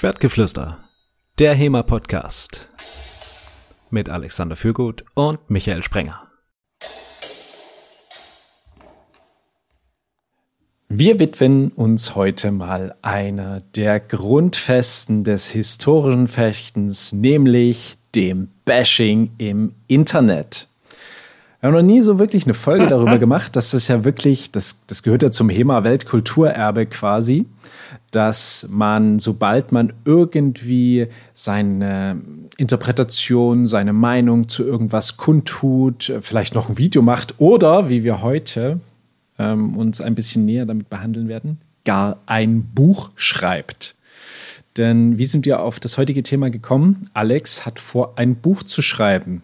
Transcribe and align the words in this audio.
Schwertgeflüster, 0.00 0.78
der 1.38 1.52
HEMA-Podcast 1.52 2.70
mit 3.90 4.08
Alexander 4.08 4.56
Fürgut 4.56 5.04
und 5.12 5.50
Michael 5.50 5.82
Sprenger. 5.82 6.22
Wir 10.88 11.18
widmen 11.18 11.68
uns 11.72 12.14
heute 12.14 12.50
mal 12.50 12.94
einer 13.02 13.60
der 13.60 14.00
Grundfesten 14.00 15.22
des 15.22 15.50
historischen 15.50 16.28
Fechtens, 16.28 17.12
nämlich 17.12 17.98
dem 18.14 18.48
Bashing 18.64 19.32
im 19.36 19.74
Internet. 19.86 20.69
Wir 21.60 21.66
haben 21.66 21.74
noch 21.74 21.82
nie 21.82 22.00
so 22.00 22.18
wirklich 22.18 22.44
eine 22.44 22.54
Folge 22.54 22.86
darüber 22.86 23.18
gemacht. 23.18 23.54
dass 23.54 23.72
Das 23.72 23.88
ja 23.88 24.04
wirklich, 24.04 24.50
das, 24.50 24.86
das 24.86 25.02
gehört 25.02 25.22
ja 25.22 25.30
zum 25.30 25.50
HEMA 25.50 25.84
Weltkulturerbe 25.84 26.86
quasi, 26.86 27.46
dass 28.10 28.66
man, 28.70 29.18
sobald 29.18 29.70
man 29.70 29.92
irgendwie 30.04 31.08
seine 31.34 32.20
Interpretation, 32.56 33.66
seine 33.66 33.92
Meinung 33.92 34.48
zu 34.48 34.64
irgendwas 34.64 35.18
kundtut, 35.18 36.12
vielleicht 36.20 36.54
noch 36.54 36.70
ein 36.70 36.78
Video 36.78 37.02
macht 37.02 37.34
oder, 37.38 37.88
wie 37.90 38.04
wir 38.04 38.22
heute 38.22 38.80
ähm, 39.38 39.76
uns 39.76 40.00
ein 40.00 40.14
bisschen 40.14 40.46
näher 40.46 40.64
damit 40.64 40.88
behandeln 40.88 41.28
werden, 41.28 41.58
gar 41.84 42.18
ein 42.26 42.62
Buch 42.74 43.10
schreibt. 43.16 43.96
Denn 44.76 45.18
wie 45.18 45.26
sind 45.26 45.44
wir 45.44 45.60
auf 45.60 45.80
das 45.80 45.98
heutige 45.98 46.22
Thema 46.22 46.48
gekommen? 46.48 47.10
Alex 47.12 47.66
hat 47.66 47.80
vor, 47.80 48.14
ein 48.16 48.36
Buch 48.36 48.62
zu 48.62 48.80
schreiben. 48.82 49.42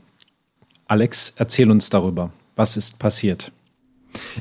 Alex, 0.88 1.34
erzähl 1.36 1.70
uns 1.70 1.90
darüber. 1.90 2.30
Was 2.54 2.76
ist 2.76 2.98
passiert? 2.98 3.50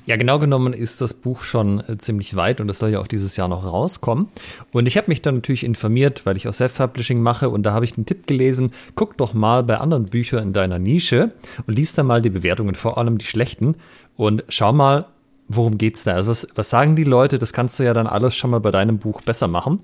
Ja, 0.06 0.16
genau 0.16 0.40
genommen 0.40 0.74
ist 0.74 1.02
das 1.02 1.14
Buch 1.14 1.42
schon 1.42 1.82
äh, 1.88 1.98
ziemlich 1.98 2.36
weit 2.36 2.62
und 2.62 2.70
es 2.70 2.80
soll 2.80 2.92
ja 2.92 3.00
auch 3.00 3.08
dieses 3.08 3.36
Jahr 3.36 3.48
noch 3.48 3.66
rauskommen. 3.66 4.28
Und 4.72 4.88
ich 4.88 4.96
habe 4.96 5.08
mich 5.08 5.22
dann 5.22 5.36
natürlich 5.36 5.64
informiert, 5.64 6.26
weil 6.26 6.38
ich 6.38 6.48
auch 6.48 6.54
Self-Publishing 6.54 7.20
mache 7.20 7.50
und 7.50 7.64
da 7.64 7.74
habe 7.74 7.84
ich 7.84 7.96
den 7.96 8.06
Tipp 8.06 8.28
gelesen, 8.28 8.72
guck 8.94 9.18
doch 9.18 9.34
mal 9.34 9.64
bei 9.64 9.80
anderen 9.80 10.06
Büchern 10.06 10.44
in 10.44 10.54
deiner 10.54 10.80
Nische 10.80 11.34
und 11.66 11.76
lies 11.76 11.94
da 11.94 12.04
mal 12.04 12.22
die 12.22 12.30
Bewertungen, 12.30 12.76
vor 12.76 12.98
allem 12.98 13.18
die 13.18 13.26
schlechten 13.26 13.76
und 14.16 14.44
schau 14.48 14.72
mal, 14.72 15.08
worum 15.48 15.78
geht's 15.78 16.04
da? 16.04 16.14
Also 16.14 16.30
was, 16.30 16.48
was 16.56 16.70
sagen 16.70 16.96
die 16.96 17.04
Leute? 17.04 17.38
Das 17.38 17.52
kannst 17.52 17.80
du 17.80 17.84
ja 17.84 17.94
dann 17.94 18.08
alles 18.08 18.36
schon 18.36 18.52
mal 18.52 18.60
bei 18.60 18.72
deinem 18.72 19.00
Buch 19.00 19.22
besser 19.22 19.48
machen. 19.48 19.80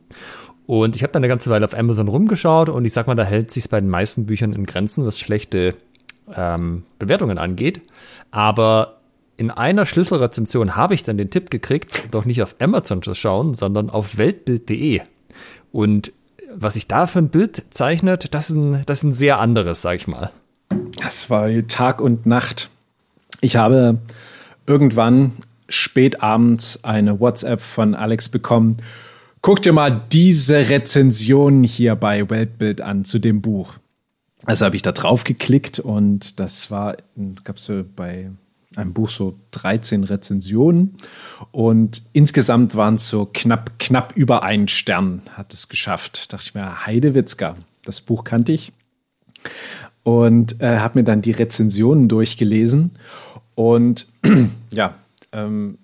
Und 0.68 0.96
ich 0.96 1.03
habe 1.03 1.12
dann 1.12 1.22
eine 1.22 1.28
ganze 1.28 1.50
Weile 1.50 1.66
auf 1.66 1.78
Amazon 1.78 2.08
rumgeschaut 2.08 2.70
und 2.70 2.86
ich 2.86 2.94
sag 2.94 3.08
mal, 3.08 3.16
da 3.16 3.23
hält 3.23 3.52
sich 3.52 3.70
bei 3.70 3.81
den 3.81 3.90
meisten 3.90 4.25
Büchern 4.25 4.53
in 4.53 4.66
Grenzen, 4.66 5.06
was 5.06 5.20
schlechte 5.20 5.75
ähm, 6.36 6.84
Bewertungen 7.00 7.38
angeht. 7.38 7.82
Aber 8.32 8.98
in 9.38 9.50
einer 9.52 9.86
Schlüsselrezension 9.86 10.76
habe 10.76 10.94
ich 10.94 11.04
dann 11.04 11.18
den 11.18 11.30
Tipp 11.30 11.50
gekriegt, 11.50 12.10
doch 12.12 12.26
nicht 12.26 12.44
auf 12.44 12.56
Amazon 12.60 13.02
zu 13.02 13.14
schauen, 13.16 13.54
sondern 13.54 13.90
auf 13.90 14.18
weltbild.de. 14.18 15.02
Und 15.72 16.14
was 16.54 16.76
sich 16.76 16.88
da 16.88 17.08
für 17.08 17.20
ein 17.20 17.30
Bild 17.30 17.64
zeichnet, 17.70 18.34
das 18.34 18.50
ist 18.50 18.56
ein, 18.56 18.84
das 18.86 19.00
ist 19.00 19.04
ein 19.04 19.14
sehr 19.14 19.40
anderes, 19.40 19.82
sag 19.82 19.96
ich 19.96 20.08
mal. 20.08 20.32
Das 21.02 21.30
war 21.30 21.50
Tag 21.68 22.02
und 22.02 22.26
Nacht. 22.26 22.70
Ich 23.42 23.56
habe 23.56 23.98
irgendwann 24.68 25.34
spät 25.70 26.22
abends 26.22 26.84
eine 26.84 27.20
WhatsApp 27.20 27.62
von 27.62 27.96
Alex 27.96 28.30
bekommen. 28.30 28.78
Guck 29.42 29.62
dir 29.62 29.74
mal 29.74 30.02
diese 30.12 30.70
Rezension 30.70 31.64
hier 31.64 31.96
bei 31.96 32.30
Weltbild 32.30 32.82
an 32.82 33.06
zu 33.06 33.18
dem 33.18 33.42
Buch. 33.42 33.76
Also 34.45 34.66
habe 34.66 34.75
ich 34.75 34.81
da 34.81 34.92
drauf 34.92 35.23
geklickt 35.23 35.80
und 35.80 36.39
das 36.39 36.72
war, 36.72 36.97
gab 37.44 37.58
es 37.58 37.66
so 37.66 37.84
bei 37.95 38.31
einem 38.75 38.94
Buch 38.94 39.09
so 39.09 39.36
13 39.52 40.03
Rezensionen 40.03 40.97
und 41.52 42.03
insgesamt 42.14 42.75
waren 42.75 42.95
es 42.95 43.08
so 43.08 43.30
knapp, 43.31 43.78
knapp 43.80 44.16
über 44.16 44.44
einen 44.44 44.67
Stern 44.67 45.22
hat 45.34 45.53
es 45.53 45.67
geschafft. 45.67 46.31
Da 46.31 46.38
dachte 46.38 46.50
ich 46.50 46.56
mir, 46.56 46.86
Heidewitzka, 46.86 47.58
das 47.84 48.02
Buch 48.02 48.23
kannte 48.23 48.53
ich 48.53 48.72
und 50.03 50.62
äh, 50.62 50.78
habe 50.78 51.00
mir 51.00 51.03
dann 51.03 51.22
die 51.22 51.31
Rezensionen 51.31 52.07
durchgelesen 52.07 52.91
und 53.56 54.07
ja, 54.72 54.96
ähm, 55.34 55.78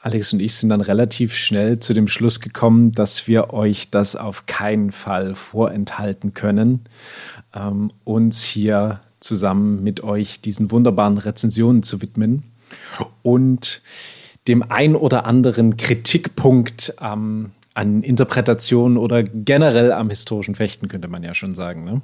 Alex 0.00 0.32
und 0.32 0.40
ich 0.40 0.54
sind 0.54 0.68
dann 0.70 0.80
relativ 0.80 1.34
schnell 1.34 1.80
zu 1.80 1.92
dem 1.92 2.06
Schluss 2.06 2.40
gekommen, 2.40 2.92
dass 2.92 3.26
wir 3.26 3.52
euch 3.52 3.90
das 3.90 4.14
auf 4.14 4.46
keinen 4.46 4.92
Fall 4.92 5.34
vorenthalten 5.34 6.34
können, 6.34 6.84
ähm, 7.54 7.92
uns 8.04 8.42
hier 8.42 9.00
zusammen 9.20 9.82
mit 9.82 10.02
euch 10.02 10.40
diesen 10.40 10.70
wunderbaren 10.70 11.18
Rezensionen 11.18 11.82
zu 11.82 12.00
widmen 12.02 12.44
und 13.22 13.82
dem 14.46 14.62
ein 14.62 14.94
oder 14.94 15.26
anderen 15.26 15.76
Kritikpunkt 15.76 16.94
ähm, 17.00 17.50
an 17.74 18.02
Interpretationen 18.02 18.96
oder 18.96 19.22
generell 19.22 19.92
am 19.92 20.10
historischen 20.10 20.54
Fechten, 20.54 20.88
könnte 20.88 21.08
man 21.08 21.22
ja 21.22 21.34
schon 21.34 21.54
sagen. 21.54 21.84
Ne? 21.84 22.02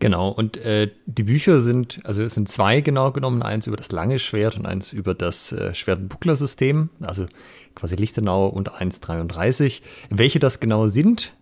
Genau, 0.00 0.28
und 0.28 0.56
äh, 0.56 0.90
die 1.06 1.22
Bücher 1.22 1.60
sind, 1.60 2.00
also 2.04 2.22
es 2.24 2.34
sind 2.34 2.48
zwei 2.48 2.80
genau 2.80 3.12
genommen, 3.12 3.42
eins 3.42 3.66
über 3.66 3.76
das 3.76 3.92
lange 3.92 4.18
Schwert 4.18 4.56
und 4.56 4.66
eins 4.66 4.92
über 4.92 5.14
das 5.14 5.52
äh, 5.52 5.74
Schwert-Buckler-System, 5.74 6.90
also 7.00 7.26
quasi 7.74 7.94
Lichtenau 7.96 8.48
und 8.48 8.72
1,33. 8.72 9.82
Welche 10.10 10.40
das 10.40 10.60
genau 10.60 10.88
sind, 10.88 11.34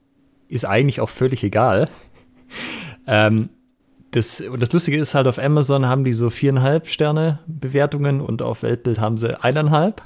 ist 0.49 0.67
eigentlich 0.67 1.01
auch 1.01 1.09
völlig 1.09 1.43
egal. 1.43 1.89
Ähm, 3.07 3.51
das, 4.13 4.41
und 4.43 4.61
das 4.61 4.73
Lustige 4.73 4.99
ist 4.99 5.15
halt, 5.15 5.27
auf 5.27 5.39
Amazon 5.39 5.87
haben 5.87 6.05
die 6.05 6.13
so 6.13 6.29
viereinhalb 6.29 6.89
Sterne 6.89 7.41
Bewertungen 7.47 8.21
und 8.21 8.43
auf 8.43 8.63
Weltbild 8.63 9.01
haben 9.01 9.17
sie 9.17 9.43
eineinhalb. 9.43 10.03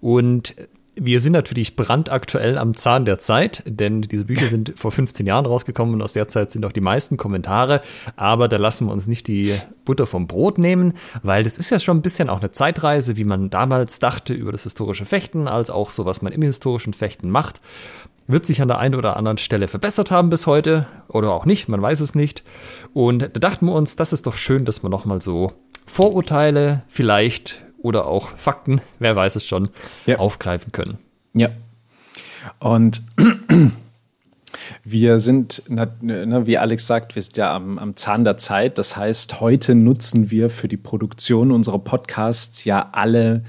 Und 0.00 0.54
wir 0.96 1.20
sind 1.20 1.32
natürlich 1.32 1.76
brandaktuell 1.76 2.58
am 2.58 2.76
Zahn 2.76 3.04
der 3.04 3.18
Zeit, 3.18 3.62
denn 3.66 4.02
diese 4.02 4.24
Bücher 4.24 4.48
sind 4.48 4.74
vor 4.76 4.92
15 4.92 5.26
Jahren 5.26 5.46
rausgekommen 5.46 5.94
und 5.94 6.02
aus 6.02 6.12
der 6.12 6.28
Zeit 6.28 6.50
sind 6.50 6.64
auch 6.64 6.72
die 6.72 6.80
meisten 6.80 7.16
Kommentare. 7.16 7.80
Aber 8.16 8.48
da 8.48 8.56
lassen 8.56 8.86
wir 8.86 8.92
uns 8.92 9.06
nicht 9.06 9.26
die 9.26 9.54
Butter 9.84 10.06
vom 10.06 10.26
Brot 10.26 10.58
nehmen, 10.58 10.94
weil 11.22 11.44
das 11.44 11.58
ist 11.58 11.70
ja 11.70 11.80
schon 11.80 11.98
ein 11.98 12.02
bisschen 12.02 12.28
auch 12.28 12.40
eine 12.40 12.52
Zeitreise, 12.52 13.16
wie 13.16 13.24
man 13.24 13.50
damals 13.50 13.98
dachte 13.98 14.34
über 14.34 14.52
das 14.52 14.64
historische 14.64 15.04
Fechten, 15.04 15.48
als 15.48 15.70
auch 15.70 15.90
so, 15.90 16.04
was 16.04 16.22
man 16.22 16.32
im 16.32 16.42
historischen 16.42 16.92
Fechten 16.92 17.30
macht. 17.30 17.60
Wird 18.26 18.46
sich 18.46 18.62
an 18.62 18.68
der 18.68 18.78
einen 18.78 18.94
oder 18.94 19.18
anderen 19.18 19.36
Stelle 19.36 19.68
verbessert 19.68 20.10
haben 20.10 20.30
bis 20.30 20.46
heute 20.46 20.86
oder 21.08 21.32
auch 21.32 21.44
nicht, 21.44 21.68
man 21.68 21.82
weiß 21.82 22.00
es 22.00 22.14
nicht. 22.14 22.42
Und 22.94 23.22
da 23.22 23.28
dachten 23.28 23.66
wir 23.66 23.74
uns, 23.74 23.96
das 23.96 24.14
ist 24.14 24.26
doch 24.26 24.34
schön, 24.34 24.64
dass 24.64 24.82
wir 24.82 24.88
nochmal 24.88 25.20
so 25.20 25.52
Vorurteile 25.86 26.82
vielleicht 26.88 27.63
oder 27.84 28.06
auch 28.06 28.30
Fakten, 28.30 28.80
wer 28.98 29.14
weiß 29.14 29.36
es 29.36 29.46
schon, 29.46 29.68
ja. 30.06 30.18
aufgreifen 30.18 30.72
können. 30.72 30.98
Ja. 31.34 31.50
Und 32.58 33.02
wir 34.84 35.18
sind, 35.18 35.62
ne, 35.68 36.46
wie 36.46 36.58
Alex 36.58 36.86
sagt, 36.86 37.14
wir 37.14 37.22
sind 37.22 37.36
ja 37.36 37.54
am, 37.54 37.78
am 37.78 37.94
Zahn 37.96 38.24
der 38.24 38.38
Zeit. 38.38 38.78
Das 38.78 38.96
heißt, 38.96 39.40
heute 39.40 39.74
nutzen 39.74 40.30
wir 40.30 40.50
für 40.50 40.68
die 40.68 40.76
Produktion 40.76 41.52
unserer 41.52 41.78
Podcasts 41.78 42.64
ja 42.64 42.88
alle 42.92 43.44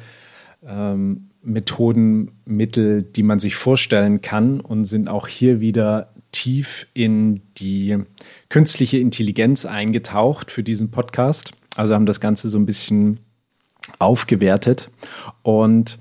ähm, 0.66 1.30
Methoden, 1.42 2.32
Mittel, 2.46 3.04
die 3.04 3.24
man 3.24 3.40
sich 3.40 3.56
vorstellen 3.56 4.22
kann 4.22 4.60
und 4.60 4.86
sind 4.86 5.08
auch 5.08 5.28
hier 5.28 5.60
wieder 5.60 6.12
tief 6.32 6.88
in 6.94 7.42
die 7.58 7.98
künstliche 8.50 8.98
Intelligenz 8.98 9.66
eingetaucht 9.66 10.52
für 10.52 10.64
diesen 10.64 10.92
Podcast. 10.92 11.52
Also 11.76 11.94
haben 11.94 12.06
das 12.06 12.20
Ganze 12.20 12.50
so 12.50 12.58
ein 12.58 12.66
bisschen 12.66 13.20
aufgewertet. 14.00 14.90
Und 15.44 16.00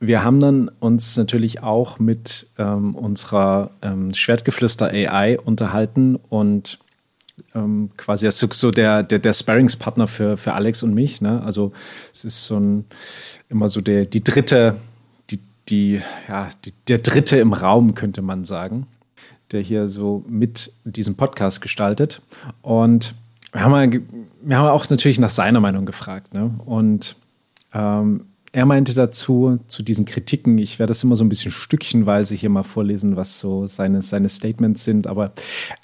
wir 0.00 0.24
haben 0.24 0.40
dann 0.40 0.68
uns 0.80 1.16
natürlich 1.16 1.62
auch 1.62 1.98
mit 1.98 2.48
ähm, 2.58 2.94
unserer 2.94 3.70
ähm, 3.82 4.12
Schwertgeflüster 4.12 4.86
AI 4.88 5.38
unterhalten 5.38 6.16
und 6.16 6.80
ähm, 7.54 7.90
quasi 7.96 8.26
als 8.26 8.38
so 8.38 8.70
der, 8.70 9.04
der, 9.04 9.20
der 9.20 9.32
Sparringspartner 9.32 10.08
für, 10.08 10.36
für 10.36 10.54
Alex 10.54 10.82
und 10.82 10.92
mich. 10.92 11.20
Ne? 11.20 11.40
Also 11.44 11.72
es 12.12 12.24
ist 12.24 12.44
so 12.44 12.58
ein 12.58 12.84
immer 13.48 13.68
so 13.68 13.80
der, 13.80 14.04
die 14.04 14.24
dritte, 14.24 14.76
die, 15.30 15.38
die, 15.68 16.02
ja, 16.28 16.50
die, 16.64 16.72
der 16.88 16.98
dritte 16.98 17.36
im 17.38 17.52
Raum, 17.52 17.94
könnte 17.94 18.22
man 18.22 18.44
sagen, 18.44 18.86
der 19.52 19.60
hier 19.60 19.88
so 19.88 20.24
mit 20.28 20.72
diesem 20.84 21.16
Podcast 21.16 21.60
gestaltet. 21.60 22.22
Und 22.62 23.14
wir 23.52 23.62
haben, 23.62 24.06
wir 24.42 24.58
haben 24.58 24.68
auch 24.68 24.88
natürlich 24.90 25.20
nach 25.20 25.30
seiner 25.30 25.60
Meinung 25.60 25.86
gefragt. 25.86 26.34
Ne? 26.34 26.50
Und 26.64 27.16
ähm, 27.74 28.26
er 28.52 28.66
meinte 28.66 28.94
dazu, 28.94 29.58
zu 29.66 29.82
diesen 29.82 30.04
Kritiken, 30.04 30.58
ich 30.58 30.78
werde 30.78 30.90
das 30.90 31.02
immer 31.02 31.16
so 31.16 31.24
ein 31.24 31.30
bisschen 31.30 31.50
stückchenweise 31.50 32.34
hier 32.34 32.50
mal 32.50 32.62
vorlesen, 32.62 33.16
was 33.16 33.38
so 33.38 33.66
seine, 33.66 34.02
seine 34.02 34.28
Statements 34.28 34.84
sind, 34.84 35.06
aber 35.06 35.32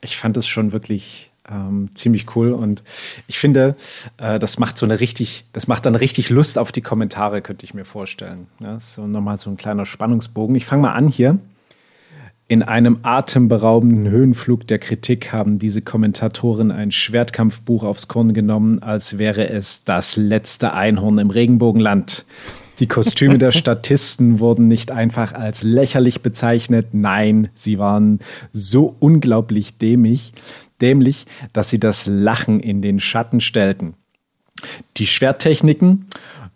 ich 0.03 0.19
fand 0.19 0.37
es 0.37 0.47
schon 0.47 0.73
wirklich 0.73 1.31
ähm, 1.51 1.89
ziemlich 1.95 2.37
cool 2.37 2.53
und 2.53 2.83
ich 3.27 3.39
finde, 3.39 3.75
äh, 4.19 4.39
das 4.39 4.59
macht 4.59 4.77
so 4.77 4.85
eine 4.85 5.01
richtig, 5.01 5.47
das 5.55 5.67
macht 5.67 5.87
dann 5.87 5.95
richtig 5.95 6.29
Lust 6.29 6.59
auf 6.59 6.71
die 6.71 6.83
Kommentare, 6.83 7.41
könnte 7.41 7.65
ich 7.65 7.73
mir 7.73 7.87
vorstellen. 7.87 8.49
Ja, 8.61 8.79
so 8.79 9.07
nochmal 9.07 9.39
so 9.39 9.49
ein 9.49 9.57
kleiner 9.57 9.87
Spannungsbogen. 9.87 10.55
Ich 10.55 10.67
fange 10.67 10.83
mal 10.83 10.93
an 10.93 11.09
hier. 11.09 11.39
In 12.51 12.63
einem 12.63 13.01
atemberaubenden 13.03 14.09
Höhenflug 14.09 14.67
der 14.67 14.79
Kritik 14.79 15.35
haben 15.35 15.59
diese 15.59 15.83
Kommentatoren 15.83 16.71
ein 16.71 16.91
Schwertkampfbuch 16.91 17.85
aufs 17.85 18.09
Korn 18.09 18.33
genommen, 18.33 18.83
als 18.83 19.19
wäre 19.19 19.51
es 19.51 19.85
das 19.85 20.17
letzte 20.17 20.73
Einhorn 20.73 21.19
im 21.19 21.29
Regenbogenland. 21.29 22.25
Die 22.79 22.87
Kostüme 22.87 23.37
der 23.37 23.53
Statisten 23.53 24.41
wurden 24.41 24.67
nicht 24.67 24.91
einfach 24.91 25.35
als 25.35 25.63
lächerlich 25.63 26.23
bezeichnet. 26.23 26.89
Nein, 26.93 27.51
sie 27.53 27.79
waren 27.79 28.21
so 28.51 28.97
unglaublich 28.99 29.77
dämlich, 29.77 30.33
dämlich, 30.81 31.27
dass 31.53 31.69
sie 31.69 31.79
das 31.79 32.07
Lachen 32.07 32.61
in 32.61 32.81
den 32.81 32.99
Schatten 32.99 33.43
stellten. 33.43 33.93
Die 34.97 35.07
Schwerttechniken, 35.07 36.07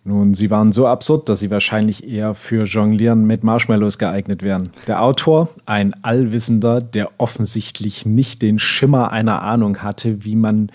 nun, 0.05 0.35
sie 0.35 0.51
waren 0.51 0.73
so 0.73 0.89
absurd, 0.89 1.29
dass 1.29 1.41
sie 1.41 1.51
wahrscheinlich 1.51 2.09
eher 2.09 2.35
für 2.35 2.65
Jonglieren 2.65 3.25
mit 3.25 3.45
Marshmallows 3.45 3.99
geeignet 3.99 4.43
wären. 4.43 4.71
Der 4.89 5.01
Autor, 5.01 5.49
ein 5.65 5.95
Allwissender, 6.03 6.81
der 6.81 7.11
offensichtlich 7.19 8.05
nicht 8.05 8.43
den 8.43 8.59
Schimmer 8.59 9.13
einer 9.13 9.43
Ahnung 9.43 9.79
hatte, 9.79 10.25
wie 10.25 10.35
man 10.35 10.73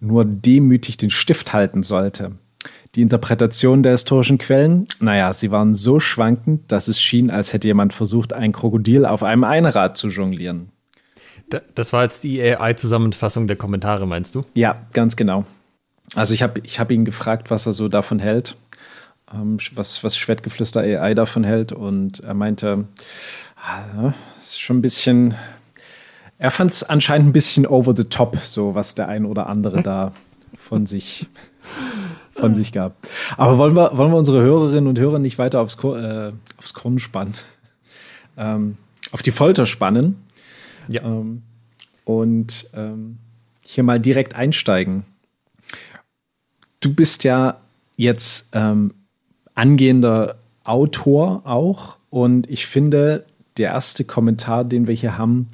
nur 0.00 0.24
demütig 0.24 0.96
den 0.96 1.10
Stift 1.10 1.52
halten 1.52 1.82
sollte. 1.82 2.32
Die 2.94 3.02
Interpretation 3.02 3.82
der 3.82 3.92
historischen 3.92 4.38
Quellen, 4.38 4.86
naja, 5.00 5.32
sie 5.32 5.50
waren 5.50 5.74
so 5.74 5.98
schwankend, 5.98 6.70
dass 6.70 6.86
es 6.86 7.00
schien, 7.00 7.30
als 7.30 7.52
hätte 7.52 7.66
jemand 7.66 7.92
versucht, 7.92 8.32
ein 8.32 8.52
Krokodil 8.52 9.04
auf 9.06 9.24
einem 9.24 9.44
Einrad 9.44 9.96
zu 9.96 10.08
jonglieren. 10.08 10.70
Das 11.74 11.92
war 11.92 12.04
jetzt 12.04 12.24
die 12.24 12.40
AI-Zusammenfassung 12.40 13.46
der 13.48 13.56
Kommentare, 13.56 14.06
meinst 14.06 14.34
du? 14.34 14.44
Ja, 14.54 14.86
ganz 14.92 15.16
genau. 15.16 15.44
Also 16.14 16.34
ich 16.34 16.42
habe 16.42 16.60
ich 16.64 16.80
hab 16.80 16.90
ihn 16.90 17.04
gefragt, 17.04 17.50
was 17.50 17.66
er 17.66 17.72
so 17.72 17.88
davon 17.88 18.18
hält, 18.18 18.56
was, 19.30 20.02
was 20.04 20.16
Schwertgeflüster 20.16 20.80
AI 20.80 21.14
davon 21.14 21.44
hält. 21.44 21.72
Und 21.72 22.20
er 22.20 22.34
meinte, 22.34 22.86
ah, 23.56 24.12
ist 24.38 24.60
schon 24.60 24.78
ein 24.78 24.82
bisschen, 24.82 25.34
er 26.38 26.50
fand 26.50 26.72
es 26.72 26.82
anscheinend 26.82 27.28
ein 27.28 27.32
bisschen 27.32 27.66
over 27.66 27.94
the 27.96 28.04
top, 28.04 28.38
so 28.38 28.74
was 28.74 28.94
der 28.94 29.08
ein 29.08 29.24
oder 29.24 29.46
andere 29.48 29.82
da 29.82 30.12
von 30.56 30.86
sich 30.86 31.28
von 32.38 32.54
sich 32.54 32.72
gab. 32.72 32.96
Aber 33.36 33.58
wollen 33.58 33.76
wir, 33.76 33.96
wollen 33.96 34.12
wir 34.12 34.16
unsere 34.16 34.40
Hörerinnen 34.40 34.86
und 34.86 34.98
Hörer 34.98 35.18
nicht 35.18 35.38
weiter 35.38 35.60
aufs, 35.60 35.76
äh, 35.82 36.32
aufs 36.56 36.74
Korn 36.74 36.98
spannen? 36.98 37.34
Ähm, 38.40 38.76
auf 39.10 39.20
die 39.20 39.32
Folter 39.32 39.66
spannen? 39.66 40.22
Ja. 40.86 41.02
Ähm, 41.02 41.42
und 42.04 42.70
ähm, 42.72 43.18
hier 43.62 43.82
mal 43.82 43.98
direkt 43.98 44.36
einsteigen. 44.36 45.02
Du 46.78 46.94
bist 46.94 47.24
ja 47.24 47.58
jetzt 47.96 48.50
ähm, 48.52 48.94
angehender 49.58 50.36
Autor 50.64 51.42
auch 51.44 51.96
und 52.10 52.48
ich 52.48 52.66
finde, 52.66 53.26
der 53.56 53.70
erste 53.72 54.04
Kommentar, 54.04 54.64
den 54.64 54.86
wir 54.86 54.94
hier 54.94 55.18
haben, 55.18 55.48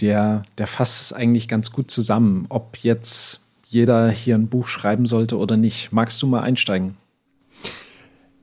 der, 0.00 0.44
der 0.56 0.66
fasst 0.66 1.02
es 1.02 1.12
eigentlich 1.12 1.48
ganz 1.48 1.72
gut 1.72 1.90
zusammen. 1.90 2.46
Ob 2.48 2.78
jetzt 2.78 3.40
jeder 3.66 4.08
hier 4.10 4.36
ein 4.36 4.48
Buch 4.48 4.66
schreiben 4.66 5.06
sollte 5.06 5.36
oder 5.36 5.56
nicht. 5.56 5.92
Magst 5.92 6.22
du 6.22 6.26
mal 6.26 6.40
einsteigen? 6.40 6.96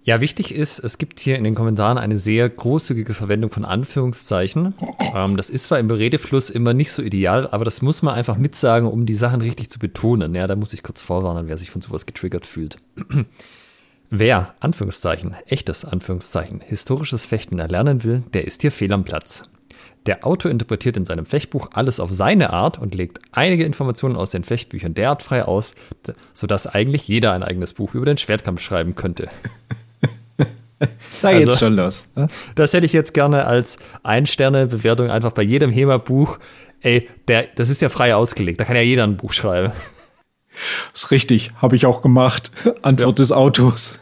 Ja, 0.04 0.22
wichtig 0.22 0.54
ist, 0.54 0.80
es 0.80 0.98
gibt 0.98 1.20
hier 1.20 1.38
in 1.38 1.44
den 1.44 1.56
Kommentaren 1.56 1.98
eine 1.98 2.18
sehr 2.18 2.50
großzügige 2.50 3.14
Verwendung 3.14 3.52
von 3.52 3.66
Anführungszeichen. 3.66 4.74
Ähm, 5.14 5.36
das 5.36 5.50
ist 5.50 5.66
zwar 5.66 5.80
im 5.80 5.90
Redefluss 5.90 6.50
immer 6.50 6.74
nicht 6.74 6.92
so 6.92 7.02
ideal, 7.02 7.48
aber 7.50 7.66
das 7.66 7.82
muss 7.82 8.02
man 8.02 8.14
einfach 8.14 8.38
mitsagen, 8.38 8.88
um 8.88 9.06
die 9.06 9.14
Sachen 9.14 9.42
richtig 9.42 9.70
zu 9.70 9.80
betonen. 9.80 10.34
Ja, 10.36 10.48
da 10.48 10.56
muss 10.56 10.74
ich 10.74 10.84
kurz 10.84 11.02
vorwarnen, 11.02 11.48
wer 11.48 11.58
sich 11.58 11.72
von 11.72 11.82
sowas 11.82 12.06
getriggert 12.06 12.46
fühlt. 12.46 12.78
Wer, 14.10 14.56
Anführungszeichen, 14.60 15.36
echtes 15.48 15.86
Anführungszeichen, 15.86 16.62
historisches 16.66 17.26
Fechten 17.26 17.60
erlernen 17.60 18.04
will, 18.04 18.24
der 18.34 18.46
ist 18.46 18.62
hier 18.62 18.72
fehl 18.72 18.94
am 18.94 19.04
Platz. 19.04 19.44
Der 20.06 20.26
Autor 20.26 20.52
interpretiert 20.52 20.96
in 20.96 21.04
seinem 21.04 21.26
Fechtbuch 21.26 21.70
alles 21.74 22.00
auf 22.00 22.14
seine 22.14 22.54
Art 22.54 22.80
und 22.80 22.96
legt 22.96 23.20
einige 23.34 23.66
Informationen 23.66 24.16
aus 24.16 24.32
den 24.32 24.46
Fechtbüchern 24.46 24.94
derart 24.94 25.22
frei 25.22 25.44
aus, 25.44 25.76
sodass 26.34 26.66
eigentlich 26.66 27.08
jeder 27.10 27.34
ein 27.34 27.44
eigenes 27.44 27.74
Buch 27.74 27.94
über 27.94 28.06
den 28.06 28.18
Schwertkampf 28.18 28.62
schreiben 28.62 28.96
könnte. 28.96 29.28
da 31.22 31.34
geht's 31.34 31.48
also, 31.48 31.60
schon 31.60 31.76
los. 31.76 32.08
Ne? 32.16 32.30
Das 32.56 32.72
hätte 32.72 32.86
ich 32.86 32.94
jetzt 32.94 33.14
gerne 33.14 33.46
als 33.46 33.80
Ein-Sterne-Bewertung 34.04 35.12
einfach 35.12 35.32
bei 35.32 35.42
jedem 35.42 35.72
HEMA-Buch. 35.72 36.40
Ey, 36.80 37.10
der, 37.28 37.48
das 37.56 37.68
ist 37.70 37.82
ja 37.82 37.90
frei 37.90 38.16
ausgelegt, 38.16 38.62
da 38.62 38.64
kann 38.64 38.78
ja 38.78 38.82
jeder 38.82 39.04
ein 39.04 39.18
Buch 39.18 39.34
schreiben. 39.34 39.74
Das 40.94 41.04
ist 41.04 41.12
richtig, 41.12 41.52
habe 41.62 41.76
ich 41.76 41.86
auch 41.86 42.02
gemacht. 42.02 42.52
Antwort 42.82 43.20
ja. 43.20 43.24
des 43.24 43.32
Autos. 43.32 44.00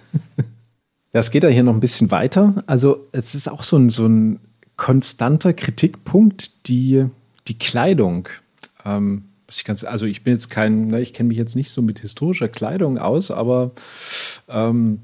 Das 1.12 1.32
geht 1.32 1.44
ja 1.44 1.50
hier 1.50 1.64
noch 1.64 1.74
ein 1.74 1.80
bisschen 1.80 2.12
weiter. 2.12 2.64
Also, 2.68 3.04
es 3.12 3.36
ist 3.36 3.50
auch 3.50 3.64
so 3.64 3.78
ein, 3.78 3.90
so 3.90 4.06
ein 4.06 4.40
konstanter 4.78 5.54
Kritikpunkt 5.54 6.68
die, 6.68 7.06
die 7.48 7.58
Kleidung. 7.58 8.28
Ähm, 8.84 9.26
ich 9.50 9.64
ganz, 9.64 9.84
also 9.84 10.06
ich 10.06 10.24
bin 10.24 10.34
jetzt 10.34 10.50
kein, 10.50 10.88
ne, 10.88 11.02
ich 11.02 11.14
kenne 11.14 11.28
mich 11.28 11.38
jetzt 11.38 11.56
nicht 11.56 11.72
so 11.72 11.82
mit 11.82 12.00
historischer 12.00 12.48
Kleidung 12.48 12.98
aus, 12.98 13.32
aber 13.32 13.72
ähm, 14.50 15.02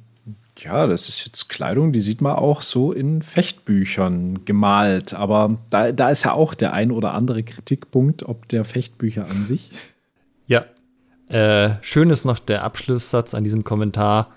ja, 0.58 0.86
das 0.88 1.10
ist 1.10 1.26
jetzt 1.26 1.48
Kleidung, 1.50 1.92
die 1.92 2.02
sieht 2.02 2.22
man 2.22 2.36
auch 2.36 2.62
so 2.62 2.92
in 2.92 3.22
Fechtbüchern 3.22 4.46
gemalt. 4.46 5.14
Aber 5.14 5.58
da, 5.70 5.92
da 5.92 6.10
ist 6.10 6.24
ja 6.26 6.34
auch 6.34 6.54
der 6.54 6.74
ein 6.74 6.92
oder 6.92 7.14
andere 7.14 7.44
Kritikpunkt, 7.44 8.24
ob 8.24 8.48
der 8.48 8.64
Fechtbücher 8.64 9.28
an 9.30 9.46
sich. 9.46 9.72
Ja. 10.48 10.66
Äh, 11.32 11.78
schön 11.82 12.10
ist 12.10 12.26
noch 12.26 12.40
der 12.40 12.64
Abschlusssatz 12.64 13.34
an 13.34 13.46
diesem 13.46 13.64
Kommentar. 13.64 14.28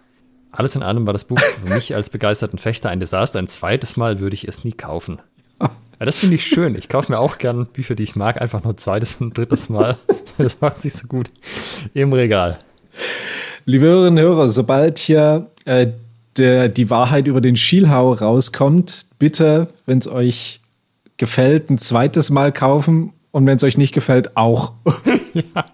Alles 0.53 0.77
in 0.77 0.85
allem 0.85 1.07
war 1.07 1.13
das 1.13 1.25
Buch 1.25 1.41
für 1.41 1.75
mich 1.75 1.95
als 1.95 2.09
begeisterten 2.09 2.59
Fechter 2.59 2.89
ein 2.89 3.01
Desaster. 3.01 3.41
Ein 3.41 3.49
zweites 3.49 3.97
Mal 3.97 4.21
würde 4.21 4.35
ich 4.35 4.47
es 4.47 4.63
nie 4.63 4.73
kaufen. 4.73 5.19
Ja, 5.61 6.07
das 6.07 6.19
finde 6.19 6.37
ich 6.37 6.47
schön. 6.47 6.77
Ich 6.77 6.89
kaufe 6.89 7.11
mir 7.11 7.19
auch 7.19 7.39
gern 7.39 7.67
Bücher, 7.67 7.95
die 7.97 8.05
ich 8.05 8.15
mag, 8.15 8.41
einfach 8.41 8.63
nur 8.63 8.77
zweites 8.77 9.17
und 9.21 9.37
drittes 9.37 9.69
Mal. 9.69 9.97
Das 10.37 10.61
macht 10.61 10.81
sich 10.81 10.93
so 10.93 11.07
gut 11.07 11.31
im 11.95 12.13
Regal. 12.13 12.59
Liebe 13.67 13.87
Hörerinnen 13.87 14.19
und 14.19 14.31
Hörer, 14.31 14.49
sobald 14.49 14.99
hier 14.99 15.49
äh, 15.65 15.93
der, 16.37 16.69
die 16.69 16.91
Wahrheit 16.91 17.29
über 17.29 17.41
den 17.41 17.57
Schielhau 17.57 18.13
rauskommt, 18.13 19.07
bitte, 19.21 19.69
wenn 19.87 19.99
es 19.99 20.09
euch 20.09 20.61
gefällt, 21.19 21.71
ein 21.71 21.79
zweites 21.79 22.31
Mal 22.31 22.51
kaufen 22.51 23.13
und 23.31 23.47
wenn 23.47 23.57
es 23.57 23.63
euch 23.63 23.79
nicht 23.79 23.95
gefällt, 23.95 24.37
auch. 24.37 24.73
ja. 25.35 25.65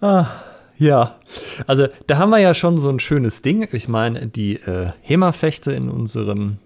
Ah. 0.00 0.26
Ja, 0.82 1.14
also 1.68 1.86
da 2.08 2.18
haben 2.18 2.30
wir 2.30 2.40
ja 2.40 2.54
schon 2.54 2.76
so 2.76 2.88
ein 2.88 2.98
schönes 2.98 3.40
Ding. 3.40 3.68
Ich 3.70 3.86
meine, 3.86 4.26
die 4.26 4.56
äh, 4.56 4.90
HEMA-Fechte 5.02 5.70
in 5.70 5.88
unserem 5.88 6.56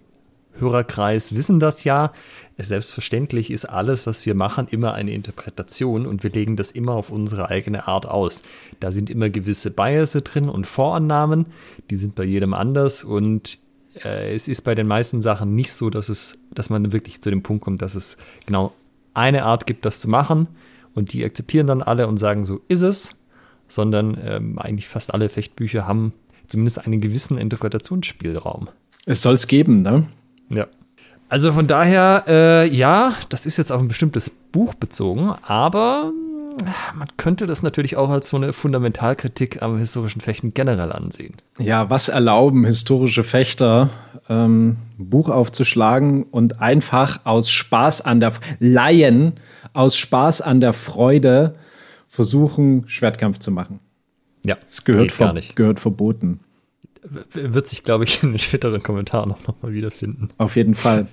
Hörerkreis 0.54 1.34
wissen 1.34 1.60
das 1.60 1.84
ja. 1.84 2.12
Selbstverständlich 2.56 3.50
ist 3.50 3.66
alles, 3.66 4.06
was 4.06 4.24
wir 4.24 4.34
machen, 4.34 4.68
immer 4.70 4.94
eine 4.94 5.10
Interpretation 5.10 6.06
und 6.06 6.22
wir 6.22 6.30
legen 6.30 6.56
das 6.56 6.70
immer 6.70 6.92
auf 6.92 7.10
unsere 7.10 7.50
eigene 7.50 7.88
Art 7.88 8.06
aus. 8.06 8.42
Da 8.80 8.90
sind 8.90 9.10
immer 9.10 9.28
gewisse 9.28 9.70
Biases 9.70 10.24
drin 10.24 10.48
und 10.48 10.66
Vorannahmen, 10.66 11.44
die 11.90 11.96
sind 11.96 12.14
bei 12.14 12.24
jedem 12.24 12.54
anders 12.54 13.04
und 13.04 13.58
äh, 14.02 14.34
es 14.34 14.48
ist 14.48 14.62
bei 14.62 14.74
den 14.74 14.86
meisten 14.86 15.20
Sachen 15.20 15.54
nicht 15.54 15.74
so, 15.74 15.90
dass 15.90 16.08
es, 16.08 16.38
dass 16.54 16.70
man 16.70 16.90
wirklich 16.90 17.20
zu 17.20 17.28
dem 17.28 17.42
Punkt 17.42 17.64
kommt, 17.64 17.82
dass 17.82 17.94
es 17.94 18.16
genau 18.46 18.73
eine 19.12 19.44
Art 19.44 19.66
gibt, 19.66 19.85
das 19.85 20.00
zu 20.00 20.08
machen 20.08 20.49
und 20.94 21.12
die 21.12 21.23
akzeptieren 21.23 21.66
dann 21.66 21.82
alle 21.82 22.06
und 22.06 22.16
sagen, 22.16 22.46
so 22.46 22.62
ist 22.68 22.80
es 22.80 23.11
sondern 23.68 24.16
ähm, 24.23 24.58
eigentlich 24.58 24.88
fast 24.88 25.12
alle 25.12 25.28
Fechtbücher 25.28 25.87
haben 25.87 26.12
zumindest 26.46 26.85
einen 26.85 27.00
gewissen 27.00 27.38
Interpretationsspielraum. 27.38 28.68
Es 29.04 29.23
soll 29.23 29.35
es 29.35 29.46
geben, 29.46 29.82
ne? 29.82 30.06
Ja. 30.50 30.66
Also 31.28 31.52
von 31.52 31.66
daher, 31.66 32.25
äh, 32.28 32.68
ja, 32.68 33.14
das 33.30 33.46
ist 33.46 33.56
jetzt 33.56 33.73
auf 33.73 33.80
ein 33.80 33.88
bestimmtes 33.88 34.30
Buch 34.30 34.75
bezogen, 34.75 35.35
aber 35.42 36.12
äh, 36.61 36.96
man 36.96 37.08
könnte 37.16 37.49
das 37.49 37.62
natürlich 37.62 37.96
auch 37.96 38.11
als 38.11 38.28
so 38.28 38.37
eine 38.37 38.52
Fundamentalkritik 38.52 39.61
am 39.61 39.78
historischen 39.78 40.20
Fechten 40.20 40.54
generell 40.54 40.92
ansehen. 40.92 41.35
Ja, 41.58 41.90
was 41.90 42.08
erlauben 42.08 42.64
historische 42.64 43.25
Fechter, 43.25 43.90
ähm, 44.28 44.76
Buch 44.99 45.28
aufzuschlagen 45.28 46.23
und 46.25 46.61
einfach 46.61 47.20
aus 47.25 47.50
Spaß 47.50 48.02
an 48.02 48.20
der 48.20 48.32
Laien, 48.61 49.35
aus 49.73 49.96
Spaß 49.99 50.42
an 50.42 50.61
der 50.61 50.73
Freude 50.73 51.54
versuchen, 52.16 52.88
Schwertkampf 52.88 53.38
zu 53.38 53.50
machen. 53.50 53.78
Ja, 54.42 54.56
es 54.68 54.85
gehört, 54.85 55.12
ver 55.12 55.35
gehört 55.54 55.80
verboten. 55.80 56.40
Wird 57.32 57.68
sich, 57.68 57.85
glaube 57.85 58.04
ich, 58.04 58.23
in 58.23 58.32
den 58.32 58.38
späteren 58.38 58.82
Kommentaren 58.82 59.30
auch 59.32 59.46
nochmal 59.46 59.73
wiederfinden. 59.73 60.30
Auf 60.38 60.56
jeden 60.56 60.75
Fall. 60.75 61.06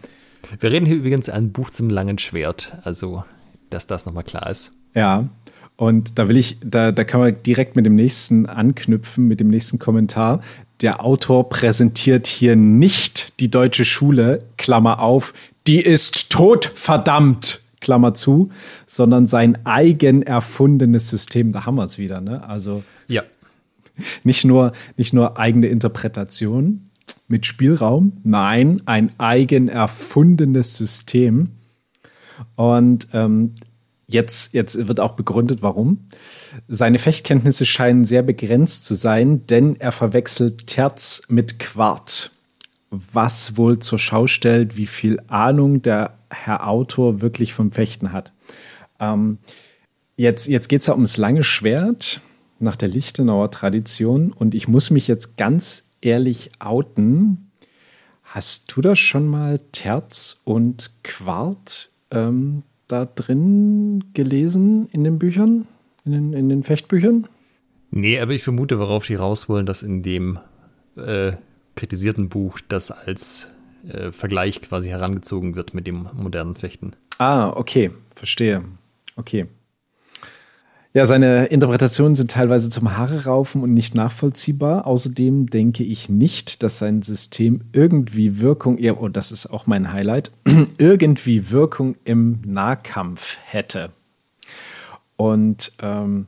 Wir 0.60 0.72
reden 0.72 0.86
hier 0.86 0.96
übrigens 0.96 1.30
ein 1.30 1.52
Buch 1.52 1.70
zum 1.70 1.90
langen 1.90 2.18
Schwert, 2.18 2.74
also 2.84 3.24
dass 3.70 3.86
das 3.88 4.06
nochmal 4.06 4.24
klar 4.24 4.50
ist. 4.50 4.72
Ja, 4.96 5.30
und 5.76 6.20
da 6.20 6.30
will 6.30 6.38
ich, 6.38 6.58
da, 6.64 6.92
da 6.92 7.04
kann 7.04 7.20
man 7.20 7.42
direkt 7.44 7.76
mit 7.76 7.86
dem 7.86 7.96
nächsten 7.96 8.46
anknüpfen, 8.46 9.28
mit 9.28 9.40
dem 9.40 9.50
nächsten 9.50 9.80
Kommentar. 9.80 10.42
Der 10.82 11.04
Autor 11.04 11.50
präsentiert 11.50 12.28
hier 12.28 12.56
nicht 12.56 13.40
die 13.40 13.50
deutsche 13.50 13.86
Schule, 13.86 14.40
Klammer 14.58 15.00
auf, 15.00 15.34
die 15.66 15.82
ist 15.82 16.30
tot, 16.30 16.72
verdammt. 16.76 17.63
Klammer 17.84 18.14
zu, 18.14 18.50
sondern 18.88 19.28
sein 19.28 19.60
eigen 19.66 20.24
erfundenes 20.24 21.10
System. 21.10 21.52
Da 21.52 21.66
haben 21.66 21.76
wir 21.76 21.84
es 21.84 22.00
wieder, 22.00 22.22
ne? 22.22 22.48
Also 22.48 22.84
ja. 23.08 23.24
nicht 24.24 24.46
nur, 24.46 24.72
nicht 24.98 25.14
nur 25.14 25.38
eigene 25.38 25.68
Interpretation 25.68 26.90
mit 27.28 27.46
Spielraum, 27.46 28.14
nein, 28.24 28.82
ein 28.86 29.12
eigen 29.18 29.68
erfundenes 29.68 30.78
System. 30.78 31.50
Und 32.56 33.08
ähm, 33.14 33.56
jetzt, 34.08 34.54
jetzt 34.54 34.88
wird 34.88 35.00
auch 35.00 35.14
begründet, 35.14 35.62
warum. 35.62 36.06
Seine 36.68 37.00
Fechtkenntnisse 37.00 37.66
scheinen 37.66 38.06
sehr 38.06 38.24
begrenzt 38.24 38.86
zu 38.86 38.96
sein, 38.96 39.46
denn 39.48 39.76
er 39.80 39.92
verwechselt 39.92 40.68
Terz 40.68 41.24
mit 41.28 41.60
Quart 41.60 42.32
was 43.12 43.58
wohl 43.58 43.80
zur 43.80 44.00
Schau 44.00 44.28
stellt, 44.28 44.78
wie 44.78 44.86
viel 44.86 45.20
Ahnung 45.28 45.82
der 45.82 46.18
Herr 46.34 46.68
Autor 46.68 47.22
wirklich 47.22 47.54
vom 47.54 47.72
Fechten 47.72 48.12
hat. 48.12 48.34
Ähm, 49.00 49.38
jetzt 50.16 50.48
jetzt 50.48 50.68
geht 50.68 50.82
es 50.82 50.88
ja 50.88 50.94
ums 50.94 51.18
lange 51.18 51.44
Schwert 51.44 52.22
nach 52.60 52.76
der 52.76 52.90
Lichtenauer 52.90 53.52
Tradition 53.52 54.32
und 54.32 54.56
ich 54.56 54.68
muss 54.68 54.90
mich 54.90 55.08
jetzt 55.08 55.38
ganz 55.38 55.90
ehrlich 56.02 56.52
outen. 56.60 57.52
Hast 58.24 58.76
du 58.76 58.82
das 58.82 59.00
schon 59.00 59.28
mal 59.28 59.60
Terz 59.72 60.42
und 60.44 60.92
Quart 61.04 61.92
ähm, 62.10 62.64
da 62.88 63.06
drin 63.06 64.06
gelesen 64.14 64.88
in 64.92 65.04
den 65.04 65.20
Büchern, 65.20 65.68
in 66.04 66.12
den, 66.12 66.34
in 66.34 66.50
den 66.50 66.64
Fechtbüchern? 66.64 67.28
Nee, 67.92 68.20
aber 68.20 68.32
ich 68.32 68.44
vermute, 68.44 68.80
worauf 68.80 69.06
die 69.06 69.16
raus 69.16 69.50
wollen, 69.50 69.68
dass 69.68 69.84
in 69.84 70.02
dem 70.02 70.40
äh, 70.96 71.34
kritisierten 71.76 72.30
Buch 72.30 72.60
das 72.68 72.90
als 72.90 73.52
äh, 73.88 74.12
Vergleich 74.12 74.62
quasi 74.62 74.90
herangezogen 74.90 75.56
wird 75.56 75.74
mit 75.74 75.88
dem 75.88 76.08
modernen 76.14 76.56
Fechten. 76.56 76.94
Ah, 77.18 77.50
okay, 77.50 77.92
verstehe. 78.16 78.64
Okay. 79.16 79.48
Ja, 80.96 81.08
seine 81.08 81.46
Interpretationen 81.46 82.14
sind 82.14 82.30
teilweise 82.30 82.70
zum 82.70 82.96
Haare 82.96 83.26
raufen 83.26 83.64
und 83.64 83.72
nicht 83.72 83.96
nachvollziehbar. 83.96 84.86
Außerdem 84.86 85.48
denke 85.48 85.84
ich 85.84 86.08
nicht, 86.08 86.62
dass 86.62 86.78
sein 86.78 87.02
System 87.02 87.62
irgendwie 87.74 88.40
Wirkung, 88.40 88.78
oh, 88.78 89.08
das 89.08 89.32
ist 89.32 89.48
auch 89.48 89.66
mein 89.66 89.92
Highlight, 89.92 90.32
irgendwie 90.78 91.50
Wirkung 91.50 91.96
im 92.04 92.42
Nahkampf 92.46 93.38
hätte. 93.44 93.90
Und 95.16 95.72
ähm, 95.82 96.28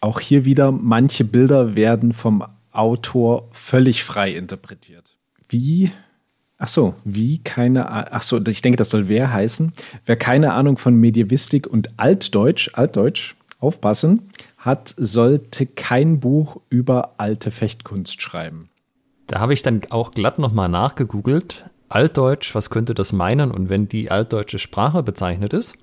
auch 0.00 0.18
hier 0.18 0.46
wieder, 0.46 0.72
manche 0.72 1.24
Bilder 1.24 1.74
werden 1.74 2.14
vom 2.14 2.42
Autor 2.72 3.48
völlig 3.52 4.02
frei 4.02 4.32
interpretiert. 4.32 5.16
Wie 5.48 5.90
Ach 6.64 6.68
so, 6.68 6.94
wie 7.04 7.40
keine 7.40 7.90
Ahnung. 7.90 8.08
Ach 8.10 8.22
so, 8.22 8.40
ich 8.46 8.62
denke, 8.62 8.78
das 8.78 8.88
soll 8.88 9.06
wer 9.06 9.30
heißen. 9.30 9.70
Wer 10.06 10.16
keine 10.16 10.54
Ahnung 10.54 10.78
von 10.78 10.94
Medievistik 10.94 11.66
und 11.66 11.90
Altdeutsch, 11.98 12.70
Altdeutsch 12.72 13.34
aufpassen, 13.60 14.30
hat, 14.56 14.94
sollte 14.96 15.66
kein 15.66 16.20
Buch 16.20 16.62
über 16.70 17.16
alte 17.18 17.50
Fechtkunst 17.50 18.22
schreiben. 18.22 18.70
Da 19.26 19.40
habe 19.40 19.52
ich 19.52 19.62
dann 19.62 19.82
auch 19.90 20.12
glatt 20.12 20.38
nochmal 20.38 20.70
nachgegoogelt. 20.70 21.68
Altdeutsch, 21.90 22.54
was 22.54 22.70
könnte 22.70 22.94
das 22.94 23.12
meinen? 23.12 23.50
Und 23.50 23.68
wenn 23.68 23.86
die 23.86 24.10
altdeutsche 24.10 24.58
Sprache 24.58 25.02
bezeichnet 25.02 25.52
ist, 25.52 25.76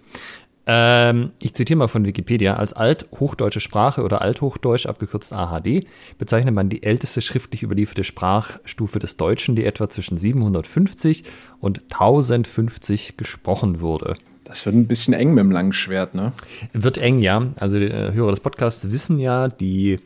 ähm, 0.68 1.32
ich 1.40 1.54
zitiere 1.54 1.78
mal 1.78 1.88
von 1.88 2.06
Wikipedia, 2.06 2.56
als 2.56 2.74
althochdeutsche 2.74 3.60
Sprache 3.60 4.04
oder 4.04 4.22
althochdeutsch 4.22 4.86
abgekürzt 4.86 5.34
AHD 5.34 5.86
bezeichnet 6.18 6.54
man 6.54 6.70
die 6.70 6.84
älteste 6.84 7.22
schriftlich 7.22 7.64
überlieferte 7.64 8.04
Sprachstufe 8.04 9.00
des 9.00 9.18
Deutschen, 9.18 9.56
die 9.56 9.66
etwa 9.66 9.90
zwischen 9.90 10.18
750 10.18 11.24
und 11.60 11.82
1050 11.92 13.18
gesprochen 13.18 13.82
wurde. 13.82 14.16
Das 14.44 14.66
wird 14.66 14.76
ein 14.76 14.88
bisschen 14.88 15.14
eng 15.14 15.34
mit 15.34 15.44
dem 15.44 15.52
langen 15.52 15.74
Schwert, 15.74 16.14
ne? 16.14 16.34
Wird 16.74 16.98
eng, 16.98 17.20
ja. 17.20 17.48
Also 17.58 17.80
die 17.80 17.86
äh, 17.86 18.14
Hörer 18.14 18.32
des 18.32 18.42
Podcasts 18.42 18.92
wissen 18.92 19.18
ja, 19.18 19.48
die, 19.48 20.00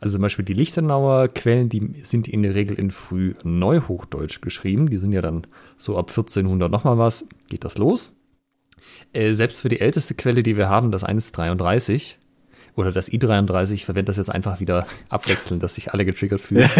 also 0.00 0.14
zum 0.14 0.22
Beispiel 0.22 0.44
die 0.44 0.52
Lichtenauer 0.52 1.28
Quellen, 1.28 1.68
die 1.68 1.94
sind 2.02 2.28
in 2.28 2.42
der 2.42 2.54
Regel 2.54 2.78
in 2.78 2.90
früh 2.90 3.34
Neuhochdeutsch 3.42 4.42
geschrieben. 4.42 4.90
Die 4.90 4.98
sind 4.98 5.12
ja 5.12 5.22
dann 5.22 5.46
so 5.76 5.96
ab 5.96 6.10
1400 6.10 6.70
nochmal 6.70 6.98
was, 6.98 7.28
geht 7.48 7.64
das 7.64 7.78
los. 7.78 8.12
Äh, 9.12 9.32
selbst 9.32 9.60
für 9.62 9.68
die 9.68 9.80
älteste 9.80 10.14
Quelle, 10.14 10.42
die 10.42 10.56
wir 10.56 10.68
haben, 10.68 10.90
das 10.90 11.04
133 11.04 12.18
oder 12.74 12.92
das 12.92 13.10
i33, 13.10 13.72
ich 13.72 13.84
verwende 13.84 14.10
das 14.10 14.18
jetzt 14.18 14.30
einfach 14.30 14.60
wieder 14.60 14.86
abwechselnd, 15.08 15.62
dass 15.62 15.74
sich 15.74 15.92
alle 15.92 16.04
getriggert 16.04 16.40
fühlen. 16.40 16.68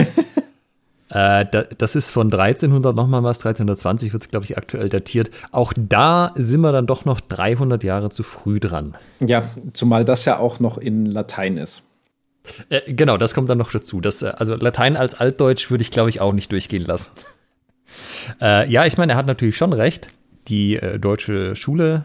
Äh, 1.11 1.47
das 1.79 1.97
ist 1.97 2.11
von 2.11 2.31
1300 2.31 2.95
nochmal 2.95 3.23
was, 3.23 3.39
1320 3.39 4.13
wird 4.13 4.25
es, 4.25 4.29
glaube 4.29 4.45
ich, 4.45 4.59
aktuell 4.59 4.91
datiert. 4.91 5.31
Auch 5.53 5.73
da 5.75 6.33
sind 6.35 6.61
wir 6.61 6.73
dann 6.73 6.87
doch 6.87 7.07
noch 7.07 7.21
300 7.21 7.83
Jahre 7.83 8.11
zu 8.11 8.23
früh 8.23 8.61
dran. 8.61 8.95
Ja, 9.21 9.45
zumal 9.73 10.05
das 10.05 10.27
ja 10.27 10.39
auch 10.39 10.61
noch 10.61 10.77
in 10.77 11.07
Latein 11.07 11.57
ist. 11.57 11.83
Äh, 12.69 12.93
genau, 12.93 13.17
das 13.17 13.35
kommt 13.35 13.49
dann 13.49 13.59
noch 13.59 13.71
dazu. 13.71 14.01
Das, 14.01 14.23
äh, 14.23 14.33
also 14.37 14.55
Latein 14.55 14.97
als 14.97 15.15
Altdeutsch 15.15 15.71
würde 15.71 15.83
ich, 15.83 15.91
glaube 15.91 16.11
ich, 16.11 16.21
auch 16.21 16.33
nicht 16.33 16.53
durchgehen 16.53 16.85
lassen. 16.85 17.11
Äh, 18.43 18.71
ja, 18.71 18.85
ich 18.85 18.99
meine, 18.99 19.13
er 19.13 19.17
hat 19.17 19.27
natürlich 19.27 19.57
schon 19.57 19.73
recht. 19.73 20.11
Die 20.49 20.77
äh, 20.77 20.99
deutsche 20.99 21.57
Schule 21.57 22.05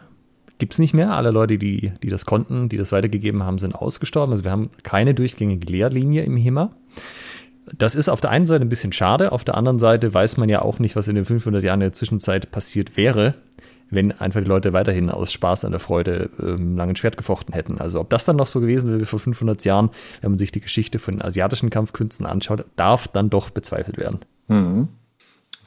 gibt 0.64 0.72
es 0.72 0.80
nicht 0.80 0.94
mehr. 0.94 1.12
Alle 1.12 1.32
Leute, 1.32 1.58
die, 1.58 1.92
die 2.02 2.10
das 2.10 2.26
konnten, 2.26 2.70
die 2.70 2.78
das 2.78 2.94
weitergegeben 2.94 3.44
haben, 3.44 3.60
sind 3.60 3.76
ausgestorben. 3.76 4.32
Also 4.32 4.46
wir 4.46 4.52
haben 4.52 4.70
keine 4.84 5.14
durchgängige 5.14 5.70
Lehrlinie 5.70 6.24
im 6.24 6.38
HEMA. 6.38 6.72
Das 7.78 7.96
ist 7.96 8.08
auf 8.08 8.22
der 8.22 8.30
einen 8.30 8.46
Seite 8.46 8.64
ein 8.64 8.70
bisschen 8.70 8.94
schade, 8.94 9.34
auf 9.34 9.44
der 9.44 9.56
anderen 9.56 9.78
Seite 9.78 10.14
weiß 10.14 10.38
man 10.38 10.48
ja 10.48 10.62
auch 10.62 10.80
nicht, 10.80 10.96
was 10.96 11.10
in 11.10 11.16
den 11.16 11.26
500 11.26 11.62
Jahren 11.66 11.82
der 11.82 11.92
Zwischenzeit 11.92 12.50
passiert 12.50 12.96
wäre, 12.96 13.34
wenn 13.90 14.14
einfach 14.14 14.40
die 14.40 14.48
Leute 14.48 14.72
weiterhin 14.72 15.10
aus 15.10 15.34
Spaß 15.34 15.66
an 15.66 15.72
der 15.72 15.82
Freude 15.82 16.30
ähm, 16.42 16.78
langen 16.78 16.96
Schwert 16.96 17.18
gefochten 17.18 17.54
hätten. 17.54 17.82
Also 17.82 18.00
ob 18.00 18.10
das 18.10 18.24
dann 18.24 18.38
noch 18.38 18.48
so 18.48 18.62
gewesen 18.62 18.88
wäre 18.88 19.02
wie 19.02 19.06
vor 19.06 19.20
500 19.20 19.66
Jahren, 19.66 19.90
wenn 20.22 20.32
man 20.32 20.38
sich 20.38 20.54
die 20.54 20.62
Geschichte 20.62 20.98
von 20.98 21.22
asiatischen 21.22 21.72
Kampfkünsten 21.72 22.26
anschaut, 22.26 22.64
darf 22.78 23.10
dann 23.10 23.30
doch 23.30 23.50
bezweifelt 23.50 23.98
werden. 23.98 24.20
Mhm. 24.48 24.88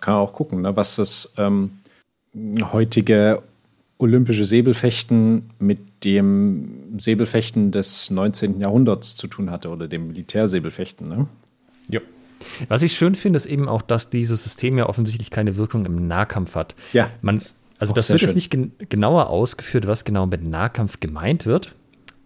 Kann 0.00 0.14
auch 0.14 0.32
gucken, 0.32 0.62
ne, 0.62 0.74
was 0.74 0.96
das 0.96 1.34
ähm, 1.36 1.72
heutige 2.72 3.42
olympische 3.98 4.44
Säbelfechten 4.44 5.44
mit 5.58 6.04
dem 6.04 6.98
Säbelfechten 6.98 7.70
des 7.70 8.10
19. 8.10 8.60
Jahrhunderts 8.60 9.16
zu 9.16 9.26
tun 9.26 9.50
hatte 9.50 9.70
oder 9.70 9.88
dem 9.88 10.08
Militärsäbelfechten. 10.08 11.08
Ne? 11.08 11.26
Ja. 11.88 12.00
Was 12.68 12.82
ich 12.82 12.92
schön 12.94 13.14
finde, 13.14 13.38
ist 13.38 13.46
eben 13.46 13.68
auch, 13.68 13.82
dass 13.82 14.10
dieses 14.10 14.44
System 14.44 14.76
ja 14.78 14.88
offensichtlich 14.88 15.30
keine 15.30 15.56
Wirkung 15.56 15.86
im 15.86 16.06
Nahkampf 16.06 16.54
hat. 16.54 16.74
Ja. 16.92 17.10
Man, 17.22 17.40
also 17.78 17.92
das 17.94 18.10
wird 18.10 18.22
jetzt 18.22 18.34
nicht 18.34 18.50
gen 18.50 18.72
genauer 18.88 19.30
ausgeführt, 19.30 19.86
was 19.86 20.04
genau 20.04 20.26
mit 20.26 20.44
Nahkampf 20.44 21.00
gemeint 21.00 21.46
wird. 21.46 21.74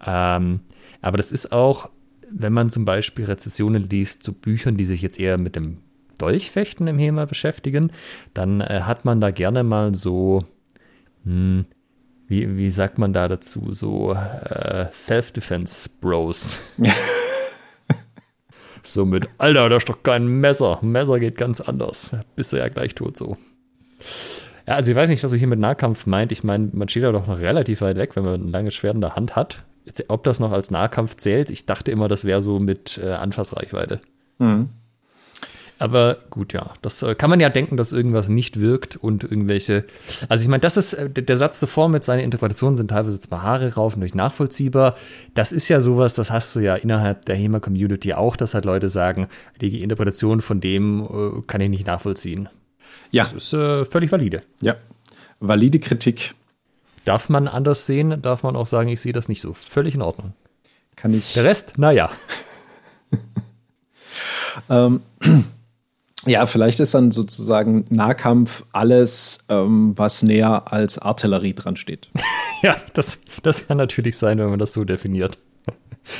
Ähm, 0.05 0.61
aber 1.03 1.17
das 1.17 1.31
ist 1.31 1.53
auch, 1.53 1.91
wenn 2.31 2.53
man 2.53 2.71
zum 2.71 2.85
Beispiel 2.85 3.25
Rezessionen 3.25 3.89
liest 3.89 4.23
zu 4.25 4.33
Büchern, 4.33 4.77
die 4.77 4.85
sich 4.85 5.03
jetzt 5.03 5.19
eher 5.19 5.39
mit 5.39 5.57
dem 5.57 5.79
Dolchfechten 6.19 6.87
im 6.87 6.99
HEMA 6.99 7.25
beschäftigen, 7.25 7.91
dann 8.35 8.61
äh, 8.61 8.83
hat 8.83 9.05
man 9.05 9.21
da 9.21 9.31
gerne 9.31 9.65
mal 9.65 9.95
so, 9.95 10.45
hm, 11.25 11.67
wie, 12.27 12.57
wie 12.57 12.71
sagt 12.71 12.99
man 12.99 13.12
da 13.12 13.29
dazu, 13.29 13.73
so 13.73 14.12
äh, 14.12 14.87
Self-Defense-Bros. 14.93 16.61
So 18.83 19.05
mit, 19.05 19.29
Alter, 19.39 19.69
das 19.69 19.83
ist 19.83 19.89
doch 19.89 20.03
kein 20.03 20.27
Messer. 20.27 20.79
Messer 20.83 21.21
geht 21.21 21.37
ganz 21.37 21.61
anders. 21.61 22.17
Bist 22.37 22.53
du 22.53 22.57
ja 22.57 22.69
gleich 22.69 22.95
tot 22.95 23.17
so. 23.17 23.37
Ja, 24.67 24.75
also 24.75 24.91
ich 24.91 24.97
weiß 24.97 25.09
nicht, 25.09 25.23
was 25.23 25.33
er 25.33 25.39
hier 25.39 25.49
mit 25.49 25.59
Nahkampf 25.59 26.07
meint. 26.07 26.33
Ich 26.33 26.45
meine, 26.45 26.71
man 26.73 26.89
steht 26.89 27.03
da 27.03 27.12
doch 27.12 27.27
noch 27.27 27.39
relativ 27.39 27.81
weit 27.81 27.97
weg, 27.97 28.17
wenn 28.17 28.25
man 28.25 28.41
ein 28.41 28.49
langes 28.49 28.75
Schwert 28.75 28.95
in 28.95 29.00
der 29.00 29.17
Hand 29.17 29.37
hat. 29.37 29.65
Jetzt, 29.85 30.05
ob 30.09 30.25
das 30.25 30.41
noch 30.41 30.53
als 30.53 30.71
Nahkampf 30.71 31.17
zählt, 31.17 31.50
ich 31.50 31.67
dachte 31.67 31.91
immer, 31.91 32.09
das 32.09 32.25
wäre 32.25 32.43
so 32.43 32.59
mit 32.59 32.99
äh, 33.03 33.11
Anfassreichweite. 33.11 34.00
Mhm. 34.39 34.71
Aber 35.81 36.19
gut, 36.29 36.53
ja, 36.53 36.75
das 36.83 37.03
äh, 37.03 37.15
kann 37.15 37.31
man 37.31 37.41
ja 37.41 37.49
denken, 37.49 37.79
dass 37.79 37.93
irgendwas 37.93 38.29
nicht 38.29 38.61
wirkt 38.61 38.97
und 38.97 39.25
irgendwelche. 39.25 39.87
Also 40.29 40.43
ich 40.43 40.49
meine, 40.49 40.61
das 40.61 40.77
ist 40.77 40.93
äh, 40.93 41.09
der 41.09 41.39
Satz 41.39 41.59
davor 41.59 41.89
mit 41.89 42.05
seinen 42.05 42.21
Interpretationen 42.21 42.77
sind 42.77 42.89
teilweise 42.89 43.19
zwar 43.19 43.43
Haare 43.43 43.75
raufen 43.75 44.01
durch 44.01 44.15
nachvollziehbar. 44.15 44.95
Das 45.33 45.53
ist 45.53 45.69
ja 45.69 45.81
sowas, 45.81 46.15
das 46.15 46.31
hast 46.31 46.55
du 46.55 46.61
ja 46.61 46.75
innerhalb 46.75 47.25
der 47.25 47.35
HEMA-Community 47.37 48.13
auch, 48.13 48.37
dass 48.37 48.53
halt 48.53 48.67
Leute 48.67 48.91
sagen, 48.91 49.29
die 49.63 49.83
Interpretation 49.83 50.43
von 50.43 50.61
dem 50.61 51.01
äh, 51.01 51.43
kann 51.47 51.63
ich 51.63 51.71
nicht 51.71 51.87
nachvollziehen. 51.87 52.51
Ja. 53.11 53.25
Das 53.25 53.33
ist 53.33 53.55
äh, 53.55 53.87
völlig 53.87 54.13
valide. 54.13 54.43
Ja. 54.61 54.77
Valide 55.41 55.79
Kritik. 55.79 56.35
Darf 57.07 57.31
man 57.31 57.49
anders 57.49 57.87
sehen, 57.87 58.21
darf 58.21 58.43
man 58.43 58.55
auch 58.55 58.67
sagen, 58.67 58.91
ich 58.91 59.01
sehe 59.01 59.15
das 59.15 59.31
nicht 59.31 59.41
so. 59.41 59.55
Völlig 59.55 59.95
in 59.95 60.03
Ordnung. 60.03 60.35
Kann 60.95 61.15
ich. 61.15 61.33
Der 61.33 61.45
Rest, 61.45 61.79
naja. 61.79 62.11
ähm. 64.69 65.01
Ja, 66.27 66.45
vielleicht 66.47 66.81
ist 66.81 66.95
dann 66.95 67.11
sozusagen 67.11 67.87
Nahkampf 67.89 68.65
alles, 68.73 69.45
ähm, 69.49 69.95
was 69.97 70.23
näher 70.23 70.71
als 70.73 70.99
Artillerie 70.99 71.55
dran 71.55 71.77
steht. 71.77 72.11
ja, 72.62 72.77
das, 72.93 73.21
das 73.43 73.67
kann 73.67 73.79
natürlich 73.79 74.19
sein, 74.19 74.39
wenn 74.39 74.50
man 74.50 74.59
das 74.59 74.73
so 74.73 74.85
definiert. 74.85 75.39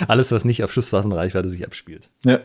Alles, 0.09 0.33
was 0.33 0.45
nicht 0.45 0.65
auf 0.65 0.73
Schusswaffenreichweite 0.73 1.51
sich 1.51 1.67
abspielt. 1.67 2.11
Ja. 2.25 2.41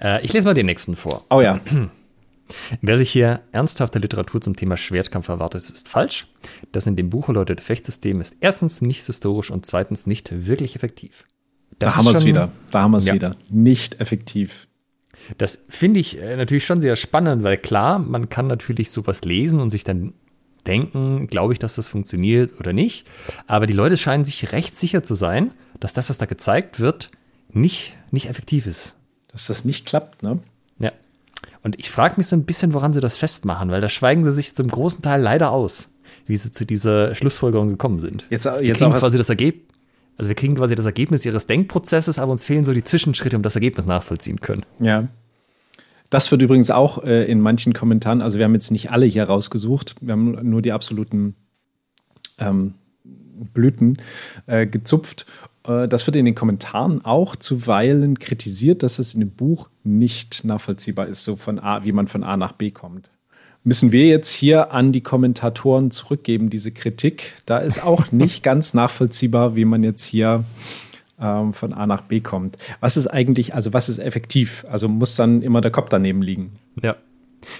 Äh, 0.00 0.24
ich 0.24 0.32
lese 0.32 0.46
mal 0.46 0.54
den 0.54 0.66
nächsten 0.66 0.96
vor. 0.96 1.24
Oh 1.30 1.40
ja. 1.40 1.60
Wer 2.80 2.96
sich 2.98 3.10
hier 3.10 3.40
ernsthafte 3.52 3.98
Literatur 3.98 4.40
zum 4.40 4.56
Thema 4.56 4.76
Schwertkampf 4.76 5.28
erwartet, 5.28 5.62
ist 5.62 5.88
falsch. 5.88 6.26
Das 6.72 6.86
in 6.86 6.96
dem 6.96 7.08
Buch 7.08 7.28
erläuterte 7.28 7.62
Fechtsystem 7.62 8.20
ist 8.20 8.36
erstens 8.40 8.82
nicht 8.82 9.04
historisch 9.04 9.50
und 9.50 9.64
zweitens 9.64 10.06
nicht 10.06 10.46
wirklich 10.46 10.76
effektiv. 10.76 11.24
Das 11.78 11.94
da 11.94 11.98
haben 11.98 12.06
wir 12.06 12.12
es 12.12 12.24
wieder. 12.24 12.52
Da 12.70 12.82
haben 12.82 12.90
wir 12.90 12.98
es 12.98 13.06
ja. 13.06 13.14
wieder. 13.14 13.36
Nicht 13.50 14.00
effektiv. 14.00 14.66
Das 15.38 15.64
finde 15.68 16.00
ich 16.00 16.20
äh, 16.20 16.36
natürlich 16.36 16.64
schon 16.64 16.80
sehr 16.80 16.96
spannend, 16.96 17.42
weil 17.42 17.56
klar, 17.56 17.98
man 17.98 18.28
kann 18.28 18.46
natürlich 18.46 18.90
sowas 18.90 19.22
lesen 19.22 19.60
und 19.60 19.70
sich 19.70 19.84
dann 19.84 20.14
denken, 20.66 21.26
glaube 21.26 21.52
ich, 21.52 21.58
dass 21.58 21.74
das 21.74 21.88
funktioniert 21.88 22.58
oder 22.60 22.72
nicht. 22.72 23.06
Aber 23.46 23.66
die 23.66 23.72
Leute 23.72 23.96
scheinen 23.96 24.24
sich 24.24 24.52
recht 24.52 24.76
sicher 24.76 25.02
zu 25.02 25.14
sein, 25.14 25.52
dass 25.80 25.92
das, 25.92 26.08
was 26.08 26.18
da 26.18 26.26
gezeigt 26.26 26.80
wird, 26.80 27.10
nicht, 27.50 27.96
nicht 28.10 28.28
effektiv 28.28 28.66
ist. 28.66 28.94
Dass 29.28 29.46
das 29.46 29.64
nicht 29.64 29.86
klappt, 29.86 30.22
ne? 30.22 30.38
Ja. 30.78 30.92
Und 31.62 31.78
ich 31.78 31.90
frage 31.90 32.14
mich 32.16 32.26
so 32.26 32.36
ein 32.36 32.44
bisschen, 32.44 32.74
woran 32.74 32.92
sie 32.92 33.00
das 33.00 33.16
festmachen, 33.16 33.70
weil 33.70 33.80
da 33.80 33.88
schweigen 33.88 34.24
sie 34.24 34.32
sich 34.32 34.54
zum 34.54 34.68
großen 34.68 35.02
Teil 35.02 35.20
leider 35.20 35.50
aus, 35.50 35.90
wie 36.26 36.36
sie 36.36 36.52
zu 36.52 36.64
dieser 36.64 37.14
Schlussfolgerung 37.14 37.68
gekommen 37.68 37.98
sind. 37.98 38.26
Jetzt, 38.30 38.44
jetzt 38.44 38.78
kriegen 38.78 38.92
quasi 38.92 39.18
das 39.18 39.28
Ergebnis. 39.28 39.71
Also 40.16 40.28
wir 40.28 40.34
kriegen 40.34 40.54
quasi 40.54 40.74
das 40.74 40.86
Ergebnis 40.86 41.24
ihres 41.24 41.46
Denkprozesses, 41.46 42.18
aber 42.18 42.32
uns 42.32 42.44
fehlen 42.44 42.64
so 42.64 42.72
die 42.72 42.84
Zwischenschritte, 42.84 43.36
um 43.36 43.42
das 43.42 43.56
Ergebnis 43.56 43.86
nachvollziehen 43.86 44.40
können. 44.40 44.64
Ja. 44.78 45.08
Das 46.10 46.30
wird 46.30 46.42
übrigens 46.42 46.70
auch 46.70 47.02
äh, 47.04 47.24
in 47.24 47.40
manchen 47.40 47.72
Kommentaren, 47.72 48.20
also 48.20 48.36
wir 48.36 48.44
haben 48.44 48.52
jetzt 48.52 48.70
nicht 48.70 48.90
alle 48.90 49.06
hier 49.06 49.24
rausgesucht, 49.24 49.96
wir 50.02 50.12
haben 50.12 50.48
nur 50.48 50.60
die 50.60 50.72
absoluten 50.72 51.34
ähm, 52.38 52.74
Blüten 53.54 53.96
äh, 54.46 54.66
gezupft. 54.66 55.26
Äh, 55.64 55.88
das 55.88 56.06
wird 56.06 56.16
in 56.16 56.24
den 56.24 56.34
Kommentaren 56.34 57.04
auch 57.04 57.34
zuweilen 57.36 58.18
kritisiert, 58.18 58.82
dass 58.82 58.98
es 58.98 59.14
in 59.14 59.20
dem 59.20 59.30
Buch 59.30 59.70
nicht 59.84 60.44
nachvollziehbar 60.44 61.06
ist, 61.06 61.24
so 61.24 61.36
von 61.36 61.58
A, 61.58 61.84
wie 61.84 61.92
man 61.92 62.08
von 62.08 62.24
A 62.24 62.36
nach 62.36 62.52
B 62.52 62.70
kommt. 62.70 63.10
Müssen 63.64 63.92
wir 63.92 64.06
jetzt 64.06 64.30
hier 64.30 64.72
an 64.72 64.92
die 64.92 65.02
Kommentatoren 65.02 65.90
zurückgeben, 65.90 66.50
diese 66.50 66.72
Kritik? 66.72 67.34
Da 67.46 67.58
ist 67.58 67.84
auch 67.84 68.10
nicht 68.12 68.42
ganz 68.42 68.74
nachvollziehbar, 68.74 69.54
wie 69.54 69.64
man 69.64 69.84
jetzt 69.84 70.04
hier 70.04 70.44
ähm, 71.20 71.52
von 71.52 71.72
A 71.72 71.86
nach 71.86 72.02
B 72.02 72.20
kommt. 72.20 72.58
Was 72.80 72.96
ist 72.96 73.06
eigentlich, 73.06 73.54
also 73.54 73.72
was 73.72 73.88
ist 73.88 73.98
effektiv? 73.98 74.64
Also 74.68 74.88
muss 74.88 75.14
dann 75.14 75.42
immer 75.42 75.60
der 75.60 75.70
Kopf 75.70 75.88
daneben 75.90 76.22
liegen. 76.22 76.52
Ja, 76.82 76.96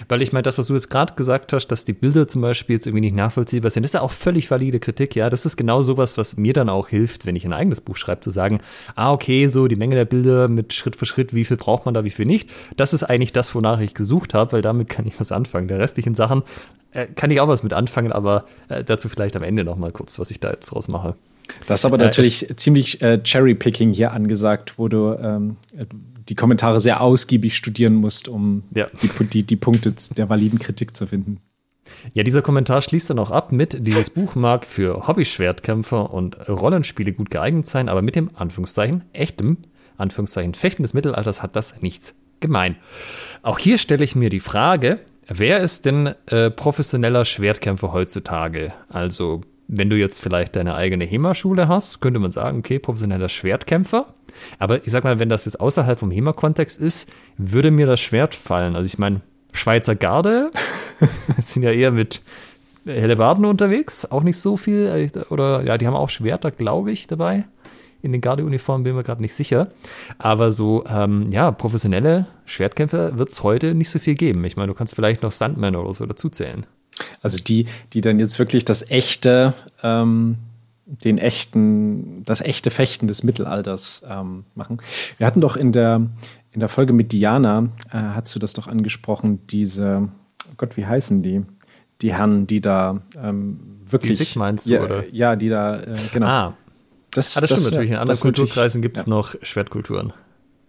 weil 0.09 0.23
ich 0.23 0.33
meine, 0.33 0.43
das, 0.43 0.59
was 0.59 0.67
du 0.67 0.75
jetzt 0.75 0.91
gerade 0.91 1.15
gesagt 1.15 1.53
hast, 1.53 1.69
dass 1.69 1.85
die 1.85 1.93
Bilder 1.93 2.29
zum 2.29 2.43
Beispiel 2.43 2.75
jetzt 2.75 2.87
irgendwie 2.87 3.03
nicht 3.03 3.17
nachvollziehbar 3.17 3.71
sind, 3.71 3.85
ist 3.85 3.95
ja 3.95 4.01
auch 4.01 4.11
völlig 4.11 4.51
valide 4.51 4.81
Kritik. 4.81 5.15
Ja, 5.15 5.31
das 5.31 5.47
ist 5.47 5.57
genau 5.57 5.83
sowas, 5.83 6.19
was 6.19 6.37
mir 6.37 6.53
dann 6.53 6.69
auch 6.69 6.89
hilft, 6.89 7.27
wenn 7.27 7.37
ich 7.37 7.45
ein 7.45 7.53
eigenes 7.53 7.81
Buch 7.81 7.97
schreibe, 7.97 8.21
zu 8.21 8.31
sagen, 8.31 8.61
ah, 8.95 9.13
okay, 9.13 9.47
so 9.47 9.69
die 9.69 9.77
Menge 9.77 9.95
der 9.95 10.05
Bilder 10.05 10.49
mit 10.49 10.73
Schritt 10.73 10.97
für 10.97 11.07
Schritt, 11.07 11.35
wie 11.35 11.45
viel 11.45 11.57
braucht 11.57 11.85
man 11.85 11.95
da, 11.95 12.05
wie 12.05 12.11
viel 12.11 12.27
nicht. 12.27 12.51
Das 12.77 12.93
ist 12.93 13.03
eigentlich 13.03 13.33
das, 13.33 13.55
wonach 13.55 13.81
ich 13.81 13.95
gesucht 13.95 14.35
habe, 14.35 14.53
weil 14.53 14.63
damit 14.63 14.89
kann 14.89 15.07
ich 15.07 15.19
was 15.21 15.33
anfangen. 15.33 15.69
Der 15.69 15.79
restlichen 15.79 16.15
Sachen 16.15 16.43
äh, 16.93 17.07
kann 17.07 17.31
ich 17.31 17.41
auch 17.41 17.49
was 17.49 17.63
mit 17.63 17.73
anfangen, 17.73 18.13
aber 18.13 18.45
äh, 18.69 18.85
dazu 18.85 19.09
vielleicht 19.09 19.37
am 19.37 19.43
Ende 19.43 19.65
noch 19.65 19.77
mal 19.77 19.93
kurz, 19.93 20.19
was 20.19 20.31
ich 20.31 20.41
da 20.41 20.51
jetzt 20.51 20.71
draus 20.71 20.89
mache. 20.89 21.15
Das 21.67 21.81
ist 21.81 21.85
aber 21.85 21.99
äh, 21.99 22.05
natürlich 22.05 22.49
äh, 22.49 22.57
ziemlich 22.57 23.03
äh, 23.03 23.19
Cherry-Picking 23.23 23.93
hier 23.93 24.13
angesagt, 24.13 24.75
wo 24.79 24.89
du 24.89 25.15
ähm, 25.15 25.57
die 26.33 26.37
Kommentare 26.37 26.81
sehr 26.81 27.03
ausgiebig 27.03 27.55
studieren 27.55 27.95
musst, 27.95 28.27
um 28.27 28.63
ja. 28.75 28.87
die, 29.03 29.27
die, 29.27 29.43
die 29.43 29.57
Punkte 29.57 29.95
der 30.17 30.31
validen 30.31 30.59
Kritik 30.59 30.97
zu 30.97 31.07
finden. 31.07 31.43
Ja, 32.15 32.23
dieser 32.23 32.41
Kommentar 32.41 32.81
schließt 32.81 33.11
dann 33.11 33.19
auch 33.19 33.31
ab 33.31 33.53
mit, 33.53 33.87
dieses 33.87 34.09
Buch 34.09 34.35
mag 34.35 34.65
für 34.65 35.07
Hobby-Schwertkämpfer 35.07 36.11
und 36.11 36.49
Rollenspiele 36.49 37.13
gut 37.13 37.29
geeignet 37.29 37.67
sein, 37.67 37.91
aber 37.91 38.01
mit 38.01 38.17
dem 38.17 38.31
Anführungszeichen 38.35 39.03
echtem, 39.13 39.59
Anführungszeichen 39.99 40.55
Fechten 40.55 40.83
des 40.83 40.95
Mittelalters 40.95 41.43
hat 41.43 41.55
das 41.55 41.75
nichts 41.83 42.15
gemein. 42.41 42.77
Auch 43.43 43.59
hier 43.59 43.77
stelle 43.77 44.03
ich 44.03 44.17
mir 44.17 44.31
die 44.31 44.41
Frage, 44.41 45.01
wer 45.29 45.61
ist 45.61 45.85
denn 45.85 46.15
äh, 46.29 46.51
professioneller 46.51 47.27
Schwertkämpfer 47.27 47.93
heutzutage? 47.93 48.73
Also, 48.89 49.43
wenn 49.69 49.91
du 49.91 49.99
jetzt 49.99 50.23
vielleicht 50.23 50.57
deine 50.57 50.77
eigene 50.77 51.05
HEMA-Schule 51.05 51.69
hast, 51.69 52.01
könnte 52.01 52.21
man 52.21 52.31
sagen, 52.31 52.61
okay, 52.61 52.79
professioneller 52.79 53.29
Schwertkämpfer. 53.29 54.15
Aber 54.59 54.85
ich 54.87 54.93
sag 54.93 55.05
mal, 55.05 55.19
wenn 55.19 55.29
das 55.29 55.45
jetzt 55.45 55.61
außerhalb 55.61 55.99
vom 55.99 56.11
HEMA-Kontext 56.11 56.79
ist, 56.81 57.09
würde 57.37 57.71
mir 57.71 57.87
das 57.87 58.01
Schwert 58.01 58.35
fallen. 58.35 58.77
Also 58.77 58.87
ich 58.87 58.99
meine, 58.99 59.21
Schweizer 59.53 59.95
Garde 59.95 60.51
sind 61.41 61.63
ja 61.63 61.71
eher 61.71 61.91
mit 61.91 62.23
Hellebarden 62.85 63.45
unterwegs, 63.45 64.11
auch 64.11 64.23
nicht 64.23 64.39
so 64.39 64.57
viel. 64.57 65.11
Oder 65.31 65.63
ja, 65.65 65.79
die 65.79 65.87
haben 65.87 65.95
auch 65.95 66.09
Schwerter, 66.09 66.51
glaube 66.51 66.91
ich, 66.91 67.07
dabei. 67.07 67.45
In 68.01 68.11
den 68.11 68.21
Gardeuniformen 68.21 68.83
bin 68.83 68.97
mir 68.97 69.05
gerade 69.05 69.23
nicht 69.23 69.35
sicher. 69.35 69.69
Aber 70.19 70.51
so, 70.51 70.85
ähm, 70.89 71.31
ja, 71.31 71.53
professionelle 71.53 72.27
Schwertkämpfer 72.47 73.17
wird 73.19 73.31
es 73.31 73.45
heute 73.45 73.75
nicht 73.75 73.91
so 73.91 74.01
viel 74.01 74.15
geben. 74.15 74.45
Ich 74.45 74.57
meine, 74.57 74.69
du 74.69 74.75
kannst 74.75 74.95
vielleicht 74.97 75.23
noch 75.23 75.31
Stuntman 75.31 75.77
oder 75.77 75.95
so 75.95 76.05
dazuzählen. 76.05 76.67
Also 77.23 77.43
die, 77.43 77.67
die 77.93 78.01
dann 78.01 78.19
jetzt 78.19 78.39
wirklich 78.39 78.65
das 78.65 78.91
echte 78.91 79.55
ähm, 79.83 80.37
den 81.05 81.19
echten, 81.19 82.25
das 82.25 82.41
echte 82.41 82.71
Fechten 82.71 83.07
des 83.07 83.23
Mittelalters 83.23 84.05
ähm, 84.09 84.45
machen. 84.55 84.81
Wir 85.19 85.27
hatten 85.27 85.41
doch 85.41 85.57
in 85.57 85.73
der, 85.73 86.07
in 86.53 86.61
der 86.61 86.69
Folge 86.69 86.93
mit 86.93 87.13
Diana, 87.13 87.71
äh, 87.91 87.99
hast 87.99 88.35
du 88.35 88.39
das 88.39 88.53
doch 88.53 88.69
angesprochen, 88.69 89.47
diese, 89.47 90.09
oh 90.49 90.55
Gott, 90.57 90.77
wie 90.77 90.87
heißen 90.87 91.23
die? 91.23 91.43
Die 92.03 92.13
Herren, 92.15 92.47
die 92.47 92.61
da 92.61 93.03
ähm, 93.17 93.81
wirklich. 93.87 94.19
Die 94.19 94.25
Sig 94.25 94.37
meinst 94.37 94.69
du, 94.69 94.75
ja, 94.75 94.83
oder? 94.83 95.09
Ja, 95.13 95.37
die 95.37 95.49
da, 95.49 95.81
äh, 95.81 95.95
genau. 96.13 96.27
Ah. 96.27 96.57
Das, 97.13 97.37
ah, 97.37 97.41
das, 97.41 97.51
das 97.51 97.59
stimmt 97.59 97.73
natürlich. 97.73 97.91
In 97.91 97.97
anderen 97.99 98.21
Kulturkreisen 98.21 98.83
gibt 98.83 98.99
es 98.99 99.07
ja. 99.07 99.11
noch 99.11 99.35
Schwertkulturen. 99.43 100.13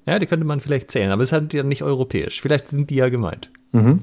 Ja, 0.06 0.19
die 0.19 0.26
könnte 0.26 0.45
man 0.45 0.60
vielleicht 0.60 0.91
zählen, 0.91 1.12
aber 1.12 1.24
es 1.24 1.30
ist 1.30 1.34
halt 1.34 1.54
ja 1.54 1.63
nicht 1.63 1.84
europäisch. 1.84 2.41
Vielleicht 2.41 2.67
sind 2.67 2.89
die 2.89 2.95
ja 2.95 3.10
gemeint. 3.10 3.50
Mhm. 3.71 4.02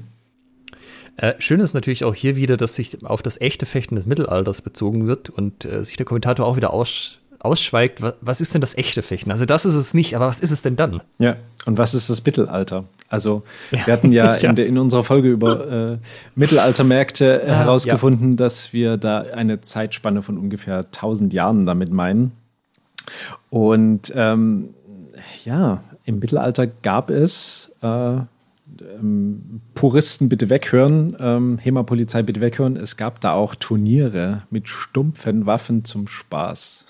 Äh, 1.17 1.33
schön 1.39 1.59
ist 1.59 1.73
natürlich 1.73 2.03
auch 2.03 2.15
hier 2.15 2.35
wieder, 2.35 2.57
dass 2.57 2.75
sich 2.75 3.05
auf 3.05 3.21
das 3.21 3.39
echte 3.39 3.65
Fechten 3.65 3.95
des 3.95 4.05
Mittelalters 4.05 4.61
bezogen 4.61 5.07
wird 5.07 5.29
und 5.29 5.65
äh, 5.65 5.83
sich 5.83 5.97
der 5.97 6.05
Kommentator 6.05 6.45
auch 6.45 6.55
wieder 6.55 6.73
aus, 6.73 7.19
ausschweigt, 7.39 8.01
was, 8.01 8.15
was, 8.21 8.41
ist 8.41 8.53
denn 8.53 8.61
das 8.61 8.77
echte 8.77 9.01
Fechten? 9.01 9.31
Also 9.31 9.45
das 9.45 9.65
ist 9.65 9.75
es 9.75 9.93
nicht, 9.93 10.15
aber 10.15 10.27
was 10.27 10.39
ist 10.39 10.51
es 10.51 10.61
denn 10.61 10.75
dann? 10.75 11.01
Ja, 11.19 11.35
und 11.65 11.77
was 11.77 11.93
ist 11.93 12.09
das 12.09 12.25
Mittelalter? 12.25 12.85
Also 13.09 13.43
wir 13.69 13.93
hatten 13.93 14.11
ja, 14.11 14.37
ja. 14.37 14.49
In, 14.49 14.55
der, 14.55 14.65
in, 14.65 14.77
unserer 14.77 15.03
Folge 15.03 15.29
über 15.29 15.93
äh, 15.93 15.97
Mittelaltermärkte 16.35 17.43
ja, 17.45 17.55
herausgefunden, 17.55 18.31
ja. 18.31 18.35
dass 18.37 18.73
wir 18.73 18.97
da 18.97 19.21
eine 19.21 19.59
Zeitspanne 19.61 20.21
von 20.21 20.37
ungefähr 20.37 20.77
1000 20.77 21.33
Jahren 21.33 21.65
damit 21.65 21.91
meinen. 21.91 22.31
Und 23.49 24.13
ähm, 24.15 24.69
ja, 25.43 25.83
im 26.05 26.19
Mittelalter 26.19 26.67
gab 26.67 27.09
es 27.09 27.75
äh, 27.81 28.17
ähm, 28.99 29.61
Puristen 29.73 30.29
bitte 30.29 30.49
weghören, 30.49 31.15
ähm, 31.19 31.57
HEMA-Polizei 31.59 32.23
bitte 32.23 32.41
weghören. 32.41 32.77
Es 32.77 32.97
gab 32.97 33.19
da 33.21 33.33
auch 33.33 33.55
Turniere 33.55 34.43
mit 34.49 34.67
stumpfen 34.67 35.45
Waffen 35.45 35.85
zum 35.85 36.07
Spaß. 36.07 36.85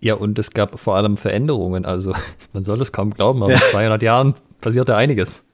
Ja, 0.00 0.14
und 0.14 0.38
es 0.38 0.52
gab 0.52 0.78
vor 0.78 0.96
allem 0.96 1.16
Veränderungen. 1.16 1.84
Also, 1.84 2.14
man 2.52 2.62
soll 2.62 2.80
es 2.80 2.92
kaum 2.92 3.12
glauben, 3.12 3.42
aber 3.42 3.52
ja. 3.52 3.58
in 3.58 3.64
200 3.64 4.02
Jahren 4.02 4.34
passierte 4.60 4.96
einiges. 4.96 5.44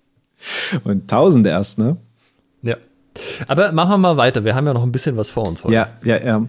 Und 0.85 1.03
1000 1.03 1.46
erst, 1.46 1.79
ne? 1.79 1.96
Ja. 2.62 2.77
Aber 3.49 3.72
machen 3.72 3.90
wir 3.92 3.99
mal 3.99 4.16
weiter. 4.16 4.44
Wir 4.44 4.55
haben 4.55 4.66
ja 4.66 4.75
noch 4.75 4.83
ein 4.83 4.92
bisschen 4.92 5.16
was 5.16 5.31
vor 5.31 5.49
uns 5.49 5.64
heute. 5.64 5.75
Ja, 5.75 5.88
ja, 6.05 6.22
ja. 6.22 6.46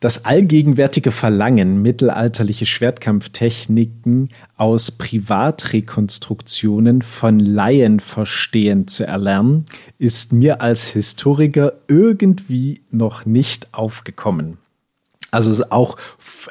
Das 0.00 0.26
allgegenwärtige 0.26 1.10
Verlangen, 1.10 1.80
mittelalterliche 1.80 2.66
Schwertkampftechniken 2.66 4.28
aus 4.56 4.90
Privatrekonstruktionen 4.90 7.00
von 7.00 7.40
Laien 7.40 8.00
verstehen 8.00 8.88
zu 8.88 9.06
erlernen, 9.06 9.64
ist 9.98 10.34
mir 10.34 10.60
als 10.60 10.88
Historiker 10.88 11.72
irgendwie 11.88 12.82
noch 12.90 13.24
nicht 13.24 13.72
aufgekommen. 13.72 14.58
Also 15.30 15.64
auch 15.70 15.96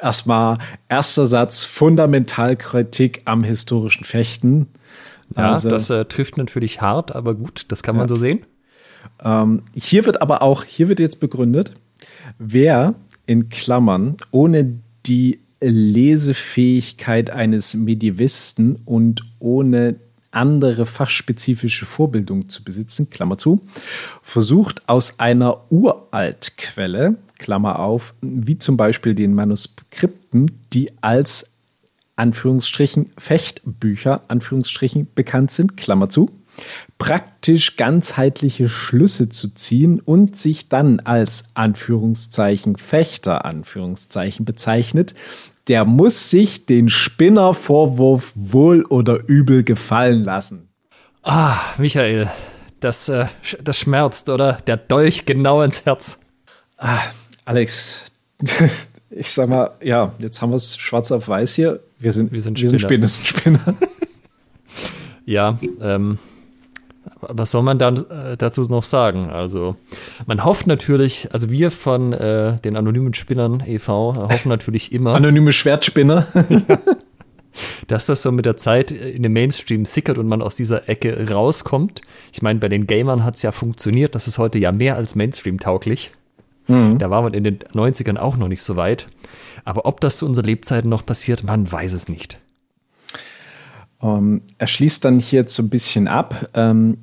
erstmal 0.02 0.58
erster 0.88 1.26
Satz 1.26 1.64
Fundamentalkritik 1.64 3.22
am 3.26 3.44
historischen 3.44 4.04
Fechten. 4.04 4.68
Ja, 5.36 5.52
also, 5.52 5.70
das 5.70 5.90
äh, 5.90 6.04
trifft 6.04 6.36
natürlich 6.36 6.80
hart, 6.80 7.14
aber 7.14 7.34
gut, 7.34 7.66
das 7.68 7.82
kann 7.82 7.96
man 7.96 8.04
ja. 8.04 8.08
so 8.08 8.16
sehen. 8.16 8.40
Ähm, 9.22 9.62
hier 9.74 10.04
wird 10.04 10.20
aber 10.20 10.42
auch, 10.42 10.64
hier 10.64 10.88
wird 10.88 11.00
jetzt 11.00 11.20
begründet, 11.20 11.72
wer 12.38 12.94
in 13.26 13.48
Klammern 13.48 14.16
ohne 14.30 14.80
die 15.06 15.40
Lesefähigkeit 15.60 17.30
eines 17.30 17.74
Medievisten 17.74 18.76
und 18.84 19.22
ohne 19.38 19.96
andere 20.30 20.84
fachspezifische 20.84 21.86
Vorbildung 21.86 22.48
zu 22.48 22.62
besitzen, 22.62 23.08
Klammer 23.08 23.38
zu, 23.38 23.60
versucht 24.22 24.88
aus 24.88 25.18
einer 25.18 25.70
Uraltquelle, 25.70 27.16
Klammer 27.38 27.78
auf, 27.78 28.14
wie 28.20 28.58
zum 28.58 28.76
Beispiel 28.76 29.14
den 29.14 29.34
Manuskripten, 29.34 30.50
die 30.72 30.92
als 31.00 31.52
Anführungsstrichen 32.16 33.12
Fechtbücher, 33.18 34.22
Anführungsstrichen 34.28 35.08
bekannt 35.14 35.50
sind, 35.50 35.76
Klammer 35.76 36.08
zu, 36.08 36.30
praktisch 36.98 37.76
ganzheitliche 37.76 38.68
Schlüsse 38.68 39.28
zu 39.28 39.48
ziehen 39.54 40.00
und 40.00 40.36
sich 40.38 40.68
dann 40.68 41.00
als 41.00 41.46
Anführungszeichen 41.54 42.76
Fechter 42.76 43.44
Anführungszeichen 43.44 44.44
bezeichnet, 44.44 45.14
der 45.68 45.84
muss 45.84 46.30
sich 46.30 46.66
den 46.66 46.88
Spinnervorwurf 46.88 48.32
wohl 48.34 48.84
oder 48.84 49.20
übel 49.26 49.64
gefallen 49.64 50.24
lassen. 50.24 50.68
Ah, 51.22 51.56
Michael, 51.76 52.30
das, 52.80 53.08
äh, 53.08 53.26
das 53.62 53.78
schmerzt, 53.78 54.28
oder? 54.28 54.58
Der 54.66 54.76
Dolch 54.76 55.26
genau 55.26 55.62
ins 55.62 55.84
Herz. 55.84 56.20
Ah, 56.78 57.00
Alex, 57.44 58.04
ich 59.10 59.32
sag 59.32 59.48
mal, 59.48 59.72
ja, 59.82 60.14
jetzt 60.18 60.40
haben 60.40 60.50
wir 60.50 60.56
es 60.56 60.76
schwarz 60.76 61.10
auf 61.10 61.28
weiß 61.28 61.54
hier. 61.54 61.80
Wir 61.98 62.12
sind, 62.12 62.32
wir 62.32 62.40
sind 62.40 62.58
Spinner. 62.58 62.88
Wir 62.88 63.08
sind 63.08 63.26
Spinner. 63.26 63.74
ja, 65.24 65.58
ähm, 65.80 66.18
was 67.20 67.50
soll 67.50 67.62
man 67.62 67.78
dann 67.78 67.98
äh, 68.10 68.36
dazu 68.36 68.62
noch 68.62 68.82
sagen? 68.82 69.30
Also, 69.30 69.76
man 70.26 70.44
hofft 70.44 70.66
natürlich, 70.66 71.32
also 71.32 71.50
wir 71.50 71.70
von 71.70 72.12
äh, 72.12 72.60
den 72.60 72.76
anonymen 72.76 73.14
Spinnern 73.14 73.62
e.V. 73.66 74.14
hoffen 74.30 74.48
natürlich 74.48 74.92
immer. 74.92 75.14
Anonyme 75.16 75.52
Schwertspinner. 75.52 76.26
dass 77.86 78.04
das 78.06 78.22
so 78.22 78.32
mit 78.32 78.44
der 78.44 78.56
Zeit 78.56 78.90
in 78.90 79.22
den 79.22 79.32
Mainstream 79.32 79.84
sickert 79.84 80.18
und 80.18 80.28
man 80.28 80.42
aus 80.42 80.56
dieser 80.56 80.88
Ecke 80.88 81.30
rauskommt. 81.30 82.02
Ich 82.32 82.42
meine, 82.42 82.58
bei 82.58 82.68
den 82.68 82.86
Gamern 82.86 83.24
hat 83.24 83.36
es 83.36 83.42
ja 83.42 83.52
funktioniert. 83.52 84.14
Das 84.14 84.28
ist 84.28 84.38
heute 84.38 84.58
ja 84.58 84.72
mehr 84.72 84.96
als 84.96 85.14
Mainstream-tauglich. 85.14 86.12
Mhm. 86.66 86.98
Da 86.98 87.10
war 87.10 87.22
man 87.22 87.34
in 87.34 87.44
den 87.44 87.58
90ern 87.58 88.18
auch 88.18 88.36
noch 88.36 88.48
nicht 88.48 88.62
so 88.62 88.76
weit. 88.76 89.08
Aber 89.64 89.86
ob 89.86 90.00
das 90.00 90.18
zu 90.18 90.26
unseren 90.26 90.44
Lebzeiten 90.44 90.90
noch 90.90 91.06
passiert, 91.06 91.44
man 91.44 91.70
weiß 91.70 91.92
es 91.92 92.08
nicht. 92.08 92.38
Um, 93.98 94.18
ähm, 94.18 94.42
er 94.58 94.66
schließt 94.66 95.04
dann 95.04 95.18
hier 95.18 95.48
so 95.48 95.62
ein 95.62 95.70
bisschen 95.70 96.06
ab, 96.06 96.50
ähm, 96.52 96.98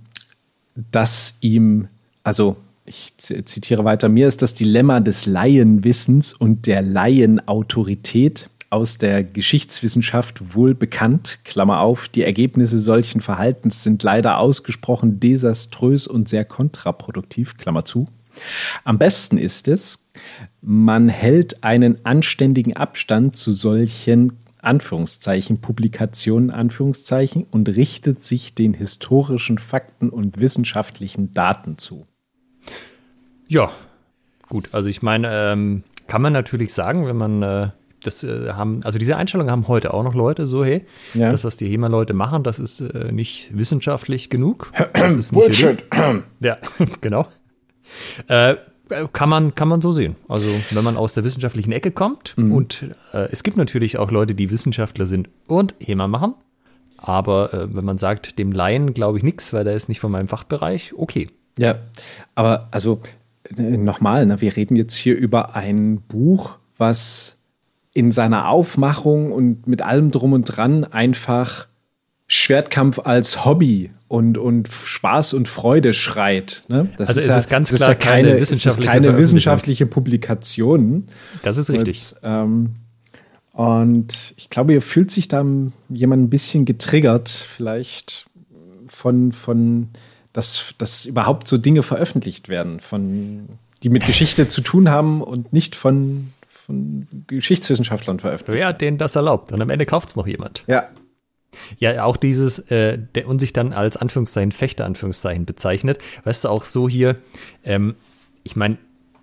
dass 0.75 1.37
ihm, 1.41 1.87
also 2.23 2.57
ich 2.85 3.13
zitiere 3.17 3.85
weiter, 3.85 4.09
mir 4.09 4.27
ist 4.27 4.41
das 4.41 4.53
Dilemma 4.53 4.99
des 4.99 5.25
Laienwissens 5.25 6.33
und 6.33 6.67
der 6.67 6.81
Laienautorität 6.81 8.49
aus 8.69 8.97
der 8.97 9.23
Geschichtswissenschaft 9.23 10.55
wohl 10.55 10.73
bekannt. 10.73 11.39
Klammer 11.43 11.81
auf, 11.81 12.09
die 12.09 12.23
Ergebnisse 12.23 12.79
solchen 12.79 13.21
Verhaltens 13.21 13.83
sind 13.83 14.01
leider 14.01 14.39
ausgesprochen 14.39 15.19
desaströs 15.19 16.07
und 16.07 16.27
sehr 16.27 16.43
kontraproduktiv. 16.43 17.57
Klammer 17.57 17.85
zu. 17.85 18.07
Am 18.83 18.97
besten 18.97 19.37
ist 19.37 19.67
es, 19.67 20.09
man 20.61 21.07
hält 21.07 21.63
einen 21.63 22.03
anständigen 22.03 22.75
Abstand 22.75 23.37
zu 23.37 23.51
solchen 23.51 24.39
Anführungszeichen, 24.63 25.61
Publikationen, 25.61 26.51
Anführungszeichen, 26.51 27.45
und 27.51 27.69
richtet 27.69 28.21
sich 28.21 28.55
den 28.55 28.73
historischen 28.73 29.57
Fakten 29.57 30.09
und 30.09 30.39
wissenschaftlichen 30.39 31.33
Daten 31.33 31.77
zu. 31.77 32.07
Ja, 33.47 33.71
gut. 34.49 34.69
Also 34.71 34.89
ich 34.89 35.01
meine, 35.01 35.29
ähm, 35.31 35.83
kann 36.07 36.21
man 36.21 36.33
natürlich 36.33 36.73
sagen, 36.73 37.05
wenn 37.05 37.17
man 37.17 37.43
äh, 37.43 37.69
das 38.03 38.23
äh, 38.23 38.51
haben, 38.53 38.81
also 38.83 38.97
diese 38.97 39.17
Einstellung 39.17 39.49
haben 39.49 39.67
heute 39.67 39.93
auch 39.93 40.03
noch 40.03 40.13
Leute 40.13 40.47
so, 40.47 40.63
hey, 40.63 40.85
ja. 41.13 41.31
das, 41.31 41.43
was 41.43 41.57
die 41.57 41.67
HEMA-Leute 41.67 42.13
machen, 42.13 42.43
das 42.43 42.59
ist 42.59 42.81
äh, 42.81 43.11
nicht 43.11 43.55
wissenschaftlich 43.55 44.29
genug. 44.29 44.71
Das 44.93 45.15
ist 45.15 45.31
nicht 45.31 45.45
Bullshit. 45.45 45.83
ja, 46.39 46.57
genau. 47.01 47.27
Äh, 48.93 49.07
kann 49.11 49.29
man, 49.29 49.55
kann 49.55 49.67
man 49.67 49.81
so 49.81 49.91
sehen. 49.91 50.15
Also, 50.27 50.45
wenn 50.71 50.83
man 50.83 50.97
aus 50.97 51.13
der 51.13 51.23
wissenschaftlichen 51.23 51.71
Ecke 51.71 51.91
kommt 51.91 52.37
mhm. 52.37 52.51
und 52.51 52.85
äh, 53.13 53.29
es 53.31 53.43
gibt 53.43 53.57
natürlich 53.57 53.97
auch 53.97 54.11
Leute, 54.11 54.35
die 54.35 54.49
Wissenschaftler 54.49 55.05
sind 55.05 55.29
und 55.47 55.75
HEMA 55.79 56.07
machen. 56.07 56.35
Aber 56.97 57.53
äh, 57.53 57.75
wenn 57.75 57.83
man 57.83 57.97
sagt, 57.97 58.39
dem 58.39 58.51
Laien 58.51 58.93
glaube 58.93 59.17
ich 59.17 59.23
nichts, 59.23 59.51
weil 59.53 59.63
der 59.63 59.75
ist 59.75 59.89
nicht 59.89 59.99
von 59.99 60.11
meinem 60.11 60.27
Fachbereich, 60.27 60.93
okay. 60.95 61.29
Ja, 61.57 61.79
aber 62.35 62.69
also 62.71 63.01
nochmal, 63.57 64.25
ne, 64.25 64.41
wir 64.41 64.55
reden 64.55 64.75
jetzt 64.75 64.95
hier 64.95 65.15
über 65.15 65.55
ein 65.55 66.01
Buch, 66.01 66.57
was 66.77 67.37
in 67.93 68.11
seiner 68.11 68.49
Aufmachung 68.49 69.31
und 69.31 69.67
mit 69.67 69.81
allem 69.81 70.11
drum 70.11 70.33
und 70.33 70.43
dran 70.45 70.83
einfach 70.85 71.67
Schwertkampf 72.33 72.97
als 72.97 73.45
Hobby 73.45 73.91
und, 74.07 74.39
und 74.39 74.67
Spaß 74.67 75.33
und 75.33 75.47
Freude 75.47 75.93
schreit. 75.93 76.63
Ne? 76.67 76.89
Das 76.97 77.09
also 77.09 77.19
ist, 77.21 77.27
ist 77.27 77.35
es 77.35 77.47
ganz 77.47 77.71
klar 77.71 77.89
ja 77.89 77.95
keine, 77.95 78.29
keine, 78.29 78.41
wissenschaftliche, 78.41 78.89
keine 78.89 79.17
wissenschaftliche 79.19 79.85
Publikation. 79.85 81.07
Das 81.43 81.57
ist 81.57 81.69
richtig. 81.69 82.13
Und, 82.23 82.29
ähm, 82.29 82.75
und 83.51 84.33
ich 84.35 84.49
glaube, 84.49 84.71
hier 84.71 84.81
fühlt 84.81 85.11
sich 85.11 85.27
da 85.27 85.45
jemand 85.89 86.23
ein 86.23 86.29
bisschen 86.31 86.65
getriggert, 86.65 87.29
vielleicht 87.29 88.25
von, 88.87 89.31
von 89.31 89.89
dass, 90.33 90.73
dass 90.79 91.05
überhaupt 91.05 91.47
so 91.47 91.59
Dinge 91.59 91.83
veröffentlicht 91.83 92.49
werden, 92.49 92.79
von, 92.79 93.47
die 93.83 93.89
mit 93.89 94.07
Geschichte 94.07 94.47
zu 94.47 94.61
tun 94.61 94.89
haben 94.89 95.21
und 95.21 95.53
nicht 95.53 95.75
von, 95.75 96.33
von 96.49 97.07
Geschichtswissenschaftlern 97.27 98.19
veröffentlicht. 98.19 98.59
Wer 98.59 98.69
hat 98.69 98.81
denen 98.81 98.97
das 98.97 99.15
erlaubt? 99.15 99.51
Und 99.51 99.61
am 99.61 99.69
Ende 99.69 99.85
kauft 99.85 100.09
es 100.09 100.15
noch 100.15 100.25
jemand. 100.25 100.63
Ja. 100.65 100.87
Ja, 101.77 102.03
auch 102.03 102.17
dieses, 102.17 102.59
äh, 102.71 102.97
der 103.15 103.27
und 103.27 103.39
sich 103.39 103.53
dann 103.53 103.73
als 103.73 103.97
Anführungszeichen 103.97 104.51
Fechter, 104.51 104.85
Anführungszeichen 104.85 105.45
bezeichnet. 105.45 105.99
Weißt 106.23 106.43
du, 106.43 106.49
auch 106.49 106.63
so 106.63 106.89
hier, 106.89 107.17
ähm, 107.63 107.95
ich 108.43 108.55
meine, 108.55 108.77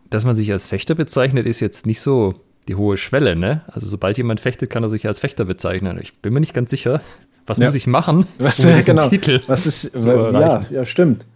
dass 0.08 0.24
man 0.24 0.34
sich 0.34 0.50
als 0.52 0.66
Fechter 0.66 0.94
bezeichnet, 0.94 1.46
ist 1.46 1.60
jetzt 1.60 1.86
nicht 1.86 2.00
so 2.00 2.34
die 2.68 2.74
hohe 2.74 2.96
Schwelle, 2.96 3.36
ne? 3.36 3.62
Also 3.68 3.86
sobald 3.86 4.16
jemand 4.18 4.40
fechtet, 4.40 4.70
kann 4.70 4.82
er 4.82 4.90
sich 4.90 5.06
als 5.06 5.18
Fechter 5.18 5.44
bezeichnen. 5.44 5.98
Ich 6.00 6.18
bin 6.18 6.32
mir 6.32 6.40
nicht 6.40 6.54
ganz 6.54 6.70
sicher, 6.70 7.00
was 7.46 7.58
ja. 7.58 7.66
muss 7.66 7.74
ich 7.74 7.86
machen, 7.86 8.26
was, 8.38 8.64
um 8.64 8.78
genau. 8.84 9.08
Titel 9.08 9.40
Was 9.46 9.66
ist, 9.66 10.04
ja, 10.04 10.64
ja, 10.70 10.84
stimmt. 10.84 11.26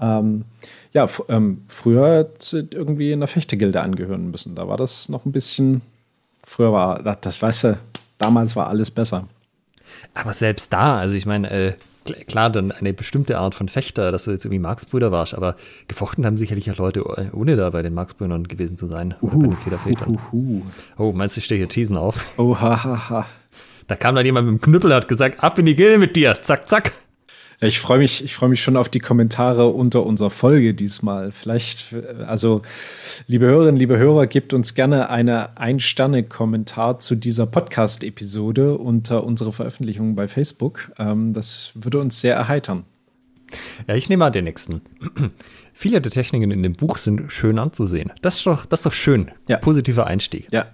Ähm, 0.00 0.44
ja, 0.92 1.06
ähm, 1.28 1.62
früher 1.68 2.30
irgendwie 2.52 3.12
in 3.12 3.20
der 3.20 3.28
Fechtegilde 3.28 3.80
angehören 3.80 4.30
müssen. 4.30 4.54
Da 4.54 4.68
war 4.68 4.76
das 4.76 5.08
noch 5.08 5.24
ein 5.24 5.32
bisschen, 5.32 5.80
früher 6.44 6.72
war, 6.72 7.02
das, 7.02 7.18
das 7.20 7.42
weißt 7.42 7.64
du, 7.64 7.78
damals 8.18 8.56
war 8.56 8.68
alles 8.68 8.90
besser. 8.90 9.28
Aber 10.14 10.32
selbst 10.32 10.72
da, 10.72 10.98
also 10.98 11.16
ich 11.16 11.26
meine, 11.26 11.50
äh, 11.50 11.72
klar, 12.26 12.50
dann 12.50 12.72
eine 12.72 12.92
bestimmte 12.92 13.38
Art 13.38 13.54
von 13.54 13.68
Fechter, 13.68 14.12
dass 14.12 14.24
du 14.24 14.30
jetzt 14.30 14.44
irgendwie 14.44 14.58
Marksbrüder 14.58 15.12
warst, 15.12 15.34
aber 15.34 15.56
gefochten 15.88 16.26
haben 16.26 16.36
sicherlich 16.36 16.70
auch 16.70 16.78
Leute, 16.78 17.00
äh, 17.00 17.34
ohne 17.34 17.56
da 17.56 17.70
bei 17.70 17.82
den 17.82 17.94
Marksbrüdern 17.94 18.48
gewesen 18.48 18.76
zu 18.76 18.86
sein. 18.86 19.14
Oder 19.20 19.34
uh, 19.34 19.40
bei 19.40 19.46
den 19.48 19.56
Federvätern. 19.56 20.18
Uh, 20.32 20.36
uh, 20.36 20.62
oh, 20.98 21.12
meinst 21.12 21.36
du, 21.36 21.40
ich 21.40 21.44
stehe 21.44 21.58
hier 21.58 21.68
Teasen 21.68 21.96
auf? 21.96 22.38
Oh, 22.38 22.58
ha, 22.58 22.82
ha, 22.82 23.10
ha. 23.10 23.26
Da 23.86 23.96
kam 23.96 24.14
dann 24.14 24.24
jemand 24.24 24.48
mit 24.48 24.60
dem 24.60 24.62
Knüppel, 24.62 24.94
hat 24.94 25.08
gesagt, 25.08 25.42
ab 25.42 25.58
in 25.58 25.66
die 25.66 25.74
Gilde 25.74 25.98
mit 25.98 26.16
dir, 26.16 26.40
zack, 26.40 26.68
zack. 26.68 26.92
Ich 27.64 27.78
freue 27.78 27.98
mich, 27.98 28.24
ich 28.24 28.34
freue 28.34 28.48
mich 28.48 28.60
schon 28.60 28.76
auf 28.76 28.88
die 28.88 28.98
Kommentare 28.98 29.68
unter 29.68 30.04
unserer 30.04 30.30
Folge 30.30 30.74
diesmal. 30.74 31.30
Vielleicht, 31.30 31.94
also, 32.26 32.62
liebe 33.28 33.46
Hörerinnen, 33.46 33.76
liebe 33.76 33.98
Hörer, 33.98 34.26
gebt 34.26 34.52
uns 34.52 34.74
gerne 34.74 35.10
eine 35.10 35.56
Ein-Sterne-Kommentar 35.56 36.98
zu 36.98 37.14
dieser 37.14 37.46
Podcast-Episode 37.46 38.76
unter 38.78 39.22
unserer 39.22 39.52
Veröffentlichung 39.52 40.16
bei 40.16 40.26
Facebook. 40.26 40.90
Ähm, 40.98 41.34
das 41.34 41.70
würde 41.76 42.00
uns 42.00 42.20
sehr 42.20 42.34
erheitern. 42.34 42.82
Ja, 43.86 43.94
ich 43.94 44.08
nehme 44.08 44.24
mal 44.24 44.30
den 44.30 44.44
nächsten. 44.44 44.82
Viele 45.72 46.00
der 46.00 46.10
Techniken 46.10 46.50
in 46.50 46.64
dem 46.64 46.72
Buch 46.72 46.96
sind 46.98 47.30
schön 47.30 47.60
anzusehen. 47.60 48.10
Das 48.22 48.38
ist 48.38 48.46
doch, 48.46 48.66
das 48.66 48.80
ist 48.80 48.86
doch 48.86 48.92
schön. 48.92 49.30
Ja. 49.46 49.58
Positiver 49.58 50.08
Einstieg. 50.08 50.48
Ja. 50.50 50.66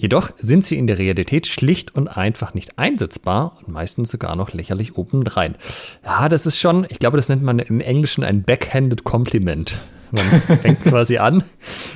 Jedoch 0.00 0.30
sind 0.38 0.64
sie 0.64 0.78
in 0.78 0.86
der 0.86 0.96
Realität 0.96 1.46
schlicht 1.46 1.94
und 1.94 2.08
einfach 2.08 2.54
nicht 2.54 2.78
einsetzbar 2.78 3.58
und 3.58 3.74
meistens 3.74 4.10
sogar 4.10 4.34
noch 4.34 4.54
lächerlich 4.54 4.96
obendrein. 4.96 5.56
Ja, 6.02 6.30
das 6.30 6.46
ist 6.46 6.58
schon, 6.58 6.86
ich 6.88 6.98
glaube, 6.98 7.18
das 7.18 7.28
nennt 7.28 7.42
man 7.42 7.58
im 7.58 7.82
Englischen 7.82 8.24
ein 8.24 8.42
backhanded 8.42 9.04
Compliment. 9.04 9.78
Man 10.10 10.40
fängt 10.62 10.84
quasi 10.84 11.18
an 11.18 11.44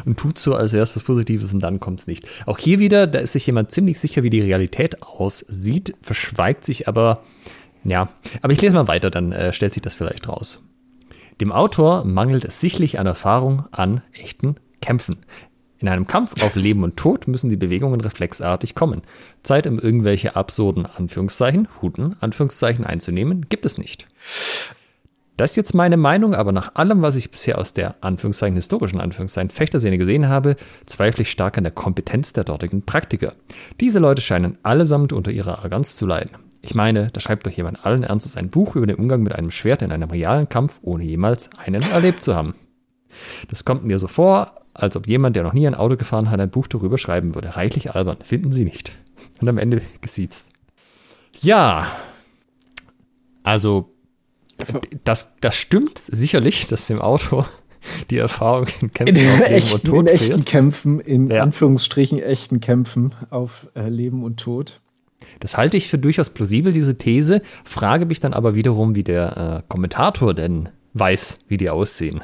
und 0.05 0.19
tut 0.19 0.39
so, 0.39 0.55
als 0.55 0.75
wäre 0.75 0.83
es 0.83 0.95
was 0.95 1.03
Positives 1.03 1.55
und 1.55 1.61
dann 1.61 1.81
kommt 1.81 2.01
es 2.01 2.07
nicht. 2.07 2.29
Auch 2.45 2.59
hier 2.59 2.79
wieder, 2.79 3.07
da 3.07 3.21
ist 3.21 3.33
sich 3.33 3.47
jemand 3.47 3.73
ziemlich 3.73 3.99
sicher, 3.99 4.23
wie 4.23 4.29
die 4.29 4.43
Realität 4.43 5.03
aussieht, 5.03 5.95
verschweigt 6.03 6.67
sich 6.67 6.87
aber, 6.87 7.23
ja, 7.85 8.11
aber 8.43 8.53
ich 8.53 8.61
lese 8.61 8.75
mal 8.75 8.87
weiter, 8.87 9.09
dann 9.09 9.33
äh, 9.33 9.55
stellt 9.55 9.73
sich 9.73 9.83
das 9.83 9.95
vielleicht 9.95 10.29
raus. 10.29 10.61
Dem 11.41 11.53
Autor 11.53 12.05
mangelt 12.05 12.45
es 12.45 12.61
sichtlich 12.61 12.99
an 13.01 13.07
Erfahrung 13.07 13.65
an 13.73 14.03
echten 14.13 14.57
Kämpfen. 14.83 15.17
In 15.85 15.91
einem 15.91 16.07
Kampf 16.07 16.43
auf 16.43 16.57
Leben 16.57 16.83
und 16.83 16.97
Tod 16.97 17.29
müssen 17.29 17.51
die 17.51 17.59
Bewegungen 17.59 18.01
reflexartig 18.01 18.75
kommen. 18.75 19.03
Zeit, 19.43 19.67
um 19.67 19.79
irgendwelche 19.79 20.35
absurden 20.35 20.87
Anführungszeichen, 20.87 21.69
Huten, 21.83 22.17
Anführungszeichen 22.21 22.87
einzunehmen, 22.87 23.51
gibt 23.51 23.67
es 23.67 23.77
nicht. 23.77 24.09
Das 25.37 25.51
ist 25.51 25.57
jetzt 25.57 25.75
meine 25.75 25.99
Meinung, 25.99 26.35
aber 26.35 26.53
nach 26.53 26.75
allem, 26.75 27.03
was 27.03 27.17
ich 27.17 27.31
bisher 27.31 27.59
aus 27.59 27.75
der 27.75 27.97
Anführungszeichen 28.01 28.57
historischen 28.57 28.99
Anführungszeichen 28.99 29.51
Fechterszene 29.51 29.99
gesehen 29.99 30.27
habe, 30.27 30.57
zweifle 30.87 31.21
ich 31.21 31.31
stark 31.31 31.59
an 31.59 31.65
der 31.65 31.73
Kompetenz 31.75 32.33
der 32.33 32.45
dortigen 32.45 32.87
Praktiker. 32.87 33.35
Diese 33.79 33.99
Leute 33.99 34.23
scheinen 34.23 34.57
allesamt 34.63 35.13
unter 35.13 35.33
ihrer 35.33 35.59
Arroganz 35.59 35.97
zu 35.97 36.07
leiden. 36.07 36.31
Ich 36.63 36.75
meine, 36.75 37.11
da 37.13 37.21
schreibt 37.21 37.47
doch 37.47 37.53
jemand 37.53 37.85
allen 37.85 38.05
Ernstes 38.05 38.39
ein 38.39 38.49
Buch 38.49 38.75
über 38.75 38.87
den 38.87 38.97
Umgang 38.97 39.23
mit 39.23 39.35
einem 39.35 39.51
Schwert 39.51 39.83
in 39.83 39.93
einem 39.93 40.09
realen 40.09 40.49
Kampf, 40.49 40.81
ohne 40.81 41.05
jemals 41.05 41.51
einen 41.59 41.83
erlebt 41.83 42.23
zu 42.23 42.35
haben. 42.35 42.55
Das 43.51 43.67
kommt 43.67 43.85
mir 43.85 43.99
so 43.99 44.07
vor, 44.07 44.64
als 44.75 44.97
ob 44.97 45.07
jemand, 45.07 45.37
der 45.37 45.45
noch 45.45 45.53
nie 45.53 45.67
ein 45.67 45.75
Auto 45.75 45.97
gefahren 45.97 46.31
hat, 46.31 46.41
ein 46.41 46.51
Buch 46.51 46.67
darüber 46.67 46.99
schreiben 46.99 47.35
würde. 47.35 47.57
Reichlich 47.57 47.95
albern, 47.95 48.19
finden 48.23 48.53
Sie 48.53 48.65
nicht. 48.65 48.93
Und 49.41 49.49
am 49.49 49.59
Ende 49.59 49.81
gesiezt. 50.01 50.51
Ja, 51.41 51.87
also 53.43 53.91
das, 55.05 55.35
das 55.41 55.57
stimmt 55.57 55.99
sicherlich, 55.99 56.67
dass 56.69 56.87
dem 56.87 57.01
Auto 57.01 57.45
die 58.11 58.19
Erfahrung 58.19 58.67
in 58.81 58.93
Kämpfen 58.93 59.17
in 59.17 59.31
auf 59.31 59.49
Leben 59.49 59.73
und 59.73 59.85
Tod 59.85 60.01
in 60.01 60.07
echten 60.07 60.27
fehlt. 60.27 60.47
Kämpfen, 60.47 61.01
in 61.01 61.31
ja. 61.31 61.43
Anführungsstrichen 61.43 62.21
echten 62.21 62.61
Kämpfen 62.61 63.15
auf 63.31 63.69
äh, 63.75 63.89
Leben 63.89 64.25
und 64.25 64.41
Tod. 64.41 64.81
Das 65.41 65.57
halte 65.57 65.77
ich 65.77 65.89
für 65.89 65.99
durchaus 65.99 66.31
plausibel, 66.31 66.73
diese 66.73 66.97
These, 66.97 67.43
frage 67.65 68.07
mich 68.07 68.21
dann 68.21 68.33
aber 68.33 68.55
wiederum, 68.55 68.95
wie 68.95 69.05
der 69.05 69.63
äh, 69.65 69.69
Kommentator 69.69 70.35
denn 70.35 70.69
weiß, 70.95 71.39
wie 71.49 71.57
die 71.57 71.71
aussehen. 71.71 72.23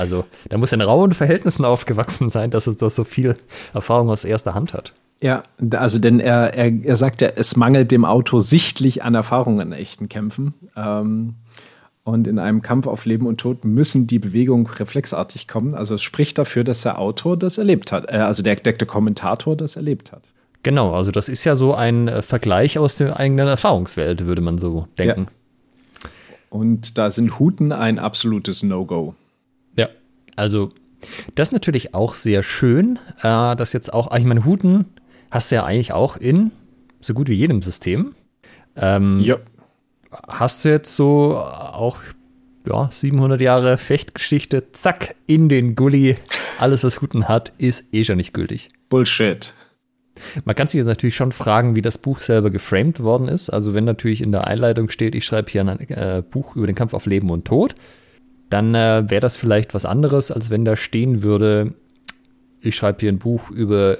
Also 0.00 0.24
da 0.48 0.58
muss 0.58 0.72
in 0.72 0.80
rauen 0.80 1.12
Verhältnissen 1.12 1.64
aufgewachsen 1.64 2.28
sein, 2.28 2.50
dass 2.50 2.66
es 2.66 2.76
da 2.76 2.90
so 2.90 3.04
viel 3.04 3.36
Erfahrung 3.74 4.10
aus 4.10 4.24
erster 4.24 4.54
Hand 4.54 4.72
hat. 4.72 4.92
Ja, 5.22 5.42
also 5.72 5.98
denn 5.98 6.18
er, 6.18 6.54
er, 6.54 6.72
er 6.82 6.96
sagt 6.96 7.20
ja, 7.20 7.28
es 7.36 7.54
mangelt 7.56 7.90
dem 7.90 8.04
Auto 8.04 8.40
sichtlich 8.40 9.04
an 9.04 9.14
Erfahrungen 9.14 9.60
in 9.60 9.72
echten 9.72 10.08
Kämpfen. 10.08 10.54
Ähm, 10.76 11.34
und 12.02 12.26
in 12.26 12.38
einem 12.38 12.62
Kampf 12.62 12.86
auf 12.86 13.04
Leben 13.04 13.26
und 13.26 13.38
Tod 13.38 13.64
müssen 13.64 14.06
die 14.06 14.18
Bewegungen 14.18 14.66
reflexartig 14.66 15.46
kommen. 15.46 15.74
Also 15.74 15.94
es 15.94 16.02
spricht 16.02 16.38
dafür, 16.38 16.64
dass 16.64 16.82
der 16.82 16.98
Autor 16.98 17.36
das 17.36 17.58
erlebt 17.58 17.92
hat, 17.92 18.10
äh, 18.10 18.16
also 18.16 18.42
der, 18.42 18.56
der, 18.56 18.72
der 18.72 18.86
Kommentator 18.86 19.56
das 19.56 19.76
erlebt 19.76 20.10
hat. 20.12 20.22
Genau, 20.62 20.92
also 20.92 21.10
das 21.10 21.28
ist 21.28 21.44
ja 21.44 21.54
so 21.54 21.74
ein 21.74 22.08
äh, 22.08 22.22
Vergleich 22.22 22.78
aus 22.78 22.96
der 22.96 23.18
eigenen 23.18 23.48
Erfahrungswelt, 23.48 24.26
würde 24.26 24.42
man 24.42 24.58
so 24.58 24.88
denken. 24.98 25.26
Ja. 25.28 26.10
Und 26.50 26.98
da 26.98 27.10
sind 27.10 27.38
Huten 27.38 27.70
ein 27.72 27.98
absolutes 27.98 28.62
No-Go. 28.62 29.14
Also 30.40 30.70
das 31.34 31.48
ist 31.48 31.52
natürlich 31.52 31.94
auch 31.94 32.14
sehr 32.14 32.42
schön, 32.42 32.98
äh, 33.18 33.54
dass 33.56 33.74
jetzt 33.74 33.92
auch, 33.92 34.16
ich 34.16 34.24
meine, 34.24 34.46
Huten 34.46 34.86
hast 35.30 35.50
du 35.50 35.56
ja 35.56 35.64
eigentlich 35.64 35.92
auch 35.92 36.16
in 36.16 36.50
so 37.00 37.12
gut 37.12 37.28
wie 37.28 37.34
jedem 37.34 37.60
System. 37.60 38.14
Ähm, 38.74 39.20
ja. 39.20 39.36
Hast 40.26 40.64
du 40.64 40.70
jetzt 40.70 40.96
so 40.96 41.36
auch 41.36 41.98
ja, 42.66 42.88
700 42.90 43.40
Jahre 43.40 43.76
Fechtgeschichte, 43.76 44.72
zack, 44.72 45.14
in 45.26 45.50
den 45.50 45.74
Gully. 45.74 46.16
Alles, 46.58 46.84
was 46.84 47.02
Huten 47.02 47.28
hat, 47.28 47.52
ist 47.58 47.92
eh 47.92 48.04
schon 48.04 48.16
nicht 48.16 48.32
gültig. 48.32 48.70
Bullshit. 48.88 49.52
Man 50.44 50.56
kann 50.56 50.68
sich 50.68 50.78
jetzt 50.78 50.86
natürlich 50.86 51.16
schon 51.16 51.32
fragen, 51.32 51.76
wie 51.76 51.82
das 51.82 51.98
Buch 51.98 52.18
selber 52.18 52.50
geframed 52.50 53.00
worden 53.00 53.28
ist. 53.28 53.50
Also 53.50 53.74
wenn 53.74 53.84
natürlich 53.84 54.22
in 54.22 54.32
der 54.32 54.46
Einleitung 54.46 54.88
steht, 54.88 55.14
ich 55.14 55.24
schreibe 55.26 55.50
hier 55.50 55.60
ein 55.60 55.68
äh, 55.68 56.22
Buch 56.28 56.56
über 56.56 56.66
den 56.66 56.76
Kampf 56.76 56.94
auf 56.94 57.04
Leben 57.04 57.30
und 57.30 57.46
Tod, 57.46 57.74
dann 58.50 58.74
äh, 58.74 59.08
wäre 59.08 59.20
das 59.20 59.36
vielleicht 59.36 59.74
was 59.74 59.86
anderes, 59.86 60.30
als 60.30 60.50
wenn 60.50 60.64
da 60.64 60.76
stehen 60.76 61.22
würde, 61.22 61.74
ich 62.60 62.76
schreibe 62.76 63.00
hier 63.00 63.10
ein 63.10 63.18
Buch 63.18 63.50
über 63.50 63.98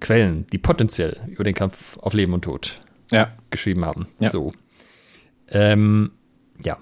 Quellen, 0.00 0.46
die 0.52 0.58
potenziell 0.58 1.16
über 1.28 1.44
den 1.44 1.54
Kampf 1.54 1.96
auf 1.98 2.12
Leben 2.12 2.34
und 2.34 2.42
Tod 2.42 2.80
ja. 3.10 3.32
geschrieben 3.50 3.84
haben. 3.84 4.06
Ja. 4.18 4.30
So. 4.30 4.52
Ähm, 5.50 6.10
ja, 6.62 6.76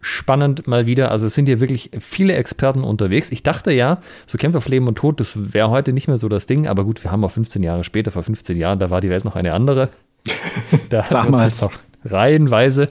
spannend 0.00 0.66
mal 0.66 0.86
wieder. 0.86 1.10
Also 1.10 1.26
es 1.26 1.34
sind 1.34 1.46
hier 1.46 1.60
wirklich 1.60 1.90
viele 2.00 2.34
Experten 2.34 2.82
unterwegs. 2.82 3.30
Ich 3.30 3.42
dachte 3.42 3.72
ja, 3.72 4.00
so 4.26 4.36
Kämpfe 4.38 4.58
auf 4.58 4.68
Leben 4.68 4.88
und 4.88 4.96
Tod, 4.96 5.20
das 5.20 5.52
wäre 5.52 5.70
heute 5.70 5.92
nicht 5.92 6.08
mehr 6.08 6.18
so 6.18 6.28
das 6.28 6.46
Ding. 6.46 6.66
Aber 6.66 6.84
gut, 6.84 7.02
wir 7.04 7.12
haben 7.12 7.24
auch 7.24 7.30
15 7.30 7.62
Jahre 7.62 7.84
später, 7.84 8.10
vor 8.10 8.22
15 8.22 8.56
Jahren, 8.56 8.78
da 8.78 8.90
war 8.90 9.00
die 9.00 9.10
Welt 9.10 9.24
noch 9.24 9.36
eine 9.36 9.52
andere. 9.52 9.90
da 10.90 11.06
Damals. 11.10 11.62
noch 11.62 11.72
reihenweise 12.04 12.90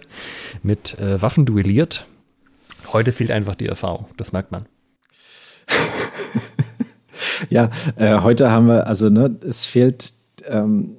mit 0.63 0.97
äh, 0.99 1.21
Waffen 1.21 1.45
duelliert. 1.45 2.05
Heute 2.93 3.11
fehlt 3.11 3.31
einfach 3.31 3.55
die 3.55 3.67
Erfahrung, 3.67 4.07
das 4.17 4.31
merkt 4.31 4.51
man. 4.51 4.65
ja, 7.49 7.69
äh, 7.95 8.19
heute 8.19 8.51
haben 8.51 8.67
wir, 8.67 8.87
also 8.87 9.09
ne, 9.09 9.37
es 9.47 9.65
fehlt 9.65 10.13
ähm, 10.45 10.95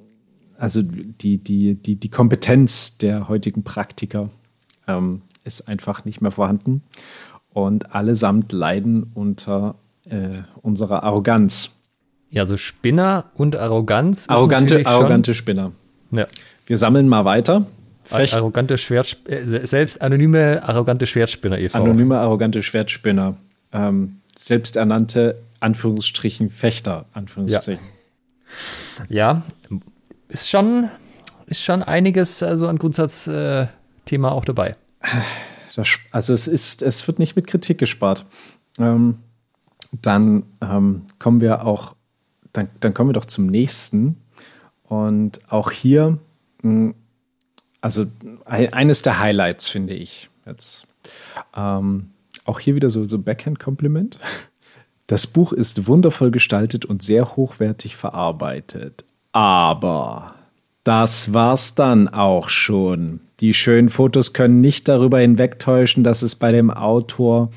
also 0.61 0.83
die, 0.83 1.39
die, 1.39 1.73
die, 1.73 1.95
die 1.95 2.09
Kompetenz 2.09 2.97
der 2.99 3.27
heutigen 3.27 3.63
Praktiker. 3.63 4.29
Ähm, 4.87 5.23
ist 5.43 5.67
einfach 5.67 6.05
nicht 6.05 6.21
mehr 6.21 6.29
vorhanden. 6.29 6.83
Und 7.49 7.95
allesamt 7.95 8.51
leiden 8.51 9.09
unter 9.15 9.75
äh, 10.05 10.43
unserer 10.61 11.01
Arroganz. 11.01 11.71
Ja, 12.29 12.45
so 12.45 12.57
Spinner 12.57 13.31
und 13.33 13.55
Arroganz. 13.55 14.29
Arrogante, 14.29 14.85
arrogante 14.85 15.33
Spinner. 15.33 15.71
Ja. 16.11 16.27
Wir 16.67 16.77
sammeln 16.77 17.09
mal 17.09 17.25
weiter. 17.25 17.65
Fecht. 18.17 18.35
Arrogante 18.35 18.77
Schwert, 18.77 19.17
äh, 19.25 19.65
selbst 19.65 20.01
anonyme 20.01 20.63
arrogante 20.63 21.05
Schwertspinner 21.05 21.59
e.V. 21.59 21.77
Anonyme 21.77 22.17
arrogante 22.17 22.61
Schwertspinner. 22.63 23.37
Ähm, 23.73 24.21
selbsternannte 24.37 25.41
Anführungsstrichen 25.59 26.49
Fechter, 26.49 27.05
Anführungsstrichen. 27.13 27.83
Ja. 29.09 29.43
ja, 29.69 29.79
ist 30.27 30.49
schon, 30.49 30.89
ist 31.45 31.63
schon 31.63 31.83
einiges 31.83 32.43
also 32.43 32.67
an 32.67 32.77
Grundsatzthema 32.77 33.69
äh, 34.29 34.31
auch 34.31 34.45
dabei. 34.45 34.75
Das, 35.75 35.87
also 36.11 36.33
es 36.33 36.47
ist, 36.47 36.81
es 36.81 37.07
wird 37.07 37.19
nicht 37.19 37.35
mit 37.35 37.47
Kritik 37.47 37.77
gespart. 37.77 38.25
Ähm, 38.77 39.19
dann 40.01 40.43
ähm, 40.61 41.03
kommen 41.19 41.41
wir 41.41 41.65
auch, 41.65 41.95
dann, 42.53 42.69
dann 42.79 42.93
kommen 42.93 43.09
wir 43.09 43.13
doch 43.13 43.25
zum 43.25 43.47
nächsten. 43.47 44.17
Und 44.83 45.39
auch 45.49 45.71
hier, 45.71 46.17
mh, 46.61 46.71
hm, 46.71 46.95
also 47.81 48.05
eines 48.45 49.01
der 49.01 49.19
Highlights, 49.19 49.67
finde 49.67 49.93
ich 49.93 50.29
jetzt. 50.45 50.87
Ähm, 51.55 52.11
auch 52.45 52.59
hier 52.59 52.75
wieder 52.75 52.89
so, 52.89 53.05
so 53.05 53.19
Backhand-Kompliment. 53.19 54.19
Das 55.07 55.27
Buch 55.27 55.51
ist 55.51 55.87
wundervoll 55.87 56.31
gestaltet 56.31 56.85
und 56.85 57.01
sehr 57.01 57.35
hochwertig 57.35 57.97
verarbeitet. 57.97 59.03
Aber 59.33 60.35
das 60.83 61.33
war's 61.33 61.75
dann 61.75 62.07
auch 62.07 62.49
schon. 62.49 63.19
Die 63.39 63.53
schönen 63.53 63.89
Fotos 63.89 64.33
können 64.33 64.61
nicht 64.61 64.87
darüber 64.87 65.19
hinwegtäuschen, 65.19 66.03
dass 66.03 66.21
es 66.21 66.35
bei 66.35 66.51
dem 66.51 66.71
Autor, 66.71 67.51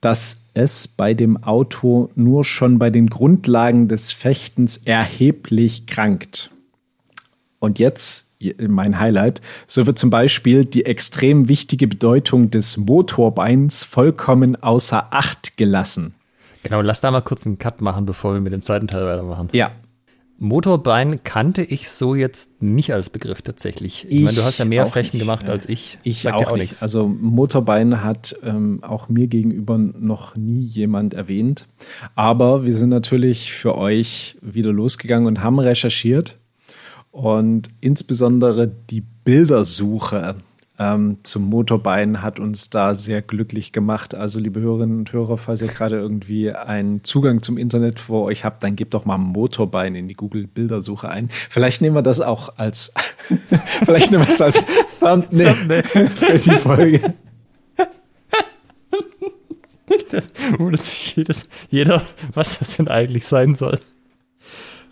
dass 0.00 0.46
es 0.54 0.88
bei 0.88 1.14
dem 1.14 1.42
Autor 1.42 2.10
nur 2.14 2.44
schon 2.44 2.78
bei 2.78 2.90
den 2.90 3.08
Grundlagen 3.08 3.86
des 3.88 4.12
Fechtens 4.12 4.78
erheblich 4.78 5.86
krankt. 5.86 6.50
Und 7.58 7.78
jetzt 7.78 8.29
mein 8.68 8.98
Highlight. 8.98 9.40
So 9.66 9.86
wird 9.86 9.98
zum 9.98 10.10
Beispiel 10.10 10.64
die 10.64 10.86
extrem 10.86 11.48
wichtige 11.48 11.86
Bedeutung 11.86 12.50
des 12.50 12.76
Motorbeins 12.76 13.84
vollkommen 13.84 14.56
außer 14.56 15.08
Acht 15.10 15.56
gelassen. 15.56 16.14
Genau, 16.62 16.80
lass 16.80 17.00
da 17.00 17.10
mal 17.10 17.22
kurz 17.22 17.46
einen 17.46 17.58
Cut 17.58 17.80
machen, 17.80 18.06
bevor 18.06 18.34
wir 18.34 18.40
mit 18.40 18.52
dem 18.52 18.62
zweiten 18.62 18.86
Teil 18.86 19.06
weitermachen. 19.06 19.48
Ja, 19.52 19.70
Motorbein 20.42 21.22
kannte 21.22 21.62
ich 21.62 21.90
so 21.90 22.14
jetzt 22.14 22.62
nicht 22.62 22.94
als 22.94 23.10
Begriff 23.10 23.42
tatsächlich. 23.42 24.06
Ich, 24.08 24.20
ich 24.20 24.24
meine, 24.24 24.36
du 24.36 24.42
hast 24.42 24.56
ja 24.56 24.64
mehr 24.64 24.86
Fechten 24.86 25.18
nicht. 25.18 25.26
gemacht 25.26 25.46
als 25.46 25.68
ich. 25.68 25.98
Ich 26.02 26.22
Sagt 26.22 26.34
auch, 26.34 26.52
auch 26.52 26.56
nicht. 26.56 26.82
Also 26.82 27.06
Motorbein 27.06 28.02
hat 28.02 28.34
ähm, 28.42 28.82
auch 28.82 29.10
mir 29.10 29.26
gegenüber 29.26 29.76
noch 29.76 30.36
nie 30.36 30.60
jemand 30.60 31.12
erwähnt. 31.12 31.66
Aber 32.14 32.64
wir 32.64 32.74
sind 32.74 32.88
natürlich 32.88 33.52
für 33.52 33.76
euch 33.76 34.38
wieder 34.40 34.72
losgegangen 34.72 35.26
und 35.26 35.42
haben 35.42 35.58
recherchiert. 35.58 36.38
Und 37.10 37.68
insbesondere 37.80 38.68
die 38.68 39.02
Bildersuche 39.24 40.36
ähm, 40.80 41.18
zum 41.24 41.42
Motorbein 41.44 42.22
hat 42.22 42.40
uns 42.40 42.70
da 42.70 42.94
sehr 42.94 43.20
glücklich 43.20 43.72
gemacht. 43.72 44.14
Also, 44.14 44.38
liebe 44.38 44.60
Hörerinnen 44.60 44.98
und 45.00 45.12
Hörer, 45.12 45.36
falls 45.36 45.60
ihr 45.60 45.68
gerade 45.68 45.96
irgendwie 45.96 46.52
einen 46.52 47.04
Zugang 47.04 47.42
zum 47.42 47.58
Internet 47.58 47.98
vor 47.98 48.24
euch 48.24 48.44
habt, 48.44 48.64
dann 48.64 48.76
gebt 48.76 48.94
doch 48.94 49.04
mal 49.04 49.18
Motorbein 49.18 49.94
in 49.94 50.08
die 50.08 50.14
Google-Bildersuche 50.14 51.10
ein. 51.10 51.28
Vielleicht 51.28 51.82
nehmen 51.82 51.96
wir 51.96 52.02
das 52.02 52.22
auch 52.22 52.56
als, 52.56 52.94
vielleicht 53.84 54.10
nehmen 54.10 54.24
wir 54.24 54.32
es 54.32 54.40
als 54.40 54.64
Thumbnail 55.00 55.82
für 56.14 56.38
die 56.38 56.58
Folge. 56.58 57.14
Das 60.10 60.24
wundert 60.56 60.82
sich 60.82 61.16
jedes, 61.16 61.42
jeder, 61.68 62.02
was 62.32 62.58
das 62.58 62.76
denn 62.76 62.88
eigentlich 62.88 63.26
sein 63.26 63.54
soll. 63.54 63.80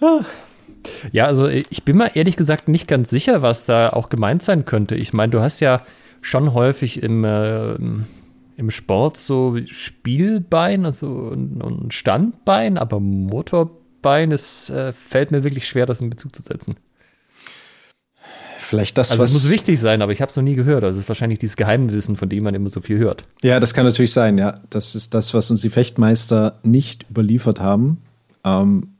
Ah. 0.00 0.20
Ja, 1.12 1.26
also 1.26 1.46
ich 1.48 1.84
bin 1.84 1.96
mir 1.96 2.16
ehrlich 2.16 2.36
gesagt 2.36 2.68
nicht 2.68 2.88
ganz 2.88 3.10
sicher, 3.10 3.42
was 3.42 3.66
da 3.66 3.90
auch 3.90 4.08
gemeint 4.08 4.42
sein 4.42 4.64
könnte. 4.64 4.94
Ich 4.94 5.12
meine, 5.12 5.30
du 5.30 5.40
hast 5.40 5.60
ja 5.60 5.82
schon 6.20 6.54
häufig 6.54 7.02
im, 7.02 7.24
äh, 7.24 7.74
im 7.74 8.70
Sport 8.70 9.16
so 9.16 9.56
Spielbein, 9.66 10.84
also 10.84 11.30
ein 11.32 11.90
Standbein, 11.90 12.78
aber 12.78 13.00
Motorbein, 13.00 14.32
es 14.32 14.70
äh, 14.70 14.92
fällt 14.92 15.30
mir 15.30 15.44
wirklich 15.44 15.68
schwer, 15.68 15.86
das 15.86 16.00
in 16.00 16.10
Bezug 16.10 16.34
zu 16.34 16.42
setzen. 16.42 16.76
Vielleicht 18.68 18.98
das, 18.98 19.12
also 19.12 19.22
was. 19.22 19.30
Es 19.30 19.44
muss 19.44 19.50
wichtig 19.50 19.80
sein, 19.80 20.02
aber 20.02 20.12
ich 20.12 20.20
habe 20.20 20.28
es 20.28 20.36
noch 20.36 20.42
nie 20.42 20.54
gehört. 20.54 20.84
Also 20.84 20.98
es 20.98 21.04
ist 21.04 21.08
wahrscheinlich 21.08 21.38
dieses 21.38 21.56
Geheimwissen, 21.56 22.16
von 22.16 22.28
dem 22.28 22.44
man 22.44 22.54
immer 22.54 22.68
so 22.68 22.82
viel 22.82 22.98
hört. 22.98 23.24
Ja, 23.42 23.60
das 23.60 23.72
kann 23.72 23.86
natürlich 23.86 24.12
sein, 24.12 24.36
ja. 24.36 24.54
Das 24.68 24.94
ist 24.94 25.14
das, 25.14 25.32
was 25.32 25.50
uns 25.50 25.62
die 25.62 25.70
Fechtmeister 25.70 26.58
nicht 26.62 27.06
überliefert 27.08 27.60
haben. 27.60 28.02
Ähm, 28.44 28.97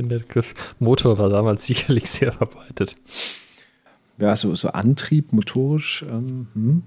denn 0.00 0.08
der 0.08 0.18
Begriff 0.18 0.54
Motor 0.78 1.18
war 1.18 1.28
damals 1.28 1.64
sicherlich 1.66 2.10
sehr 2.10 2.32
verbreitet. 2.32 2.96
Ja, 4.18 4.36
so, 4.36 4.54
so 4.54 4.68
Antrieb, 4.68 5.32
motorisch. 5.32 6.02
Ähm, 6.02 6.48
hm. 6.54 6.82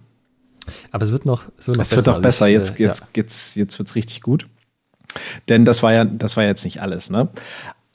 Aber 0.91 1.03
es 1.03 1.11
wird 1.11 1.25
noch, 1.25 1.45
es 1.57 1.67
wird 1.67 1.77
noch 1.77 1.83
es 1.83 1.89
besser. 1.89 1.99
Es 1.99 2.05
wird 2.05 2.15
noch 2.15 2.21
besser. 2.21 2.47
Ich, 2.47 2.53
jetzt, 2.53 2.79
äh, 2.79 2.83
jetzt, 2.83 3.01
ja. 3.01 3.07
jetzt, 3.15 3.55
jetzt 3.55 3.79
wird 3.79 3.89
es 3.89 3.95
richtig 3.95 4.21
gut. 4.21 4.47
Denn 5.49 5.65
das 5.65 5.83
war 5.83 5.93
ja, 5.93 6.05
das 6.05 6.37
war 6.37 6.43
jetzt 6.43 6.63
nicht 6.63 6.81
alles, 6.81 7.09
ne? 7.09 7.29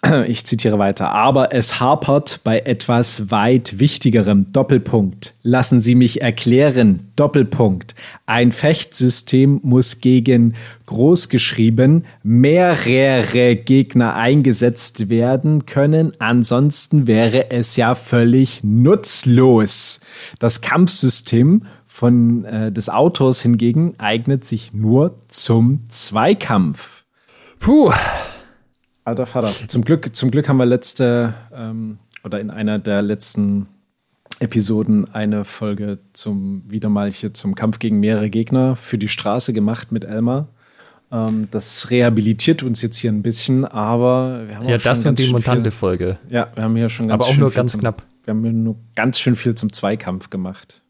ich 0.27 0.47
zitiere 0.47 0.79
weiter, 0.79 1.11
aber 1.11 1.53
es 1.53 1.81
hapert 1.81 2.41
bei 2.45 2.61
etwas 2.61 3.31
weit 3.31 3.81
Wichtigerem. 3.81 4.53
Doppelpunkt. 4.53 5.35
Lassen 5.43 5.81
Sie 5.81 5.95
mich 5.95 6.23
erklären. 6.23 7.11
Doppelpunkt. 7.17 7.97
Ein 8.25 8.53
Fechtsystem 8.53 9.61
muss 9.65 10.01
gegen 10.01 10.55
großgeschrieben 10.87 12.05
mehrere 12.23 13.57
Gegner 13.57 14.15
eingesetzt 14.15 15.09
werden 15.09 15.67
können. 15.67 16.13
Ansonsten 16.21 17.09
wäre 17.09 17.51
es 17.51 17.77
ja 17.77 17.97
völlig 17.97 18.63
nutzlos. 18.63 20.01
Das 20.39 20.61
Kampfsystem 20.61 21.63
von 21.87 22.45
äh, 22.45 22.71
des 22.71 22.89
Autors 22.89 23.43
hingegen 23.43 23.95
eignet 23.99 24.45
sich 24.45 24.73
nur 24.73 25.19
zum 25.27 25.81
Zweikampf. 25.89 27.03
Puh. 27.59 27.93
Alter 29.09 29.27
Vater. 29.27 29.51
Zum 29.69 29.85
Glück, 29.85 30.15
zum 30.15 30.31
Glück 30.31 30.49
haben 30.49 30.59
wir 30.59 30.67
letzte 30.67 31.35
ähm, 31.53 31.99
oder 32.25 32.41
in 32.41 32.51
einer 32.51 32.79
der 32.79 33.01
letzten 33.01 33.67
Episoden 34.39 35.13
eine 35.15 35.47
Folge 35.47 35.99
zum 36.13 36.63
wieder 36.69 36.91
mal 36.91 37.11
hier 37.11 37.33
zum 37.33 37.55
Kampf 37.55 37.79
gegen 37.79 38.01
mehrere 38.01 38.29
Gegner 38.29 38.77
für 38.77 38.99
die 38.99 39.09
Straße 39.09 39.55
gemacht 39.55 39.93
mit 39.93 40.05
Elmar. 40.05 40.49
Ähm, 41.11 41.49
das 41.51 41.91
rehabilitiert 41.91 42.63
uns 42.63 42.83
jetzt 42.83 42.99
hier 42.99 43.11
ein 43.11 43.23
bisschen, 43.23 43.65
aber 43.65 44.47
wir 44.47 44.57
haben 44.59 44.69
ja 44.69 44.77
das 44.77 45.07
und 45.07 45.19
die 45.19 45.33
montante 45.33 45.71
Folge. 45.71 46.19
Ja, 46.29 46.49
wir 46.55 46.63
haben 46.63 46.77
hier 46.77 46.91
schon 46.91 47.09
ganz 47.09 47.25
aber 47.25 47.33
auch 47.33 47.37
nur 47.39 47.51
ganz 47.51 47.71
zum, 47.71 47.81
knapp. 47.81 48.03
Wir 48.25 48.35
haben 48.35 48.63
nur 48.63 48.77
ganz 48.95 49.19
schön 49.19 49.37
viel 49.37 49.55
zum 49.55 49.73
Zweikampf 49.73 50.29
gemacht. 50.29 50.83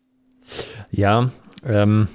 Ja, 0.90 1.30
ähm, 1.64 2.08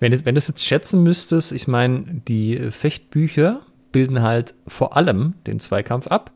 wenn, 0.00 0.24
wenn 0.24 0.34
du 0.34 0.38
es 0.38 0.48
jetzt 0.48 0.64
schätzen 0.64 1.02
müsstest, 1.02 1.52
ich 1.52 1.68
meine, 1.68 2.22
die 2.26 2.70
Fechtbücher 2.70 3.65
bilden 3.92 4.22
halt 4.22 4.54
vor 4.66 4.96
allem 4.96 5.34
den 5.46 5.60
Zweikampf 5.60 6.06
ab. 6.06 6.32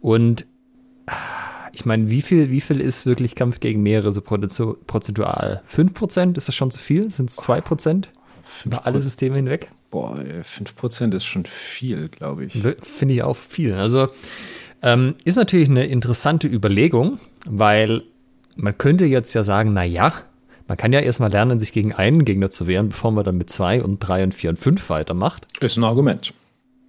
Und 0.00 0.46
ich 1.72 1.84
meine, 1.84 2.10
wie 2.10 2.22
viel, 2.22 2.50
wie 2.50 2.60
viel 2.60 2.80
ist 2.80 3.06
wirklich 3.06 3.34
Kampf 3.34 3.60
gegen 3.60 3.82
mehrere 3.82 4.12
so 4.12 4.22
prozentual? 4.22 5.62
5%? 5.72 6.36
Ist 6.36 6.48
das 6.48 6.54
schon 6.54 6.70
zu 6.70 6.78
viel? 6.78 7.10
Sind 7.10 7.30
es 7.30 7.38
2%? 7.38 8.04
Über 8.64 8.86
alle 8.86 9.00
Systeme 9.00 9.36
hinweg? 9.36 9.70
Boah, 9.90 10.16
5% 10.16 11.14
ist 11.14 11.24
schon 11.24 11.44
viel, 11.44 12.08
glaube 12.08 12.44
ich. 12.44 12.52
Finde 12.82 13.14
ich 13.14 13.22
auch 13.22 13.36
viel. 13.36 13.74
Also 13.74 14.08
ähm, 14.82 15.16
ist 15.24 15.36
natürlich 15.36 15.68
eine 15.68 15.86
interessante 15.86 16.46
Überlegung, 16.46 17.18
weil 17.46 18.02
man 18.54 18.76
könnte 18.78 19.04
jetzt 19.04 19.34
ja 19.34 19.44
sagen, 19.44 19.72
na 19.72 19.84
ja, 19.84 20.12
man 20.68 20.76
kann 20.76 20.92
ja 20.92 21.00
erstmal 21.00 21.30
lernen, 21.30 21.58
sich 21.58 21.72
gegen 21.72 21.92
einen 21.92 22.24
Gegner 22.24 22.50
zu 22.50 22.66
wehren, 22.66 22.88
bevor 22.88 23.12
man 23.12 23.24
dann 23.24 23.36
mit 23.36 23.50
zwei 23.50 23.82
und 23.82 24.00
drei 24.00 24.24
und 24.24 24.34
vier 24.34 24.50
und 24.50 24.58
fünf 24.58 24.90
weitermacht. 24.90 25.46
Ist 25.60 25.76
ein 25.76 25.84
Argument. 25.84 26.34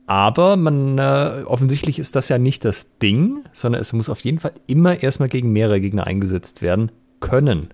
Aber 0.08 0.56
man, 0.56 0.98
äh, 0.98 1.43
offensichtlich 1.46 2.00
ist 2.00 2.15
das 2.15 2.30
ja 2.30 2.38
nicht 2.38 2.63
das 2.63 2.98
Ding, 2.98 3.43
sondern 3.52 3.82
es 3.82 3.91
muss 3.91 4.10
auf 4.10 4.22
jeden 4.22 4.39
Fall 4.39 4.54
immer 4.65 5.04
erstmal 5.04 5.28
gegen 5.28 5.52
mehrere 5.52 5.82
Gegner 5.82 6.08
eingesetzt 6.08 6.62
werden 6.62 6.91
können. 7.20 7.70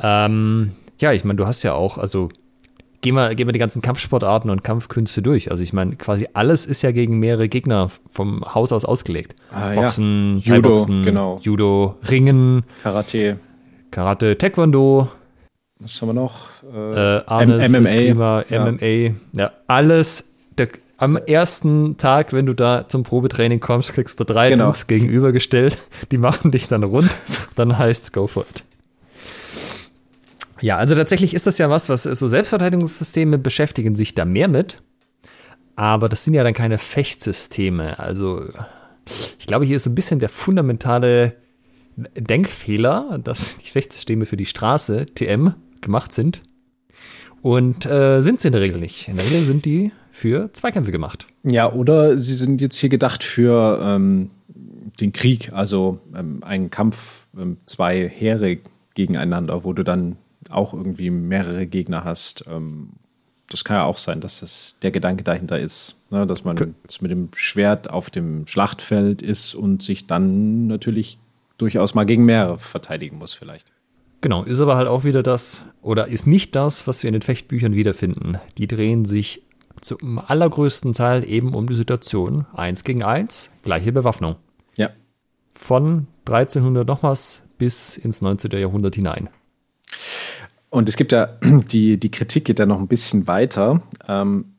Ähm, 0.00 0.72
ja, 0.98 1.12
ich 1.12 1.24
meine, 1.24 1.38
du 1.38 1.46
hast 1.46 1.62
ja 1.62 1.72
auch, 1.72 1.96
also 1.96 2.28
gehen 3.00 3.14
wir, 3.14 3.34
gehen 3.34 3.48
wir 3.48 3.52
die 3.52 3.58
ganzen 3.58 3.80
Kampfsportarten 3.80 4.50
und 4.50 4.62
Kampfkünste 4.62 5.22
durch. 5.22 5.50
Also 5.50 5.62
ich 5.62 5.72
meine, 5.72 5.96
quasi 5.96 6.28
alles 6.34 6.66
ist 6.66 6.82
ja 6.82 6.92
gegen 6.92 7.18
mehrere 7.18 7.48
Gegner 7.48 7.90
vom 8.08 8.42
Haus 8.54 8.70
aus 8.70 8.84
ausgelegt. 8.84 9.34
Ah, 9.50 9.72
Boxen, 9.74 10.42
ja. 10.44 10.56
Judo, 10.56 10.76
Boxen, 10.76 11.02
genau. 11.02 11.40
Judo, 11.42 11.96
Ringen, 12.10 12.64
Karate, 12.82 13.38
Karate, 13.90 14.36
Taekwondo. 14.36 15.08
Was 15.80 16.02
haben 16.02 16.08
wir 16.08 16.12
noch? 16.12 16.48
Äh, 16.70 17.18
äh 17.18 17.22
Arnes, 17.26 17.68
MMA, 17.70 18.44
ja. 18.50 18.70
MMA, 18.70 19.14
ja, 19.32 19.52
alles. 19.66 20.32
Der, 20.58 20.68
am 20.98 21.16
ersten 21.16 21.96
Tag, 21.96 22.32
wenn 22.32 22.44
du 22.44 22.54
da 22.54 22.88
zum 22.88 23.04
Probetraining 23.04 23.60
kommst, 23.60 23.92
kriegst 23.94 24.18
du 24.18 24.24
drei 24.24 24.50
genau. 24.50 24.66
Dudes 24.66 24.88
gegenübergestellt. 24.88 25.78
Die 26.10 26.18
machen 26.18 26.50
dich 26.50 26.66
dann 26.68 26.82
rund. 26.82 27.08
Dann 27.56 27.78
heißt 27.78 28.04
es 28.04 28.12
go 28.12 28.26
for 28.26 28.44
it. 28.50 28.64
Ja, 30.60 30.76
also 30.76 30.96
tatsächlich 30.96 31.34
ist 31.34 31.46
das 31.46 31.58
ja 31.58 31.70
was, 31.70 31.88
was 31.88 32.02
so 32.02 32.26
Selbstverteidigungssysteme 32.26 33.38
beschäftigen 33.38 33.94
sich 33.94 34.14
da 34.16 34.24
mehr 34.24 34.48
mit. 34.48 34.78
Aber 35.76 36.08
das 36.08 36.24
sind 36.24 36.34
ja 36.34 36.42
dann 36.42 36.54
keine 36.54 36.78
Fechtsysteme. 36.78 38.00
Also 38.00 38.44
ich 39.38 39.46
glaube, 39.46 39.64
hier 39.64 39.76
ist 39.76 39.84
so 39.84 39.90
ein 39.90 39.94
bisschen 39.94 40.18
der 40.18 40.28
fundamentale 40.28 41.36
Denkfehler, 41.96 43.20
dass 43.22 43.58
die 43.58 43.70
Fechtsysteme 43.70 44.26
für 44.26 44.36
die 44.36 44.46
Straße, 44.46 45.06
TM, 45.14 45.54
gemacht 45.80 46.12
sind. 46.12 46.42
Und 47.40 47.86
äh, 47.86 48.20
sind 48.20 48.40
sie 48.40 48.48
in 48.48 48.52
der 48.52 48.62
Regel 48.62 48.80
nicht. 48.80 49.06
In 49.06 49.16
der 49.16 49.26
Regel 49.26 49.44
sind 49.44 49.64
die 49.64 49.92
für 50.18 50.52
Zweikämpfe 50.52 50.92
gemacht. 50.92 51.26
Ja, 51.44 51.72
oder 51.72 52.18
sie 52.18 52.34
sind 52.34 52.60
jetzt 52.60 52.76
hier 52.76 52.90
gedacht 52.90 53.22
für 53.22 53.80
ähm, 53.82 54.30
den 55.00 55.12
Krieg, 55.12 55.52
also 55.52 56.00
ähm, 56.14 56.42
einen 56.42 56.70
Kampf, 56.70 57.26
ähm, 57.38 57.58
zwei 57.66 58.08
Heere 58.08 58.58
gegeneinander, 58.94 59.64
wo 59.64 59.72
du 59.72 59.84
dann 59.84 60.16
auch 60.50 60.74
irgendwie 60.74 61.10
mehrere 61.10 61.66
Gegner 61.66 62.04
hast. 62.04 62.44
Ähm, 62.50 62.90
das 63.48 63.64
kann 63.64 63.76
ja 63.76 63.84
auch 63.84 63.98
sein, 63.98 64.20
dass 64.20 64.40
das 64.40 64.78
der 64.80 64.90
Gedanke 64.90 65.24
dahinter 65.24 65.58
ist, 65.58 66.02
ne? 66.10 66.26
dass 66.26 66.44
man 66.44 66.56
okay. 66.56 66.72
mit 67.00 67.10
dem 67.10 67.28
Schwert 67.34 67.88
auf 67.88 68.10
dem 68.10 68.46
Schlachtfeld 68.46 69.22
ist 69.22 69.54
und 69.54 69.82
sich 69.82 70.06
dann 70.06 70.66
natürlich 70.66 71.18
durchaus 71.56 71.94
mal 71.94 72.04
gegen 72.04 72.24
mehrere 72.24 72.58
verteidigen 72.58 73.18
muss, 73.18 73.34
vielleicht. 73.34 73.66
Genau, 74.20 74.42
ist 74.42 74.60
aber 74.60 74.76
halt 74.76 74.88
auch 74.88 75.04
wieder 75.04 75.22
das, 75.22 75.64
oder 75.80 76.08
ist 76.08 76.26
nicht 76.26 76.56
das, 76.56 76.86
was 76.86 77.02
wir 77.02 77.08
in 77.08 77.12
den 77.12 77.22
Fechtbüchern 77.22 77.74
wiederfinden. 77.74 78.38
Die 78.58 78.66
drehen 78.66 79.04
sich 79.04 79.42
zum 79.80 80.18
allergrößten 80.18 80.92
Teil 80.92 81.28
eben 81.28 81.54
um 81.54 81.66
die 81.66 81.74
Situation 81.74 82.46
eins 82.52 82.84
gegen 82.84 83.02
eins, 83.02 83.50
gleiche 83.62 83.92
Bewaffnung. 83.92 84.36
Ja. 84.76 84.90
Von 85.50 86.06
1300 86.26 86.86
noch 86.86 87.02
was 87.02 87.46
bis 87.58 87.96
ins 87.96 88.22
19. 88.22 88.50
Jahrhundert 88.52 88.94
hinein. 88.94 89.28
Und 90.70 90.88
es 90.88 90.96
gibt 90.96 91.12
ja, 91.12 91.26
die, 91.42 91.98
die 91.98 92.10
Kritik 92.10 92.44
geht 92.44 92.58
ja 92.58 92.66
noch 92.66 92.78
ein 92.78 92.88
bisschen 92.88 93.26
weiter. 93.26 93.82
Ähm, 94.06 94.54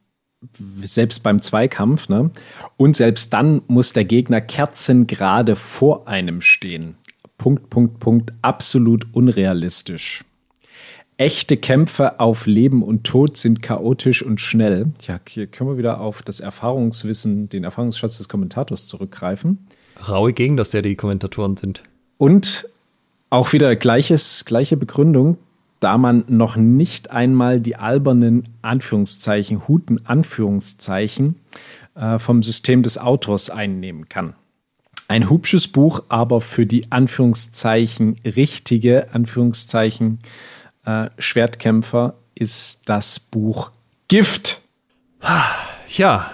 selbst 0.81 1.21
beim 1.21 1.41
Zweikampf, 1.41 2.07
ne? 2.07 2.31
Und 2.77 2.95
selbst 2.95 3.33
dann 3.33 3.61
muss 3.67 3.91
der 3.91 4.05
Gegner 4.05 4.39
kerzengerade 4.39 5.57
vor 5.57 6.07
einem 6.07 6.41
stehen. 6.41 6.95
Punkt, 7.37 7.69
Punkt, 7.69 7.99
Punkt. 7.99 8.33
Absolut 8.41 9.07
unrealistisch. 9.13 10.23
Echte 11.19 11.57
Kämpfe 11.57 12.19
auf 12.19 12.47
Leben 12.47 12.81
und 12.81 13.03
Tod 13.03 13.37
sind 13.37 13.61
chaotisch 13.61 14.23
und 14.23 14.39
schnell. 14.39 14.87
Ja, 15.01 15.19
hier 15.27 15.47
können 15.47 15.69
wir 15.69 15.77
wieder 15.77 15.99
auf 15.99 16.21
das 16.21 16.39
Erfahrungswissen, 16.39 17.49
den 17.49 17.65
Erfahrungsschatz 17.65 18.17
des 18.17 18.29
Kommentators 18.29 18.87
zurückgreifen. 18.87 19.67
Raue 20.07 20.33
gegen, 20.33 20.55
dass 20.55 20.71
der 20.71 20.81
die 20.81 20.95
Kommentatoren 20.95 21.57
sind. 21.57 21.83
Und 22.17 22.69
auch 23.29 23.53
wieder 23.53 23.75
gleiches, 23.75 24.45
gleiche 24.45 24.77
Begründung 24.77 25.37
da 25.79 25.97
man 25.97 26.25
noch 26.27 26.55
nicht 26.55 27.11
einmal 27.11 27.61
die 27.61 27.75
albernen 27.75 28.43
Anführungszeichen, 28.61 29.67
Huten 29.67 30.05
Anführungszeichen 30.05 31.35
äh, 31.95 32.19
vom 32.19 32.43
System 32.43 32.83
des 32.83 32.97
Autors 32.97 33.49
einnehmen 33.49 34.09
kann. 34.09 34.35
Ein 35.07 35.29
hübsches 35.29 35.67
Buch, 35.67 36.03
aber 36.09 36.41
für 36.41 36.65
die 36.65 36.91
Anführungszeichen 36.91 38.19
richtige 38.23 39.13
Anführungszeichen 39.13 40.19
äh, 40.89 41.09
Schwertkämpfer 41.17 42.15
ist 42.35 42.87
das 42.89 43.19
Buch 43.19 43.71
Gift. 44.07 44.61
Ja, 45.87 46.31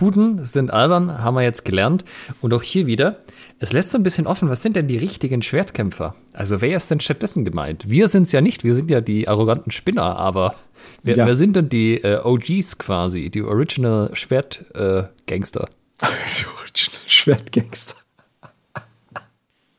Huden 0.00 0.44
sind 0.44 0.72
albern, 0.72 1.22
haben 1.22 1.34
wir 1.34 1.42
jetzt 1.42 1.64
gelernt. 1.64 2.04
Und 2.40 2.52
auch 2.52 2.62
hier 2.62 2.86
wieder, 2.86 3.20
es 3.58 3.72
lässt 3.72 3.90
so 3.90 3.98
ein 3.98 4.02
bisschen 4.02 4.26
offen, 4.26 4.48
was 4.48 4.62
sind 4.62 4.76
denn 4.76 4.88
die 4.88 4.96
richtigen 4.96 5.42
Schwertkämpfer? 5.42 6.14
Also 6.32 6.60
wer 6.60 6.76
ist 6.76 6.90
denn 6.90 7.00
stattdessen 7.00 7.44
gemeint? 7.44 7.88
Wir 7.88 8.08
sind 8.08 8.24
es 8.24 8.32
ja 8.32 8.40
nicht, 8.40 8.64
wir 8.64 8.74
sind 8.74 8.90
ja 8.90 9.00
die 9.00 9.28
arroganten 9.28 9.70
Spinner, 9.70 10.16
aber 10.16 10.54
wer, 11.02 11.16
ja. 11.16 11.26
wer 11.26 11.36
sind 11.36 11.56
denn 11.56 11.68
die 11.68 12.02
äh, 12.02 12.20
OGs 12.22 12.78
quasi, 12.78 13.30
die 13.30 13.42
Original 13.42 14.10
Schwertgangster? 14.14 15.68
Äh, 16.00 16.06
die 16.38 16.46
Original 16.46 17.00
Schwertgangster. 17.06 17.96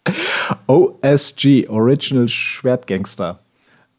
OSG, 0.67 1.67
Original 1.67 2.27
Schwertgangster. 2.27 3.39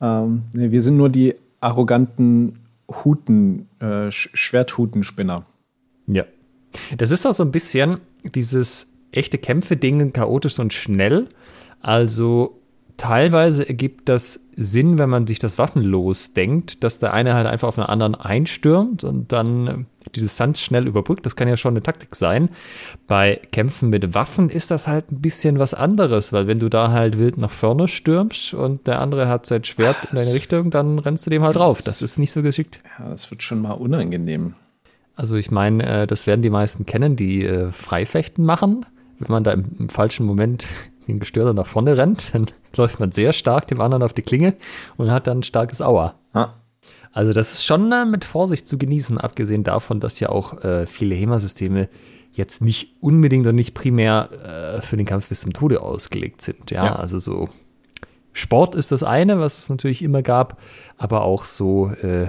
Ähm, 0.03 0.43
nee, 0.53 0.71
wir 0.71 0.83
sind 0.83 0.97
nur 0.99 1.09
die 1.09 1.37
arroganten 1.61 2.59
Huten, 2.91 3.69
äh, 3.79 4.11
Schwerthutenspinner. 4.11 5.47
Ja. 6.07 6.25
Das 6.99 7.11
ist 7.11 7.25
auch 7.25 7.33
so 7.33 7.45
ein 7.45 7.53
bisschen 7.53 7.99
dieses 8.35 8.93
echte 9.13 9.39
Kämpfe 9.39 9.77
dingen 9.77 10.13
chaotisch 10.13 10.59
und 10.59 10.73
schnell. 10.73 11.29
Also 11.81 12.62
teilweise 12.97 13.69
ergibt 13.69 14.09
das 14.09 14.41
Sinn, 14.57 14.99
wenn 14.99 15.09
man 15.09 15.27
sich 15.27 15.39
das 15.39 15.59
waffenlos 15.59 16.35
denkt, 16.35 16.85
dass 16.85 16.99
der 16.99 17.15
eine 17.15 17.35
halt 17.35 17.47
einfach 17.47 17.69
auf 17.69 17.77
den 17.77 17.85
anderen 17.85 18.15
einstürmt 18.15 19.05
und 19.05 19.33
dann 19.33 19.87
die 20.15 20.21
Distanz 20.21 20.61
schnell 20.61 20.87
überbrückt. 20.87 21.25
Das 21.25 21.37
kann 21.37 21.49
ja 21.49 21.57
schon 21.57 21.73
eine 21.73 21.83
Taktik 21.83 22.15
sein. 22.15 22.51
Bei 23.09 23.41
Kämpfen 23.51 23.91
mit 23.91 24.15
Waffen 24.15 24.51
ist 24.51 24.71
das 24.71 24.87
halt 24.87 25.11
ein 25.11 25.21
bisschen 25.21 25.59
was 25.59 25.75
anderes, 25.75 26.33
weil 26.33 26.47
wenn 26.47 26.59
du 26.59 26.69
da 26.69 26.91
halt 26.91 27.19
wild 27.19 27.39
nach 27.39 27.51
vorne 27.51 27.89
stürmst 27.89 28.55
und 28.55 28.87
der 28.87 29.01
andere 29.01 29.29
hat 29.29 29.47
sein 29.47 29.65
Schwert 29.65 29.97
in 30.11 30.17
deine 30.17 30.35
Richtung, 30.35 30.71
dann 30.71 30.99
rennst 30.99 31.27
du 31.27 31.31
dem 31.31 31.43
halt 31.43 31.57
drauf. 31.57 31.81
Das 31.83 32.03
ist 32.03 32.19
nicht 32.19 32.33
so 32.33 32.43
geschickt. 32.43 32.81
Ja, 32.99 33.09
das 33.09 33.31
wird 33.31 33.43
schon 33.43 33.63
mal 33.63 33.73
unangenehm. 33.73 34.55
Also 35.15 35.37
ich 35.37 35.51
meine, 35.51 36.03
äh, 36.03 36.07
das 36.07 36.27
werden 36.27 36.43
die 36.43 36.51
meisten 36.51 36.87
kennen, 36.87 37.17
die 37.17 37.45
äh, 37.45 37.71
Freifechten 37.71 38.45
machen 38.45 38.87
wenn 39.23 39.33
man 39.33 39.45
da 39.45 39.53
im 39.53 39.89
falschen 39.89 40.27
Moment 40.27 40.67
wie 41.07 41.13
ein 41.13 41.21
Gestörter 41.21 41.55
nach 41.55 41.67
vorne 41.67 41.97
rennt, 41.97 42.35
dann 42.35 42.47
läuft 42.77 43.01
man 43.01 43.13
sehr 43.13 43.33
stark 43.33 43.69
dem 43.69 43.81
anderen 43.81 44.03
auf 44.03 44.13
die 44.13 44.23
Klinge 44.23 44.55
und 44.97 45.11
hat 45.11 45.27
dann 45.27 45.39
ein 45.39 45.43
starkes 45.43 45.81
Aua. 45.81 46.15
Ja. 46.35 46.55
Also 47.13 47.33
das 47.33 47.53
ist 47.53 47.65
schon 47.65 47.93
äh, 47.93 48.05
mit 48.05 48.25
Vorsicht 48.25 48.67
zu 48.67 48.79
genießen, 48.79 49.19
abgesehen 49.19 49.65
davon, 49.65 50.01
dass 50.01 50.19
ja 50.21 50.31
auch 50.31 50.65
äh, 50.65 50.87
viele 50.87 51.15
HEMA-Systeme 51.15 51.89
jetzt 52.33 52.63
nicht 52.63 52.97
unbedingt 53.01 53.47
und 53.47 53.55
nicht 53.55 53.75
primär 53.75 54.31
äh, 54.79 54.83
für 54.83 54.97
den 54.97 55.05
Kampf 55.05 55.29
bis 55.29 55.43
zum 55.43 55.53
Tode 55.53 55.83
ausgelegt 55.83 56.41
sind. 56.41 56.71
Ja, 56.71 56.87
ja, 56.87 56.97
also 56.97 57.19
so 57.19 57.51
Sport 58.33 58.75
ist 58.75 58.93
das 58.93 59.03
eine, 59.03 59.39
was 59.41 59.59
es 59.59 59.69
natürlich 59.69 60.03
immer 60.03 60.23
gab, 60.23 60.59
aber 60.97 61.23
auch 61.23 61.45
so 61.45 61.91
äh, 62.03 62.29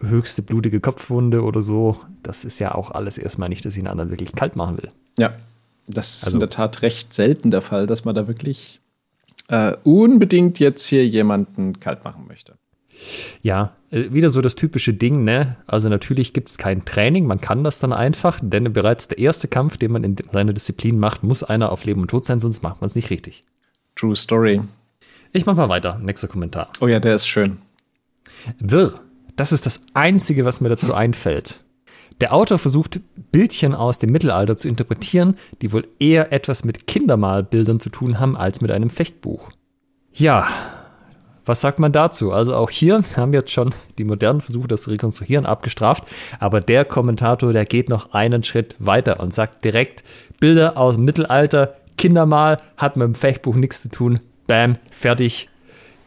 höchste 0.00 0.42
blutige 0.42 0.80
Kopfwunde 0.80 1.42
oder 1.42 1.62
so, 1.62 2.00
das 2.24 2.44
ist 2.44 2.58
ja 2.58 2.74
auch 2.74 2.90
alles 2.90 3.18
erstmal 3.18 3.48
nicht, 3.48 3.64
dass 3.64 3.74
ich 3.74 3.80
einen 3.80 3.88
anderen 3.88 4.10
wirklich 4.10 4.34
kalt 4.34 4.56
machen 4.56 4.78
will. 4.78 4.90
Ja, 5.16 5.34
das 5.86 6.16
ist 6.16 6.24
also, 6.24 6.36
in 6.36 6.40
der 6.40 6.50
Tat 6.50 6.82
recht 6.82 7.12
selten 7.12 7.50
der 7.50 7.62
Fall, 7.62 7.86
dass 7.86 8.04
man 8.04 8.14
da 8.14 8.28
wirklich 8.28 8.80
äh, 9.48 9.74
unbedingt 9.84 10.58
jetzt 10.58 10.86
hier 10.86 11.06
jemanden 11.06 11.80
kalt 11.80 12.04
machen 12.04 12.26
möchte. 12.26 12.54
Ja, 13.42 13.74
äh, 13.90 14.12
wieder 14.12 14.30
so 14.30 14.40
das 14.40 14.54
typische 14.54 14.94
Ding, 14.94 15.24
ne? 15.24 15.56
Also 15.66 15.88
natürlich 15.88 16.32
gibt 16.32 16.50
es 16.50 16.58
kein 16.58 16.84
Training, 16.84 17.26
man 17.26 17.40
kann 17.40 17.64
das 17.64 17.78
dann 17.78 17.92
einfach, 17.92 18.40
denn 18.42 18.72
bereits 18.72 19.08
der 19.08 19.18
erste 19.18 19.48
Kampf, 19.48 19.76
den 19.76 19.92
man 19.92 20.04
in 20.04 20.16
seiner 20.30 20.52
Disziplin 20.52 20.98
macht, 20.98 21.22
muss 21.22 21.42
einer 21.42 21.72
auf 21.72 21.84
Leben 21.84 22.02
und 22.02 22.08
Tod 22.08 22.24
sein, 22.24 22.40
sonst 22.40 22.62
macht 22.62 22.80
man 22.80 22.86
es 22.86 22.94
nicht 22.94 23.10
richtig. 23.10 23.44
True 23.96 24.16
Story. 24.16 24.60
Ich 25.32 25.46
mach 25.46 25.56
mal 25.56 25.68
weiter. 25.68 25.98
Nächster 26.02 26.28
Kommentar. 26.28 26.70
Oh 26.80 26.86
ja, 26.86 27.00
der 27.00 27.14
ist 27.14 27.26
schön. 27.26 27.58
Wirr. 28.58 29.00
Das 29.34 29.50
ist 29.50 29.64
das 29.64 29.82
Einzige, 29.94 30.44
was 30.44 30.60
mir 30.60 30.68
dazu 30.68 30.94
einfällt. 30.94 31.60
Der 32.20 32.34
Autor 32.34 32.58
versucht, 32.58 33.00
Bildchen 33.32 33.74
aus 33.74 33.98
dem 33.98 34.10
Mittelalter 34.10 34.56
zu 34.56 34.68
interpretieren, 34.68 35.36
die 35.60 35.72
wohl 35.72 35.86
eher 35.98 36.32
etwas 36.32 36.64
mit 36.64 36.86
Kindermalbildern 36.86 37.80
zu 37.80 37.90
tun 37.90 38.20
haben 38.20 38.36
als 38.36 38.60
mit 38.60 38.70
einem 38.70 38.90
Fechtbuch. 38.90 39.50
Ja, 40.12 40.46
was 41.44 41.60
sagt 41.60 41.80
man 41.80 41.90
dazu? 41.90 42.30
Also 42.30 42.54
auch 42.54 42.70
hier 42.70 43.02
haben 43.16 43.32
jetzt 43.32 43.50
schon 43.50 43.74
die 43.98 44.04
modernen 44.04 44.40
Versuche, 44.40 44.68
das 44.68 44.82
zu 44.82 44.90
rekonstruieren, 44.90 45.46
abgestraft. 45.46 46.04
Aber 46.38 46.60
der 46.60 46.84
Kommentator, 46.84 47.52
der 47.52 47.64
geht 47.64 47.88
noch 47.88 48.12
einen 48.12 48.44
Schritt 48.44 48.76
weiter 48.78 49.18
und 49.20 49.34
sagt 49.34 49.64
direkt, 49.64 50.04
Bilder 50.38 50.76
aus 50.76 50.94
dem 50.94 51.04
Mittelalter, 51.04 51.74
Kindermal, 51.98 52.58
hat 52.76 52.96
mit 52.96 53.06
dem 53.06 53.14
Fechtbuch 53.14 53.56
nichts 53.56 53.82
zu 53.82 53.88
tun. 53.88 54.20
Bam, 54.46 54.76
fertig, 54.90 55.48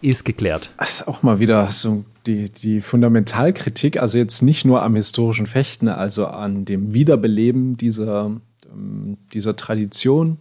ist 0.01 0.23
geklärt. 0.23 0.71
Das 0.77 1.01
ist 1.01 1.07
auch 1.07 1.23
mal 1.23 1.39
wieder 1.39 1.69
so 1.71 2.05
die, 2.25 2.49
die 2.49 2.81
Fundamentalkritik, 2.81 4.01
also 4.01 4.17
jetzt 4.17 4.41
nicht 4.41 4.65
nur 4.65 4.81
am 4.81 4.95
historischen 4.95 5.45
Fechten, 5.45 5.87
also 5.87 6.27
an 6.27 6.65
dem 6.65 6.93
Wiederbeleben 6.93 7.77
dieser, 7.77 8.31
ähm, 8.71 9.17
dieser 9.33 9.55
Tradition. 9.55 10.37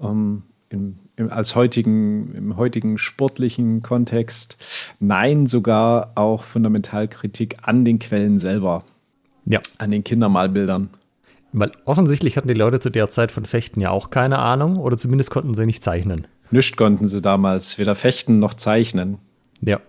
Ähm, 0.00 0.42
im 0.70 0.96
im, 1.16 1.30
als 1.30 1.54
heutigen, 1.54 2.34
im 2.34 2.56
heutigen 2.56 2.98
sportlichen 2.98 3.82
Kontext. 3.82 4.56
Nein, 5.00 5.46
sogar 5.46 6.12
auch 6.14 6.44
Fundamentalkritik 6.44 7.56
an 7.62 7.84
den 7.84 7.98
Quellen 7.98 8.38
selber. 8.38 8.84
Ja. 9.44 9.60
An 9.78 9.90
den 9.90 10.04
Kindermalbildern. 10.04 10.90
Weil 11.52 11.72
offensichtlich 11.84 12.36
hatten 12.36 12.48
die 12.48 12.54
Leute 12.54 12.80
zu 12.80 12.90
der 12.90 13.08
Zeit 13.08 13.30
von 13.30 13.44
Fechten 13.44 13.80
ja 13.80 13.90
auch 13.90 14.10
keine 14.10 14.38
Ahnung 14.38 14.76
oder 14.76 14.96
zumindest 14.96 15.30
konnten 15.30 15.54
sie 15.54 15.66
nicht 15.66 15.84
zeichnen. 15.84 16.26
Nichts 16.50 16.76
konnten 16.76 17.06
sie 17.06 17.20
damals, 17.20 17.78
weder 17.78 17.94
fechten 17.94 18.38
noch 18.38 18.54
zeichnen. 18.54 19.18
Ja. 19.60 19.80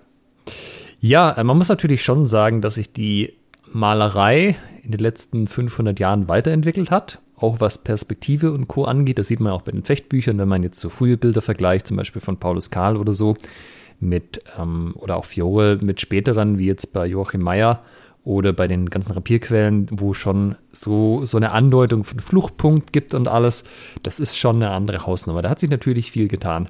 Ja, 1.04 1.32
äh, 1.32 1.44
man 1.44 1.58
muss 1.58 1.68
natürlich 1.68 2.02
schon 2.02 2.26
sagen, 2.26 2.62
dass 2.62 2.76
sich 2.76 2.94
die 2.94 3.34
Malerei 3.72 4.56
in 4.84 4.92
den 4.92 5.02
letzten 5.02 5.48
500 5.48 6.00
Jahren 6.00 6.30
weiterentwickelt 6.30 6.92
hat 6.92 7.20
auch 7.44 7.60
was 7.60 7.78
Perspektive 7.78 8.54
und 8.54 8.70
Co. 8.70 8.86
angeht. 8.86 9.20
Das 9.20 9.28
sieht 9.28 9.42
man 9.42 9.52
auch 9.52 9.64
bei 9.64 9.74
den 9.74 9.84
Fechtbüchern, 9.84 10.38
wenn 10.38 10.48
man 10.48 10.64
jetzt 10.64 10.80
so 10.80 10.90
frühe 10.90 11.18
Bilder 11.18 11.42
vergleicht, 11.42 11.86
zum 11.86 11.98
Beispiel 11.98 12.22
von 12.22 12.38
Paulus 12.38 12.72
Karl 12.72 12.96
oder 12.96 13.14
so, 13.14 13.36
mit, 14.00 14.42
ähm, 14.58 14.94
oder 14.96 15.18
auch 15.18 15.26
Fiore 15.26 15.78
mit 15.82 16.00
späteren, 16.00 16.58
wie 16.58 16.68
jetzt 16.68 16.94
bei 16.94 17.06
Joachim 17.06 17.42
Meyer 17.42 17.84
oder 18.24 18.54
bei 18.54 18.70
den 18.70 18.90
ganzen 18.90 19.12
Rapierquellen, 19.12 19.88
wo 19.92 20.14
schon 20.14 20.56
so, 20.72 21.26
so 21.26 21.36
eine 21.36 21.52
Andeutung 21.52 22.06
von 22.06 22.20
Fluchtpunkt 22.20 22.94
gibt 22.94 23.14
und 23.14 23.28
alles. 23.28 23.66
Das 24.04 24.22
ist 24.22 24.38
schon 24.38 24.58
eine 24.58 24.72
andere 24.72 25.06
Hausnummer. 25.06 25.42
Da 25.42 25.50
hat 25.50 25.60
sich 25.60 25.70
natürlich 25.70 26.12
viel 26.12 26.30
getan. 26.30 26.70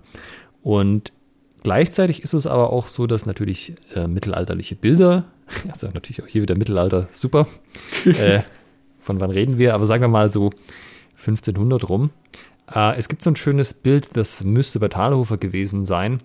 Und 0.63 1.13
gleichzeitig 1.63 2.21
ist 2.21 2.33
es 2.33 2.47
aber 2.47 2.71
auch 2.71 2.87
so, 2.87 3.07
dass 3.07 3.25
natürlich 3.25 3.75
äh, 3.95 4.07
mittelalterliche 4.07 4.75
Bilder, 4.75 5.25
also 5.69 5.87
natürlich 5.87 6.21
auch 6.23 6.27
hier 6.27 6.41
wieder 6.41 6.55
Mittelalter, 6.55 7.07
super, 7.11 7.47
äh, 8.05 8.41
von 8.99 9.19
wann 9.19 9.31
reden 9.31 9.59
wir, 9.59 9.73
aber 9.73 9.85
sagen 9.85 10.01
wir 10.01 10.07
mal 10.07 10.29
so 10.29 10.51
1500 11.17 11.89
rum. 11.89 12.11
Äh, 12.73 12.97
es 12.97 13.09
gibt 13.09 13.21
so 13.21 13.31
ein 13.31 13.35
schönes 13.35 13.73
Bild, 13.73 14.09
das 14.13 14.43
müsste 14.43 14.79
bei 14.79 14.87
Thalhofer 14.87 15.37
gewesen 15.37 15.85
sein, 15.85 16.19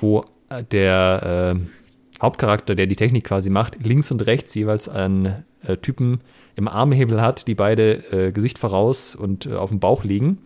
wo 0.00 0.24
äh, 0.48 0.64
der 0.64 1.54
äh, 1.56 2.20
Hauptcharakter, 2.22 2.74
der 2.74 2.86
die 2.86 2.96
Technik 2.96 3.24
quasi 3.24 3.50
macht, 3.50 3.84
links 3.84 4.10
und 4.10 4.26
rechts 4.26 4.54
jeweils 4.54 4.88
einen 4.88 5.44
äh, 5.62 5.76
Typen 5.76 6.20
im 6.56 6.68
Armhebel 6.68 7.20
hat, 7.20 7.46
die 7.48 7.54
beide 7.54 8.32
Gesicht 8.32 8.58
voraus 8.58 9.14
und 9.14 9.46
auf 9.46 9.68
dem 9.68 9.78
Bauch 9.78 10.04
liegen 10.04 10.38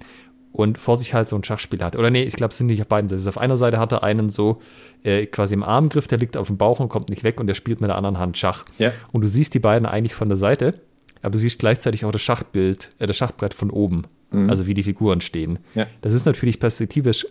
und 0.53 0.79
vor 0.79 0.97
sich 0.97 1.15
halt 1.15 1.29
so 1.29 1.37
ein 1.37 1.45
Schachspiel 1.45 1.83
hat. 1.83 1.97
Oder 1.97 2.11
nee, 2.11 2.23
ich 2.23 2.35
glaube, 2.35 2.53
es 2.53 2.59
sind 2.59 2.67
nicht 2.67 2.81
auf 2.81 2.89
beiden 2.89 3.09
Seiten. 3.09 3.29
Auf 3.29 3.39
einer 3.39 3.57
Seite 3.57 3.79
hat 3.79 3.93
er 3.93 4.03
einen 4.03 4.31
so 4.31 4.61
äh, 5.05 5.27
quasi 5.27 5.55
im 5.55 5.63
Armgriff, 5.63 6.09
der 6.09 6.19
liegt 6.19 6.37
auf 6.37 6.49
dem 6.49 6.57
Bauch 6.57 6.81
und 6.81 6.89
kommt 6.89 7.09
nicht 7.09 7.25
weg 7.25 7.39
und 7.41 7.47
der 7.47 7.55
spielt 7.55 7.81
mit 7.81 7.89
der 7.89 7.97
anderen 7.97 8.19
Hand 8.19 8.37
Schach. 8.37 8.65
Ja. 8.79 8.93
Und 9.13 9.23
du 9.23 9.29
siehst 9.29 9.55
die 9.55 9.61
beiden 9.61 9.87
eigentlich 9.87 10.15
von 10.15 10.29
der 10.29 10.37
Seite 10.37 10.75
aber 11.23 11.33
du 11.33 11.39
siehst 11.39 11.59
gleichzeitig 11.59 12.05
auch 12.05 12.13
das 12.13 12.23
Schachbild, 12.23 12.93
äh, 12.99 13.07
das 13.07 13.17
Schachbrett 13.17 13.55
von 13.55 13.71
oben, 13.71 14.05
mhm. 14.31 14.49
also 14.49 14.67
wie 14.67 14.75
die 14.75 14.83
Figuren 14.83 15.21
stehen. 15.21 15.59
Ja. 15.75 15.87
Das 16.01 16.15
ist 16.15 16.27
natürlich 16.27 16.61
perspektivisch 16.61 17.27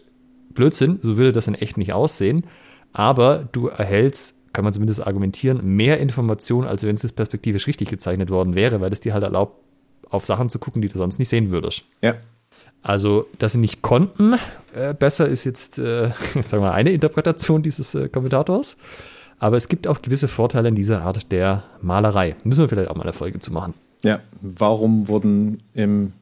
Blödsinn, 0.53 0.99
so 1.01 1.17
würde 1.17 1.31
das 1.31 1.47
in 1.47 1.55
echt 1.55 1.77
nicht 1.77 1.93
aussehen, 1.93 2.45
aber 2.91 3.47
du 3.51 3.67
erhältst, 3.67 4.37
kann 4.51 4.63
man 4.63 4.73
zumindest 4.73 5.05
argumentieren, 5.05 5.75
mehr 5.75 5.99
Informationen, 5.99 6.67
als 6.67 6.83
wenn 6.83 6.95
es 6.95 7.03
jetzt 7.03 7.15
perspektivisch 7.15 7.67
richtig 7.67 7.89
gezeichnet 7.89 8.29
worden 8.31 8.55
wäre, 8.55 8.81
weil 8.81 8.91
es 8.91 8.99
dir 8.99 9.13
halt 9.13 9.23
erlaubt, 9.23 9.63
auf 10.09 10.25
Sachen 10.25 10.49
zu 10.49 10.57
gucken, 10.57 10.81
die 10.81 10.87
du 10.87 10.97
sonst 10.97 11.19
nicht 11.19 11.29
sehen 11.29 11.51
würdest. 11.51 11.85
Ja. 12.01 12.15
Also, 12.81 13.27
dass 13.39 13.53
sie 13.53 13.57
nicht 13.57 13.81
konnten, 13.81 14.35
äh, 14.73 14.93
besser 14.93 15.27
ist 15.27 15.43
jetzt, 15.43 15.79
äh, 15.79 16.09
sagen 16.33 16.51
wir 16.51 16.59
mal, 16.61 16.71
eine 16.71 16.91
Interpretation 16.91 17.61
dieses 17.61 17.95
äh, 17.95 18.09
Kommentators. 18.09 18.77
Aber 19.39 19.57
es 19.57 19.69
gibt 19.69 19.87
auch 19.87 20.01
gewisse 20.01 20.27
Vorteile 20.27 20.67
in 20.69 20.75
dieser 20.75 21.03
Art 21.03 21.31
der 21.31 21.63
Malerei. 21.81 22.35
Müssen 22.43 22.61
wir 22.61 22.69
vielleicht 22.69 22.89
auch 22.89 22.95
mal 22.95 23.03
eine 23.03 23.13
Folge 23.13 23.39
zu 23.39 23.53
machen. 23.53 23.73
Ja, 24.03 24.19
warum 24.41 25.07
wurden 25.07 25.63
im 25.73 26.13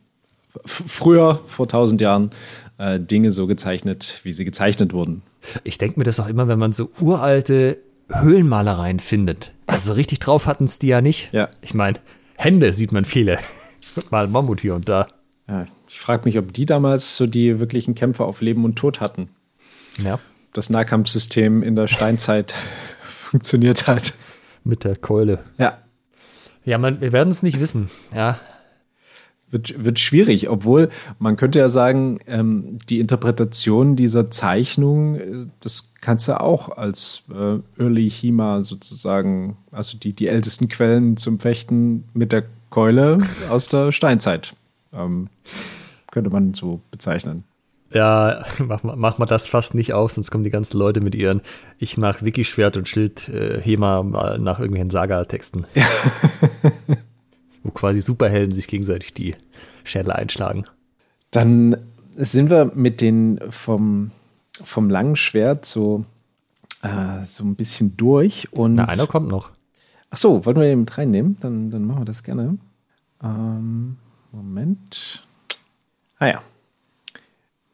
früher, 0.66 1.42
vor 1.48 1.66
1000 1.66 2.02
Jahren, 2.02 2.32
äh, 2.78 3.00
Dinge 3.00 3.32
so 3.32 3.48
gezeichnet, 3.48 4.20
wie 4.24 4.34
sie 4.34 4.46
gezeichnet 4.46 4.94
wurden? 4.94 5.22
Ich 5.64 5.78
denke 5.78 6.00
mir 6.00 6.04
das 6.04 6.20
auch 6.20 6.28
immer, 6.28 6.48
wenn 6.48 6.60
man 6.60 6.74
so 6.74 6.92
uralte 7.00 7.78
Höhlenmalereien 8.10 9.00
findet. 9.00 9.52
Also 9.68 9.94
richtig 9.94 10.20
drauf 10.20 10.46
hatten 10.46 10.66
es 10.66 10.80
die 10.80 10.88
ja 10.88 11.02
nicht. 11.02 11.34
Ja. 11.34 11.50
Ich 11.62 11.74
meine, 11.74 12.00
Hände 12.36 12.74
sieht 12.74 12.92
man 12.92 13.06
viele. 13.06 13.40
Mal 14.12 14.28
Mammut 14.28 14.62
hier 14.62 14.76
und 14.76 14.88
da. 14.90 15.08
Ja, 15.48 15.68
ich 15.88 16.00
frage 16.00 16.24
mich, 16.26 16.38
ob 16.38 16.54
die 16.54 16.66
damals 16.66 17.18
so 17.18 17.28
die 17.28 17.60
wirklichen 17.60 17.96
Kämpfe 17.96 18.26
auf 18.26 18.42
Leben 18.42 18.66
und 18.66 18.76
Tod 18.76 19.00
hatten. 19.00 19.30
Ja. 20.04 20.20
Das 20.54 20.70
Nahkampfsystem 20.70 21.64
in 21.64 21.76
der 21.76 21.88
Steinzeit 21.88 22.54
funktioniert 23.02 23.88
hat. 23.88 24.14
Mit 24.64 24.84
der 24.84 24.96
Keule. 24.96 25.40
Ja. 25.58 25.78
Ja, 26.66 26.78
man, 26.78 27.00
wir 27.00 27.14
werden 27.14 27.30
es 27.30 27.44
nicht 27.44 27.60
wissen. 27.62 27.90
Ja. 28.14 28.40
Wird, 29.50 29.82
wird 29.82 29.98
schwierig, 29.98 30.50
obwohl 30.50 30.90
man 31.20 31.38
könnte 31.38 31.60
ja 31.60 31.70
sagen, 31.70 32.20
ähm, 32.28 32.80
die 32.90 33.00
Interpretation 33.00 33.96
dieser 33.96 34.30
Zeichnung, 34.30 35.50
das 35.62 35.94
kannst 36.02 36.28
du 36.28 36.38
auch 36.42 36.76
als 36.76 37.24
äh, 37.32 37.60
Early 37.82 38.10
Hima 38.10 38.64
sozusagen, 38.64 39.56
also 39.72 39.98
die, 39.98 40.12
die 40.12 40.28
ältesten 40.28 40.68
Quellen 40.68 41.16
zum 41.16 41.40
Fechten 41.40 42.04
mit 42.14 42.34
der 42.34 42.44
Keule 42.70 43.20
aus 43.50 43.70
der 43.70 43.94
Steinzeit, 43.94 44.54
ähm, 44.92 45.30
könnte 46.18 46.32
man 46.32 46.56
so 46.56 46.82
bezeichnen. 46.90 47.44
Ja, 47.94 48.44
mach, 48.60 48.82
mach 48.82 49.20
mal 49.20 49.28
das 49.28 49.46
fast 49.46 49.76
nicht 49.76 49.94
auf, 49.94 50.12
sonst 50.12 50.32
kommen 50.32 50.44
die 50.44 50.50
ganzen 50.50 50.76
Leute 50.76 51.00
mit 51.00 51.14
ihren 51.14 51.42
Ich 51.78 51.96
mach 51.96 52.24
Wiki-Schwert 52.24 52.76
und 52.76 52.88
Schild 52.88 53.30
äh, 53.30 53.62
Hema 53.62 54.02
nach 54.40 54.58
irgendwelchen 54.60 54.90
Saga-Texten. 54.90 55.66
Ja. 55.76 55.86
wo 57.62 57.70
quasi 57.70 58.02
Superhelden 58.02 58.52
sich 58.52 58.68
gegenseitig 58.68 59.14
die 59.14 59.36
Schädel 59.84 60.12
einschlagen. 60.12 60.66
Dann 61.30 61.78
sind 62.16 62.50
wir 62.50 62.72
mit 62.74 63.00
den 63.00 63.40
vom, 63.50 64.10
vom 64.60 64.90
langen 64.90 65.18
Schwert 65.18 65.66
so, 65.66 66.04
äh, 66.82 67.26
so 67.26 67.44
ein 67.44 67.54
bisschen 67.54 67.96
durch. 67.96 68.52
Und 68.52 68.76
Na, 68.76 68.86
einer 68.86 69.06
kommt 69.06 69.28
noch. 69.28 69.52
Ach 70.10 70.18
so, 70.18 70.46
wollen 70.48 70.58
wir 70.58 70.64
den 70.64 70.80
mit 70.80 70.98
reinnehmen? 70.98 71.38
Dann, 71.42 71.70
dann 71.70 71.86
machen 71.86 72.02
wir 72.02 72.06
das 72.06 72.24
gerne. 72.24 72.58
Ähm, 73.22 73.98
Moment. 74.32 75.27
Ah 76.20 76.28
ja. 76.28 76.42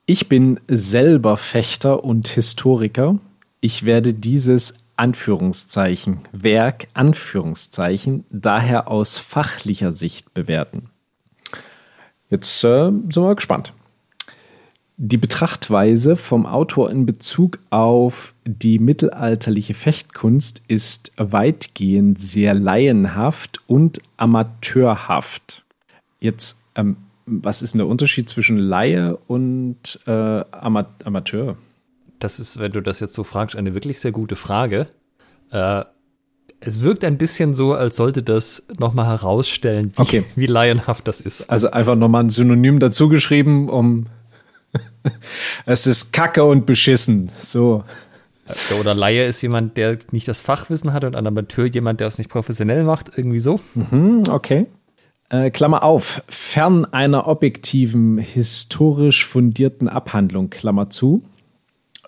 Ich 0.05 0.27
bin 0.27 0.59
selber 0.67 1.37
Fechter 1.37 2.03
und 2.03 2.27
Historiker. 2.27 3.17
Ich 3.61 3.85
werde 3.85 4.13
dieses 4.13 4.75
Anführungszeichen, 4.97 6.19
Werk 6.33 6.87
Anführungszeichen, 6.93 8.25
daher 8.29 8.89
aus 8.89 9.17
fachlicher 9.17 9.93
Sicht 9.93 10.33
bewerten. 10.33 10.89
Jetzt 12.29 12.63
äh, 12.63 12.91
sind 12.91 13.15
wir 13.15 13.35
gespannt. 13.35 13.73
Die 14.97 15.17
Betrachtweise 15.17 16.15
vom 16.15 16.45
Autor 16.45 16.91
in 16.91 17.05
Bezug 17.05 17.59
auf 17.69 18.33
die 18.45 18.77
mittelalterliche 18.77 19.73
Fechtkunst 19.73 20.63
ist 20.67 21.13
weitgehend 21.17 22.19
sehr 22.19 22.53
laienhaft 22.53 23.61
und 23.67 24.01
amateurhaft. 24.17 25.63
Jetzt 26.19 26.61
ähm, 26.75 26.97
was 27.25 27.61
ist 27.61 27.73
denn 27.73 27.79
der 27.79 27.87
Unterschied 27.87 28.29
zwischen 28.29 28.57
Laie 28.57 29.17
und 29.27 29.99
äh, 30.05 30.11
Amateur? 30.51 31.57
Das 32.19 32.39
ist, 32.39 32.59
wenn 32.59 32.71
du 32.71 32.81
das 32.81 32.99
jetzt 32.99 33.13
so 33.13 33.23
fragst, 33.23 33.55
eine 33.55 33.73
wirklich 33.73 33.99
sehr 33.99 34.11
gute 34.11 34.35
Frage. 34.35 34.87
Äh, 35.51 35.83
es 36.59 36.81
wirkt 36.81 37.03
ein 37.03 37.17
bisschen 37.17 37.53
so, 37.53 37.73
als 37.73 37.97
sollte 37.97 38.23
das 38.23 38.65
nochmal 38.77 39.07
herausstellen, 39.07 39.91
wie, 39.97 40.01
okay. 40.01 40.25
wie 40.35 40.45
laienhaft 40.45 41.07
das 41.07 41.19
ist. 41.19 41.49
Also 41.49 41.71
einfach 41.71 41.95
nochmal 41.95 42.23
ein 42.23 42.29
Synonym 42.29 42.79
dazu 42.79 43.09
geschrieben, 43.09 43.69
um 43.69 44.07
es 45.65 45.85
ist 45.87 46.13
Kacke 46.13 46.43
und 46.43 46.65
beschissen. 46.65 47.29
So. 47.41 47.83
Oder 48.79 48.93
Laie 48.93 49.25
ist 49.25 49.41
jemand, 49.41 49.77
der 49.77 49.97
nicht 50.11 50.27
das 50.27 50.41
Fachwissen 50.41 50.93
hat 50.93 51.03
und 51.03 51.15
ein 51.15 51.27
Amateur 51.27 51.65
jemand, 51.65 51.99
der 51.99 52.07
es 52.07 52.17
nicht 52.17 52.29
professionell 52.29 52.83
macht, 52.83 53.11
irgendwie 53.15 53.39
so. 53.39 53.59
Mhm, 53.73 54.23
okay. 54.29 54.67
Äh, 55.29 55.51
Klammer 55.51 55.83
auf, 55.83 56.23
fern 56.27 56.85
einer 56.85 57.27
objektiven, 57.27 58.17
historisch 58.17 59.25
fundierten 59.25 59.87
Abhandlung, 59.87 60.49
Klammer 60.49 60.89
zu. 60.89 61.23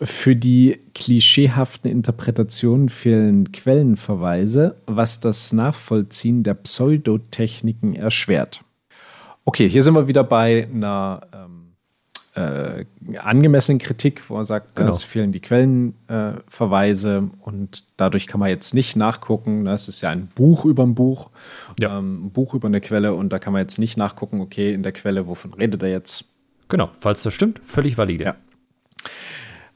Für 0.01 0.35
die 0.35 0.79
klischeehaften 0.93 1.89
Interpretationen 1.89 2.89
fehlen 2.89 3.53
Quellenverweise, 3.53 4.75
was 4.85 5.21
das 5.21 5.53
Nachvollziehen 5.53 6.43
der 6.43 6.53
Pseudotechniken 6.55 7.95
erschwert. 7.95 8.61
Okay, 9.45 9.69
hier 9.69 9.83
sind 9.83 9.93
wir 9.93 10.07
wieder 10.07 10.25
bei 10.25 10.67
einer 10.69 11.21
ähm, 11.33 11.54
äh, 12.35 12.85
angemessenen 13.17 13.79
Kritik, 13.79 14.29
wo 14.29 14.37
er 14.37 14.43
sagt, 14.43 14.75
genau. 14.75 14.89
es 14.89 15.03
fehlen 15.03 15.31
die 15.31 15.39
Quellenverweise 15.39 17.17
äh, 17.17 17.43
und 17.45 17.85
dadurch 17.97 18.27
kann 18.27 18.39
man 18.39 18.49
jetzt 18.49 18.73
nicht 18.73 18.95
nachgucken. 18.95 19.65
Es 19.67 19.87
ist 19.87 20.01
ja 20.01 20.09
ein 20.09 20.27
Buch 20.27 20.65
über 20.65 20.83
ein 20.83 20.95
Buch, 20.95 21.29
ja. 21.79 21.97
ähm, 21.97 22.25
ein 22.25 22.31
Buch 22.31 22.53
über 22.53 22.67
eine 22.67 22.81
Quelle 22.81 23.13
und 23.13 23.29
da 23.29 23.39
kann 23.39 23.53
man 23.53 23.61
jetzt 23.61 23.79
nicht 23.79 23.97
nachgucken, 23.97 24.41
okay, 24.41 24.73
in 24.73 24.83
der 24.83 24.91
Quelle, 24.91 25.27
wovon 25.27 25.53
redet 25.53 25.81
er 25.83 25.89
jetzt? 25.89 26.25
Genau, 26.67 26.89
falls 26.99 27.23
das 27.23 27.33
stimmt, 27.33 27.61
völlig 27.63 27.97
valide. 27.97 28.23
Ja. 28.25 28.35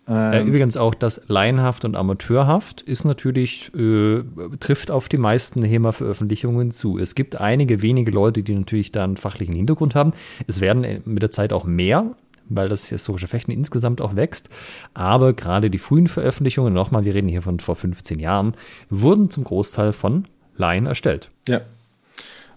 Äh, 0.10 0.44
übrigens 0.44 0.76
auch 0.76 0.96
das 0.96 1.22
Laienhaft 1.28 1.86
und 1.86 1.96
Amateurhaft 1.96 2.82
ist 2.82 3.06
natürlich, 3.06 3.72
äh, 3.76 4.24
trifft 4.60 4.90
auf 4.90 5.08
die 5.08 5.20
meisten 5.20 5.64
HEMA-Veröffentlichungen 5.64 6.72
zu. 6.72 6.98
Es 6.98 7.14
gibt 7.14 7.40
einige 7.40 7.84
wenige 7.84 8.12
Leute, 8.12 8.42
die 8.42 8.56
natürlich 8.56 8.92
da 8.92 9.04
einen 9.04 9.18
fachlichen 9.18 9.56
Hintergrund 9.56 9.94
haben. 9.94 10.14
Es 10.48 10.62
werden 10.62 11.04
mit 11.06 11.22
der 11.22 11.30
Zeit 11.30 11.54
auch 11.54 11.64
mehr, 11.64 12.16
weil 12.50 12.70
das 12.70 12.88
historische 12.88 13.28
Fechten 13.28 13.52
insgesamt 13.52 14.02
auch 14.02 14.16
wächst. 14.16 14.50
Aber 14.94 15.34
gerade 15.34 15.70
die 15.70 15.80
frühen 15.80 16.08
Veröffentlichungen, 16.08 16.74
nochmal, 16.74 17.06
wir 17.06 17.16
reden 17.16 17.30
hier 17.30 17.42
von 17.42 17.60
vor 17.60 17.76
15 17.76 18.20
Jahren, 18.20 18.54
wurden 18.90 19.30
zum 19.30 19.44
Großteil 19.44 19.94
von 19.94 20.26
Laien 20.58 20.86
erstellt. 20.86 21.32
Ja. 21.48 21.62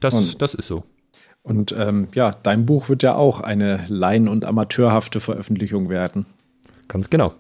Das, 0.01 0.15
und, 0.15 0.43
das 0.43 0.55
ist 0.55 0.67
so. 0.67 0.85
Und 1.43 1.75
ähm, 1.77 2.09
ja, 2.15 2.37
dein 2.43 2.67
Buch 2.67 2.89
wird 2.89 3.03
ja 3.03 3.15
auch 3.15 3.41
eine 3.41 3.85
Laien- 3.89 4.29
und 4.29 4.45
amateurhafte 4.45 5.21
Veröffentlichung 5.21 5.89
werden. 5.89 6.27
Ganz 6.89 7.11
genau. 7.11 7.35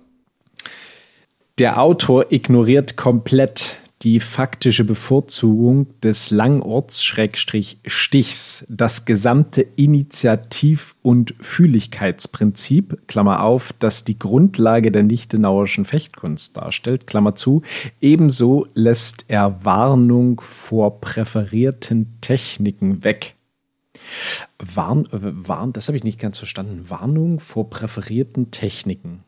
Der 1.58 1.80
Autor 1.80 2.32
ignoriert 2.32 2.96
komplett 2.96 3.76
die 4.02 4.20
faktische 4.20 4.84
Bevorzugung 4.84 5.86
des 6.00 6.30
Langorts-Stichs, 6.30 8.66
das 8.68 9.04
gesamte 9.04 9.62
Initiativ- 9.76 10.94
und 11.02 11.34
Fühligkeitsprinzip, 11.40 13.06
Klammer 13.06 13.44
auf, 13.44 13.72
das 13.78 14.04
die 14.04 14.18
Grundlage 14.18 14.90
der 14.90 15.04
Lichtenauerischen 15.04 15.84
Fechtkunst 15.84 16.56
darstellt, 16.56 17.06
Klammer 17.06 17.36
zu, 17.36 17.62
ebenso 18.00 18.66
lässt 18.74 19.26
er 19.28 19.64
Warnung 19.64 20.40
vor 20.40 21.00
präferierten 21.00 22.18
Techniken 22.20 23.04
weg. 23.04 23.36
Warn, 24.58 25.06
äh, 25.06 25.18
warn, 25.20 25.72
das 25.72 25.86
habe 25.86 25.96
ich 25.96 26.04
nicht 26.04 26.18
ganz 26.18 26.38
verstanden. 26.38 26.90
Warnung 26.90 27.38
vor 27.38 27.70
präferierten 27.70 28.50
Techniken. 28.50 29.22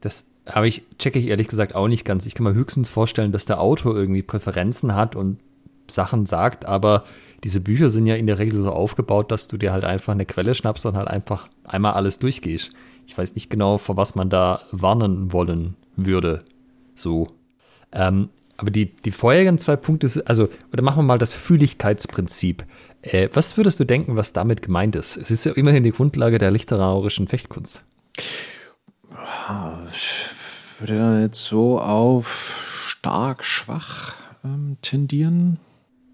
Das 0.00 0.26
habe 0.46 0.68
ich, 0.68 0.82
checke 0.98 1.18
ich 1.18 1.28
ehrlich 1.28 1.48
gesagt 1.48 1.74
auch 1.74 1.88
nicht 1.88 2.04
ganz. 2.04 2.26
Ich 2.26 2.34
kann 2.34 2.44
mir 2.44 2.54
höchstens 2.54 2.88
vorstellen, 2.88 3.32
dass 3.32 3.46
der 3.46 3.60
Autor 3.60 3.94
irgendwie 3.94 4.22
Präferenzen 4.22 4.94
hat 4.94 5.14
und 5.14 5.38
Sachen 5.90 6.26
sagt, 6.26 6.64
aber 6.64 7.04
diese 7.44 7.60
Bücher 7.60 7.90
sind 7.90 8.06
ja 8.06 8.14
in 8.14 8.26
der 8.26 8.38
Regel 8.38 8.56
so 8.56 8.70
aufgebaut, 8.70 9.30
dass 9.30 9.48
du 9.48 9.56
dir 9.56 9.72
halt 9.72 9.84
einfach 9.84 10.12
eine 10.12 10.26
Quelle 10.26 10.54
schnappst 10.54 10.86
und 10.86 10.96
halt 10.96 11.08
einfach 11.08 11.48
einmal 11.64 11.94
alles 11.94 12.18
durchgehst. 12.18 12.70
Ich 13.06 13.18
weiß 13.18 13.34
nicht 13.34 13.50
genau, 13.50 13.78
vor 13.78 13.96
was 13.96 14.14
man 14.14 14.30
da 14.30 14.60
warnen 14.70 15.32
wollen 15.32 15.74
würde. 15.96 16.44
So. 16.94 17.28
Ähm, 17.92 18.30
aber 18.56 18.70
die, 18.70 18.94
die 18.94 19.10
vorherigen 19.10 19.58
zwei 19.58 19.76
Punkte, 19.76 20.22
also, 20.26 20.48
oder 20.72 20.82
machen 20.82 20.98
wir 20.98 21.02
mal 21.02 21.18
das 21.18 21.34
Fühligkeitsprinzip. 21.34 22.64
Äh, 23.02 23.28
was 23.32 23.56
würdest 23.56 23.80
du 23.80 23.84
denken, 23.84 24.16
was 24.16 24.32
damit 24.32 24.62
gemeint 24.62 24.94
ist? 24.94 25.16
Es 25.16 25.30
ist 25.32 25.44
ja 25.44 25.52
immerhin 25.52 25.82
die 25.82 25.90
Grundlage 25.90 26.38
der 26.38 26.52
literarischen 26.52 27.26
Fechtkunst. 27.26 27.82
Würde 30.82 31.20
jetzt 31.22 31.44
so 31.44 31.80
auf 31.80 32.84
stark, 32.88 33.44
schwach 33.44 34.16
ähm, 34.44 34.78
tendieren. 34.82 35.60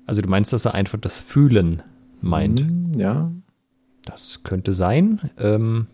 Also 0.05 0.21
du 0.21 0.29
meinst, 0.29 0.53
dass 0.53 0.67
er 0.67 0.75
einfach 0.75 0.99
das 1.01 1.17
Fühlen 1.17 1.83
meint? 2.21 2.69
Mm, 2.69 3.01
ja. 3.01 3.33
Das 4.05 4.43
könnte 4.43 4.75
sein. 4.75 5.31
Ähm, 5.39 5.87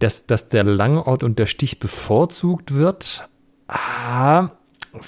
dass, 0.00 0.26
dass 0.26 0.48
der 0.48 0.64
Langort 0.64 1.22
und 1.22 1.38
der 1.38 1.46
Stich 1.46 1.78
bevorzugt 1.78 2.74
wird, 2.74 3.28
ah, 3.68 4.50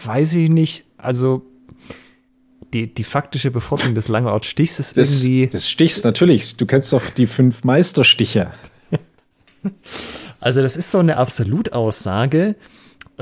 weiß 0.05 0.35
ich 0.35 0.49
nicht. 0.49 0.85
Also 0.97 1.45
die, 2.73 2.95
die 2.95 3.03
faktische 3.03 3.51
Bevorzugung 3.51 3.97
des 3.97 4.07
Langort-Stichs 4.07 4.79
ist 4.79 4.97
des, 4.97 5.25
irgendwie. 5.25 5.49
Des 5.49 5.69
Stichs, 5.69 6.05
natürlich. 6.05 6.57
Du 6.57 6.67
kennst 6.67 6.93
doch 6.93 7.11
die 7.11 7.27
fünf 7.27 7.65
Meisterstiche. 7.65 8.53
Also 10.41 10.61
das 10.61 10.77
ist 10.77 10.91
so 10.91 10.99
eine 10.99 11.19
Absolutaussage, 11.19 12.57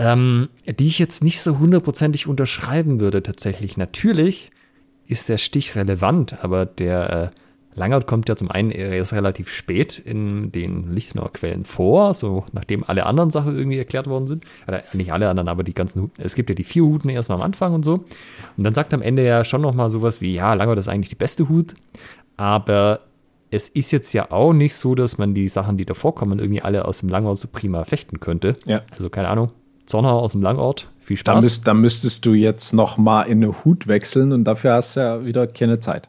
ähm, 0.00 0.48
die 0.66 0.86
ich 0.86 0.98
jetzt 0.98 1.22
nicht 1.22 1.42
so 1.42 1.58
hundertprozentig 1.58 2.26
unterschreiben 2.26 3.00
würde 3.00 3.22
tatsächlich. 3.22 3.76
Natürlich 3.76 4.50
ist 5.06 5.28
der 5.28 5.36
Stich 5.36 5.76
relevant, 5.76 6.42
aber 6.42 6.64
der 6.64 7.32
äh, 7.34 7.76
Langert 7.78 8.06
kommt 8.06 8.28
ja 8.28 8.34
zum 8.34 8.50
einen 8.50 8.70
erst 8.70 9.12
relativ 9.12 9.48
spät 9.48 9.98
in 9.98 10.50
den 10.50 10.92
Lichtenauer 10.92 11.32
Quellen 11.32 11.64
vor, 11.64 12.14
so 12.14 12.44
nachdem 12.52 12.82
alle 12.82 13.06
anderen 13.06 13.30
Sachen 13.30 13.56
irgendwie 13.56 13.78
erklärt 13.78 14.08
worden 14.08 14.26
sind. 14.26 14.44
Oder 14.66 14.82
nicht 14.92 15.12
alle 15.12 15.28
anderen, 15.28 15.48
aber 15.48 15.62
die 15.62 15.74
ganzen, 15.74 16.10
es 16.18 16.34
gibt 16.34 16.48
ja 16.48 16.56
die 16.56 16.64
vier 16.64 16.82
Huten 16.82 17.10
erstmal 17.10 17.38
am 17.38 17.44
Anfang 17.44 17.74
und 17.74 17.84
so. 17.84 18.04
Und 18.56 18.64
dann 18.64 18.74
sagt 18.74 18.92
am 18.94 19.02
Ende 19.02 19.24
ja 19.24 19.44
schon 19.44 19.60
nochmal 19.60 19.90
sowas 19.90 20.20
wie, 20.20 20.34
ja, 20.34 20.54
Langert 20.54 20.78
ist 20.78 20.88
eigentlich 20.88 21.10
die 21.10 21.14
beste 21.14 21.48
Hut, 21.48 21.74
aber 22.36 23.00
es 23.50 23.68
ist 23.68 23.90
jetzt 23.90 24.12
ja 24.14 24.30
auch 24.30 24.52
nicht 24.52 24.74
so, 24.74 24.94
dass 24.94 25.18
man 25.18 25.34
die 25.34 25.48
Sachen, 25.48 25.76
die 25.76 25.84
davor 25.84 26.14
kommen, 26.14 26.38
irgendwie 26.38 26.62
alle 26.62 26.86
aus 26.86 27.00
dem 27.00 27.08
Langort 27.08 27.38
so 27.38 27.48
prima 27.48 27.84
fechten 27.84 28.18
könnte. 28.18 28.56
Ja. 28.64 28.82
Also 28.90 29.10
keine 29.10 29.28
Ahnung. 29.28 29.50
Zonner 29.90 30.12
aus 30.12 30.32
dem 30.32 30.42
Langort. 30.42 30.88
Viel 31.00 31.16
Spaß. 31.16 31.34
Da, 31.34 31.40
müsst, 31.40 31.66
da 31.66 31.74
müsstest 31.74 32.24
du 32.24 32.32
jetzt 32.32 32.72
noch 32.72 32.96
mal 32.96 33.22
in 33.22 33.42
eine 33.42 33.64
Hut 33.64 33.86
wechseln 33.86 34.32
und 34.32 34.44
dafür 34.44 34.74
hast 34.74 34.96
du 34.96 35.00
ja 35.00 35.24
wieder 35.24 35.46
keine 35.46 35.80
Zeit. 35.80 36.08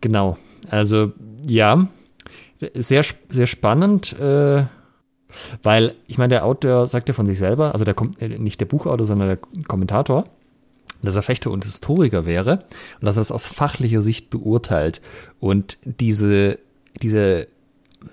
Genau. 0.00 0.36
Also 0.68 1.12
ja, 1.46 1.86
sehr, 2.74 3.04
sehr 3.28 3.46
spannend, 3.46 4.18
äh, 4.20 4.64
weil 5.62 5.94
ich 6.06 6.18
meine, 6.18 6.30
der 6.30 6.44
Autor 6.44 6.86
sagt 6.86 7.08
ja 7.08 7.14
von 7.14 7.26
sich 7.26 7.38
selber, 7.38 7.72
also 7.72 7.84
der 7.84 7.94
äh, 8.18 8.38
nicht 8.38 8.60
der 8.60 8.66
Buchautor, 8.66 9.06
sondern 9.06 9.28
der 9.28 9.38
Kommentator, 9.66 10.26
dass 11.02 11.16
er 11.16 11.22
Fechter 11.22 11.50
und 11.50 11.64
Historiker 11.64 12.26
wäre 12.26 12.64
und 13.00 13.06
dass 13.06 13.16
er 13.16 13.22
es 13.22 13.32
aus 13.32 13.46
fachlicher 13.46 14.02
Sicht 14.02 14.30
beurteilt. 14.30 15.00
Und 15.40 15.78
diese 15.84 16.58
diese 17.00 17.48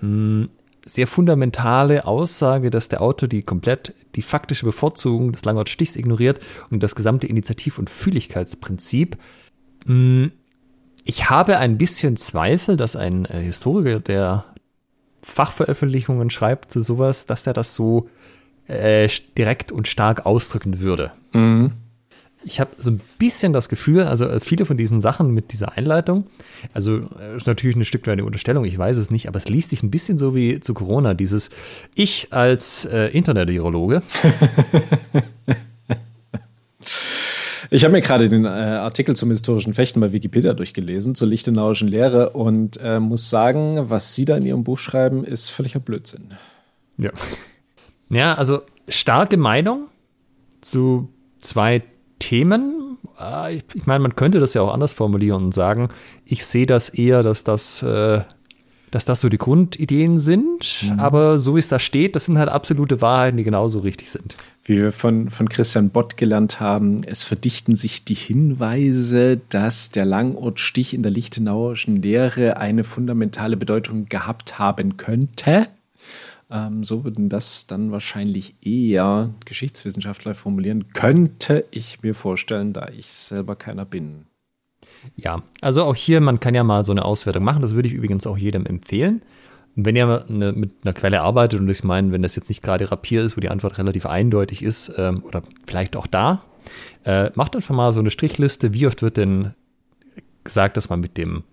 hm, 0.00 0.50
sehr 0.86 1.06
fundamentale 1.06 2.06
Aussage, 2.06 2.70
dass 2.70 2.88
der 2.88 3.02
Autor 3.02 3.28
die 3.28 3.42
komplett 3.42 3.94
die 4.16 4.22
faktische 4.22 4.66
Bevorzugung 4.66 5.32
des 5.32 5.44
Langort-Stichs 5.44 5.96
ignoriert 5.96 6.40
und 6.70 6.82
das 6.82 6.94
gesamte 6.94 7.26
Initiativ- 7.26 7.78
und 7.78 7.90
Fühligkeitsprinzip. 7.90 9.16
Hm, 9.86 10.32
ich 11.04 11.30
habe 11.30 11.58
ein 11.58 11.78
bisschen 11.78 12.16
Zweifel, 12.16 12.76
dass 12.76 12.96
ein 12.96 13.24
äh, 13.26 13.40
Historiker, 13.40 14.00
der 14.00 14.44
Fachveröffentlichungen 15.22 16.30
schreibt 16.30 16.70
zu 16.70 16.80
sowas, 16.80 17.26
dass 17.26 17.46
er 17.46 17.52
das 17.52 17.74
so 17.74 18.08
äh, 18.66 19.08
direkt 19.36 19.72
und 19.72 19.88
stark 19.88 20.26
ausdrücken 20.26 20.80
würde. 20.80 21.12
Mhm 21.32 21.72
ich 22.44 22.60
habe 22.60 22.70
so 22.78 22.90
ein 22.90 23.00
bisschen 23.18 23.52
das 23.52 23.68
Gefühl, 23.68 24.02
also 24.04 24.26
äh, 24.26 24.40
viele 24.40 24.64
von 24.64 24.76
diesen 24.76 25.00
Sachen 25.00 25.32
mit 25.32 25.52
dieser 25.52 25.76
Einleitung, 25.76 26.26
also 26.72 26.98
äh, 27.18 27.36
ist 27.36 27.46
natürlich 27.46 27.76
ein 27.76 27.84
Stück 27.84 28.06
weit 28.06 28.12
eine 28.12 28.24
Unterstellung, 28.24 28.64
ich 28.64 28.76
weiß 28.76 28.96
es 28.96 29.10
nicht, 29.10 29.28
aber 29.28 29.38
es 29.38 29.48
liest 29.48 29.70
sich 29.70 29.82
ein 29.82 29.90
bisschen 29.90 30.18
so 30.18 30.34
wie 30.34 30.60
zu 30.60 30.74
Corona, 30.74 31.14
dieses 31.14 31.50
Ich 31.94 32.32
als 32.32 32.84
äh, 32.86 33.08
Internet-Virologe. 33.08 34.02
Ich 37.72 37.84
habe 37.84 37.92
mir 37.92 38.00
gerade 38.00 38.28
den 38.28 38.44
äh, 38.44 38.48
Artikel 38.48 39.14
zum 39.14 39.30
historischen 39.30 39.74
Fechten 39.74 40.00
bei 40.00 40.10
Wikipedia 40.10 40.54
durchgelesen, 40.54 41.14
zur 41.14 41.28
lichtenauischen 41.28 41.86
Lehre 41.86 42.30
und 42.30 42.80
äh, 42.82 42.98
muss 42.98 43.30
sagen, 43.30 43.88
was 43.88 44.12
Sie 44.16 44.24
da 44.24 44.36
in 44.36 44.44
Ihrem 44.44 44.64
Buch 44.64 44.78
schreiben, 44.78 45.22
ist 45.22 45.50
völliger 45.50 45.78
Blödsinn. 45.78 46.34
Ja. 46.98 47.10
Ja, 48.08 48.34
also 48.34 48.62
starke 48.88 49.36
Meinung 49.36 49.86
zu 50.62 51.10
zwei 51.38 51.82
Themen. 52.20 52.98
Äh, 53.18 53.56
ich, 53.56 53.64
ich 53.74 53.86
meine, 53.86 54.00
man 54.00 54.14
könnte 54.14 54.38
das 54.38 54.54
ja 54.54 54.62
auch 54.62 54.72
anders 54.72 54.92
formulieren 54.92 55.46
und 55.46 55.54
sagen, 55.54 55.88
ich 56.24 56.46
sehe 56.46 56.66
das 56.66 56.88
eher, 56.88 57.24
dass 57.24 57.42
das, 57.42 57.82
äh, 57.82 58.20
dass 58.92 59.04
das 59.04 59.20
so 59.20 59.28
die 59.28 59.38
Grundideen 59.38 60.18
sind, 60.18 60.84
mhm. 60.84 61.00
aber 61.00 61.38
so 61.38 61.56
wie 61.56 61.60
es 61.60 61.68
da 61.68 61.78
steht, 61.78 62.14
das 62.14 62.26
sind 62.26 62.38
halt 62.38 62.48
absolute 62.48 63.00
Wahrheiten, 63.00 63.36
die 63.36 63.44
genauso 63.44 63.80
richtig 63.80 64.10
sind. 64.10 64.36
Wie 64.64 64.76
wir 64.76 64.92
von, 64.92 65.30
von 65.30 65.48
Christian 65.48 65.90
Bott 65.90 66.16
gelernt 66.16 66.60
haben, 66.60 67.00
es 67.04 67.24
verdichten 67.24 67.74
sich 67.74 68.04
die 68.04 68.14
Hinweise, 68.14 69.40
dass 69.48 69.90
der 69.90 70.04
Langortstich 70.04 70.94
in 70.94 71.02
der 71.02 71.10
Lichtenauerischen 71.10 71.96
Lehre 71.96 72.56
eine 72.56 72.84
fundamentale 72.84 73.56
Bedeutung 73.56 74.06
gehabt 74.06 74.58
haben 74.58 74.96
könnte. 74.96 75.66
Ähm, 76.50 76.82
so 76.82 77.04
würden 77.04 77.28
das 77.28 77.66
dann 77.66 77.92
wahrscheinlich 77.92 78.56
eher 78.60 79.32
Geschichtswissenschaftler 79.44 80.34
formulieren, 80.34 80.92
könnte 80.92 81.64
ich 81.70 82.02
mir 82.02 82.14
vorstellen, 82.14 82.72
da 82.72 82.88
ich 82.88 83.12
selber 83.12 83.54
keiner 83.56 83.84
bin. 83.84 84.26
Ja, 85.16 85.42
also 85.60 85.84
auch 85.84 85.94
hier, 85.94 86.20
man 86.20 86.40
kann 86.40 86.54
ja 86.54 86.64
mal 86.64 86.84
so 86.84 86.92
eine 86.92 87.04
Auswertung 87.04 87.44
machen. 87.44 87.62
Das 87.62 87.74
würde 87.74 87.88
ich 87.88 87.94
übrigens 87.94 88.26
auch 88.26 88.36
jedem 88.36 88.66
empfehlen. 88.66 89.22
wenn 89.76 89.96
ihr 89.96 90.26
eine, 90.28 90.52
mit 90.52 90.72
einer 90.82 90.92
Quelle 90.92 91.20
arbeitet, 91.20 91.60
und 91.60 91.68
ich 91.68 91.84
meine, 91.84 92.12
wenn 92.12 92.22
das 92.22 92.36
jetzt 92.36 92.48
nicht 92.48 92.62
gerade 92.62 92.90
Rapier 92.90 93.22
ist, 93.22 93.36
wo 93.36 93.40
die 93.40 93.48
Antwort 93.48 93.78
relativ 93.78 94.06
eindeutig 94.06 94.62
ist, 94.62 94.92
ähm, 94.96 95.22
oder 95.24 95.42
vielleicht 95.66 95.96
auch 95.96 96.06
da, 96.06 96.42
äh, 97.04 97.30
macht 97.34 97.56
einfach 97.56 97.74
mal 97.74 97.92
so 97.92 98.00
eine 98.00 98.10
Strichliste. 98.10 98.74
Wie 98.74 98.86
oft 98.86 99.02
wird 99.02 99.16
denn 99.16 99.54
gesagt, 100.44 100.76
dass 100.76 100.88
man 100.88 101.00
mit 101.00 101.16
dem 101.16 101.44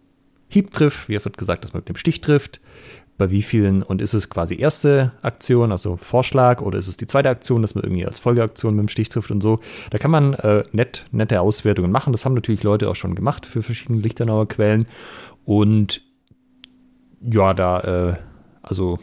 Hieb 0.50 0.74
trifft? 0.74 1.10
Wie 1.10 1.18
oft 1.18 1.26
wird 1.26 1.38
gesagt, 1.38 1.64
dass 1.64 1.74
man 1.74 1.82
mit 1.82 1.90
dem 1.90 1.96
Stich 1.96 2.22
trifft? 2.22 2.60
Bei 3.18 3.32
wie 3.32 3.42
vielen 3.42 3.82
und 3.82 4.02
ist 4.02 4.14
es 4.14 4.30
quasi 4.30 4.56
erste 4.56 5.12
Aktion, 5.22 5.72
also 5.72 5.98
Vorschlag, 5.98 6.62
oder 6.62 6.78
ist 6.78 6.88
es 6.88 6.98
die 6.98 7.08
zweite 7.08 7.30
Aktion, 7.30 7.62
dass 7.62 7.74
man 7.74 7.84
irgendwie 7.84 8.06
als 8.06 8.20
Folgeaktion 8.20 8.76
mit 8.76 8.84
dem 8.84 8.90
Stich 8.90 9.10
trifft 9.10 9.32
und 9.32 9.42
so. 9.42 9.60
Da 9.90 9.98
kann 9.98 10.12
man 10.12 10.34
äh, 10.36 10.64
nett, 10.72 11.06
nette 11.12 11.42
Auswertungen 11.42 11.92
machen. 11.92 12.14
Das 12.14 12.26
haben 12.26 12.36
natürlich 12.36 12.64
Leute 12.64 12.90
auch 12.90 12.96
schon 12.96 13.16
gemacht 13.16 13.46
für 13.46 13.64
verschiedene 13.64 14.02
Lichtenauer 14.02 14.48
Quellen. 14.48 14.86
Und 15.46 16.02
ja, 17.22 17.54
da, 17.54 17.80
äh, 17.80 18.16
also, 18.62 19.00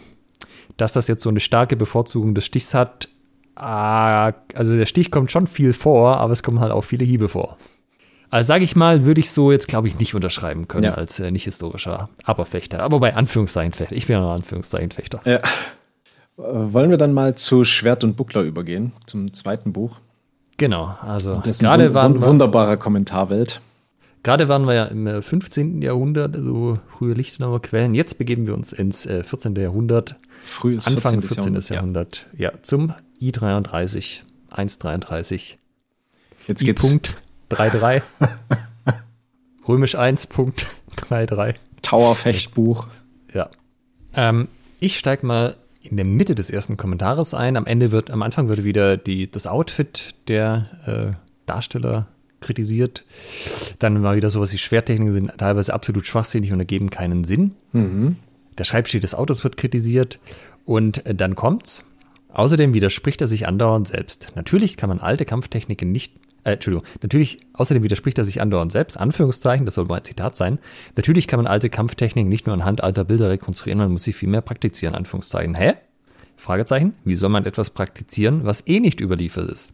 dass 0.76 0.92
das 0.92 1.08
jetzt 1.08 1.22
so 1.22 1.28
eine 1.28 1.40
starke 1.40 1.76
Bevorzugung 1.76 2.34
des 2.34 2.46
Stichs 2.46 2.72
hat, 2.72 3.08
äh, 3.56 3.60
also 3.60 4.76
der 4.76 4.86
Stich 4.86 5.10
kommt 5.10 5.32
schon 5.32 5.48
viel 5.48 5.72
vor, 5.72 6.18
aber 6.18 6.32
es 6.32 6.42
kommen 6.42 6.60
halt 6.60 6.72
auch 6.72 6.84
viele 6.84 7.04
Hiebe 7.04 7.28
vor. 7.28 7.58
Also 8.34 8.48
sage 8.48 8.64
ich 8.64 8.74
mal, 8.74 9.04
würde 9.04 9.20
ich 9.20 9.30
so 9.30 9.52
jetzt, 9.52 9.68
glaube 9.68 9.86
ich, 9.86 10.00
nicht 10.00 10.12
unterschreiben 10.16 10.66
können 10.66 10.82
ja. 10.82 10.94
als 10.94 11.20
äh, 11.20 11.30
nicht 11.30 11.44
historischer 11.44 12.08
Aberfechter. 12.24 12.82
Aber 12.82 12.98
bei 12.98 13.14
Anführungszeichen 13.14 13.72
Fechter. 13.72 13.94
Ich 13.94 14.08
bin 14.08 14.14
ja 14.14 14.22
noch 14.22 14.32
Anführungszeichen 14.32 14.90
Fechter. 14.90 15.20
Ja. 15.24 15.36
Äh, 15.36 15.42
wollen 16.36 16.90
wir 16.90 16.96
dann 16.96 17.12
mal 17.12 17.36
zu 17.36 17.64
Schwert 17.64 18.02
und 18.02 18.16
Buckler 18.16 18.42
übergehen, 18.42 18.90
zum 19.06 19.32
zweiten 19.32 19.72
Buch? 19.72 20.00
Genau, 20.56 20.96
also 21.00 21.42
gerade 21.44 21.94
waren 21.94 22.14
wir, 22.14 22.26
wunderbarer 22.26 22.76
Kommentarwelt. 22.76 23.60
Gerade 24.24 24.48
waren 24.48 24.64
wir 24.64 24.74
ja 24.74 24.84
im 24.86 25.22
15. 25.22 25.80
Äh, 25.80 25.84
Jahrhundert, 25.84 26.34
so 26.36 26.80
frühe 26.88 27.14
Lichtenauer 27.14 27.62
Quellen. 27.62 27.94
Jetzt 27.94 28.18
begeben 28.18 28.48
wir 28.48 28.54
uns 28.54 28.72
ins 28.72 29.02
14. 29.02 29.54
Äh, 29.54 29.62
Jahrhundert. 29.62 30.16
Frühes 30.42 30.88
Anfang 30.88 31.20
14. 31.20 31.54
14. 31.54 31.76
Jahrhundert, 31.76 32.26
ja. 32.36 32.50
ja. 32.50 32.62
zum 32.62 32.94
I33, 33.22 34.22
133. 34.50 35.56
Jetzt 36.48 36.64
geht's. 36.64 36.82
Punkt 36.82 37.16
3-3. 37.54 38.02
Römisch 39.68 39.96
1.33. 39.96 41.54
Tower-Fechtbuch. 41.82 42.86
Ja. 43.32 43.50
Ähm, 44.14 44.48
ich 44.80 44.98
steige 44.98 45.26
mal 45.26 45.56
in 45.80 45.96
der 45.96 46.06
Mitte 46.06 46.34
des 46.34 46.50
ersten 46.50 46.76
Kommentares 46.76 47.34
ein. 47.34 47.56
Am 47.56 47.66
Ende 47.66 47.90
wird, 47.90 48.10
am 48.10 48.22
Anfang 48.22 48.48
wird 48.48 48.64
wieder 48.64 48.96
die, 48.96 49.30
das 49.30 49.46
Outfit 49.46 50.14
der 50.28 51.16
äh, 51.16 51.46
Darsteller 51.46 52.08
kritisiert. 52.40 53.04
Dann 53.78 54.00
mal 54.00 54.16
wieder 54.16 54.30
sowas 54.30 54.52
wie 54.52 54.58
Schwertechniken 54.58 55.12
sind 55.12 55.32
teilweise 55.38 55.72
absolut 55.72 56.06
schwachsinnig 56.06 56.52
und 56.52 56.60
ergeben 56.60 56.90
keinen 56.90 57.24
Sinn. 57.24 57.52
Mhm. 57.72 58.16
Der 58.58 58.64
Schreibstil 58.64 59.00
des 59.00 59.14
Autos 59.14 59.44
wird 59.44 59.56
kritisiert 59.56 60.20
und 60.64 61.04
äh, 61.06 61.14
dann 61.14 61.34
kommt's. 61.34 61.84
Außerdem 62.32 62.74
widerspricht 62.74 63.20
er 63.20 63.28
sich 63.28 63.46
andauernd 63.46 63.88
selbst. 63.88 64.32
Natürlich 64.34 64.76
kann 64.76 64.88
man 64.88 65.00
alte 65.00 65.24
Kampftechniken 65.24 65.92
nicht 65.92 66.14
äh, 66.44 66.52
Entschuldigung, 66.52 66.86
natürlich, 67.02 67.40
außerdem 67.54 67.82
widerspricht 67.82 68.18
er 68.18 68.24
sich 68.24 68.40
andauernd 68.40 68.70
selbst, 68.70 68.98
Anführungszeichen, 68.98 69.66
das 69.66 69.74
soll 69.74 69.86
mal 69.86 69.96
ein 69.96 70.04
Zitat 70.04 70.36
sein. 70.36 70.58
Natürlich 70.94 71.26
kann 71.26 71.38
man 71.38 71.46
alte 71.46 71.70
Kampftechniken 71.70 72.28
nicht 72.28 72.46
nur 72.46 72.54
anhand 72.54 72.82
alter 72.82 73.04
Bilder 73.04 73.30
rekonstruieren, 73.30 73.78
man 73.78 73.92
muss 73.92 74.04
sie 74.04 74.12
viel 74.12 74.28
mehr 74.28 74.42
praktizieren, 74.42 74.94
Anführungszeichen. 74.94 75.54
Hä? 75.54 75.74
Fragezeichen. 76.36 76.94
Wie 77.04 77.14
soll 77.14 77.30
man 77.30 77.46
etwas 77.46 77.70
praktizieren, 77.70 78.44
was 78.44 78.66
eh 78.66 78.80
nicht 78.80 79.00
überliefert 79.00 79.48
ist? 79.48 79.72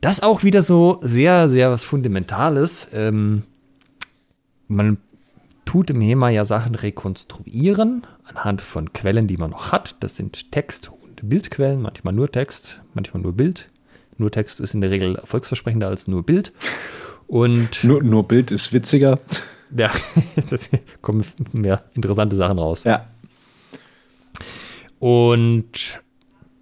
Das 0.00 0.22
auch 0.22 0.44
wieder 0.44 0.62
so 0.62 1.00
sehr, 1.02 1.48
sehr 1.48 1.70
was 1.70 1.84
Fundamentales. 1.84 2.90
Ähm, 2.92 3.42
man 4.68 4.98
tut 5.64 5.90
im 5.90 6.00
HEMA 6.00 6.30
ja 6.30 6.44
Sachen 6.44 6.74
rekonstruieren 6.74 8.06
anhand 8.24 8.62
von 8.62 8.92
Quellen, 8.92 9.26
die 9.26 9.36
man 9.36 9.50
noch 9.50 9.72
hat. 9.72 9.96
Das 10.00 10.16
sind 10.16 10.52
Text- 10.52 10.92
und 11.02 11.28
Bildquellen, 11.28 11.82
manchmal 11.82 12.14
nur 12.14 12.30
Text, 12.30 12.82
manchmal 12.94 13.22
nur 13.22 13.32
Bild. 13.32 13.70
Nur 14.18 14.30
Text 14.30 14.60
ist 14.60 14.74
in 14.74 14.80
der 14.80 14.90
Regel 14.90 15.16
erfolgsversprechender 15.16 15.88
als 15.88 16.08
nur 16.08 16.24
Bild. 16.24 16.52
Und 17.26 17.84
nur, 17.84 18.02
nur 18.02 18.26
Bild 18.26 18.50
ist 18.50 18.72
witziger. 18.72 19.20
Ja, 19.76 19.90
da 20.50 20.56
kommen 21.02 21.24
mehr 21.52 21.84
interessante 21.94 22.36
Sachen 22.36 22.58
raus. 22.58 22.84
Ja. 22.84 23.06
Und 24.98 26.00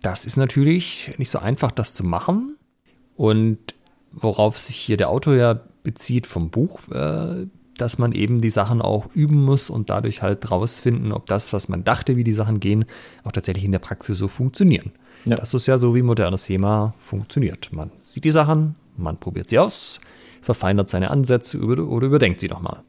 das 0.03 0.25
ist 0.25 0.37
natürlich 0.37 1.15
nicht 1.19 1.31
so 1.31 1.39
einfach, 1.39 1.71
das 1.71 1.93
zu 1.93 2.05
machen. 2.05 2.57
Und 3.17 3.59
worauf 4.13 4.59
sich 4.59 4.77
hier 4.77 4.97
der 4.97 5.09
Autor 5.09 5.35
ja 5.37 5.61
bezieht 5.83 6.27
vom 6.27 6.51
Buch, 6.51 6.89
äh, 6.91 7.47
dass 7.79 7.99
man 7.99 8.13
eben 8.13 8.41
die 8.41 8.51
Sachen 8.51 8.83
auch 8.83 9.07
üben 9.15 9.45
muss 9.45 9.71
und 9.71 9.91
dadurch 9.91 10.23
halt 10.23 10.51
rausfinden, 10.51 11.13
ob 11.13 11.27
das, 11.27 11.53
was 11.53 11.69
man 11.69 11.85
dachte, 11.85 12.17
wie 12.17 12.25
die 12.25 12.33
Sachen 12.33 12.61
gehen, 12.61 12.87
auch 13.25 13.33
tatsächlich 13.33 13.65
in 13.65 13.73
der 13.73 13.79
Praxis 13.79 14.19
so 14.19 14.29
funktionieren. 14.29 14.93
Ja. 15.27 15.37
Das 15.37 15.53
ist 15.53 15.67
ja 15.67 15.77
so, 15.77 15.95
wie 15.95 16.03
modernes 16.03 16.45
Thema 16.45 16.95
funktioniert. 17.01 17.73
Man 17.73 17.91
sieht 18.01 18.25
die 18.25 18.31
Sachen, 18.31 18.77
man 18.97 19.19
probiert 19.19 19.49
sie 19.49 19.59
aus, 19.59 20.01
verfeinert 20.41 20.89
seine 20.89 21.11
Ansätze 21.11 21.59
oder 21.59 22.07
überdenkt 22.07 22.41
sie 22.41 22.49
nochmal. 22.49 22.83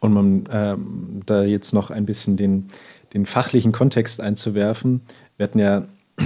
Und 0.00 0.12
man, 0.12 0.48
ähm, 0.50 1.22
da 1.26 1.44
jetzt 1.44 1.72
noch 1.72 1.90
ein 1.90 2.04
bisschen 2.04 2.36
den, 2.36 2.68
den 3.14 3.26
fachlichen 3.26 3.72
Kontext 3.72 4.20
einzuwerfen, 4.20 5.02
wir 5.36 5.44
hatten 5.44 5.58
ja 5.58 5.84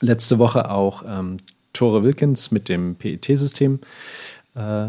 letzte 0.00 0.38
Woche 0.38 0.70
auch 0.70 1.04
ähm, 1.06 1.36
Tore 1.72 2.02
Wilkins 2.02 2.50
mit 2.50 2.68
dem 2.68 2.96
PET-System 2.96 3.80
äh, 4.54 4.88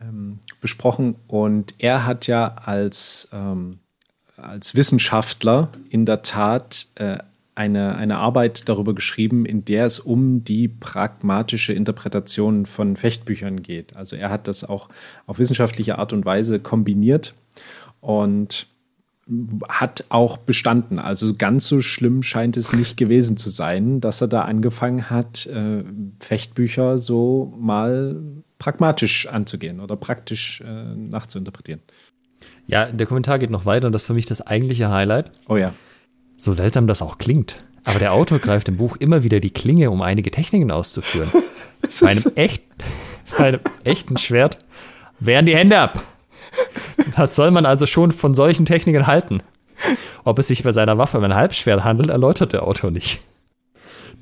ähm, 0.00 0.40
besprochen 0.60 1.16
und 1.28 1.76
er 1.78 2.04
hat 2.04 2.26
ja 2.26 2.56
als, 2.56 3.28
ähm, 3.32 3.78
als 4.36 4.74
Wissenschaftler 4.74 5.70
in 5.88 6.04
der 6.04 6.22
Tat 6.22 6.88
äh, 6.96 7.18
eine, 7.54 7.96
eine 7.96 8.18
Arbeit 8.18 8.68
darüber 8.68 8.94
geschrieben, 8.94 9.46
in 9.46 9.64
der 9.64 9.86
es 9.86 10.00
um 10.00 10.44
die 10.44 10.68
pragmatische 10.68 11.72
Interpretation 11.72 12.66
von 12.66 12.96
Fechtbüchern 12.96 13.62
geht. 13.62 13.94
Also 13.94 14.16
er 14.16 14.30
hat 14.30 14.48
das 14.48 14.64
auch 14.64 14.88
auf 15.26 15.38
wissenschaftliche 15.38 15.98
Art 15.98 16.12
und 16.12 16.24
Weise 16.24 16.58
kombiniert 16.58 17.34
und 18.00 18.66
hat 19.68 20.04
auch 20.10 20.36
bestanden. 20.36 20.98
Also 20.98 21.34
ganz 21.34 21.66
so 21.66 21.80
schlimm 21.80 22.22
scheint 22.22 22.56
es 22.56 22.72
nicht 22.72 22.96
gewesen 22.96 23.36
zu 23.36 23.48
sein, 23.48 24.00
dass 24.00 24.20
er 24.20 24.28
da 24.28 24.42
angefangen 24.42 25.08
hat, 25.08 25.46
äh, 25.46 25.82
Fechtbücher 26.20 26.98
so 26.98 27.54
mal 27.58 28.20
pragmatisch 28.58 29.26
anzugehen 29.26 29.80
oder 29.80 29.96
praktisch 29.96 30.60
äh, 30.60 30.94
nachzuinterpretieren. 30.94 31.80
Ja, 32.66 32.86
der 32.90 33.06
Kommentar 33.06 33.38
geht 33.38 33.50
noch 33.50 33.66
weiter 33.66 33.86
und 33.86 33.92
das 33.92 34.02
ist 34.02 34.06
für 34.06 34.14
mich 34.14 34.26
das 34.26 34.40
eigentliche 34.40 34.90
Highlight. 34.90 35.30
Oh 35.48 35.56
ja. 35.56 35.74
So 36.36 36.52
seltsam 36.52 36.86
das 36.86 37.02
auch 37.02 37.18
klingt. 37.18 37.62
Aber 37.84 37.98
der 37.98 38.12
Autor 38.12 38.38
greift 38.38 38.68
im 38.68 38.76
Buch 38.76 38.96
immer 38.96 39.22
wieder 39.22 39.40
die 39.40 39.52
Klinge, 39.52 39.90
um 39.90 40.02
einige 40.02 40.30
Techniken 40.30 40.70
auszuführen. 40.70 41.30
bei, 42.00 42.08
einem 42.08 42.24
echt, 42.34 42.62
bei 43.36 43.48
einem 43.48 43.60
echten 43.84 44.16
Schwert 44.16 44.58
wehren 45.20 45.46
die 45.46 45.54
Hände 45.54 45.78
ab. 45.78 46.02
Was 47.16 47.34
soll 47.34 47.50
man 47.50 47.66
also 47.66 47.86
schon 47.86 48.12
von 48.12 48.34
solchen 48.34 48.64
Techniken 48.64 49.06
halten? 49.06 49.42
Ob 50.24 50.38
es 50.38 50.48
sich 50.48 50.62
bei 50.62 50.72
seiner 50.72 50.96
Waffe 50.96 51.18
um 51.18 51.24
ein 51.24 51.34
Halbschwert 51.34 51.84
handelt, 51.84 52.08
erläutert 52.08 52.52
der 52.52 52.62
Autor 52.62 52.90
nicht. 52.90 53.20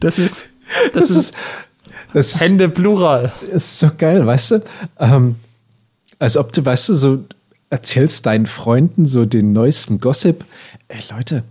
Das 0.01 0.19
ist, 0.19 0.49
das, 0.93 1.09
das 1.09 1.11
ist, 1.11 1.37
das 2.13 2.35
ist 2.35 2.41
Hände 2.41 2.69
plural. 2.69 3.33
Das 3.43 3.65
ist 3.65 3.79
so 3.79 3.91
geil, 3.97 4.27
weißt 4.27 4.51
du? 4.53 4.63
Ähm, 4.99 5.37
als 6.19 6.37
ob 6.37 6.53
du, 6.53 6.65
weißt 6.65 6.89
du, 6.89 6.95
so 6.95 7.25
erzählst 7.71 8.27
deinen 8.27 8.47
Freunden 8.47 9.07
so 9.07 9.25
den 9.25 9.53
neuesten 9.53 10.01
Gossip. 10.01 10.45
Ey, 10.89 11.01
Leute, 11.11 11.45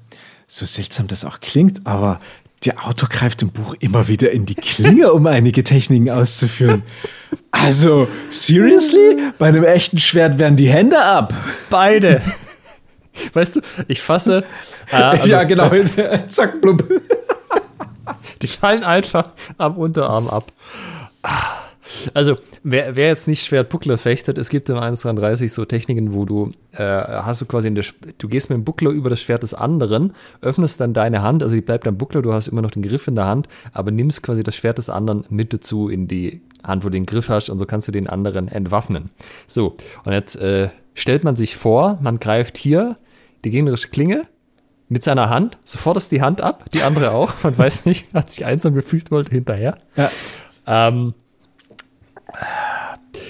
so 0.51 0.65
seltsam 0.65 1.07
das 1.07 1.23
auch 1.23 1.39
klingt, 1.39 1.87
aber 1.87 2.19
der 2.65 2.85
Autor 2.85 3.07
greift 3.09 3.41
im 3.41 3.51
Buch 3.51 3.73
immer 3.79 4.07
wieder 4.09 4.31
in 4.31 4.45
die 4.45 4.53
Klinge, 4.53 5.13
um 5.13 5.25
einige 5.25 5.63
Techniken 5.63 6.09
auszuführen. 6.09 6.83
Also, 7.51 8.07
seriously? 8.29 9.17
Bei 9.39 9.47
einem 9.47 9.63
echten 9.63 9.97
Schwert 9.97 10.37
werden 10.37 10.57
die 10.57 10.69
Hände 10.69 11.01
ab. 11.01 11.33
Beide. 11.69 12.21
Weißt 13.33 13.55
du, 13.55 13.61
ich 13.87 14.01
fasse. 14.01 14.43
Äh, 14.91 14.95
also, 14.97 15.29
ja, 15.29 15.43
genau. 15.43 15.71
Zack, 16.27 16.61
blub. 16.61 16.83
Die 18.41 18.47
fallen 18.47 18.83
einfach 18.83 19.29
am 19.57 19.77
Unterarm 19.77 20.27
ab. 20.27 20.51
Also, 22.13 22.37
wer, 22.63 22.95
wer 22.95 23.07
jetzt 23.07 23.27
nicht 23.27 23.45
Schwert 23.45 23.69
Buckler 23.69 23.97
fechtet, 23.97 24.37
es 24.37 24.49
gibt 24.49 24.69
im 24.69 24.77
133 24.77 25.51
so 25.51 25.65
Techniken, 25.65 26.13
wo 26.13 26.25
du 26.25 26.51
äh, 26.73 26.83
hast 26.83 27.41
du 27.41 27.45
quasi 27.45 27.67
in 27.67 27.75
der, 27.75 27.85
du 28.17 28.27
gehst 28.27 28.49
mit 28.49 28.57
dem 28.57 28.63
Buckler 28.63 28.91
über 28.91 29.09
das 29.09 29.21
Schwert 29.21 29.43
des 29.43 29.53
anderen, 29.53 30.13
öffnest 30.41 30.79
dann 30.79 30.93
deine 30.93 31.21
Hand, 31.21 31.43
also 31.43 31.55
die 31.55 31.61
bleibt 31.61 31.87
am 31.87 31.97
Buckler, 31.97 32.21
du 32.21 32.33
hast 32.33 32.47
immer 32.47 32.61
noch 32.61 32.71
den 32.71 32.83
Griff 32.83 33.07
in 33.07 33.15
der 33.15 33.25
Hand, 33.25 33.47
aber 33.73 33.91
nimmst 33.91 34.23
quasi 34.23 34.43
das 34.43 34.55
Schwert 34.55 34.77
des 34.77 34.89
anderen 34.89 35.25
mit 35.29 35.53
dazu 35.53 35.89
in 35.89 36.07
die 36.07 36.41
Hand, 36.63 36.83
wo 36.83 36.89
du 36.89 36.93
den 36.93 37.05
Griff 37.05 37.29
hast 37.29 37.49
und 37.49 37.57
so 37.57 37.65
kannst 37.65 37.87
du 37.87 37.91
den 37.91 38.07
anderen 38.07 38.47
entwaffnen. 38.47 39.09
So, 39.47 39.75
und 40.05 40.13
jetzt 40.13 40.35
äh, 40.35 40.69
stellt 40.93 41.23
man 41.23 41.35
sich 41.35 41.55
vor, 41.55 41.99
man 42.01 42.19
greift 42.19 42.57
hier 42.57 42.95
die 43.43 43.49
gegnerische 43.49 43.89
Klinge 43.89 44.27
mit 44.91 45.03
seiner 45.03 45.29
Hand. 45.29 45.57
Sofort 45.63 45.97
ist 45.97 46.11
die 46.11 46.21
Hand 46.21 46.41
ab, 46.41 46.69
die 46.73 46.83
andere 46.83 47.11
auch. 47.11 47.33
Man 47.43 47.57
weiß 47.57 47.85
nicht, 47.85 48.13
hat 48.13 48.29
sich 48.29 48.45
einsam 48.45 48.75
gefühlt, 48.75 49.09
wollte 49.09 49.31
hinterher. 49.31 49.77
Ja. 49.95 50.11
Ähm, 50.67 51.13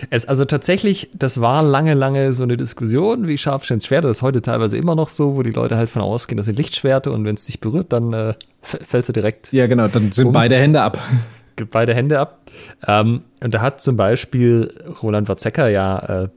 es, 0.10 0.26
also 0.26 0.46
tatsächlich, 0.46 1.10
das 1.14 1.42
war 1.42 1.64
lange, 1.64 1.94
lange 1.94 2.34
so 2.34 2.44
eine 2.44 2.58
Diskussion, 2.58 3.28
wie 3.28 3.38
scharf 3.38 3.66
sind 3.66 3.84
Schwerter. 3.84 4.08
Das 4.08 4.18
ist 4.18 4.22
heute 4.22 4.42
teilweise 4.42 4.78
immer 4.78 4.96
noch 4.96 5.10
so, 5.10 5.36
wo 5.36 5.44
die 5.44 5.52
Leute 5.52 5.78
halt 5.78 5.90
von 5.90 6.02
ausgehen, 6.02 6.38
das 6.38 6.46
sind 6.46 6.58
Lichtschwerte 6.58 7.12
und 7.12 7.26
wenn 7.26 7.36
es 7.36 7.46
dich 7.46 7.60
berührt, 7.60 7.94
dann 7.94 8.14
äh, 8.14 8.34
fällst 8.62 9.10
du 9.10 9.14
direkt. 9.14 9.52
Ja, 9.54 9.68
genau, 9.68 9.88
dann 9.88 10.12
sind 10.12 10.28
um. 10.28 10.34
beide 10.34 10.56
Hände 10.56 10.82
ab. 10.82 10.98
Gibt 11.56 11.72
beide 11.72 11.94
Hände 11.94 12.20
ab. 12.20 12.42
Ähm, 12.88 13.22
und 13.44 13.54
da 13.54 13.62
hat 13.62 13.82
zum 13.82 13.98
Beispiel 13.98 14.74
Roland 15.02 15.30
Watzecker 15.30 15.70
ja 15.70 16.24
äh, 16.24 16.30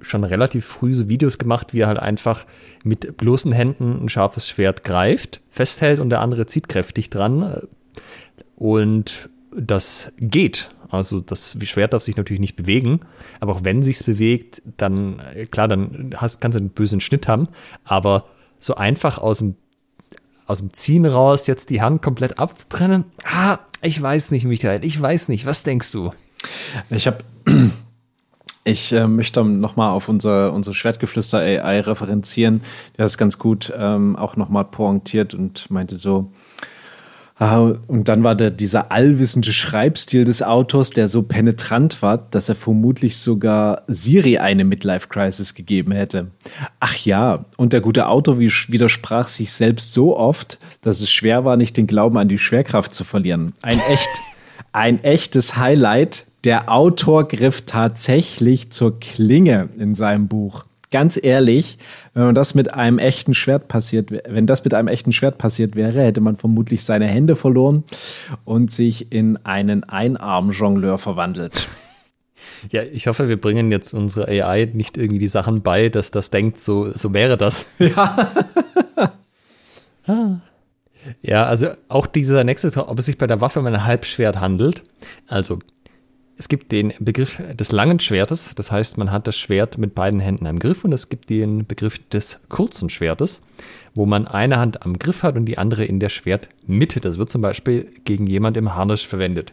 schon 0.00 0.24
relativ 0.24 0.64
früh 0.64 0.94
so 0.94 1.08
Videos 1.08 1.38
gemacht, 1.38 1.72
wie 1.72 1.80
er 1.80 1.88
halt 1.88 1.98
einfach 1.98 2.44
mit 2.82 3.16
bloßen 3.16 3.52
Händen 3.52 4.04
ein 4.04 4.08
scharfes 4.08 4.48
Schwert 4.48 4.84
greift, 4.84 5.40
festhält 5.48 5.98
und 5.98 6.10
der 6.10 6.20
andere 6.20 6.46
zieht 6.46 6.68
kräftig 6.68 7.10
dran. 7.10 7.62
Und 8.56 9.28
das 9.56 10.12
geht. 10.18 10.70
Also 10.96 11.20
das 11.20 11.56
Schwert 11.62 11.92
darf 11.92 12.02
sich 12.02 12.16
natürlich 12.16 12.40
nicht 12.40 12.56
bewegen, 12.56 13.00
aber 13.40 13.52
auch 13.52 13.64
wenn 13.64 13.82
sich's 13.82 14.02
bewegt, 14.02 14.62
dann 14.76 15.20
klar, 15.50 15.68
dann 15.68 16.14
hast, 16.16 16.40
kannst 16.40 16.56
du 16.56 16.60
einen 16.60 16.70
bösen 16.70 17.00
Schnitt 17.00 17.28
haben. 17.28 17.48
Aber 17.84 18.26
so 18.60 18.74
einfach 18.74 19.18
aus 19.18 19.38
dem 19.38 19.56
aus 20.46 20.58
dem 20.58 20.72
Ziehen 20.72 21.06
raus 21.06 21.46
jetzt 21.46 21.70
die 21.70 21.80
Hand 21.80 22.02
komplett 22.02 22.38
abzutrennen, 22.38 23.04
ah, 23.24 23.58
ich 23.80 24.00
weiß 24.00 24.30
nicht, 24.30 24.44
Michael, 24.44 24.84
ich 24.84 25.00
weiß 25.00 25.28
nicht. 25.28 25.46
Was 25.46 25.62
denkst 25.62 25.90
du? 25.92 26.12
Ich 26.90 27.06
habe 27.06 27.18
ich 28.64 28.92
äh, 28.92 29.06
möchte 29.06 29.44
nochmal 29.44 29.90
auf 29.90 30.08
unser, 30.08 30.52
unsere 30.52 30.74
Schwertgeflüster 30.74 31.38
AI 31.38 31.80
referenzieren. 31.80 32.62
Der 32.96 33.04
ist 33.04 33.18
ganz 33.18 33.38
gut 33.38 33.72
ähm, 33.76 34.16
auch 34.16 34.36
nochmal 34.36 34.64
pointiert 34.64 35.34
und 35.34 35.70
meinte 35.70 35.96
so, 35.96 36.30
und 37.38 38.08
dann 38.08 38.22
war 38.22 38.36
der, 38.36 38.50
dieser 38.50 38.92
allwissende 38.92 39.52
Schreibstil 39.52 40.24
des 40.24 40.42
Autors, 40.42 40.90
der 40.90 41.08
so 41.08 41.22
penetrant 41.22 42.00
war, 42.00 42.18
dass 42.18 42.48
er 42.48 42.54
vermutlich 42.54 43.16
sogar 43.16 43.82
Siri 43.88 44.38
eine 44.38 44.64
Midlife-Crisis 44.64 45.54
gegeben 45.54 45.90
hätte. 45.90 46.28
Ach 46.78 46.96
ja, 46.96 47.44
und 47.56 47.72
der 47.72 47.80
gute 47.80 48.06
Autor 48.06 48.38
widersprach 48.38 49.28
sich 49.28 49.52
selbst 49.52 49.92
so 49.92 50.16
oft, 50.16 50.58
dass 50.80 51.00
es 51.00 51.12
schwer 51.12 51.44
war, 51.44 51.56
nicht 51.56 51.76
den 51.76 51.88
Glauben 51.88 52.18
an 52.18 52.28
die 52.28 52.38
Schwerkraft 52.38 52.94
zu 52.94 53.02
verlieren. 53.02 53.52
Ein 53.62 53.80
echt, 53.90 54.10
ein 54.72 55.02
echtes 55.02 55.56
Highlight 55.56 56.26
der 56.44 56.70
Autor 56.70 57.26
griff 57.26 57.62
tatsächlich 57.62 58.70
zur 58.70 59.00
Klinge 59.00 59.70
in 59.78 59.94
seinem 59.94 60.28
Buch. 60.28 60.64
Ganz 60.94 61.18
ehrlich, 61.20 61.78
wenn 62.12 62.26
man 62.26 62.34
das 62.36 62.54
mit 62.54 62.72
einem 62.72 63.00
echten 63.00 63.34
Schwert 63.34 63.66
passiert, 63.66 64.12
wenn 64.12 64.46
das 64.46 64.62
mit 64.62 64.74
einem 64.74 64.86
echten 64.86 65.10
Schwert 65.10 65.38
passiert 65.38 65.74
wäre, 65.74 66.00
hätte 66.00 66.20
man 66.20 66.36
vermutlich 66.36 66.84
seine 66.84 67.08
Hände 67.08 67.34
verloren 67.34 67.82
und 68.44 68.70
sich 68.70 69.10
in 69.10 69.36
einen 69.38 69.82
Einarm-Jongleur 69.82 70.98
verwandelt. 70.98 71.66
Ja, 72.70 72.84
ich 72.84 73.08
hoffe, 73.08 73.28
wir 73.28 73.40
bringen 73.40 73.72
jetzt 73.72 73.92
unsere 73.92 74.28
AI 74.28 74.70
nicht 74.72 74.96
irgendwie 74.96 75.18
die 75.18 75.26
Sachen 75.26 75.62
bei, 75.62 75.88
dass 75.88 76.12
das 76.12 76.30
denkt, 76.30 76.60
so, 76.60 76.92
so 76.92 77.12
wäre 77.12 77.36
das. 77.36 77.66
Ja. 80.06 80.40
ja, 81.22 81.44
also 81.46 81.70
auch 81.88 82.06
dieser 82.06 82.44
nächste, 82.44 82.86
ob 82.86 82.98
es 83.00 83.06
sich 83.06 83.18
bei 83.18 83.26
der 83.26 83.40
Waffe 83.40 83.58
um 83.58 83.66
ein 83.66 83.84
Halbschwert 83.84 84.38
handelt. 84.38 84.84
Also 85.26 85.58
es 86.36 86.48
gibt 86.48 86.72
den 86.72 86.92
Begriff 86.98 87.40
des 87.54 87.70
langen 87.70 88.00
Schwertes, 88.00 88.54
das 88.56 88.72
heißt, 88.72 88.98
man 88.98 89.12
hat 89.12 89.26
das 89.26 89.36
Schwert 89.36 89.78
mit 89.78 89.94
beiden 89.94 90.20
Händen 90.20 90.46
am 90.46 90.58
Griff 90.58 90.84
und 90.84 90.92
es 90.92 91.08
gibt 91.08 91.30
den 91.30 91.66
Begriff 91.66 91.98
des 92.08 92.40
kurzen 92.48 92.90
Schwertes, 92.90 93.42
wo 93.94 94.04
man 94.04 94.26
eine 94.26 94.58
Hand 94.58 94.84
am 94.84 94.98
Griff 94.98 95.22
hat 95.22 95.36
und 95.36 95.44
die 95.44 95.58
andere 95.58 95.84
in 95.84 96.00
der 96.00 96.08
Schwertmitte. 96.08 97.00
Das 97.00 97.18
wird 97.18 97.30
zum 97.30 97.40
Beispiel 97.40 97.88
gegen 98.04 98.26
jemand 98.26 98.56
im 98.56 98.74
Harnisch 98.74 99.06
verwendet. 99.06 99.52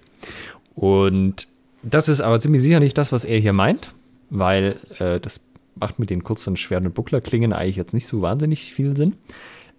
Und 0.74 1.48
das 1.84 2.08
ist 2.08 2.22
aber 2.22 2.40
ziemlich 2.40 2.62
sicher 2.62 2.80
nicht 2.80 2.98
das, 2.98 3.12
was 3.12 3.26
er 3.26 3.40
hier 3.40 3.54
meint, 3.54 3.94
weil 4.30 4.78
äh, 5.00 5.20
das 5.20 5.42
macht 5.76 6.00
mit 6.00 6.10
den 6.10 6.24
kurzen 6.24 6.58
Schwert- 6.58 6.86
und 6.86 6.94
Bucklerklingen 6.94 7.54
eigentlich 7.54 7.76
jetzt 7.76 7.94
nicht 7.94 8.08
so 8.08 8.22
wahnsinnig 8.22 8.74
viel 8.74 8.98
Sinn. 8.98 9.16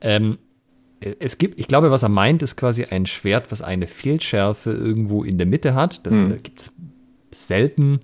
Ähm, 0.00 0.38
es 1.18 1.38
gibt, 1.38 1.58
ich 1.58 1.68
glaube, 1.68 1.90
was 1.90 2.02
er 2.02 2.08
meint, 2.08 2.42
ist 2.42 2.56
quasi 2.56 2.84
ein 2.84 3.06
Schwert, 3.06 3.50
was 3.50 3.62
eine 3.62 3.86
Fehlschärfe 3.86 4.70
irgendwo 4.70 5.24
in 5.24 5.38
der 5.38 5.46
Mitte 5.46 5.74
hat. 5.74 6.06
Das 6.06 6.20
hm. 6.20 6.32
äh, 6.32 6.36
gibt 6.36 6.60
es 6.60 6.71
selten 7.32 8.00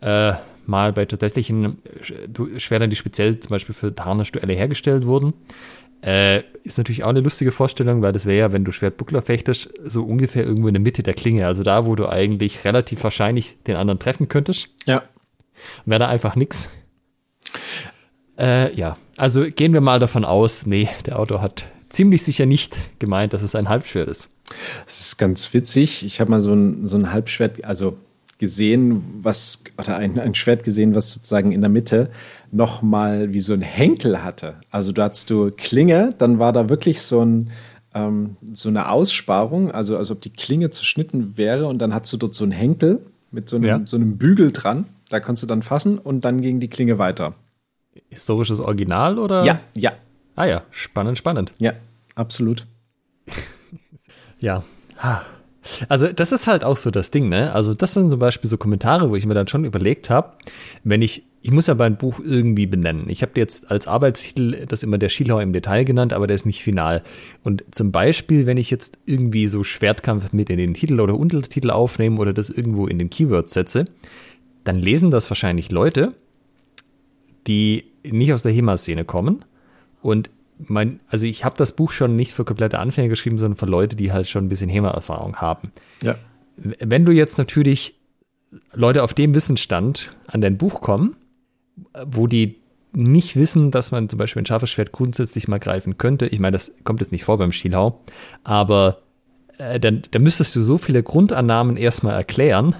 äh, 0.00 0.32
mal 0.66 0.92
bei 0.92 1.04
tatsächlichen 1.04 1.78
Schwertern, 2.58 2.90
die 2.90 2.96
speziell 2.96 3.38
zum 3.38 3.50
Beispiel 3.50 3.74
für 3.74 3.94
Harnischduelle 3.98 4.52
hergestellt 4.52 5.06
wurden. 5.06 5.34
Äh, 6.02 6.42
ist 6.62 6.78
natürlich 6.78 7.04
auch 7.04 7.08
eine 7.08 7.20
lustige 7.20 7.52
Vorstellung, 7.52 8.02
weil 8.02 8.12
das 8.12 8.26
wäre 8.26 8.38
ja, 8.38 8.52
wenn 8.52 8.64
du 8.64 8.72
Schwertbuckler 8.72 9.22
fechtest, 9.22 9.70
so 9.82 10.04
ungefähr 10.04 10.44
irgendwo 10.44 10.68
in 10.68 10.74
der 10.74 10.82
Mitte 10.82 11.02
der 11.02 11.14
Klinge. 11.14 11.46
Also 11.46 11.62
da, 11.62 11.86
wo 11.86 11.94
du 11.94 12.08
eigentlich 12.08 12.64
relativ 12.64 13.02
wahrscheinlich 13.02 13.56
den 13.66 13.76
anderen 13.76 13.98
treffen 13.98 14.28
könntest. 14.28 14.68
Ja. 14.86 15.02
Wäre 15.84 16.00
da 16.00 16.08
einfach 16.08 16.36
nix. 16.36 16.68
Äh, 18.38 18.74
ja, 18.76 18.96
also 19.16 19.46
gehen 19.48 19.72
wir 19.72 19.80
mal 19.80 19.98
davon 19.98 20.24
aus, 20.24 20.66
nee, 20.66 20.88
der 21.06 21.18
Autor 21.18 21.40
hat 21.40 21.66
ziemlich 21.88 22.22
sicher 22.22 22.44
nicht 22.44 22.76
gemeint, 22.98 23.32
dass 23.32 23.42
es 23.42 23.54
ein 23.54 23.68
Halbschwert 23.68 24.08
ist. 24.08 24.28
Das 24.84 25.00
ist 25.00 25.16
ganz 25.16 25.52
witzig. 25.54 26.04
Ich 26.04 26.20
habe 26.20 26.30
mal 26.30 26.40
so 26.40 26.52
ein, 26.52 26.84
so 26.84 26.96
ein 26.96 27.12
Halbschwert, 27.12 27.64
also 27.64 27.96
gesehen, 28.38 29.02
was, 29.22 29.64
oder 29.78 29.96
ein, 29.96 30.18
ein 30.18 30.34
Schwert 30.34 30.64
gesehen, 30.64 30.94
was 30.94 31.12
sozusagen 31.12 31.52
in 31.52 31.60
der 31.60 31.70
Mitte 31.70 32.10
nochmal 32.52 33.32
wie 33.32 33.40
so 33.40 33.54
ein 33.54 33.62
Henkel 33.62 34.22
hatte. 34.22 34.56
Also 34.70 34.92
da 34.92 35.04
hattest 35.04 35.30
du 35.30 35.50
Klinge, 35.50 36.10
dann 36.18 36.38
war 36.38 36.52
da 36.52 36.68
wirklich 36.68 37.00
so 37.00 37.24
ein, 37.24 37.50
ähm, 37.94 38.36
so 38.52 38.68
eine 38.68 38.90
Aussparung, 38.90 39.70
also 39.70 39.96
als 39.96 40.10
ob 40.10 40.20
die 40.20 40.30
Klinge 40.30 40.70
zerschnitten 40.70 41.36
wäre 41.36 41.66
und 41.66 41.78
dann 41.78 41.94
hattest 41.94 42.12
du 42.12 42.16
dort 42.18 42.34
so 42.34 42.44
einen 42.44 42.52
Henkel 42.52 43.00
mit 43.30 43.48
so 43.48 43.56
einem, 43.56 43.64
ja. 43.64 43.80
so 43.84 43.96
einem 43.96 44.18
Bügel 44.18 44.52
dran. 44.52 44.86
Da 45.08 45.20
konntest 45.20 45.44
du 45.44 45.46
dann 45.46 45.62
fassen 45.62 45.98
und 45.98 46.24
dann 46.24 46.40
ging 46.42 46.60
die 46.60 46.68
Klinge 46.68 46.98
weiter. 46.98 47.34
Historisches 48.08 48.60
Original 48.60 49.18
oder? 49.18 49.44
Ja, 49.44 49.58
ja. 49.74 49.92
Ah 50.34 50.44
ja, 50.44 50.62
spannend, 50.70 51.16
spannend. 51.16 51.52
Ja, 51.58 51.72
absolut. 52.14 52.66
ja. 54.40 54.62
Also, 55.88 56.08
das 56.08 56.32
ist 56.32 56.46
halt 56.46 56.64
auch 56.64 56.76
so 56.76 56.90
das 56.90 57.10
Ding, 57.10 57.28
ne? 57.28 57.52
Also, 57.52 57.74
das 57.74 57.94
sind 57.94 58.10
zum 58.10 58.18
Beispiel 58.18 58.48
so 58.48 58.56
Kommentare, 58.56 59.10
wo 59.10 59.16
ich 59.16 59.26
mir 59.26 59.34
dann 59.34 59.48
schon 59.48 59.64
überlegt 59.64 60.10
habe, 60.10 60.32
wenn 60.84 61.02
ich, 61.02 61.24
ich 61.42 61.50
muss 61.50 61.66
ja 61.66 61.74
mein 61.74 61.96
Buch 61.96 62.20
irgendwie 62.24 62.66
benennen. 62.66 63.08
Ich 63.08 63.22
habe 63.22 63.32
jetzt 63.36 63.70
als 63.70 63.86
Arbeitstitel 63.86 64.66
das 64.66 64.82
immer 64.82 64.98
der 64.98 65.08
Schielhauer 65.08 65.42
im 65.42 65.52
Detail 65.52 65.84
genannt, 65.84 66.12
aber 66.12 66.26
der 66.26 66.34
ist 66.34 66.46
nicht 66.46 66.62
final. 66.62 67.02
Und 67.42 67.64
zum 67.70 67.92
Beispiel, 67.92 68.46
wenn 68.46 68.56
ich 68.56 68.70
jetzt 68.70 68.98
irgendwie 69.06 69.46
so 69.48 69.64
Schwertkampf 69.64 70.32
mit 70.32 70.50
in 70.50 70.58
den 70.58 70.74
Titel 70.74 71.00
oder 71.00 71.18
Untertitel 71.18 71.70
aufnehme 71.70 72.18
oder 72.18 72.32
das 72.32 72.50
irgendwo 72.50 72.86
in 72.86 72.98
den 72.98 73.10
Keywords 73.10 73.54
setze, 73.54 73.86
dann 74.64 74.78
lesen 74.78 75.10
das 75.10 75.30
wahrscheinlich 75.30 75.70
Leute, 75.70 76.14
die 77.46 77.84
nicht 78.02 78.32
aus 78.32 78.42
der 78.42 78.52
HEMA-Szene 78.52 79.04
kommen 79.04 79.44
und 80.02 80.30
mein, 80.58 81.00
also 81.08 81.26
ich 81.26 81.44
habe 81.44 81.56
das 81.56 81.72
Buch 81.76 81.90
schon 81.90 82.16
nicht 82.16 82.32
für 82.32 82.44
komplette 82.44 82.78
Anfänger 82.78 83.08
geschrieben, 83.08 83.38
sondern 83.38 83.56
für 83.56 83.66
Leute, 83.66 83.96
die 83.96 84.12
halt 84.12 84.28
schon 84.28 84.46
ein 84.46 84.48
bisschen 84.48 84.70
HEMA-Erfahrung 84.70 85.36
haben. 85.36 85.72
Ja. 86.02 86.16
Wenn 86.56 87.04
du 87.04 87.12
jetzt 87.12 87.38
natürlich 87.38 87.98
Leute 88.72 89.02
auf 89.02 89.14
dem 89.14 89.34
Wissensstand 89.34 90.16
an 90.26 90.40
dein 90.40 90.56
Buch 90.56 90.80
kommen, 90.80 91.16
wo 92.06 92.26
die 92.26 92.60
nicht 92.92 93.36
wissen, 93.36 93.70
dass 93.70 93.90
man 93.90 94.08
zum 94.08 94.18
Beispiel 94.18 94.42
ein 94.42 94.46
scharfes 94.46 94.70
Schwert 94.70 94.92
grundsätzlich 94.92 95.48
mal 95.48 95.58
greifen 95.58 95.98
könnte. 95.98 96.26
Ich 96.26 96.40
meine, 96.40 96.52
das 96.52 96.72
kommt 96.84 97.00
jetzt 97.00 97.12
nicht 97.12 97.24
vor 97.24 97.36
beim 97.36 97.52
Stilhau, 97.52 98.00
aber 98.42 99.02
äh, 99.58 99.78
dann, 99.78 100.02
dann 100.10 100.22
müsstest 100.22 100.56
du 100.56 100.62
so 100.62 100.78
viele 100.78 101.02
Grundannahmen 101.02 101.76
erstmal 101.76 102.14
erklären, 102.14 102.74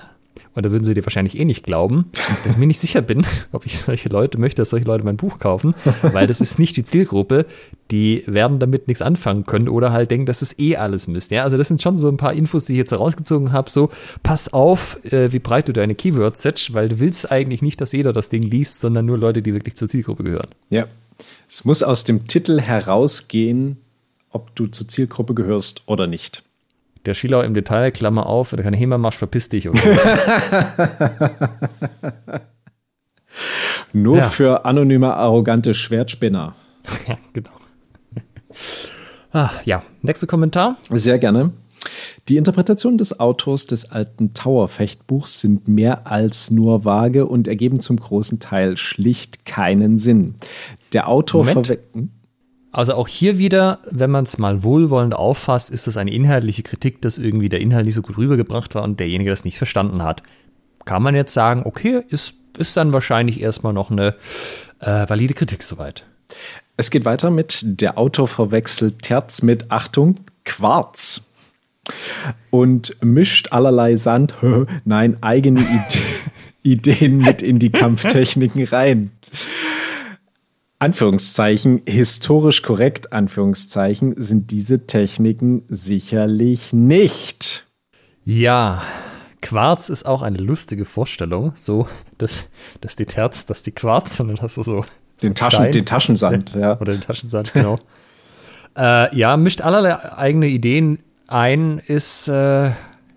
und 0.56 0.64
da 0.64 0.72
würden 0.72 0.84
sie 0.84 0.94
dir 0.94 1.04
wahrscheinlich 1.04 1.38
eh 1.38 1.44
nicht 1.44 1.64
glauben, 1.64 2.06
dass 2.42 2.54
ich 2.54 2.58
mir 2.58 2.66
nicht 2.66 2.80
sicher 2.80 3.02
bin, 3.02 3.26
ob 3.52 3.66
ich 3.66 3.78
solche 3.78 4.08
Leute 4.08 4.38
möchte, 4.38 4.62
dass 4.62 4.70
solche 4.70 4.86
Leute 4.86 5.04
mein 5.04 5.18
Buch 5.18 5.38
kaufen, 5.38 5.74
weil 6.00 6.26
das 6.26 6.40
ist 6.40 6.58
nicht 6.58 6.76
die 6.78 6.82
Zielgruppe. 6.82 7.44
Die 7.90 8.24
werden 8.26 8.58
damit 8.58 8.88
nichts 8.88 9.02
anfangen 9.02 9.44
können 9.44 9.68
oder 9.68 9.92
halt 9.92 10.10
denken, 10.10 10.26
das 10.26 10.40
ist 10.40 10.58
eh 10.58 10.76
alles 10.76 11.06
Mist. 11.08 11.30
Ja, 11.30 11.42
also 11.42 11.58
das 11.58 11.68
sind 11.68 11.82
schon 11.82 11.96
so 11.96 12.08
ein 12.08 12.16
paar 12.16 12.32
Infos, 12.32 12.64
die 12.64 12.72
ich 12.72 12.78
jetzt 12.78 12.90
herausgezogen 12.90 13.52
habe. 13.52 13.68
So, 13.70 13.90
pass 14.22 14.52
auf, 14.52 14.98
äh, 15.12 15.30
wie 15.32 15.38
breit 15.38 15.68
du 15.68 15.74
deine 15.74 15.94
Keywords 15.94 16.42
setzt, 16.42 16.72
weil 16.72 16.88
du 16.88 17.00
willst 17.00 17.30
eigentlich 17.30 17.60
nicht, 17.60 17.80
dass 17.80 17.92
jeder 17.92 18.14
das 18.14 18.30
Ding 18.30 18.42
liest, 18.42 18.80
sondern 18.80 19.04
nur 19.04 19.18
Leute, 19.18 19.42
die 19.42 19.52
wirklich 19.52 19.76
zur 19.76 19.88
Zielgruppe 19.88 20.24
gehören. 20.24 20.48
Ja. 20.70 20.86
Es 21.48 21.66
muss 21.66 21.82
aus 21.82 22.04
dem 22.04 22.26
Titel 22.26 22.60
herausgehen, 22.60 23.76
ob 24.30 24.54
du 24.56 24.66
zur 24.66 24.88
Zielgruppe 24.88 25.34
gehörst 25.34 25.82
oder 25.86 26.06
nicht 26.06 26.45
der 27.06 27.14
Schieler 27.14 27.44
im 27.44 27.54
Detail, 27.54 27.90
Klammer 27.92 28.26
auf, 28.26 28.50
keine 28.50 28.76
HEMA 28.76 28.98
machst, 28.98 29.18
verpiss 29.18 29.48
dich. 29.48 29.68
Nur 33.92 34.18
ja. 34.18 34.22
für 34.28 34.64
anonyme, 34.64 35.14
arrogante 35.14 35.74
Schwertspinner. 35.74 36.54
Ja, 37.08 37.18
genau. 37.32 37.50
Ah, 39.32 39.50
ja, 39.64 39.82
nächster 40.02 40.28
Kommentar. 40.28 40.76
Sehr 40.88 41.18
gerne. 41.18 41.50
Die 42.28 42.36
Interpretationen 42.36 42.98
des 42.98 43.18
Autors 43.20 43.66
des 43.66 43.90
alten 43.90 44.34
Tower-Fechtbuchs 44.34 45.40
sind 45.40 45.68
mehr 45.68 46.06
als 46.06 46.50
nur 46.50 46.84
vage 46.84 47.26
und 47.26 47.48
ergeben 47.48 47.80
zum 47.80 47.98
großen 47.98 48.40
Teil 48.40 48.76
schlicht 48.76 49.44
keinen 49.44 49.98
Sinn. 49.98 50.36
Der 50.92 51.08
Autor 51.08 51.44
verweckt. 51.44 51.96
Also 52.76 52.92
auch 52.92 53.08
hier 53.08 53.38
wieder, 53.38 53.78
wenn 53.90 54.10
man 54.10 54.24
es 54.24 54.36
mal 54.36 54.62
wohlwollend 54.62 55.14
auffasst, 55.14 55.70
ist 55.70 55.86
das 55.86 55.96
eine 55.96 56.12
inhaltliche 56.12 56.62
Kritik, 56.62 57.00
dass 57.00 57.16
irgendwie 57.16 57.48
der 57.48 57.60
Inhalt 57.60 57.86
nicht 57.86 57.94
so 57.94 58.02
gut 58.02 58.18
rübergebracht 58.18 58.74
war 58.74 58.82
und 58.82 59.00
derjenige 59.00 59.30
das 59.30 59.46
nicht 59.46 59.56
verstanden 59.56 60.02
hat. 60.02 60.22
Kann 60.84 61.02
man 61.02 61.14
jetzt 61.14 61.32
sagen, 61.32 61.62
okay, 61.64 62.02
ist, 62.10 62.34
ist 62.58 62.76
dann 62.76 62.92
wahrscheinlich 62.92 63.40
erstmal 63.40 63.72
noch 63.72 63.90
eine 63.90 64.14
äh, 64.80 65.08
valide 65.08 65.32
Kritik 65.32 65.62
soweit. 65.62 66.04
Es 66.76 66.90
geht 66.90 67.06
weiter 67.06 67.30
mit 67.30 67.60
der 67.64 67.96
Autor 67.96 68.28
verwechselt 68.28 69.00
Terz 69.00 69.40
mit 69.40 69.70
Achtung, 69.70 70.18
Quarz 70.44 71.22
und 72.50 73.02
mischt 73.02 73.52
allerlei 73.52 73.96
Sand, 73.96 74.34
nein, 74.84 75.16
eigene 75.22 75.60
Ide 75.60 75.98
Ideen 76.62 77.16
mit 77.16 77.40
in 77.40 77.58
die 77.58 77.70
Kampftechniken 77.70 78.64
rein. 78.64 79.12
Anführungszeichen, 80.78 81.82
historisch 81.86 82.62
korrekt, 82.62 83.12
Anführungszeichen, 83.12 84.14
sind 84.20 84.50
diese 84.50 84.86
Techniken 84.86 85.62
sicherlich 85.68 86.72
nicht. 86.72 87.66
Ja, 88.24 88.82
Quarz 89.40 89.88
ist 89.88 90.04
auch 90.04 90.22
eine 90.22 90.38
lustige 90.38 90.84
Vorstellung. 90.84 91.52
So, 91.54 91.88
dass, 92.18 92.48
dass 92.80 92.96
die 92.96 93.06
Terz, 93.06 93.46
dass 93.46 93.62
die 93.62 93.72
Quarz, 93.72 94.18
dann 94.18 94.36
hast 94.40 94.56
du 94.56 94.62
so. 94.62 94.84
Den, 95.22 95.34
Taschen, 95.34 95.72
den 95.72 95.86
Taschensand, 95.86 96.54
ja. 96.60 96.78
Oder 96.78 96.92
den 96.92 97.00
Taschensand, 97.00 97.54
genau. 97.54 97.78
äh, 98.76 99.16
ja, 99.16 99.38
mischt 99.38 99.62
allerlei 99.62 100.12
eigene 100.12 100.48
Ideen 100.48 100.98
ein, 101.26 101.78
ist, 101.78 102.28
äh, 102.28 102.72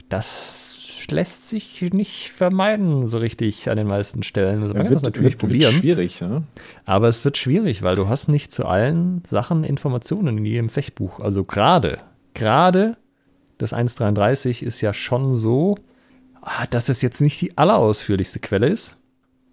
das 0.08 0.69
lässt 1.12 1.50
sich 1.50 1.82
nicht 1.94 2.32
vermeiden, 2.32 3.08
so 3.08 3.18
richtig 3.18 3.70
an 3.70 3.78
den 3.78 3.88
meisten 3.88 4.24
Stellen. 4.24 4.62
Also 4.62 4.74
man 4.74 4.84
ja, 4.84 4.90
kann 4.90 4.94
das 4.94 5.04
natürlich 5.04 5.34
wird, 5.34 5.40
probieren. 5.40 5.74
Wird 5.74 5.82
schwierig, 5.82 6.20
ja. 6.20 6.44
Aber 6.86 7.08
es 7.08 7.24
wird 7.26 7.38
schwierig, 7.38 7.82
weil 7.82 7.96
du 7.96 8.08
hast 8.08 8.28
nicht 8.28 8.52
zu 8.52 8.66
allen 8.66 9.24
Sachen 9.28 9.64
Informationen 9.64 10.38
in 10.38 10.46
jedem 10.46 10.70
Fechbuch. 10.70 11.20
Also 11.20 11.44
gerade, 11.44 12.00
gerade 12.34 12.98
das 13.58 13.74
1.33 13.74 14.64
ist 14.64 14.82
ja 14.82 14.94
schon 14.94 15.36
so, 15.36 15.78
ah, 16.42 16.66
dass 16.70 16.90
es 16.90 17.02
jetzt 17.02 17.22
nicht 17.22 17.40
die 17.42 17.58
allerausführlichste 17.58 18.40
Quelle 18.40 18.68
ist. 18.68 18.96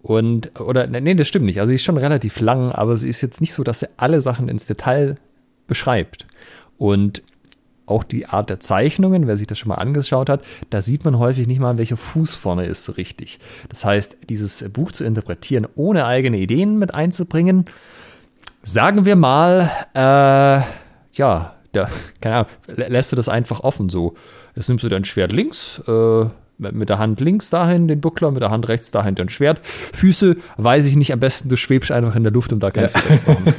Und, 0.01 0.59
oder, 0.59 0.87
nee, 0.87 1.15
das 1.15 1.27
stimmt 1.27 1.45
nicht. 1.45 1.59
Also 1.59 1.69
sie 1.69 1.75
ist 1.75 1.83
schon 1.83 1.97
relativ 1.97 2.39
lang, 2.39 2.71
aber 2.71 2.95
sie 2.95 3.09
ist 3.09 3.21
jetzt 3.21 3.41
nicht 3.41 3.53
so, 3.53 3.63
dass 3.63 3.81
sie 3.81 3.89
alle 3.97 4.21
Sachen 4.21 4.47
ins 4.47 4.67
Detail 4.67 5.15
beschreibt. 5.67 6.25
Und 6.77 7.21
auch 7.87 8.03
die 8.03 8.27
Art 8.27 8.49
der 8.49 8.59
Zeichnungen, 8.59 9.25
wer 9.25 9.37
sich 9.37 9.47
das 9.47 9.57
schon 9.57 9.69
mal 9.69 9.75
angeschaut 9.75 10.29
hat, 10.29 10.43
da 10.69 10.81
sieht 10.81 11.05
man 11.05 11.17
häufig 11.17 11.47
nicht 11.47 11.59
mal, 11.59 11.77
welcher 11.77 11.97
Fuß 11.97 12.33
vorne 12.35 12.65
ist 12.65 12.83
so 12.83 12.91
richtig. 12.91 13.39
Das 13.69 13.83
heißt, 13.83 14.17
dieses 14.29 14.69
Buch 14.69 14.91
zu 14.91 15.03
interpretieren, 15.03 15.67
ohne 15.75 16.05
eigene 16.05 16.37
Ideen 16.37 16.77
mit 16.77 16.93
einzubringen, 16.93 17.65
sagen 18.61 19.05
wir 19.05 19.15
mal, 19.15 19.71
äh, 19.95 20.61
ja, 21.13 21.55
da, 21.71 21.89
keine 22.21 22.35
Ahnung, 22.35 22.49
lässt 22.67 23.11
du 23.11 23.15
das 23.15 23.29
einfach 23.29 23.61
offen 23.61 23.89
so. 23.89 24.15
Jetzt 24.55 24.67
nimmst 24.69 24.83
du 24.83 24.89
dein 24.89 25.05
Schwert 25.05 25.31
links, 25.31 25.81
äh, 25.87 26.25
mit 26.59 26.89
der 26.89 26.97
Hand 26.97 27.21
links 27.21 27.51
dahin 27.51 27.87
den 27.87 28.01
Buckler, 28.01 28.31
mit 28.31 28.41
der 28.41 28.49
Hand 28.49 28.67
rechts 28.67 28.91
dahin 28.91 29.15
dein 29.15 29.29
Schwert. 29.29 29.61
Füße, 29.63 30.37
weiß 30.57 30.85
ich 30.87 30.95
nicht, 30.95 31.13
am 31.13 31.19
besten 31.19 31.49
du 31.49 31.55
schwebst 31.55 31.91
einfach 31.91 32.15
in 32.15 32.23
der 32.23 32.33
Luft, 32.33 32.51
um 32.51 32.59
da 32.59 32.71
keinen 32.71 32.89
ja. 32.91 32.99
Fehler 32.99 33.23
zu 33.23 33.31
machen. 33.31 33.53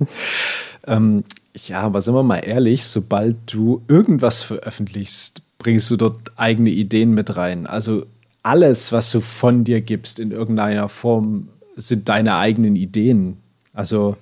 ähm, 0.86 1.24
ja, 1.54 1.80
aber 1.82 2.02
sind 2.02 2.14
wir 2.14 2.22
mal 2.22 2.38
ehrlich, 2.38 2.86
sobald 2.86 3.36
du 3.52 3.82
irgendwas 3.88 4.42
veröffentlichst, 4.42 5.42
bringst 5.58 5.90
du 5.90 5.96
dort 5.96 6.32
eigene 6.36 6.70
Ideen 6.70 7.12
mit 7.12 7.36
rein. 7.36 7.66
Also 7.66 8.06
alles, 8.42 8.92
was 8.92 9.10
du 9.10 9.20
von 9.20 9.64
dir 9.64 9.80
gibst 9.80 10.18
in 10.18 10.30
irgendeiner 10.30 10.88
Form, 10.88 11.48
sind 11.76 12.08
deine 12.08 12.36
eigenen 12.36 12.76
Ideen. 12.76 13.36
Also 13.74 14.16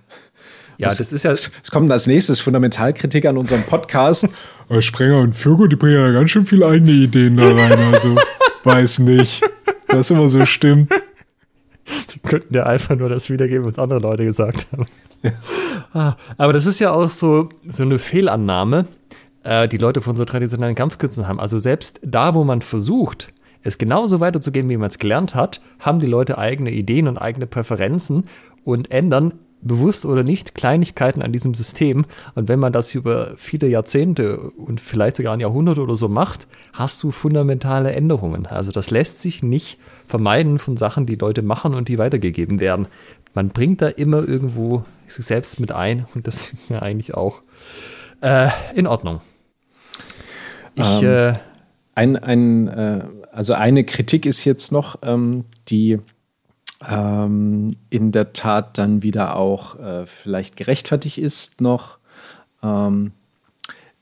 ja, 0.78 0.86
was, 0.86 0.98
das 0.98 1.12
ist 1.12 1.24
ja. 1.24 1.32
Es 1.32 1.70
kommt 1.70 1.90
als 1.90 2.06
nächstes 2.06 2.40
Fundamentalkritik 2.40 3.26
an 3.26 3.36
unserem 3.36 3.62
Podcast. 3.62 4.28
Äh, 4.70 4.82
Sprenger 4.82 5.20
und 5.20 5.32
Fürgo, 5.32 5.66
die 5.66 5.76
bringen 5.76 5.94
ja 5.94 6.10
ganz 6.10 6.30
schön 6.30 6.44
viele 6.44 6.66
eigene 6.66 6.90
Ideen 6.90 7.38
da 7.38 7.50
rein. 7.50 7.78
Also 7.90 8.16
weiß 8.64 8.98
nicht, 8.98 9.42
das 9.86 10.10
immer 10.10 10.28
so 10.28 10.44
stimmt. 10.44 10.92
Die 12.10 12.18
könnten 12.18 12.54
ja 12.54 12.64
einfach 12.64 12.94
nur 12.94 13.08
das 13.08 13.30
wiedergeben, 13.30 13.64
was 13.64 13.78
andere 13.78 13.98
Leute 13.98 14.26
gesagt 14.26 14.66
haben. 14.70 14.84
Ja. 15.22 15.32
Ah, 15.94 16.14
aber 16.36 16.52
das 16.52 16.66
ist 16.66 16.78
ja 16.78 16.92
auch 16.92 17.10
so, 17.10 17.48
so 17.66 17.82
eine 17.82 17.98
Fehlannahme, 17.98 18.86
äh, 19.42 19.66
die 19.68 19.78
Leute 19.78 20.00
von 20.00 20.16
so 20.16 20.24
traditionellen 20.24 20.74
Kampfkünsten 20.74 21.26
haben. 21.26 21.40
Also 21.40 21.58
selbst 21.58 22.00
da, 22.02 22.34
wo 22.34 22.44
man 22.44 22.60
versucht, 22.60 23.32
es 23.62 23.78
genauso 23.78 24.20
weiterzugeben, 24.20 24.70
wie 24.70 24.76
man 24.76 24.90
es 24.90 24.98
gelernt 24.98 25.34
hat, 25.34 25.60
haben 25.80 25.98
die 25.98 26.06
Leute 26.06 26.38
eigene 26.38 26.70
Ideen 26.70 27.08
und 27.08 27.18
eigene 27.18 27.46
Präferenzen 27.46 28.22
und 28.64 28.90
ändern 28.90 29.34
bewusst 29.60 30.06
oder 30.06 30.22
nicht 30.22 30.54
Kleinigkeiten 30.54 31.22
an 31.22 31.32
diesem 31.32 31.54
System. 31.54 32.04
Und 32.34 32.48
wenn 32.48 32.60
man 32.60 32.72
das 32.72 32.94
über 32.94 33.34
viele 33.36 33.68
Jahrzehnte 33.68 34.38
und 34.38 34.80
vielleicht 34.80 35.16
sogar 35.16 35.32
ein 35.32 35.40
Jahrhundert 35.40 35.78
oder 35.78 35.96
so 35.96 36.08
macht, 36.08 36.46
hast 36.72 37.02
du 37.02 37.10
fundamentale 37.10 37.92
Änderungen. 37.92 38.46
Also 38.46 38.70
das 38.72 38.90
lässt 38.90 39.20
sich 39.20 39.42
nicht 39.42 39.78
vermeiden 40.06 40.58
von 40.58 40.76
Sachen, 40.76 41.06
die 41.06 41.16
Leute 41.16 41.42
machen 41.42 41.74
und 41.74 41.88
die 41.88 41.98
weitergegeben 41.98 42.60
werden 42.60 42.86
man 43.34 43.50
bringt 43.50 43.82
da 43.82 43.88
immer 43.88 44.26
irgendwo 44.26 44.84
sich 45.06 45.26
selbst 45.26 45.60
mit 45.60 45.72
ein 45.72 46.06
und 46.14 46.26
das 46.26 46.52
ist 46.52 46.70
ja 46.70 46.80
eigentlich 46.80 47.14
auch 47.14 47.42
äh, 48.20 48.48
in 48.74 48.86
Ordnung. 48.86 49.20
Ich, 50.74 51.02
ähm, 51.02 51.08
äh, 51.08 51.34
ein, 51.94 52.16
ein, 52.16 52.68
äh, 52.68 53.04
also 53.32 53.54
eine 53.54 53.84
Kritik 53.84 54.26
ist 54.26 54.44
jetzt 54.44 54.70
noch, 54.70 54.98
ähm, 55.02 55.44
die 55.68 55.98
ähm, 56.88 57.76
in 57.90 58.12
der 58.12 58.32
Tat 58.32 58.78
dann 58.78 59.02
wieder 59.02 59.36
auch 59.36 59.78
äh, 59.80 60.06
vielleicht 60.06 60.56
gerechtfertigt 60.56 61.18
ist 61.18 61.60
noch. 61.60 61.98
Ähm, 62.62 63.12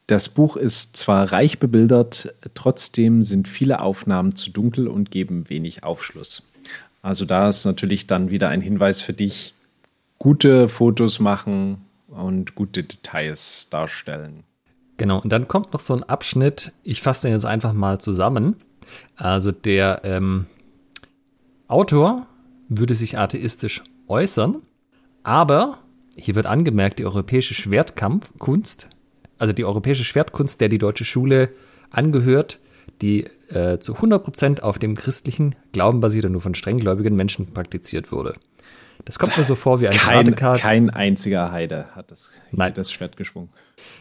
das 0.07 0.29
Buch 0.29 0.57
ist 0.57 0.97
zwar 0.97 1.33
reich 1.33 1.59
bebildert, 1.59 2.35
trotzdem 2.55 3.23
sind 3.23 3.49
viele 3.49 3.81
Aufnahmen 3.81 4.37
zu 4.37 4.51
dunkel 4.51 4.87
und 4.87 5.11
geben 5.11 5.49
wenig 5.49 5.83
Aufschluss. 5.83 6.45
Also 7.07 7.25
da 7.25 7.49
ist 7.49 7.65
natürlich 7.65 8.09
dann 8.09 8.31
wieder 8.31 8.49
ein 8.49 8.61
Hinweis 8.61 9.01
für 9.01 9.13
dich, 9.13 9.55
gute 10.19 10.67
Fotos 10.69 11.21
machen 11.21 11.85
und 12.09 12.57
gute 12.57 12.83
Details 12.83 13.69
darstellen. 13.71 14.43
Genau, 14.97 15.21
und 15.21 15.31
dann 15.31 15.47
kommt 15.47 15.73
noch 15.73 15.79
so 15.79 15.95
ein 15.95 16.03
Abschnitt, 16.03 16.73
ich 16.83 17.03
fasse 17.03 17.29
den 17.29 17.35
jetzt 17.35 17.45
einfach 17.45 17.75
mal 17.75 18.01
zusammen. 18.01 18.57
Also 19.15 19.53
der 19.53 20.01
ähm, 20.03 20.47
Autor 21.69 22.27
würde 22.69 22.97
sich 22.97 23.17
atheistisch 23.17 23.85
äußern, 24.09 24.63
aber 25.23 25.79
hier 26.17 26.35
wird 26.35 26.47
angemerkt, 26.47 26.99
die 26.99 27.05
europäische 27.05 27.55
Schwertkampfkunst, 27.55 28.89
also 29.39 29.53
die 29.53 29.65
europäische 29.65 30.03
Schwertkunst, 30.03 30.61
der 30.61 30.69
die 30.69 30.79
deutsche 30.79 31.05
Schule 31.05 31.51
angehört, 31.89 32.59
die 33.03 33.27
äh, 33.49 33.79
zu 33.79 33.97
100% 33.97 34.61
auf 34.61 34.79
dem 34.79 34.97
christlichen 34.97 35.55
Glauben 35.73 36.01
basiert 36.01 36.25
und 36.25 36.33
nur 36.33 36.41
von 36.41 36.55
strenggläubigen 36.55 37.15
Menschen 37.15 37.53
praktiziert 37.53 38.13
wurde. 38.13 38.35
Das 39.05 39.19
kommt 39.19 39.37
mir 39.39 39.45
so 39.45 39.55
vor 39.55 39.81
wie 39.81 39.89
ein 39.89 39.97
kein, 39.97 40.35
Karateka. 40.35 40.57
Kein 40.59 40.91
einziger 40.91 41.53
Heide 41.53 41.87
hat 41.95 42.11
das, 42.11 42.33
Nein. 42.51 42.75
das 42.75 42.91
Schwert 42.91 43.17
geschwungen. 43.17 43.51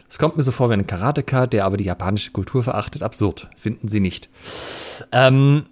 Das 0.08 0.18
kommt 0.18 0.36
mir 0.36 0.42
so 0.42 0.52
vor 0.52 0.70
wie 0.70 0.74
ein 0.74 0.86
Karateka, 0.86 1.46
der 1.46 1.64
aber 1.64 1.76
die 1.76 1.84
japanische 1.84 2.32
Kultur 2.32 2.62
verachtet. 2.62 3.02
Absurd, 3.02 3.48
finden 3.56 3.88
Sie 3.88 4.00
nicht. 4.00 4.28
Ähm, 5.12 5.66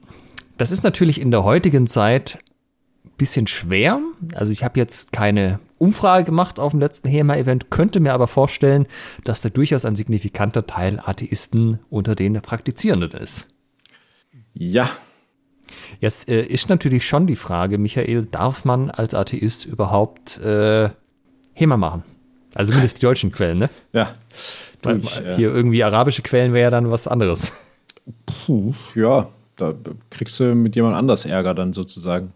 das 0.57 0.71
ist 0.71 0.85
natürlich 0.85 1.21
in 1.21 1.31
der 1.31 1.43
heutigen 1.43 1.87
Zeit 1.87 2.39
ein 3.05 3.11
bisschen 3.17 3.47
schwer. 3.47 4.01
Also 4.35 4.53
ich 4.53 4.63
habe 4.63 4.79
jetzt 4.79 5.13
keine 5.13 5.59
Umfrage 5.85 6.25
gemacht 6.25 6.59
auf 6.59 6.73
dem 6.73 6.81
letzten 6.81 7.09
HEMA-Event, 7.09 7.71
könnte 7.71 8.01
mir 8.01 8.15
aber 8.15 8.27
vorstellen, 8.27 8.87
dass 9.25 9.41
da 9.43 9.49
durchaus 9.49 9.85
ein 9.85 9.97
signifikanter 9.97 10.67
Teil 10.67 11.01
Atheisten 11.05 11.81
unter 11.91 12.15
den 12.15 12.41
Praktizierenden 12.41 13.13
ist. 13.13 13.47
Ja. 14.53 14.89
Jetzt 16.01 16.29
äh, 16.29 16.43
ist 16.43 16.69
natürlich 16.69 17.07
schon 17.07 17.27
die 17.27 17.37
Frage, 17.37 17.79
Michael, 17.79 18.25
darf 18.27 18.65
man 18.65 18.91
als 18.91 19.15
Atheist 19.15 19.67
überhaupt 19.67 20.41
äh, 20.41 20.91
HEMA 21.53 21.77
machen? 21.77 22.05
Also 22.55 22.73
zumindest 22.73 22.99
die 22.99 23.03
deutschen 23.03 23.33
Quellen, 23.33 23.59
ne? 23.59 23.71
Ja. 23.93 24.15
Weil, 24.83 25.01
hier 25.01 25.53
irgendwie 25.53 25.83
arabische 25.83 26.23
Quellen 26.23 26.53
wäre 26.53 26.65
ja 26.65 26.71
dann 26.71 26.91
was 26.91 27.09
anderes. 27.09 27.53
Puh, 28.27 28.75
ja, 28.95 29.29
da 29.57 29.75
kriegst 30.11 30.39
du 30.39 30.55
mit 30.55 30.77
jemand 30.77 30.97
anders 30.97 31.25
Ärger 31.25 31.55
dann 31.55 31.73
sozusagen. 31.73 32.33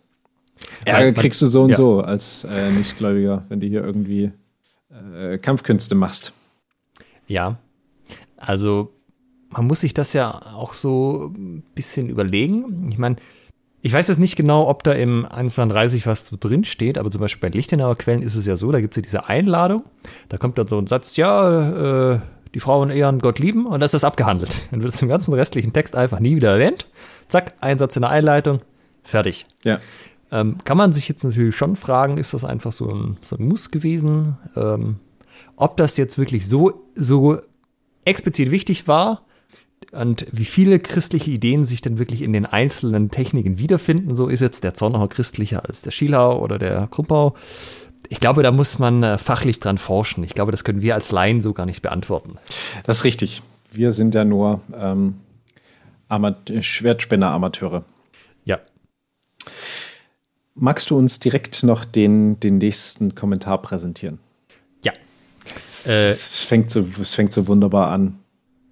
Ärger 0.84 1.12
kriegst 1.12 1.40
du 1.42 1.46
so 1.46 1.62
und 1.62 1.70
ja. 1.70 1.76
so 1.76 2.00
als 2.00 2.44
äh, 2.44 2.70
Nichtgläubiger, 2.72 3.44
wenn 3.48 3.60
du 3.60 3.66
hier 3.66 3.84
irgendwie 3.84 4.32
äh, 4.90 5.38
Kampfkünste 5.38 5.94
machst. 5.94 6.32
Ja, 7.26 7.58
also 8.36 8.92
man 9.50 9.66
muss 9.66 9.80
sich 9.80 9.94
das 9.94 10.12
ja 10.12 10.30
auch 10.54 10.72
so 10.74 11.32
ein 11.36 11.62
bisschen 11.74 12.08
überlegen. 12.08 12.88
Ich 12.90 12.98
meine, 12.98 13.16
ich 13.80 13.92
weiß 13.92 14.08
jetzt 14.08 14.18
nicht 14.18 14.36
genau, 14.36 14.68
ob 14.68 14.82
da 14.82 14.92
im 14.92 15.24
130 15.24 16.06
was 16.06 16.26
so 16.26 16.36
drin 16.38 16.64
steht, 16.64 16.98
aber 16.98 17.10
zum 17.10 17.20
Beispiel 17.20 17.48
bei 17.48 17.56
Lichtenauer 17.56 17.96
Quellen 17.96 18.22
ist 18.22 18.34
es 18.34 18.46
ja 18.46 18.56
so, 18.56 18.72
da 18.72 18.80
gibt 18.80 18.94
es 18.94 18.96
ja 18.96 19.02
diese 19.02 19.28
Einladung, 19.28 19.84
da 20.28 20.36
kommt 20.36 20.58
dann 20.58 20.66
so 20.66 20.78
ein 20.78 20.86
Satz, 20.86 21.16
ja, 21.16 22.14
äh, 22.14 22.20
die 22.54 22.60
Frauen 22.60 22.90
ehren 22.90 23.18
Gott 23.20 23.38
lieben 23.38 23.66
und 23.66 23.80
das 23.80 23.88
ist 23.88 24.02
das 24.02 24.04
abgehandelt. 24.04 24.50
Dann 24.70 24.82
wird 24.82 24.94
es 24.94 25.02
im 25.02 25.08
ganzen 25.08 25.34
restlichen 25.34 25.74
Text 25.74 25.94
einfach 25.94 26.18
nie 26.18 26.34
wieder 26.34 26.52
erwähnt. 26.52 26.88
Zack, 27.28 27.52
Einsatz 27.60 27.94
in 27.96 28.02
der 28.02 28.10
Einleitung, 28.10 28.60
fertig. 29.04 29.46
Ja. 29.64 29.78
Ähm, 30.30 30.58
kann 30.64 30.76
man 30.76 30.92
sich 30.92 31.08
jetzt 31.08 31.24
natürlich 31.24 31.56
schon 31.56 31.76
fragen, 31.76 32.18
ist 32.18 32.34
das 32.34 32.44
einfach 32.44 32.72
so 32.72 32.90
ein, 32.90 33.16
so 33.22 33.36
ein 33.36 33.46
Muss 33.46 33.70
gewesen? 33.70 34.36
Ähm, 34.56 34.96
ob 35.56 35.76
das 35.76 35.96
jetzt 35.96 36.18
wirklich 36.18 36.46
so, 36.46 36.84
so 36.94 37.38
explizit 38.04 38.50
wichtig 38.50 38.88
war 38.88 39.22
und 39.92 40.26
wie 40.32 40.44
viele 40.44 40.78
christliche 40.78 41.30
Ideen 41.30 41.64
sich 41.64 41.80
denn 41.80 41.98
wirklich 41.98 42.22
in 42.22 42.32
den 42.32 42.46
einzelnen 42.46 43.10
Techniken 43.10 43.58
wiederfinden. 43.58 44.14
So 44.14 44.28
ist 44.28 44.40
jetzt 44.40 44.64
der 44.64 44.74
Zornauer 44.74 45.08
christlicher 45.08 45.64
als 45.64 45.82
der 45.82 45.90
Schielhau 45.90 46.40
oder 46.40 46.58
der 46.58 46.88
Kruppau. 46.90 47.34
Ich 48.08 48.20
glaube, 48.20 48.42
da 48.42 48.52
muss 48.52 48.78
man 48.78 49.02
äh, 49.02 49.18
fachlich 49.18 49.60
dran 49.60 49.78
forschen. 49.78 50.24
Ich 50.24 50.34
glaube, 50.34 50.52
das 50.52 50.64
können 50.64 50.82
wir 50.82 50.94
als 50.94 51.10
Laien 51.10 51.40
so 51.40 51.52
gar 51.52 51.66
nicht 51.66 51.82
beantworten. 51.82 52.36
Das 52.84 52.98
ist 52.98 53.04
richtig. 53.04 53.42
Wir 53.70 53.92
sind 53.92 54.14
ja 54.14 54.24
nur 54.24 54.60
ähm, 54.74 55.16
Schwertspinner-Amateure. 56.60 57.84
Magst 60.60 60.90
du 60.90 60.98
uns 60.98 61.20
direkt 61.20 61.62
noch 61.62 61.84
den, 61.84 62.40
den 62.40 62.58
nächsten 62.58 63.14
Kommentar 63.14 63.62
präsentieren? 63.62 64.18
Ja. 64.84 64.92
Es, 65.56 65.86
äh, 65.86 66.06
es, 66.06 66.24
fängt 66.24 66.70
so, 66.70 66.84
es 67.00 67.14
fängt 67.14 67.32
so 67.32 67.46
wunderbar 67.46 67.90
an. 67.90 68.18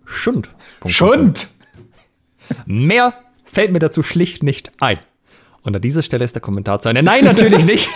Schund. 0.04 0.50
Schund! 0.86 1.48
Mehr 2.66 3.14
fällt 3.44 3.72
mir 3.72 3.78
dazu 3.78 4.02
schlicht 4.02 4.42
nicht 4.42 4.72
ein. 4.80 4.98
Und 5.62 5.76
an 5.76 5.82
dieser 5.82 6.02
Stelle 6.02 6.24
ist 6.24 6.34
der 6.34 6.42
Kommentar 6.42 6.80
zu 6.80 6.88
Ende. 6.88 7.02
Nein, 7.02 7.24
natürlich 7.24 7.64
nicht. 7.64 7.88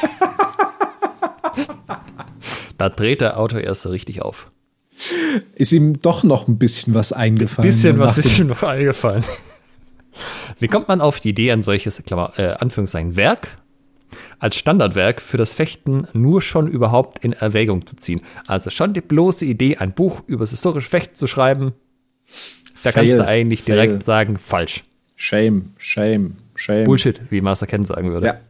da 2.79 2.89
dreht 2.89 3.21
der 3.21 3.39
Autor 3.39 3.61
erst 3.61 3.83
so 3.83 3.91
richtig 3.91 4.23
auf. 4.23 4.49
Ist 5.55 5.73
ihm 5.73 6.01
doch 6.01 6.23
noch 6.23 6.47
ein 6.47 6.59
bisschen 6.59 6.95
was 6.95 7.13
eingefallen. 7.13 7.67
Ein 7.67 7.73
bisschen 7.73 7.99
was 7.99 8.19
ist 8.19 8.39
ihm 8.39 8.49
noch 8.49 8.63
eingefallen. 8.63 9.25
Wie 10.59 10.69
kommt 10.69 10.89
man 10.89 11.01
auf 11.01 11.21
die 11.21 11.31
Idee, 11.31 11.51
ein 11.51 11.63
solches, 11.63 12.03
Klammer, 12.05 12.33
äh, 12.37 12.53
Anführungszeichen, 12.53 13.17
Werk 13.17 13.57
als 14.41 14.57
Standardwerk 14.57 15.21
für 15.23 15.37
das 15.37 15.53
Fechten 15.53 16.09
nur 16.13 16.43
schon 16.43 16.67
überhaupt 16.67 17.25
in 17.25 17.33
Erwägung 17.33 17.87
zu 17.87 17.97
ziehen? 17.97 18.23
Also 18.47 18.71
schon 18.71 18.93
die 18.93 19.01
bloße 19.01 19.45
Idee, 19.45 19.77
ein 19.77 19.93
Buch 19.93 20.23
über 20.27 20.41
das 20.41 20.51
historische 20.51 20.89
Fechten 20.89 21.15
zu 21.15 21.27
schreiben, 21.27 21.75
da 22.83 22.91
Fail. 22.91 22.93
kannst 22.93 23.19
du 23.19 23.27
eigentlich 23.27 23.65
direkt 23.65 23.93
Fail. 23.93 24.03
sagen, 24.03 24.39
falsch. 24.39 24.85
Shame, 25.17 25.75
shame, 25.77 26.37
shame. 26.55 26.85
Bullshit, 26.85 27.21
wie 27.31 27.43
Master 27.43 27.67
Ken 27.67 27.85
sagen 27.85 28.11
würde. 28.11 28.27
Ja. 28.27 28.41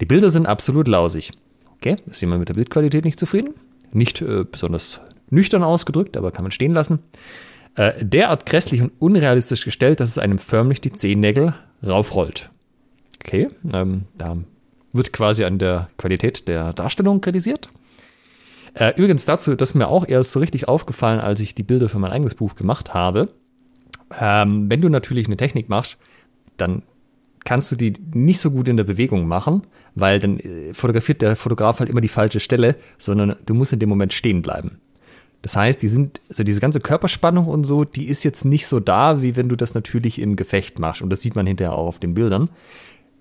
Die 0.00 0.06
Bilder 0.06 0.30
sind 0.30 0.46
absolut 0.46 0.86
lausig. 0.88 1.32
Okay, 1.76 1.96
ist 2.06 2.20
jemand 2.20 2.40
mit 2.40 2.48
der 2.48 2.54
Bildqualität 2.54 3.04
nicht 3.04 3.18
zufrieden? 3.18 3.54
Nicht 3.92 4.22
äh, 4.22 4.44
besonders 4.44 5.00
nüchtern 5.30 5.64
ausgedrückt, 5.64 6.16
aber 6.16 6.30
kann 6.30 6.44
man 6.44 6.52
stehen 6.52 6.72
lassen. 6.72 7.00
Äh, 7.74 8.04
derart 8.04 8.46
grässlich 8.46 8.82
und 8.82 8.92
unrealistisch 9.00 9.64
gestellt, 9.64 9.98
dass 9.98 10.10
es 10.10 10.18
einem 10.18 10.38
förmlich 10.38 10.80
die 10.80 10.92
Zehennägel 10.92 11.54
raufrollt. 11.84 12.50
Okay, 13.24 13.48
ähm, 13.72 14.02
da 14.16 14.36
wird 14.92 15.12
quasi 15.12 15.44
an 15.44 15.58
der 15.58 15.88
Qualität 15.98 16.48
der 16.48 16.72
Darstellung 16.72 17.20
kritisiert. 17.20 17.68
Äh, 18.74 18.94
übrigens 18.96 19.24
dazu, 19.24 19.54
das 19.54 19.70
ist 19.70 19.74
mir 19.74 19.88
auch 19.88 20.06
erst 20.06 20.32
so 20.32 20.40
richtig 20.40 20.68
aufgefallen, 20.68 21.20
als 21.20 21.40
ich 21.40 21.54
die 21.54 21.62
Bilder 21.62 21.88
für 21.88 21.98
mein 21.98 22.12
eigenes 22.12 22.34
Buch 22.34 22.54
gemacht 22.54 22.94
habe. 22.94 23.28
Ähm, 24.18 24.70
wenn 24.70 24.80
du 24.80 24.88
natürlich 24.88 25.26
eine 25.26 25.36
Technik 25.36 25.68
machst, 25.68 25.98
dann 26.56 26.82
kannst 27.44 27.72
du 27.72 27.76
die 27.76 27.94
nicht 28.14 28.40
so 28.40 28.50
gut 28.50 28.68
in 28.68 28.76
der 28.76 28.84
Bewegung 28.84 29.26
machen, 29.26 29.62
weil 29.94 30.20
dann 30.20 30.38
äh, 30.38 30.74
fotografiert 30.74 31.22
der 31.22 31.36
Fotograf 31.36 31.80
halt 31.80 31.90
immer 31.90 32.00
die 32.00 32.08
falsche 32.08 32.40
Stelle, 32.40 32.76
sondern 32.98 33.36
du 33.44 33.54
musst 33.54 33.72
in 33.72 33.78
dem 33.78 33.88
Moment 33.88 34.12
stehen 34.12 34.42
bleiben. 34.42 34.80
Das 35.42 35.56
heißt, 35.56 35.82
die 35.82 35.88
sind, 35.88 36.20
also 36.28 36.44
diese 36.44 36.60
ganze 36.60 36.80
Körperspannung 36.80 37.48
und 37.48 37.64
so, 37.64 37.84
die 37.84 38.06
ist 38.06 38.22
jetzt 38.22 38.44
nicht 38.44 38.66
so 38.68 38.78
da, 38.78 39.22
wie 39.22 39.34
wenn 39.34 39.48
du 39.48 39.56
das 39.56 39.74
natürlich 39.74 40.20
im 40.20 40.36
Gefecht 40.36 40.78
machst. 40.78 41.02
Und 41.02 41.10
das 41.10 41.20
sieht 41.20 41.34
man 41.34 41.48
hinterher 41.48 41.72
auch 41.72 41.88
auf 41.88 41.98
den 41.98 42.14
Bildern. 42.14 42.48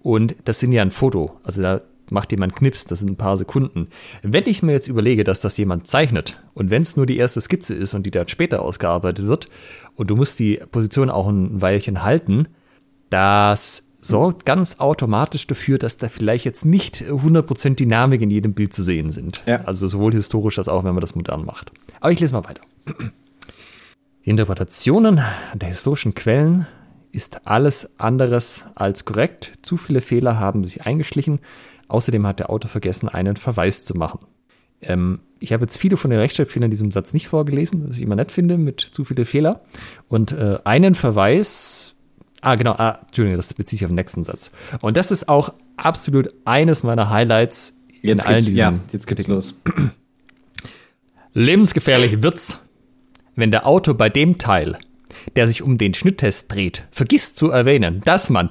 Und 0.04 0.36
das 0.46 0.60
sind 0.60 0.72
ja 0.72 0.82
ein 0.82 0.92
Foto. 0.92 1.40
Also 1.44 1.62
da 1.62 1.82
macht 2.10 2.32
jemand 2.32 2.56
Knips, 2.56 2.86
das 2.86 3.00
sind 3.00 3.10
ein 3.10 3.16
paar 3.16 3.38
Sekunden. 3.38 3.88
Wenn 4.22 4.46
ich 4.46 4.62
mir 4.62 4.74
jetzt 4.74 4.88
überlege, 4.88 5.24
dass 5.24 5.42
das 5.42 5.58
jemand 5.58 5.88
zeichnet 5.88 6.42
und 6.54 6.70
wenn 6.70 6.82
es 6.82 6.98
nur 6.98 7.06
die 7.06 7.18
erste 7.18 7.42
Skizze 7.42 7.74
ist 7.74 7.94
und 7.94 8.06
die 8.06 8.12
dann 8.12 8.28
später 8.28 8.62
ausgearbeitet 8.62 9.26
wird 9.26 9.48
und 9.96 10.10
du 10.10 10.16
musst 10.16 10.40
die 10.40 10.60
Position 10.72 11.10
auch 11.10 11.28
ein 11.28 11.62
Weilchen 11.62 12.04
halten, 12.04 12.48
das 13.10 13.88
sorgt 14.02 14.46
ganz 14.46 14.80
automatisch 14.80 15.48
dafür, 15.48 15.78
dass 15.78 15.98
da 15.98 16.10
vielleicht 16.10 16.44
jetzt 16.44 16.66
nicht 16.66 17.04
100% 17.04 17.76
Dynamik 17.76 18.22
in 18.22 18.32
jedem 18.32 18.54
Bild 18.54 18.74
zu 18.74 18.84
sehen 18.84 19.12
sind. 19.12 19.44
Ja. 19.46 19.62
Also 19.66 19.88
sowohl 19.88 20.12
historisch 20.14 20.58
als 20.58 20.68
auch, 20.68 20.84
wenn 20.84 20.94
man 20.94 21.02
das 21.02 21.16
modern 21.16 21.46
macht. 21.46 21.72
Aber 22.00 22.12
ich 22.12 22.20
lese 22.20 22.34
mal 22.34 22.44
weiter. 22.44 22.62
Die 24.26 24.30
Interpretationen 24.30 25.22
der 25.54 25.70
historischen 25.70 26.16
Quellen 26.16 26.68
ist 27.12 27.48
alles 27.48 27.90
anderes 28.00 28.66
als 28.76 29.06
korrekt. 29.06 29.54
Zu 29.62 29.78
viele 29.78 30.02
Fehler 30.02 30.40
haben 30.40 30.64
sich 30.64 30.84
eingeschlichen. 30.84 31.40
Außerdem 31.88 32.26
hat 32.26 32.40
der 32.40 32.50
Autor 32.50 32.70
vergessen, 32.70 33.10
einen 33.10 33.36
Verweis 33.36 33.84
zu 33.84 33.96
machen. 33.98 34.20
Ähm, 34.82 35.20
ich 35.40 35.54
habe 35.54 35.64
jetzt 35.64 35.78
viele 35.78 35.98
von 35.98 36.12
den 36.12 36.20
Rechtschreibfehlern 36.20 36.66
in 36.66 36.72
diesem 36.72 36.92
Satz 36.92 37.14
nicht 37.14 37.28
vorgelesen, 37.28 37.88
was 37.88 37.98
ich 37.98 38.04
immer 38.04 38.16
nett 38.16 38.32
finde, 38.32 38.58
mit 38.58 38.80
zu 38.80 39.04
viele 39.04 39.26
Fehler. 39.26 39.62
Und 40.08 40.32
äh, 40.32 40.60
einen 40.64 40.96
Verweis, 40.96 41.96
ah 42.42 42.56
genau, 42.56 42.74
ah, 42.74 43.00
Entschuldigung, 43.08 43.38
das 43.38 43.54
bezieht 43.54 43.80
sich 43.80 43.86
auf 43.86 43.92
den 43.92 43.96
nächsten 43.96 44.24
Satz. 44.24 44.52
Und 44.82 44.98
das 44.98 45.12
ist 45.12 45.28
auch 45.28 45.54
absolut 45.78 46.32
eines 46.46 46.84
meiner 46.84 47.10
Highlights 47.10 47.78
in 48.02 48.10
jetzt 48.10 48.28
allen 48.28 48.40
diesen. 48.40 48.56
Ja, 48.56 48.74
jetzt 48.92 49.08
geht's 49.08 49.28
los. 49.28 49.56
Lebensgefährlich 51.34 52.22
wird's, 52.24 52.60
wenn 53.36 53.52
der 53.52 53.66
Autor 53.66 53.96
bei 53.96 54.10
dem 54.10 54.38
Teil, 54.38 54.78
der 55.36 55.48
sich 55.48 55.62
um 55.62 55.78
den 55.78 55.94
Schnitttest 55.94 56.54
dreht, 56.54 56.88
vergisst 56.92 57.38
zu 57.38 57.52
erwähnen, 57.52 58.02
dass 58.06 58.30
man, 58.30 58.50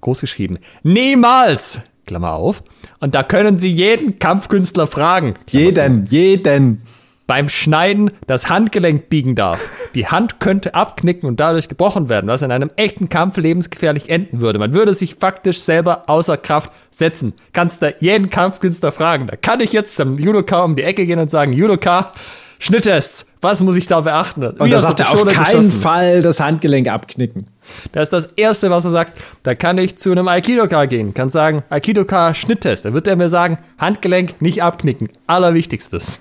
großgeschrieben, 0.00 0.58
niemals 0.82 1.80
Klammer 2.10 2.32
auf. 2.32 2.64
Und 2.98 3.14
da 3.14 3.22
können 3.22 3.56
Sie 3.56 3.72
jeden 3.72 4.18
Kampfkünstler 4.18 4.88
fragen. 4.88 5.34
Jeden, 5.48 6.06
jeden. 6.06 6.82
Beim 7.28 7.48
Schneiden 7.48 8.10
das 8.26 8.48
Handgelenk 8.48 9.08
biegen 9.08 9.36
darf. 9.36 9.60
Die 9.94 10.08
Hand 10.08 10.40
könnte 10.40 10.74
abknicken 10.74 11.28
und 11.28 11.38
dadurch 11.38 11.68
gebrochen 11.68 12.08
werden, 12.08 12.26
was 12.26 12.42
in 12.42 12.50
einem 12.50 12.72
echten 12.74 13.08
Kampf 13.08 13.36
lebensgefährlich 13.36 14.10
enden 14.10 14.40
würde. 14.40 14.58
Man 14.58 14.74
würde 14.74 14.92
sich 14.94 15.14
faktisch 15.14 15.60
selber 15.60 16.08
außer 16.08 16.36
Kraft 16.36 16.72
setzen. 16.90 17.34
Kannst 17.52 17.82
da 17.82 17.90
jeden 18.00 18.30
Kampfkünstler 18.30 18.90
fragen. 18.90 19.28
Da 19.28 19.36
kann 19.36 19.60
ich 19.60 19.72
jetzt 19.72 19.94
zum 19.94 20.18
Judoka 20.18 20.64
um 20.64 20.74
die 20.74 20.82
Ecke 20.82 21.06
gehen 21.06 21.20
und 21.20 21.30
sagen, 21.30 21.52
Judoka, 21.52 22.12
Schnitttests, 22.60 23.26
was 23.40 23.62
muss 23.62 23.76
ich 23.76 23.88
da 23.88 24.02
beachten? 24.02 24.44
Und 24.44 24.66
Wie 24.66 24.70
da 24.70 24.80
sagt 24.80 25.00
er 25.00 25.10
auf 25.10 25.26
keinen? 25.26 25.72
Fall 25.72 26.20
das 26.20 26.40
Handgelenk 26.40 26.88
abknicken. 26.88 27.46
Das 27.92 28.02
ist 28.04 28.12
das 28.12 28.26
Erste, 28.36 28.70
was 28.70 28.84
er 28.84 28.90
sagt. 28.90 29.18
Da 29.42 29.54
kann 29.54 29.78
ich 29.78 29.96
zu 29.96 30.12
einem 30.12 30.28
Aikidoka 30.28 30.84
gehen, 30.84 31.14
kann 31.14 31.30
sagen, 31.30 31.64
Aikidoka 31.70 32.34
Schnitttest. 32.34 32.84
Da 32.84 32.92
wird 32.92 33.06
er 33.06 33.16
mir 33.16 33.30
sagen, 33.30 33.56
Handgelenk 33.78 34.42
nicht 34.42 34.62
abknicken. 34.62 35.08
Allerwichtigstes. 35.26 36.20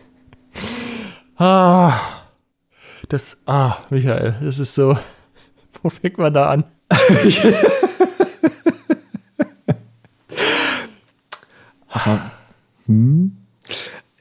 Ah, 1.36 1.92
das, 3.10 3.40
ah, 3.46 3.76
Michael, 3.90 4.36
das 4.42 4.60
ist 4.60 4.76
so, 4.76 4.98
wo 5.84 5.90
fängt 5.90 6.18
man 6.18 6.34
da 6.34 6.52
an? 6.52 6.64
hm? 12.86 13.39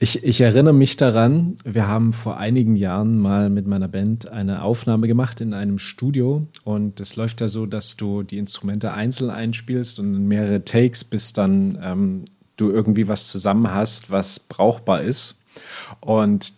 Ich, 0.01 0.23
ich 0.23 0.39
erinnere 0.39 0.73
mich 0.73 0.95
daran, 0.95 1.57
wir 1.65 1.87
haben 1.87 2.13
vor 2.13 2.37
einigen 2.37 2.77
Jahren 2.77 3.19
mal 3.19 3.49
mit 3.49 3.67
meiner 3.67 3.89
Band 3.89 4.29
eine 4.29 4.61
Aufnahme 4.61 5.07
gemacht 5.07 5.41
in 5.41 5.53
einem 5.53 5.77
Studio 5.77 6.47
und 6.63 7.01
es 7.01 7.17
läuft 7.17 7.41
ja 7.41 7.49
so, 7.49 7.65
dass 7.65 7.97
du 7.97 8.23
die 8.23 8.37
Instrumente 8.37 8.93
einzeln 8.93 9.29
einspielst 9.29 9.99
und 9.99 10.25
mehrere 10.25 10.63
Takes, 10.63 11.03
bis 11.03 11.33
dann 11.33 11.77
ähm, 11.83 12.25
du 12.55 12.69
irgendwie 12.69 13.09
was 13.09 13.27
zusammen 13.27 13.73
hast, 13.73 14.09
was 14.09 14.39
brauchbar 14.39 15.01
ist. 15.01 15.37
Und 15.99 16.53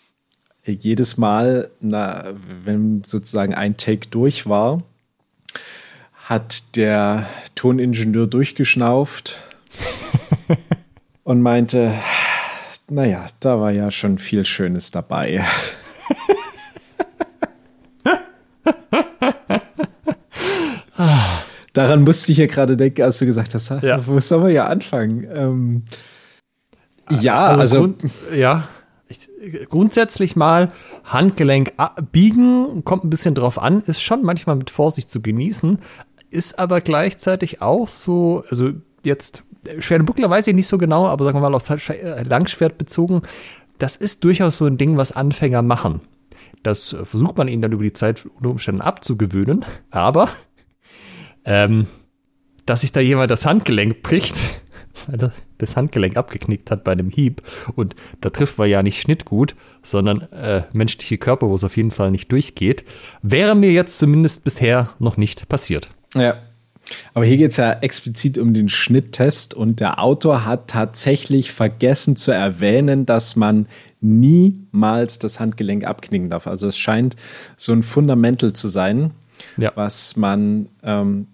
jedes 0.64 1.18
Mal, 1.18 1.70
na, 1.82 2.32
wenn 2.64 3.04
sozusagen 3.04 3.54
ein 3.54 3.76
Take 3.76 4.08
durch 4.08 4.48
war, 4.48 4.82
hat 6.14 6.76
der 6.76 7.28
Toningenieur 7.56 8.26
durchgeschnauft 8.26 9.36
und 11.24 11.42
meinte, 11.42 11.92
naja, 12.90 13.26
da 13.40 13.60
war 13.60 13.70
ja 13.70 13.90
schon 13.90 14.18
viel 14.18 14.44
Schönes 14.44 14.90
dabei. 14.90 15.44
Daran 21.72 22.02
musste 22.02 22.32
ich 22.32 22.38
ja 22.38 22.46
gerade 22.46 22.76
denken, 22.76 23.02
als 23.02 23.18
du 23.20 23.26
gesagt 23.26 23.54
hast, 23.54 23.70
ja. 23.70 24.04
wo 24.06 24.18
sollen 24.18 24.44
wir 24.44 24.50
ja 24.50 24.66
anfangen? 24.66 25.24
Ähm, 25.32 25.84
ja, 27.08 27.46
also, 27.46 27.60
also 27.60 27.80
Grund, 27.80 28.02
ja, 28.34 28.68
ich, 29.08 29.28
grundsätzlich 29.68 30.36
mal 30.36 30.68
Handgelenk 31.04 31.72
biegen, 32.12 32.84
kommt 32.84 33.04
ein 33.04 33.10
bisschen 33.10 33.34
drauf 33.34 33.60
an, 33.60 33.82
ist 33.82 34.02
schon 34.02 34.22
manchmal 34.22 34.56
mit 34.56 34.70
Vorsicht 34.70 35.10
zu 35.10 35.22
genießen, 35.22 35.78
ist 36.30 36.58
aber 36.58 36.80
gleichzeitig 36.80 37.62
auch 37.62 37.88
so, 37.88 38.44
also 38.50 38.70
jetzt 39.04 39.44
Schwert 39.78 40.06
Buckler 40.06 40.30
weiß 40.30 40.46
ich 40.46 40.54
nicht 40.54 40.66
so 40.66 40.78
genau, 40.78 41.06
aber 41.06 41.24
sagen 41.24 41.36
wir 41.38 41.48
mal 41.48 41.54
auf 41.54 41.68
äh, 41.68 42.22
Langschwert 42.22 42.78
bezogen, 42.78 43.22
das 43.78 43.96
ist 43.96 44.24
durchaus 44.24 44.56
so 44.56 44.66
ein 44.66 44.78
Ding, 44.78 44.96
was 44.96 45.12
Anfänger 45.12 45.62
machen. 45.62 46.00
Das 46.62 46.92
äh, 46.92 47.04
versucht 47.04 47.36
man 47.36 47.48
ihnen 47.48 47.62
dann 47.62 47.72
über 47.72 47.82
die 47.82 47.92
Zeit 47.92 48.26
unter 48.36 48.50
Umständen 48.50 48.80
abzugewöhnen, 48.80 49.64
aber 49.90 50.28
ähm, 51.44 51.86
dass 52.66 52.82
sich 52.82 52.92
da 52.92 53.00
jemand 53.00 53.30
das 53.30 53.46
Handgelenk 53.46 54.02
bricht, 54.02 54.62
das 55.58 55.76
Handgelenk 55.76 56.16
abgeknickt 56.16 56.70
hat 56.70 56.84
bei 56.84 56.92
einem 56.92 57.10
Hieb. 57.10 57.42
Und 57.74 57.96
da 58.20 58.30
trifft 58.30 58.58
man 58.58 58.68
ja 58.68 58.82
nicht 58.82 59.00
Schnittgut, 59.00 59.56
sondern 59.82 60.22
äh, 60.32 60.62
menschliche 60.72 61.18
Körper, 61.18 61.48
wo 61.48 61.54
es 61.54 61.64
auf 61.64 61.76
jeden 61.76 61.90
Fall 61.90 62.10
nicht 62.10 62.30
durchgeht. 62.30 62.84
Wäre 63.22 63.54
mir 63.54 63.72
jetzt 63.72 63.98
zumindest 63.98 64.44
bisher 64.44 64.90
noch 64.98 65.16
nicht 65.16 65.48
passiert. 65.48 65.90
Ja. 66.14 66.36
Aber 67.14 67.24
hier 67.24 67.36
geht 67.36 67.52
es 67.52 67.56
ja 67.56 67.72
explizit 67.72 68.38
um 68.38 68.54
den 68.54 68.68
Schnitttest 68.68 69.54
und 69.54 69.80
der 69.80 70.02
Autor 70.02 70.44
hat 70.44 70.68
tatsächlich 70.68 71.52
vergessen 71.52 72.16
zu 72.16 72.32
erwähnen, 72.32 73.06
dass 73.06 73.36
man 73.36 73.66
niemals 74.00 75.18
das 75.18 75.40
Handgelenk 75.40 75.84
abknicken 75.84 76.30
darf. 76.30 76.46
Also 76.46 76.66
es 76.66 76.78
scheint 76.78 77.16
so 77.56 77.72
ein 77.72 77.82
Fundamental 77.82 78.52
zu 78.52 78.68
sein, 78.68 79.12
ja. 79.56 79.72
was 79.74 80.16
man 80.16 80.68
ähm, 80.82 81.26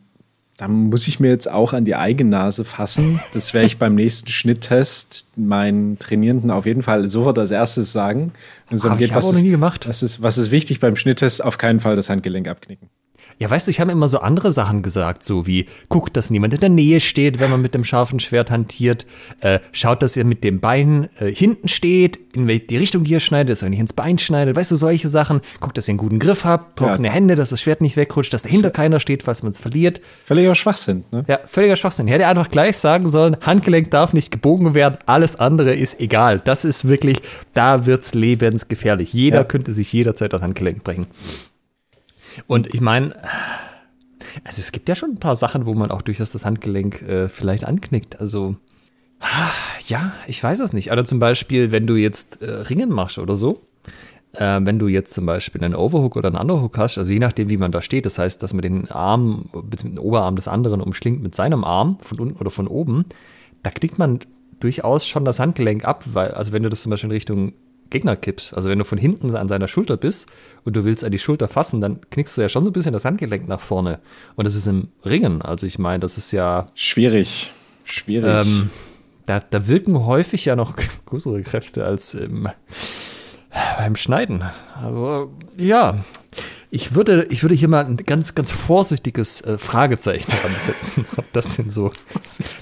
da 0.56 0.68
muss 0.68 1.06
ich 1.06 1.20
mir 1.20 1.28
jetzt 1.28 1.50
auch 1.50 1.74
an 1.74 1.84
die 1.84 1.96
eigene 1.96 2.30
Nase 2.30 2.64
fassen. 2.64 3.20
Das 3.34 3.52
werde 3.52 3.66
ich 3.66 3.78
beim 3.78 3.94
nächsten 3.94 4.28
Schnitttest 4.28 5.36
meinen 5.36 5.98
Trainierenden 5.98 6.50
auf 6.50 6.64
jeden 6.64 6.82
Fall 6.82 7.08
sofort 7.08 7.38
als 7.38 7.50
erstes 7.50 7.92
sagen. 7.92 8.32
Wenn 8.68 8.78
es 8.78 8.84
geht, 8.96 9.12
nie 9.42 9.50
gemacht. 9.50 9.86
Was, 9.86 10.02
ist, 10.02 10.22
was 10.22 10.38
ist 10.38 10.50
wichtig 10.50 10.80
beim 10.80 10.96
Schnitttest? 10.96 11.44
Auf 11.44 11.58
keinen 11.58 11.80
Fall 11.80 11.94
das 11.94 12.08
Handgelenk 12.08 12.48
abknicken. 12.48 12.88
Ja, 13.38 13.50
weißt 13.50 13.66
du, 13.66 13.70
ich 13.70 13.80
habe 13.80 13.92
immer 13.92 14.08
so 14.08 14.20
andere 14.20 14.50
Sachen 14.50 14.82
gesagt, 14.82 15.22
so 15.22 15.46
wie, 15.46 15.66
guckt, 15.90 16.16
dass 16.16 16.30
niemand 16.30 16.54
in 16.54 16.60
der 16.60 16.70
Nähe 16.70 17.00
steht, 17.00 17.38
wenn 17.38 17.50
man 17.50 17.60
mit 17.60 17.74
dem 17.74 17.84
scharfen 17.84 18.18
Schwert 18.18 18.50
hantiert. 18.50 19.06
Äh, 19.40 19.58
schaut, 19.72 20.02
dass 20.02 20.16
ihr 20.16 20.24
mit 20.24 20.42
dem 20.42 20.60
Bein 20.60 21.08
äh, 21.18 21.30
hinten 21.30 21.68
steht, 21.68 22.18
in 22.34 22.46
die 22.46 22.76
Richtung, 22.76 23.04
ihr 23.04 23.20
schneidet, 23.20 23.52
dass 23.52 23.62
ihr 23.62 23.68
nicht 23.68 23.80
ins 23.80 23.92
Bein 23.92 24.18
schneidet. 24.18 24.56
Weißt 24.56 24.70
du, 24.70 24.76
solche 24.76 25.08
Sachen. 25.08 25.40
Guckt, 25.60 25.76
dass 25.76 25.86
ihr 25.88 25.92
einen 25.92 25.98
guten 25.98 26.18
Griff 26.18 26.44
habt, 26.44 26.78
trockene 26.78 27.08
ja. 27.08 27.14
Hände, 27.14 27.34
dass 27.34 27.50
das 27.50 27.60
Schwert 27.60 27.82
nicht 27.82 27.96
wegrutscht, 27.96 28.32
dass 28.32 28.42
dahinter 28.42 28.70
keiner 28.70 29.00
steht, 29.00 29.22
falls 29.22 29.42
man 29.42 29.50
es 29.50 29.60
verliert. 29.60 30.00
Völliger 30.24 30.54
Schwachsinn, 30.54 31.04
ne? 31.10 31.24
Ja, 31.28 31.40
völliger 31.44 31.76
Schwachsinn. 31.76 32.06
Ich 32.08 32.14
hätte 32.14 32.26
einfach 32.26 32.50
gleich 32.50 32.78
sagen 32.78 33.10
sollen, 33.10 33.36
Handgelenk 33.42 33.90
darf 33.90 34.12
nicht 34.12 34.30
gebogen 34.30 34.74
werden, 34.74 34.98
alles 35.06 35.36
andere 35.36 35.74
ist 35.74 36.00
egal. 36.00 36.40
Das 36.40 36.64
ist 36.64 36.88
wirklich, 36.88 37.18
da 37.54 37.86
wird's 37.86 38.14
lebensgefährlich. 38.14 39.12
Jeder 39.12 39.38
ja. 39.38 39.44
könnte 39.44 39.72
sich 39.72 39.92
jederzeit 39.92 40.32
das 40.32 40.42
Handgelenk 40.42 40.84
brechen. 40.84 41.06
Und 42.46 42.72
ich 42.74 42.80
meine, 42.80 43.14
also 44.44 44.60
es 44.60 44.72
gibt 44.72 44.88
ja 44.88 44.94
schon 44.94 45.12
ein 45.12 45.20
paar 45.20 45.36
Sachen, 45.36 45.66
wo 45.66 45.74
man 45.74 45.90
auch 45.90 46.02
durch 46.02 46.18
das, 46.18 46.44
Handgelenk 46.44 47.02
äh, 47.02 47.28
vielleicht 47.28 47.64
anknickt. 47.64 48.20
Also 48.20 48.56
ja, 49.88 50.12
ich 50.26 50.42
weiß 50.42 50.60
es 50.60 50.72
nicht. 50.72 50.90
Also 50.90 51.02
zum 51.04 51.18
Beispiel, 51.18 51.72
wenn 51.72 51.86
du 51.86 51.96
jetzt 51.96 52.42
äh, 52.42 52.50
Ringen 52.50 52.90
machst 52.90 53.18
oder 53.18 53.36
so, 53.36 53.62
äh, 54.32 54.60
wenn 54.62 54.78
du 54.78 54.88
jetzt 54.88 55.14
zum 55.14 55.26
Beispiel 55.26 55.62
einen 55.64 55.74
Overhook 55.74 56.16
oder 56.16 56.28
einen 56.28 56.36
Underhook 56.36 56.76
hast, 56.78 56.98
also 56.98 57.12
je 57.12 57.18
nachdem, 57.18 57.48
wie 57.48 57.56
man 57.56 57.72
da 57.72 57.80
steht, 57.80 58.06
das 58.06 58.18
heißt, 58.18 58.42
dass 58.42 58.52
man 58.52 58.62
den 58.62 58.90
Arm, 58.90 59.48
bzw. 59.52 59.88
den 59.88 59.98
Oberarm 59.98 60.36
des 60.36 60.48
anderen 60.48 60.80
umschlingt 60.80 61.22
mit 61.22 61.34
seinem 61.34 61.64
Arm, 61.64 61.98
von 62.02 62.20
unten 62.20 62.38
oder 62.38 62.50
von 62.50 62.66
oben, 62.66 63.06
da 63.62 63.70
knickt 63.70 63.98
man 63.98 64.20
durchaus 64.60 65.06
schon 65.06 65.24
das 65.24 65.38
Handgelenk 65.38 65.84
ab, 65.84 66.04
weil, 66.12 66.30
also 66.32 66.52
wenn 66.52 66.62
du 66.62 66.68
das 66.70 66.82
zum 66.82 66.90
Beispiel 66.90 67.08
in 67.08 67.14
Richtung 67.14 67.52
Gegner 67.90 68.16
kippst. 68.16 68.54
Also 68.54 68.68
wenn 68.68 68.78
du 68.78 68.84
von 68.84 68.98
hinten 68.98 69.34
an 69.34 69.48
seiner 69.48 69.68
Schulter 69.68 69.96
bist 69.96 70.28
und 70.64 70.74
du 70.76 70.84
willst 70.84 71.04
an 71.04 71.10
die 71.10 71.18
Schulter 71.18 71.48
fassen, 71.48 71.80
dann 71.80 72.00
knickst 72.10 72.36
du 72.36 72.42
ja 72.42 72.48
schon 72.48 72.62
so 72.62 72.70
ein 72.70 72.72
bisschen 72.72 72.92
das 72.92 73.04
Handgelenk 73.04 73.48
nach 73.48 73.60
vorne. 73.60 74.00
Und 74.34 74.44
das 74.44 74.54
ist 74.54 74.66
im 74.66 74.88
Ringen. 75.04 75.42
Also 75.42 75.66
ich 75.66 75.78
meine, 75.78 76.00
das 76.00 76.18
ist 76.18 76.32
ja. 76.32 76.70
Schwierig. 76.74 77.52
Schwierig. 77.84 78.46
Ähm, 78.46 78.70
da, 79.26 79.40
da 79.40 79.68
wirken 79.68 80.04
häufig 80.04 80.44
ja 80.44 80.56
noch 80.56 80.74
größere 81.06 81.42
Kräfte 81.42 81.84
als 81.84 82.14
im, 82.14 82.48
beim 83.78 83.96
Schneiden. 83.96 84.44
Also 84.80 85.32
ja. 85.56 86.04
Ich 86.68 86.94
würde, 86.94 87.26
ich 87.30 87.42
würde 87.42 87.54
hier 87.54 87.68
mal 87.68 87.86
ein 87.86 87.96
ganz, 87.96 88.34
ganz 88.34 88.50
vorsichtiges 88.50 89.40
äh, 89.40 89.56
Fragezeichen 89.56 90.32
ansetzen, 90.44 91.06
ob 91.16 91.32
das 91.32 91.56
denn 91.56 91.70
so 91.70 91.92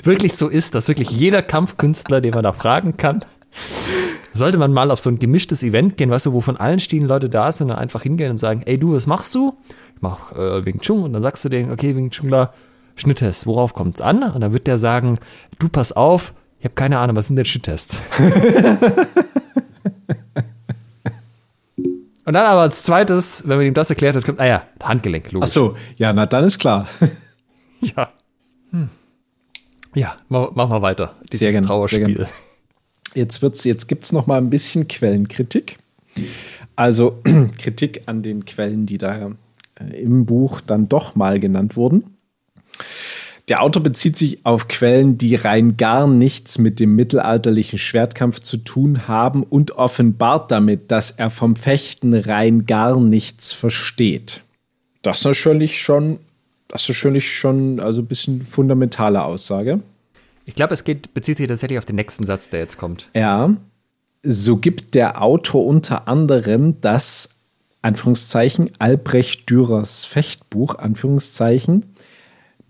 wirklich 0.03 0.35
so 0.35 0.49
ist, 0.49 0.75
dass 0.75 0.89
wirklich 0.89 1.11
jeder 1.11 1.43
Kampfkünstler, 1.43 2.21
den 2.21 2.35
man 2.35 2.45
da 2.45 2.53
fragen 2.53 2.97
kann, 2.97 3.25
sollte 4.39 4.59
man 4.59 4.73
mal 4.73 4.91
auf 4.91 5.01
so 5.01 5.11
ein 5.11 5.19
gemischtes 5.19 5.63
Event 5.63 5.97
gehen, 5.97 6.11
weißt 6.11 6.27
du, 6.27 6.33
wo 6.33 6.41
von 6.41 6.57
allen 6.57 6.81
Stilen 6.81 7.07
Leute 7.07 7.29
da 7.29 7.53
sind 7.53 7.67
und 7.67 7.71
dann 7.71 7.79
einfach 7.79 8.03
hingehen 8.03 8.31
und 8.31 8.39
sagen, 8.39 8.63
ey 8.67 8.79
du, 8.79 8.95
was 8.95 9.07
machst 9.07 9.35
du? 9.35 9.57
Ich 9.95 10.03
mach 10.03 10.33
äh, 10.33 10.65
Wing 10.65 10.81
Chun 10.81 11.05
und 11.05 11.13
dann 11.13 11.23
sagst 11.23 11.45
du 11.45 11.49
denen, 11.49 11.71
okay, 11.71 11.95
Wing 11.95 12.11
Chunler, 12.11 12.53
Schnitttest, 12.97 13.47
worauf 13.47 13.75
kommt's 13.75 14.01
an? 14.01 14.23
Und 14.23 14.41
dann 14.41 14.53
wird 14.53 14.67
der 14.67 14.79
sagen, 14.79 15.19
du 15.59 15.69
pass 15.69 15.93
auf, 15.93 16.35
ich 16.59 16.65
habe 16.65 16.75
keine 16.75 16.99
Ahnung, 16.99 17.17
was 17.17 17.27
sind 17.27 17.37
denn 17.37 17.45
Schnitttests? 17.45 18.01
und 22.25 22.33
dann 22.33 22.47
aber 22.47 22.63
als 22.63 22.83
zweites, 22.83 23.47
wenn 23.47 23.59
man 23.59 23.67
ihm 23.67 23.75
das 23.75 23.91
erklärt 23.91 24.17
hat, 24.17 24.25
kommt, 24.25 24.41
ah 24.41 24.47
ja, 24.47 24.63
Handgelenk, 24.83 25.31
logisch. 25.33 25.51
Ach 25.51 25.53
so, 25.53 25.77
ja, 25.97 26.13
na 26.13 26.27
dann 26.27 26.45
ist 26.45 26.59
klar. 26.59 26.89
ja. 27.81 28.11
Hm. 28.71 28.89
Ja, 29.95 30.17
machen 30.29 30.57
wir 30.57 30.83
weiter. 30.83 31.15
Dieses 31.31 31.41
sehr 31.41 31.53
gern, 31.53 31.67
Trauerspiel. 31.67 32.17
Sehr 32.17 32.27
Jetzt, 33.15 33.43
wird's, 33.43 33.65
jetzt 33.65 33.87
gibt 33.89 34.05
es 34.05 34.13
noch 34.13 34.27
mal 34.27 34.39
ein 34.39 34.51
bisschen 34.51 34.89
Quellenkritik. 34.89 35.79
Also 36.77 37.21
Kritik 37.59 38.03
an 38.07 38.23
den 38.23 38.45
Quellen, 38.45 38.87
die 38.87 38.99
da 38.99 39.31
äh, 39.77 40.03
im 40.03 40.27
Buch 40.27 40.61
dann 40.61 40.89
doch 40.89 41.15
mal 41.15 41.41
genannt 41.41 41.77
wurden. 41.77 42.05
Der 43.49 43.63
Autor 43.63 43.83
bezieht 43.83 44.17
sich 44.17 44.45
auf 44.47 44.69
Quellen, 44.69 45.19
die 45.19 45.35
rein 45.35 45.77
gar 45.77 46.09
nichts 46.09 46.59
mit 46.59 46.81
dem 46.81 46.97
mittelalterlichen 46.97 47.79
Schwertkampf 47.79 48.41
zu 48.41 48.57
tun 48.57 49.07
haben 49.07 49.43
und 49.43 49.73
offenbart 49.73 50.51
damit, 50.51 50.91
dass 50.91 51.11
er 51.11 51.29
vom 51.29 51.55
Fechten 51.55 52.15
rein 52.15 52.65
gar 52.65 52.99
nichts 52.99 53.53
versteht. 53.53 54.43
Das 55.03 55.19
ist 55.19 55.25
natürlich 55.27 55.83
schon, 55.83 56.21
das 56.69 56.89
ist 56.89 56.97
natürlich 56.97 57.37
schon 57.37 57.81
also 57.81 58.01
ein 58.01 58.07
bisschen 58.07 58.41
fundamentale 58.41 59.23
Aussage. 59.23 59.81
Ich 60.45 60.55
glaube, 60.55 60.75
es 60.75 60.85
geht, 60.85 61.15
bezieht 61.15 61.39
sich 61.39 61.49
tatsächlich 61.49 61.79
auf 61.79 61.85
den 61.85 61.97
nächsten 61.97 62.25
Satz, 62.25 62.51
der 62.51 62.61
jetzt 62.61 62.77
kommt. 62.77 63.09
Ja. 63.15 63.55
So 64.23 64.57
gibt 64.57 64.95
der 64.95 65.23
Autor 65.23 65.67
unter 65.67 66.09
anderem 66.09 66.81
das 66.81 67.31
Anführungszeichen 67.83 68.71
Albrecht 68.79 69.51
Dürers 69.51 70.05
Fechtbuch 70.05 70.77
Anführungszeichen 70.77 71.85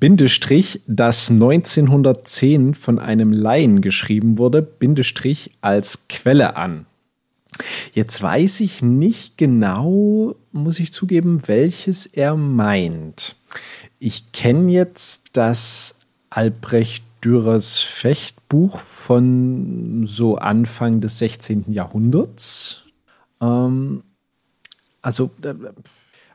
Bindestrich, 0.00 0.82
das 0.86 1.30
1910 1.30 2.74
von 2.74 2.98
einem 2.98 3.32
Laien 3.32 3.80
geschrieben 3.80 4.38
wurde, 4.38 4.60
Bindestrich 4.60 5.52
als 5.60 6.08
Quelle 6.08 6.56
an. 6.56 6.86
Jetzt 7.92 8.20
weiß 8.20 8.60
ich 8.60 8.82
nicht 8.82 9.38
genau, 9.38 10.34
muss 10.50 10.80
ich 10.80 10.92
zugeben, 10.92 11.42
welches 11.46 12.06
er 12.06 12.36
meint. 12.36 13.36
Ich 14.00 14.32
kenne 14.32 14.72
jetzt 14.72 15.36
das 15.36 16.00
Albrecht 16.28 17.03
Dürers 17.24 17.78
Fechtbuch 17.78 18.78
von 18.78 20.04
so 20.06 20.36
Anfang 20.36 21.00
des 21.00 21.18
16. 21.18 21.72
Jahrhunderts. 21.72 22.84
Ähm, 23.40 24.02
also, 25.00 25.30
äh, 25.42 25.54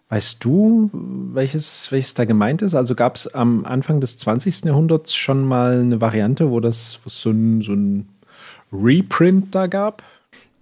weißt 0.10 0.44
du, 0.44 0.90
welches, 0.94 1.92
welches 1.92 2.16
da 2.16 2.26
gemeint 2.26 2.62
ist? 2.64 2.74
Also 2.74 2.96
gab 2.96 3.16
es 3.16 3.28
am 3.28 3.66
Anfang 3.66 4.02
des 4.02 4.18
20. 4.18 4.66
Jahrhunderts 4.66 5.16
schon 5.16 5.46
mal 5.46 5.80
eine 5.82 6.02
Variante, 6.02 6.50
wo 6.50 6.60
das 6.60 7.00
so 7.06 7.30
ein, 7.30 7.62
so 7.62 7.74
ein 7.74 8.10
Reprint 8.72 9.54
da 9.54 9.68
gab? 9.68 10.04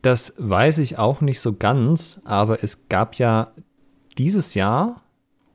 Das 0.02 0.34
weiß 0.38 0.80
ich 0.80 0.98
auch 0.98 1.22
nicht 1.22 1.40
so 1.40 1.54
ganz, 1.54 2.20
aber 2.24 2.64
es 2.64 2.88
gab 2.90 3.16
ja 3.16 3.52
dieses 4.18 4.54
Jahr 4.54 5.02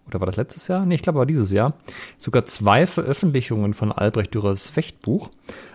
oder 0.06 0.20
war 0.20 0.26
das 0.26 0.36
letztes 0.36 0.68
Jahr? 0.68 0.84
Nee, 0.84 0.96
ich 0.96 1.02
glaube, 1.02 1.18
war 1.18 1.26
dieses 1.26 1.52
Jahr. 1.52 1.74
Sogar 2.18 2.44
zwei 2.46 2.86
Veröffentlichungen 2.86 3.74
von 3.74 3.92
Albrecht 3.92 4.34
Dürers 4.34 4.68
Fechtbuch. 4.68 5.30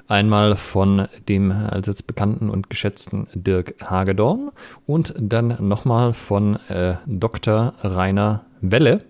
Einmal 0.08 0.56
von 0.56 1.08
dem 1.28 1.52
allseits 1.52 2.04
bekannten 2.04 2.50
und 2.50 2.70
geschätzten 2.70 3.28
Dirk 3.34 3.76
Hagedorn 3.84 4.52
und 4.86 5.14
dann 5.18 5.58
nochmal 5.60 6.14
von 6.14 6.58
äh, 6.70 6.96
Dr. 7.06 7.74
Rainer 7.82 8.46
Welle. 8.62 9.04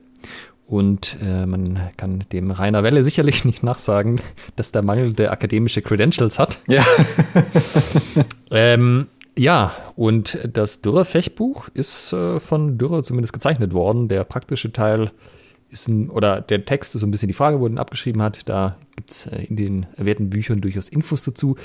Und 0.65 1.17
äh, 1.23 1.45
man 1.45 1.79
kann 1.95 2.25
dem 2.31 2.51
Rainer 2.51 2.83
Welle 2.83 3.01
sicherlich 3.01 3.45
nicht 3.45 3.63
nachsagen, 3.63 4.21
dass 4.55 4.71
der 4.71 4.81
mangelnde 4.81 5.31
akademische 5.31 5.81
Credentials 5.81 6.39
hat. 6.39 6.59
Ja. 6.67 6.83
ähm, 8.51 9.07
ja, 9.37 9.73
und 9.95 10.39
das 10.51 10.81
Dürrer-Fechtbuch 10.81 11.69
ist 11.73 12.11
äh, 12.13 12.39
von 12.39 12.77
Dürrer 12.77 13.03
zumindest 13.03 13.33
gezeichnet 13.33 13.73
worden. 13.73 14.07
Der 14.07 14.23
praktische 14.23 14.73
Teil 14.73 15.11
ist 15.69 15.87
ein, 15.87 16.09
oder 16.09 16.41
der 16.41 16.65
Text 16.65 16.95
ist 16.95 17.01
so 17.01 17.07
ein 17.07 17.11
bisschen 17.11 17.27
die 17.27 17.33
Frage, 17.33 17.59
wo 17.59 17.65
er 17.65 17.71
ihn 17.71 17.77
abgeschrieben 17.77 18.21
hat. 18.21 18.49
Da 18.49 18.77
gibt 18.95 19.11
es 19.11 19.27
äh, 19.27 19.43
in 19.43 19.55
den 19.55 19.85
erwähnten 19.95 20.29
Büchern 20.29 20.61
durchaus 20.61 20.89
Infos 20.89 21.23
dazu. 21.23 21.55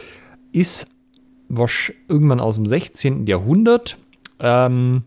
Ist 0.52 0.88
wasch 1.48 1.92
irgendwann 2.08 2.40
aus 2.40 2.56
dem 2.56 2.66
16. 2.66 3.26
Jahrhundert. 3.26 3.96
Ähm, 4.38 5.04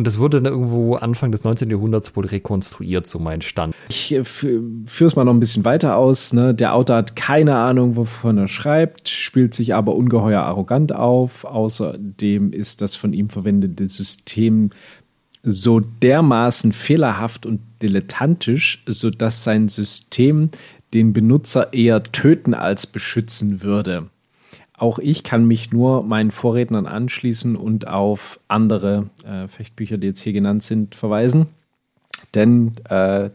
und 0.00 0.06
das 0.06 0.18
wurde 0.18 0.40
dann 0.40 0.50
irgendwo 0.50 0.94
Anfang 0.94 1.30
des 1.30 1.44
19. 1.44 1.68
Jahrhunderts 1.68 2.16
wohl 2.16 2.24
rekonstruiert, 2.24 3.06
so 3.06 3.18
mein 3.18 3.42
Stand. 3.42 3.74
Ich 3.90 4.10
äh, 4.14 4.24
führe 4.24 4.86
es 4.86 5.14
mal 5.14 5.26
noch 5.26 5.34
ein 5.34 5.40
bisschen 5.40 5.66
weiter 5.66 5.98
aus. 5.98 6.32
Ne? 6.32 6.54
Der 6.54 6.74
Autor 6.74 6.96
hat 6.96 7.16
keine 7.16 7.56
Ahnung, 7.56 7.96
wovon 7.96 8.38
er 8.38 8.48
schreibt, 8.48 9.10
spielt 9.10 9.52
sich 9.52 9.74
aber 9.74 9.94
ungeheuer 9.94 10.40
arrogant 10.40 10.94
auf. 10.94 11.44
Außerdem 11.44 12.54
ist 12.54 12.80
das 12.80 12.96
von 12.96 13.12
ihm 13.12 13.28
verwendete 13.28 13.86
System 13.86 14.70
so 15.42 15.80
dermaßen 15.80 16.72
fehlerhaft 16.72 17.44
und 17.44 17.60
dilettantisch, 17.82 18.82
sodass 18.86 19.44
sein 19.44 19.68
System 19.68 20.48
den 20.94 21.12
Benutzer 21.12 21.74
eher 21.74 22.02
töten 22.02 22.54
als 22.54 22.86
beschützen 22.86 23.60
würde. 23.60 24.08
Auch 24.80 24.98
ich 24.98 25.24
kann 25.24 25.44
mich 25.44 25.72
nur 25.72 26.02
meinen 26.02 26.30
Vorrednern 26.30 26.86
anschließen 26.86 27.54
und 27.54 27.86
auf 27.86 28.40
andere 28.48 29.10
äh, 29.24 29.46
Fechtbücher, 29.46 29.98
die 29.98 30.08
jetzt 30.08 30.22
hier 30.22 30.32
genannt 30.32 30.62
sind, 30.62 30.94
verweisen. 30.94 31.48
Denn 32.34 32.76
äh, 32.88 33.28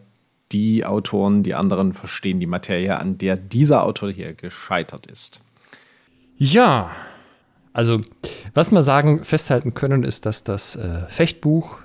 die 0.52 0.86
Autoren, 0.86 1.44
die 1.44 1.54
anderen 1.54 1.94
verstehen 1.94 2.40
die 2.40 2.48
Materie, 2.48 2.98
an 2.98 3.20
der 3.20 3.38
dieser 3.38 3.84
Autor 3.84 4.12
hier 4.12 4.34
gescheitert 4.34 5.06
ist. 5.06 5.46
Ja, 6.38 6.92
also 7.74 8.02
was 8.56 8.72
wir 8.72 8.82
sagen, 8.82 9.24
festhalten 9.24 9.76
können, 9.76 10.04
ist, 10.04 10.26
dass 10.26 10.44
das 10.44 10.76
äh, 10.76 11.08
Fechtbuch 11.10 11.78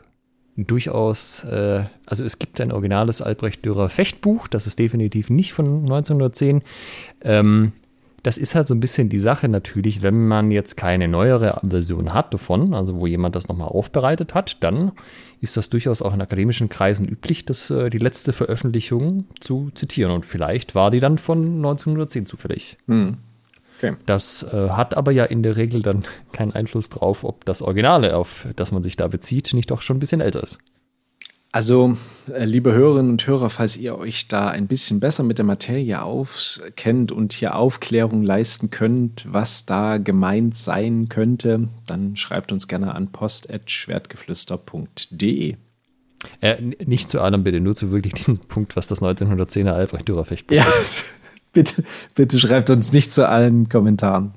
durchaus, 0.57 1.45
äh, 1.45 1.85
also 2.07 2.25
es 2.25 2.39
gibt 2.39 2.61
ein 2.63 2.73
originales 2.73 3.21
Albrecht 3.21 3.65
Dürer 3.65 3.91
Fechtbuch, 3.91 4.49
das 4.49 4.67
ist 4.67 4.79
definitiv 4.79 5.29
nicht 5.29 5.53
von 5.53 5.81
1910. 5.83 6.63
Ähm, 7.23 7.73
das 8.23 8.39
ist 8.39 8.55
halt 8.55 8.67
so 8.67 8.75
ein 8.75 8.81
bisschen 8.81 9.09
die 9.09 9.19
Sache 9.19 9.49
natürlich, 9.49 10.03
wenn 10.03 10.27
man 10.27 10.51
jetzt 10.51 10.77
keine 10.77 11.09
neuere 11.09 11.61
Version 11.67 12.13
hat 12.13 12.35
davon, 12.35 12.75
also 12.75 12.99
wo 13.01 13.07
jemand 13.07 13.35
das 13.35 13.49
nochmal 13.49 13.69
aufbereitet 13.69 14.35
hat, 14.35 14.63
dann 14.63 14.93
ist 15.41 15.57
das 15.57 15.71
durchaus 15.71 16.03
auch 16.03 16.13
in 16.13 16.21
akademischen 16.21 16.69
Kreisen 16.69 17.09
üblich, 17.09 17.47
das, 17.47 17.71
äh, 17.71 17.89
die 17.89 17.99
letzte 17.99 18.33
Veröffentlichung 18.33 19.25
zu 19.41 19.71
zitieren. 19.75 20.13
Und 20.13 20.27
vielleicht 20.27 20.75
war 20.75 20.91
die 20.91 21.01
dann 21.01 21.19
von 21.19 21.57
1910 21.57 22.27
zufällig. 22.27 22.77
Hm. 22.87 23.17
Okay. 23.79 23.97
Das 24.05 24.43
äh, 24.43 24.71
hat 24.71 24.95
aber 24.95 25.11
ja 25.13 25.25
in 25.25 25.43
der 25.43 25.57
Regel 25.57 25.81
dann 25.81 26.05
keinen 26.33 26.53
Einfluss 26.53 26.91
drauf, 26.91 27.25
ob 27.25 27.45
das 27.47 27.63
Originale, 27.63 28.17
auf 28.17 28.47
das 28.57 28.73
man 28.73 28.83
sich 28.83 28.97
da 28.97 29.09
bezieht, 29.09 29.55
nicht 29.55 29.71
doch 29.71 29.81
schon 29.81 29.97
ein 29.97 30.01
bisschen 30.01 30.21
älter 30.21 30.43
ist. 30.43 30.59
Also, 31.53 31.97
äh, 32.33 32.45
liebe 32.45 32.73
Hörerinnen 32.73 33.11
und 33.11 33.27
Hörer, 33.27 33.51
falls 33.51 33.77
ihr 33.77 33.99
euch 33.99 34.29
da 34.29 34.47
ein 34.47 34.69
bisschen 34.69 35.01
besser 35.01 35.25
mit 35.25 35.39
der 35.39 35.45
Materie 35.45 36.01
auskennt 36.01 37.11
und 37.11 37.33
hier 37.33 37.57
Aufklärung 37.57 38.23
leisten 38.23 38.71
könnt, 38.71 39.27
was 39.29 39.67
da 39.67 39.99
gemeint 39.99 40.57
sein 40.57 41.09
könnte, 41.09 41.67
dann 41.87 42.17
schreibt 42.17 42.53
uns 42.53 42.69
gerne 42.69 42.95
an 42.95 43.11
post.schwertgeflüster.de. 43.11 45.57
Äh, 46.41 46.63
nicht 46.85 47.11
zu 47.11 47.21
allem 47.21 47.43
bitte, 47.43 47.59
nur 47.59 47.75
zu 47.75 47.91
wirklich 47.91 48.15
diesem 48.15 48.39
Punkt, 48.39 48.77
was 48.77 48.87
das 48.87 49.03
1910er 49.03 49.73
Albrecht 49.73 50.07
Dürer 50.07 50.25
Fechtbuch 50.25 50.55
ja, 50.55 50.63
ist. 50.63 51.05
bitte, 51.53 51.83
bitte 52.15 52.39
schreibt 52.39 52.71
uns 52.71 52.93
nicht 52.93 53.13
zu 53.13 53.29
allen 53.29 53.69
Kommentaren. 53.69 54.35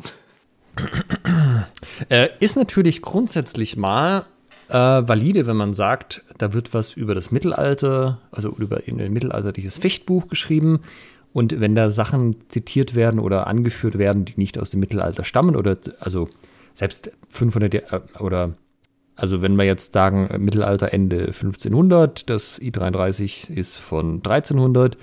Äh, 2.10 2.30
ist 2.40 2.56
natürlich 2.56 3.03
grundsätzlich 3.03 3.77
mal 3.77 4.26
äh, 4.69 4.73
valide, 4.73 5.45
wenn 5.45 5.57
man 5.57 5.73
sagt, 5.73 6.23
da 6.38 6.53
wird 6.53 6.73
was 6.73 6.94
über 6.94 7.15
das 7.15 7.31
Mittelalter, 7.31 8.19
also 8.31 8.56
über 8.57 8.81
ein 8.88 9.14
mittelalterliches 9.14 9.77
Fechtbuch 9.77 10.27
geschrieben. 10.27 10.81
Und 11.34 11.60
wenn 11.60 11.76
da 11.76 11.90
Sachen 11.90 12.35
zitiert 12.49 12.94
werden 12.94 13.19
oder 13.19 13.48
angeführt 13.48 13.98
werden, 13.98 14.26
die 14.26 14.35
nicht 14.38 14.57
aus 14.60 14.72
dem 14.72 14.80
Mittelalter 14.80 15.23
stammen, 15.23 15.56
oder 15.56 15.77
also 15.99 16.30
selbst 16.73 17.11
500 17.30 17.73
Jahre 17.73 18.03
oder 18.19 18.53
also 19.15 19.41
wenn 19.41 19.56
wir 19.56 19.64
jetzt 19.64 19.94
sagen 19.94 20.30
Mittelalter 20.44 20.91
Ende 20.91 21.26
1500, 21.26 22.30
das 22.30 22.60
I33 22.60 23.52
ist 23.52 23.77
von 23.77 24.15
1300, 24.15 24.98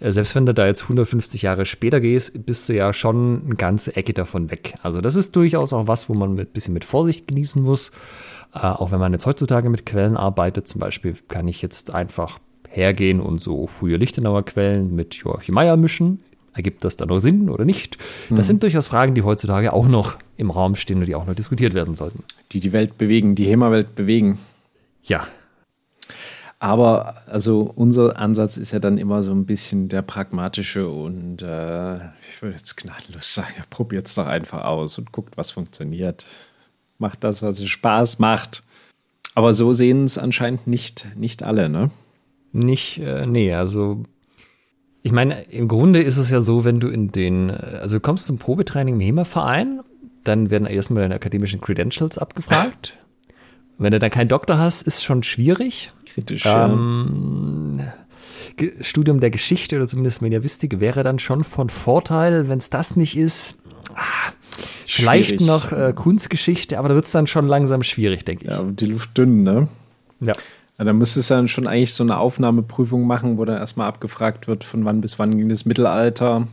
äh, 0.00 0.12
selbst 0.12 0.34
wenn 0.34 0.46
du 0.46 0.54
da 0.54 0.66
jetzt 0.66 0.82
150 0.82 1.42
Jahre 1.42 1.64
später 1.64 2.00
gehst, 2.00 2.44
bist 2.44 2.68
du 2.68 2.74
ja 2.74 2.92
schon 2.92 3.42
eine 3.46 3.56
ganze 3.56 3.96
Ecke 3.96 4.12
davon 4.12 4.50
weg. 4.50 4.74
Also 4.82 5.00
das 5.00 5.16
ist 5.16 5.34
durchaus 5.36 5.72
auch 5.72 5.86
was, 5.86 6.08
wo 6.08 6.14
man 6.14 6.38
ein 6.38 6.46
bisschen 6.46 6.74
mit 6.74 6.84
Vorsicht 6.84 7.28
genießen 7.28 7.62
muss. 7.62 7.92
Äh, 8.56 8.68
auch 8.68 8.90
wenn 8.90 8.98
man 8.98 9.12
jetzt 9.12 9.26
heutzutage 9.26 9.68
mit 9.68 9.84
Quellen 9.84 10.16
arbeitet, 10.16 10.66
zum 10.66 10.80
Beispiel 10.80 11.14
kann 11.28 11.46
ich 11.46 11.60
jetzt 11.60 11.90
einfach 11.90 12.38
hergehen 12.68 13.20
und 13.20 13.38
so 13.38 13.66
frühe 13.66 13.96
Lichtenauer 13.96 14.44
Quellen 14.44 14.94
mit 14.94 15.14
Joachim 15.14 15.54
Meyer 15.54 15.76
mischen. 15.76 16.20
Ergibt 16.54 16.84
das 16.84 16.96
dann 16.96 17.08
noch 17.08 17.18
Sinn 17.18 17.50
oder 17.50 17.66
nicht? 17.66 17.98
Das 18.30 18.38
mhm. 18.38 18.42
sind 18.42 18.62
durchaus 18.62 18.86
Fragen, 18.86 19.14
die 19.14 19.22
heutzutage 19.22 19.74
auch 19.74 19.86
noch 19.86 20.16
im 20.38 20.50
Raum 20.50 20.74
stehen 20.74 21.00
und 21.00 21.06
die 21.06 21.14
auch 21.14 21.26
noch 21.26 21.34
diskutiert 21.34 21.74
werden 21.74 21.94
sollten. 21.94 22.24
Die 22.52 22.60
die 22.60 22.72
Welt 22.72 22.96
bewegen, 22.96 23.34
die 23.34 23.46
HEMA-Welt 23.46 23.94
bewegen. 23.94 24.38
Ja. 25.02 25.26
Aber 26.58 27.22
also 27.26 27.70
unser 27.74 28.18
Ansatz 28.18 28.56
ist 28.56 28.72
ja 28.72 28.78
dann 28.78 28.96
immer 28.96 29.22
so 29.22 29.32
ein 29.32 29.44
bisschen 29.44 29.90
der 29.90 30.00
pragmatische 30.00 30.88
und 30.88 31.42
äh, 31.42 31.96
ich 31.96 32.40
würde 32.40 32.56
jetzt 32.56 32.74
gnadenlos 32.78 33.34
sagen, 33.34 33.52
probiert 33.70 34.06
es 34.06 34.14
doch 34.14 34.26
einfach 34.26 34.64
aus 34.64 34.96
und 34.96 35.12
guckt, 35.12 35.36
was 35.36 35.50
funktioniert 35.50 36.26
macht 36.98 37.24
das, 37.24 37.42
was 37.42 37.60
es 37.60 37.68
Spaß 37.68 38.18
macht. 38.18 38.62
Aber 39.34 39.52
so 39.52 39.72
sehen 39.72 40.04
es 40.04 40.18
anscheinend 40.18 40.66
nicht, 40.66 41.06
nicht 41.16 41.42
alle, 41.42 41.68
ne? 41.68 41.90
Nicht, 42.52 42.98
äh, 42.98 43.26
nee, 43.26 43.52
also 43.52 44.04
ich 45.02 45.12
meine, 45.12 45.42
im 45.42 45.68
Grunde 45.68 46.00
ist 46.00 46.16
es 46.16 46.30
ja 46.30 46.40
so, 46.40 46.64
wenn 46.64 46.80
du 46.80 46.88
in 46.88 47.12
den, 47.12 47.50
äh, 47.50 47.78
also 47.80 47.98
du 47.98 48.00
kommst 48.00 48.26
zum 48.26 48.38
Probetraining 48.38 48.94
im 48.94 49.00
HEMA-Verein, 49.00 49.80
dann 50.24 50.50
werden 50.50 50.66
erstmal 50.66 51.02
deine 51.02 51.14
akademischen 51.14 51.60
Credentials 51.60 52.18
abgefragt. 52.18 52.96
wenn 53.78 53.92
du 53.92 53.98
dann 53.98 54.10
keinen 54.10 54.28
Doktor 54.28 54.58
hast, 54.58 54.82
ist 54.82 55.04
schon 55.04 55.22
schwierig. 55.22 55.92
Kritisch. 56.06 56.44
Ähm. 56.46 57.78
Studium 58.80 59.20
der 59.20 59.30
Geschichte 59.30 59.76
oder 59.76 59.86
zumindest 59.86 60.22
Mediavistik 60.22 60.80
wäre 60.80 61.02
dann 61.04 61.18
schon 61.18 61.44
von 61.44 61.68
Vorteil. 61.68 62.48
Wenn 62.48 62.58
es 62.58 62.70
das 62.70 62.96
nicht 62.96 63.16
ist, 63.16 63.58
Vielleicht 64.86 65.40
noch 65.40 65.72
äh, 65.72 65.92
Kunstgeschichte, 65.94 66.78
aber 66.78 66.88
da 66.88 66.94
wird 66.94 67.06
es 67.06 67.12
dann 67.12 67.26
schon 67.26 67.46
langsam 67.46 67.82
schwierig, 67.82 68.24
denke 68.24 68.44
ich. 68.44 68.50
Ja, 68.50 68.62
die 68.62 68.86
Luft 68.86 69.18
dünn, 69.18 69.42
ne? 69.42 69.68
Ja. 70.20 70.34
ja 70.78 70.84
da 70.84 70.92
müsstest 70.92 71.30
du 71.30 71.34
dann 71.34 71.48
schon 71.48 71.66
eigentlich 71.66 71.92
so 71.92 72.04
eine 72.04 72.18
Aufnahmeprüfung 72.18 73.06
machen, 73.06 73.36
wo 73.36 73.44
dann 73.44 73.58
erstmal 73.58 73.88
abgefragt 73.88 74.46
wird, 74.46 74.64
von 74.64 74.84
wann 74.84 75.00
bis 75.00 75.18
wann 75.18 75.36
ging 75.36 75.48
das 75.48 75.64
Mittelalter. 75.64 76.46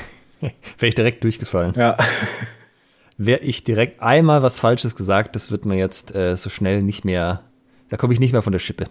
Wäre 0.40 0.88
ich 0.88 0.94
direkt 0.94 1.24
durchgefallen. 1.24 1.72
Ja. 1.76 1.96
Wäre 3.16 3.40
ich 3.40 3.64
direkt 3.64 4.00
einmal 4.00 4.42
was 4.42 4.58
Falsches 4.58 4.94
gesagt, 4.94 5.34
das 5.34 5.50
wird 5.50 5.64
mir 5.64 5.76
jetzt 5.76 6.14
äh, 6.14 6.36
so 6.36 6.50
schnell 6.50 6.82
nicht 6.82 7.04
mehr, 7.04 7.40
da 7.88 7.96
komme 7.96 8.12
ich 8.12 8.20
nicht 8.20 8.32
mehr 8.32 8.42
von 8.42 8.52
der 8.52 8.60
Schippe. 8.60 8.84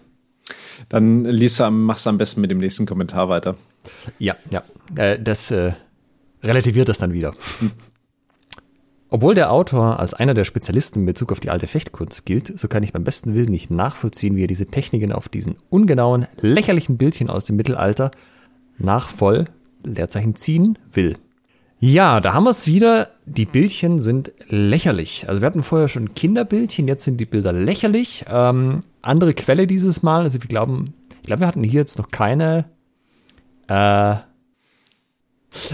Dann 0.89 1.23
liest 1.23 1.59
du, 1.59 1.69
machst 1.69 2.07
am 2.07 2.17
besten 2.17 2.41
mit 2.41 2.51
dem 2.51 2.57
nächsten 2.57 2.85
Kommentar 2.85 3.29
weiter. 3.29 3.55
Ja, 4.19 4.35
ja. 4.49 4.63
Äh, 4.95 5.21
das 5.21 5.51
äh, 5.51 5.73
relativiert 6.43 6.89
das 6.89 6.97
dann 6.97 7.13
wieder. 7.13 7.33
Obwohl 9.09 9.35
der 9.35 9.51
Autor 9.51 9.99
als 9.99 10.13
einer 10.13 10.33
der 10.33 10.43
Spezialisten 10.43 10.99
in 10.99 11.05
Bezug 11.05 11.31
auf 11.31 11.39
die 11.39 11.49
alte 11.49 11.67
Fechtkunst 11.67 12.25
gilt, 12.25 12.59
so 12.59 12.67
kann 12.67 12.83
ich 12.83 12.91
beim 12.91 13.05
besten 13.05 13.33
Willen 13.33 13.51
nicht 13.51 13.71
nachvollziehen, 13.71 14.35
wie 14.35 14.43
er 14.43 14.47
diese 14.47 14.65
Techniken 14.65 15.13
auf 15.13 15.29
diesen 15.29 15.55
ungenauen, 15.69 16.27
lächerlichen 16.41 16.97
Bildchen 16.97 17.29
aus 17.29 17.45
dem 17.45 17.55
Mittelalter 17.55 18.11
nach 18.77 19.09
voll 19.09 19.45
Leerzeichen 19.85 20.35
ziehen 20.35 20.77
will. 20.91 21.17
Ja, 21.79 22.19
da 22.21 22.33
haben 22.33 22.45
wir 22.45 22.49
es 22.49 22.67
wieder. 22.67 23.09
Die 23.25 23.45
Bildchen 23.45 23.99
sind 23.99 24.31
lächerlich. 24.49 25.29
Also 25.29 25.41
wir 25.41 25.45
hatten 25.45 25.63
vorher 25.63 25.87
schon 25.87 26.15
Kinderbildchen, 26.15 26.87
jetzt 26.87 27.03
sind 27.03 27.17
die 27.17 27.25
Bilder 27.25 27.53
lächerlich. 27.53 28.25
Ähm, 28.29 28.81
andere 29.01 29.33
Quelle 29.33 29.67
dieses 29.67 30.01
Mal, 30.01 30.23
also 30.23 30.41
wir 30.41 30.47
glauben, 30.47 30.95
ich 31.21 31.27
glaube, 31.27 31.41
wir 31.41 31.47
hatten 31.47 31.63
hier 31.63 31.81
jetzt 31.81 31.99
noch 31.99 32.09
keine 32.09 32.65
äh, 33.67 34.15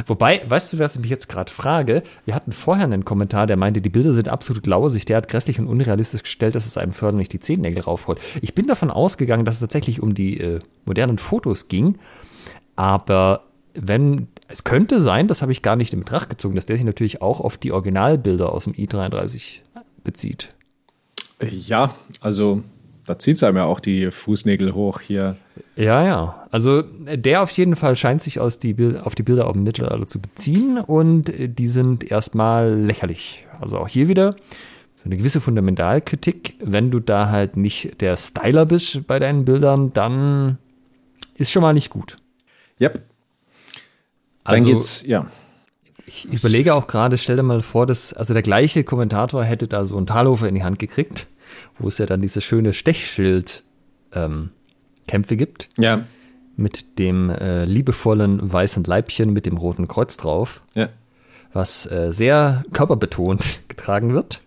Wobei, 0.05 0.41
weißt 0.47 0.73
du, 0.73 0.79
was 0.79 0.95
ich 0.95 1.01
mich 1.01 1.09
jetzt 1.09 1.29
gerade 1.29 1.51
frage? 1.51 2.03
Wir 2.25 2.35
hatten 2.35 2.51
vorher 2.51 2.85
einen 2.85 3.05
Kommentar, 3.05 3.47
der 3.47 3.57
meinte, 3.57 3.81
die 3.81 3.89
Bilder 3.89 4.13
sind 4.13 4.29
absolut 4.29 4.67
lausig, 4.67 5.05
der 5.05 5.17
hat 5.17 5.27
grässlich 5.27 5.59
und 5.59 5.67
unrealistisch 5.67 6.23
gestellt, 6.23 6.55
dass 6.55 6.65
es 6.65 6.77
einem 6.77 6.91
förderlich 6.91 7.29
die 7.29 7.39
Zehennägel 7.39 7.81
raufrollt. 7.81 8.19
Ich 8.41 8.53
bin 8.53 8.67
davon 8.67 8.91
ausgegangen, 8.91 9.45
dass 9.45 9.55
es 9.55 9.61
tatsächlich 9.61 10.01
um 10.01 10.13
die 10.13 10.39
äh, 10.39 10.59
modernen 10.85 11.17
Fotos 11.17 11.67
ging, 11.67 11.97
aber 12.75 13.43
wenn, 13.73 14.27
es 14.47 14.63
könnte 14.63 15.01
sein, 15.01 15.27
das 15.27 15.41
habe 15.41 15.51
ich 15.51 15.63
gar 15.63 15.75
nicht 15.75 15.93
in 15.93 15.99
Betracht 15.99 16.29
gezogen, 16.29 16.55
dass 16.55 16.67
der 16.67 16.75
sich 16.75 16.85
natürlich 16.85 17.21
auch 17.21 17.39
auf 17.39 17.57
die 17.57 17.71
Originalbilder 17.71 18.53
aus 18.53 18.65
dem 18.65 18.73
i33 18.73 19.61
bezieht. 20.03 20.53
Ja, 21.41 21.95
also 22.21 22.63
da 23.05 23.19
zieht 23.19 23.37
es 23.37 23.43
einem 23.43 23.57
ja 23.57 23.65
auch 23.65 23.79
die 23.79 24.11
Fußnägel 24.11 24.73
hoch 24.73 25.01
hier. 25.01 25.35
Ja, 25.75 26.03
ja. 26.05 26.47
Also 26.51 26.81
der 26.81 27.41
auf 27.41 27.51
jeden 27.51 27.75
Fall 27.75 27.95
scheint 27.95 28.21
sich 28.21 28.39
aus 28.39 28.59
die 28.59 28.75
auf 29.03 29.15
die 29.15 29.23
Bilder 29.23 29.47
auf 29.47 29.53
dem 29.53 29.63
Mittelalter 29.63 30.07
zu 30.07 30.21
beziehen 30.21 30.77
und 30.77 31.31
die 31.37 31.67
sind 31.67 32.09
erstmal 32.09 32.73
lächerlich. 32.73 33.45
Also 33.59 33.77
auch 33.77 33.87
hier 33.87 34.07
wieder 34.07 34.35
so 34.95 35.05
eine 35.05 35.17
gewisse 35.17 35.41
Fundamentalkritik. 35.41 36.55
Wenn 36.59 36.91
du 36.91 36.99
da 36.99 37.29
halt 37.29 37.57
nicht 37.57 38.01
der 38.01 38.15
Styler 38.15 38.65
bist 38.65 39.05
bei 39.07 39.19
deinen 39.19 39.45
Bildern, 39.45 39.91
dann 39.93 40.57
ist 41.35 41.51
schon 41.51 41.61
mal 41.61 41.73
nicht 41.73 41.89
gut. 41.89 42.17
Yep. 42.79 43.01
Dann 44.45 44.55
also, 44.55 44.67
geht's, 44.67 45.03
ja. 45.05 45.27
Ich 46.05 46.25
überlege 46.25 46.73
auch 46.73 46.87
gerade, 46.87 47.17
stell 47.17 47.37
dir 47.37 47.43
mal 47.43 47.61
vor, 47.61 47.85
dass 47.85 48.13
also 48.13 48.33
der 48.33 48.43
gleiche 48.43 48.83
Kommentator 48.83 49.43
hätte 49.43 49.67
da 49.67 49.85
so 49.85 49.95
einen 49.95 50.05
Talhofer 50.05 50.49
in 50.49 50.55
die 50.55 50.63
Hand 50.63 50.77
gekriegt 50.77 51.27
wo 51.79 51.87
es 51.87 51.97
ja 51.97 52.05
dann 52.05 52.21
diese 52.21 52.41
schöne 52.41 52.73
Stechschild-Kämpfe 52.73 54.53
ähm, 55.33 55.37
gibt. 55.37 55.69
Ja. 55.77 56.05
Mit 56.55 56.99
dem 56.99 57.29
äh, 57.29 57.65
liebevollen 57.65 58.51
weißen 58.51 58.83
Leibchen 58.83 59.33
mit 59.33 59.45
dem 59.45 59.57
roten 59.57 59.87
Kreuz 59.87 60.17
drauf. 60.17 60.61
Ja. 60.75 60.89
Was 61.51 61.89
äh, 61.91 62.11
sehr 62.11 62.63
körperbetont 62.73 63.61
getragen 63.67 64.13
wird. 64.13 64.41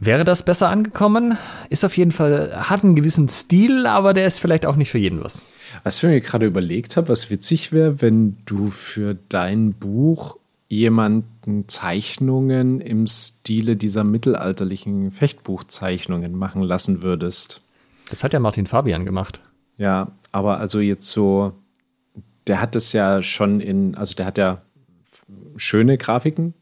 Wäre 0.00 0.24
das 0.24 0.44
besser 0.44 0.68
angekommen? 0.68 1.38
Ist 1.70 1.84
auf 1.84 1.96
jeden 1.96 2.10
Fall, 2.10 2.68
hat 2.68 2.84
einen 2.84 2.94
gewissen 2.96 3.28
Stil, 3.28 3.86
aber 3.86 4.12
der 4.12 4.26
ist 4.26 4.38
vielleicht 4.38 4.66
auch 4.66 4.76
nicht 4.76 4.90
für 4.90 4.98
jeden 4.98 5.22
was. 5.24 5.44
Was 5.82 5.98
ich 5.98 6.02
mir 6.02 6.20
gerade 6.20 6.46
überlegt 6.46 6.96
habe, 6.96 7.08
was 7.08 7.30
witzig 7.30 7.72
wäre, 7.72 8.02
wenn 8.02 8.36
du 8.44 8.70
für 8.70 9.16
dein 9.28 9.72
Buch 9.72 10.36
jemanden 10.68 11.68
Zeichnungen 11.68 12.80
im 12.80 13.06
Stile 13.06 13.76
dieser 13.76 14.04
mittelalterlichen 14.04 15.10
Fechtbuchzeichnungen 15.10 16.34
machen 16.34 16.62
lassen 16.62 17.02
würdest. 17.02 17.62
Das 18.10 18.24
hat 18.24 18.32
ja 18.32 18.40
Martin 18.40 18.66
Fabian 18.66 19.04
gemacht. 19.04 19.40
Ja, 19.76 20.12
aber 20.32 20.58
also 20.58 20.80
jetzt 20.80 21.10
so, 21.10 21.52
der 22.46 22.60
hat 22.60 22.76
es 22.76 22.92
ja 22.92 23.22
schon 23.22 23.60
in, 23.60 23.94
also 23.94 24.14
der 24.14 24.26
hat 24.26 24.38
ja 24.38 24.62
schöne 25.56 25.98
Grafiken 25.98 26.54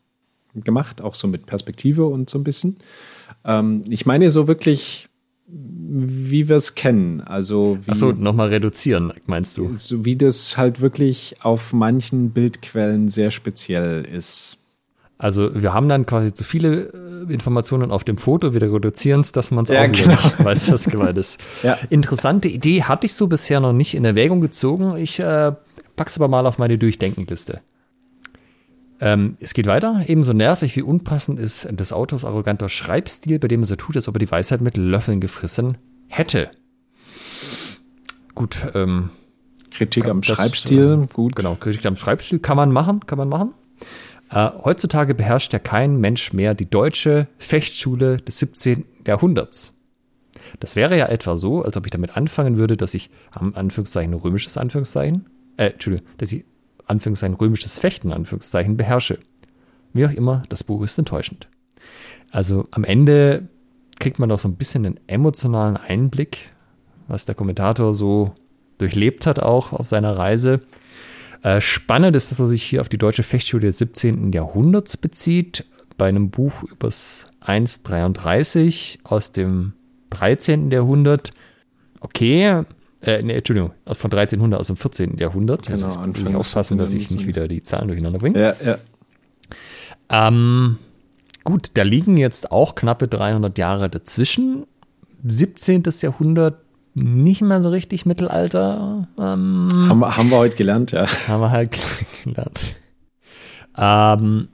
gemacht, 0.55 1.01
auch 1.01 1.15
so 1.15 1.29
mit 1.29 1.47
Perspektive 1.47 2.07
und 2.07 2.29
so 2.29 2.39
ein 2.39 2.45
bisschen. 2.45 2.79
Ähm, 3.45 3.83
ich 3.89 4.07
meine 4.07 4.31
so 4.31 4.49
wirklich, 4.49 5.09
wie 5.55 6.49
wir 6.49 6.57
es 6.57 6.75
kennen. 6.75 7.21
Also 7.21 7.79
wie, 7.85 7.91
Achso, 7.91 8.13
nochmal 8.13 8.49
reduzieren, 8.49 9.13
meinst 9.27 9.59
du? 9.59 9.73
So 9.77 10.05
wie 10.05 10.17
das 10.17 10.57
halt 10.57 10.81
wirklich 10.81 11.37
auf 11.43 11.73
manchen 11.73 12.31
Bildquellen 12.31 13.09
sehr 13.09 13.31
speziell 13.31 14.05
ist. 14.05 14.59
Also 15.19 15.51
wir 15.55 15.73
haben 15.73 15.89
dann 15.89 16.07
quasi 16.07 16.33
zu 16.35 16.43
viele 16.43 17.27
äh, 17.29 17.33
Informationen 17.33 17.93
auf 17.93 18.03
dem 18.03 18.17
Foto, 18.19 18.55
wieder 18.55 18.73
reduzieren 18.73 19.21
es, 19.21 19.31
dass 19.31 19.51
man 19.53 19.65
es 19.65 19.71
Ja, 19.71 19.83
auch 19.83 19.93
genau. 19.93 20.11
nicht 20.11 20.45
weiß, 20.45 20.73
was 20.73 20.87
gemeint 20.87 21.19
ist. 21.19 21.39
Ja. 21.63 21.79
Interessante 21.91 22.49
Idee, 22.49 22.83
hatte 22.83 23.07
ich 23.07 23.13
so 23.15 23.29
bisher 23.29 23.61
noch 23.61 23.73
nicht 23.73 23.95
in 23.95 24.05
Erwägung 24.05 24.41
gezogen. 24.41 24.97
Ich 24.97 25.21
äh, 25.21 25.53
pack's 25.95 26.17
aber 26.17 26.27
mal 26.27 26.47
auf 26.47 26.59
meine 26.59 26.77
Durchdenkenliste. 26.79 27.61
Ähm, 29.03 29.37
es 29.41 29.53
geht 29.53 29.67
weiter. 29.67 30.05
Ebenso 30.07 30.33
nervig 30.33 30.77
wie 30.77 30.83
unpassend 30.83 31.41
ist 31.41 31.67
des 31.69 31.93
Autors 31.93 32.25
arroganter 32.25 32.69
Schreibstil, 32.69 33.41
bei 33.41 33.49
dem 33.49 33.63
er 33.63 33.67
so 33.67 33.75
tut, 33.75 33.97
als 33.97 34.07
ob 34.07 34.15
er 34.15 34.21
die 34.21 34.31
Weisheit 34.31 34.61
mit 34.61 34.77
Löffeln 34.77 35.21
gefressen 35.21 35.77
hätte. 36.07 36.53
Gut, 38.37 38.59
ähm, 38.75 39.11
Kritik 39.73 40.07
am 40.07 40.21
Das, 40.21 40.37
Schreibstil, 40.37 41.09
gut. 41.13 41.35
Genau, 41.35 41.57
Kritik 41.57 41.85
am 41.85 41.97
Schreibstil 41.97 42.39
kann 42.39 42.57
man 42.57 42.71
machen, 42.71 43.05
kann 43.05 43.19
man 43.19 43.29
machen. 43.29 43.55
Äh, 44.31 44.51
heutzutage 44.63 45.17
beherrscht 45.17 45.53
ja 45.53 45.59
kein 45.59 45.97
Mensch 45.97 46.33
mehr 46.33 46.55
die 46.55 46.71
deutsche 46.71 47.27
Fechtschule 47.39 48.19
des 48.19 48.39
17. 48.39 48.85
Jahrhunderts. 49.05 49.77
Das 50.61 50.77
wäre 50.77 50.97
ja 50.97 51.07
etwa 51.07 51.37
so, 51.37 51.63
als 51.63 51.77
ob 51.77 51.87
ich 51.87 51.91
damit 51.91 52.17
anfangen 52.17 52.57
würde, 52.57 52.77
dass 52.77 52.95
ich 52.95 53.11
am 53.33 53.55
Anführungszeichen 53.57 54.15
römisches 54.15 54.57
Anführungszeichen, 54.57 55.27
äh, 55.57 55.71
Entschuldigung, 55.71 56.07
dass 56.19 56.31
ich 56.31 56.45
Anführungszeichen 56.87 57.37
römisches 57.37 57.79
Fechten 57.79 58.13
Anführungszeichen 58.13 58.77
beherrsche. 58.77 59.19
Wie 59.93 60.07
auch 60.07 60.13
immer, 60.13 60.43
das 60.49 60.65
Buch 60.65 60.83
ist 60.83 60.99
enttäuschend. 60.99 61.49
Also 62.31 62.67
am 62.71 62.85
Ende 62.85 63.49
kriegt 64.01 64.19
man 64.19 64.29
noch 64.29 64.39
so 64.39 64.49
ein 64.49 64.57
bisschen 64.57 64.87
einen 64.87 65.01
emotionalen 65.07 65.77
Einblick, 65.77 66.53
was 67.09 67.27
der 67.27 67.35
Kommentator 67.35 67.93
so 67.93 68.35
durchlebt 68.79 69.27
hat, 69.27 69.39
auch 69.39 69.73
auf 69.73 69.87
seiner 69.87 70.17
Reise. 70.17 70.61
Äh, 71.43 71.61
spannend 71.61 72.17
ist, 72.17 72.31
dass 72.31 72.41
er 72.41 72.47
sich 72.47 72.63
hier 72.63 72.81
auf 72.81 72.89
die 72.89 72.99
deutsche 72.99 73.23
Fechtschule 73.23 73.67
des 73.67 73.79
17. 73.79 74.33
Jahrhunderts 74.33 74.97
bezieht, 74.97 75.67
bei 75.99 76.09
einem 76.09 76.31
Buch 76.31 76.63
übers 76.65 77.29
1,33 77.45 79.01
aus 79.05 79.33
dem 79.33 79.75
13. 80.11 80.71
Jahrhundert. 80.71 81.33
Okay, 82.01 82.65
äh, 83.03 83.23
nee, 83.23 83.35
Entschuldigung, 83.35 83.73
von 83.87 84.11
1300 84.11 84.59
aus 84.61 84.67
dem 84.69 84.77
14. 84.77 85.19
Jahrhundert. 85.19 85.67
Genau, 85.67 85.87
also 85.87 86.01
ich 86.15 86.25
muss 86.25 86.35
aufpassen, 86.35 86.79
dass 86.79 86.93
ich 86.95 87.09
17. 87.09 87.17
nicht 87.19 87.27
wieder 87.27 87.49
die 87.49 87.63
Zahlen 87.63 87.89
durcheinander 87.89 88.19
bringe. 88.19 88.41
Ja, 88.41 88.55
ja. 88.65 88.79
Ähm, 90.11 90.79
gut, 91.45 91.71
da 91.75 91.83
liegen 91.83 92.17
jetzt 92.17 92.53
auch 92.53 92.75
knappe 92.75 93.09
300 93.09 93.57
Jahre 93.59 93.89
dazwischen. 93.89 94.67
17. 95.25 95.83
Jahrhundert, 96.01 96.59
nicht 96.95 97.41
mehr 97.43 97.63
so 97.63 97.71
richtig 97.71 98.05
Mittelalter. 98.07 99.09
Ähm, 99.19 99.69
Haben, 99.89 99.99
wir- 100.01 100.17
haben 100.17 100.31
wir 100.31 100.37
heute 100.39 100.57
gelernt, 100.57 100.93
ja. 100.93 101.07
haben 101.29 101.41
wir 101.41 101.51
halt 101.51 101.79
gelernt. 102.25 102.61
Ähm, 103.79 104.49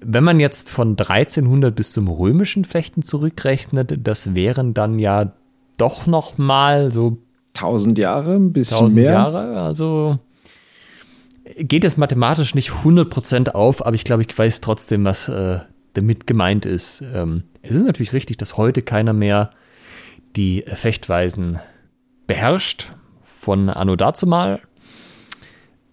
wenn 0.00 0.24
man 0.24 0.40
jetzt 0.40 0.70
von 0.70 0.96
1300 0.96 1.74
bis 1.74 1.92
zum 1.92 2.08
römischen 2.08 2.64
Fechten 2.64 3.02
zurückrechnet, 3.02 3.98
das 4.06 4.34
wären 4.34 4.74
dann 4.74 4.98
ja 4.98 5.32
doch 5.78 6.06
noch 6.06 6.38
mal 6.38 6.90
so 6.90 7.18
1000 7.62 7.98
Jahre, 7.98 8.34
ein 8.34 8.52
bisschen 8.52 8.78
1000 8.78 9.02
mehr. 9.02 9.12
Jahre. 9.12 9.60
Also 9.60 10.18
geht 11.58 11.84
es 11.84 11.96
mathematisch 11.96 12.54
nicht 12.54 12.70
100% 12.70 13.50
auf, 13.50 13.84
aber 13.84 13.94
ich 13.94 14.04
glaube, 14.04 14.22
ich 14.22 14.36
weiß 14.36 14.60
trotzdem, 14.60 15.04
was 15.04 15.28
äh, 15.28 15.60
damit 15.94 16.26
gemeint 16.26 16.66
ist. 16.66 17.02
Ähm, 17.14 17.44
es 17.62 17.72
ist 17.72 17.84
natürlich 17.84 18.12
richtig, 18.12 18.36
dass 18.36 18.56
heute 18.56 18.82
keiner 18.82 19.12
mehr 19.12 19.50
die 20.36 20.64
Fechtweisen 20.66 21.58
beherrscht 22.26 22.92
von 23.22 23.68
Anno 23.68 23.96
dazumal. 23.96 24.60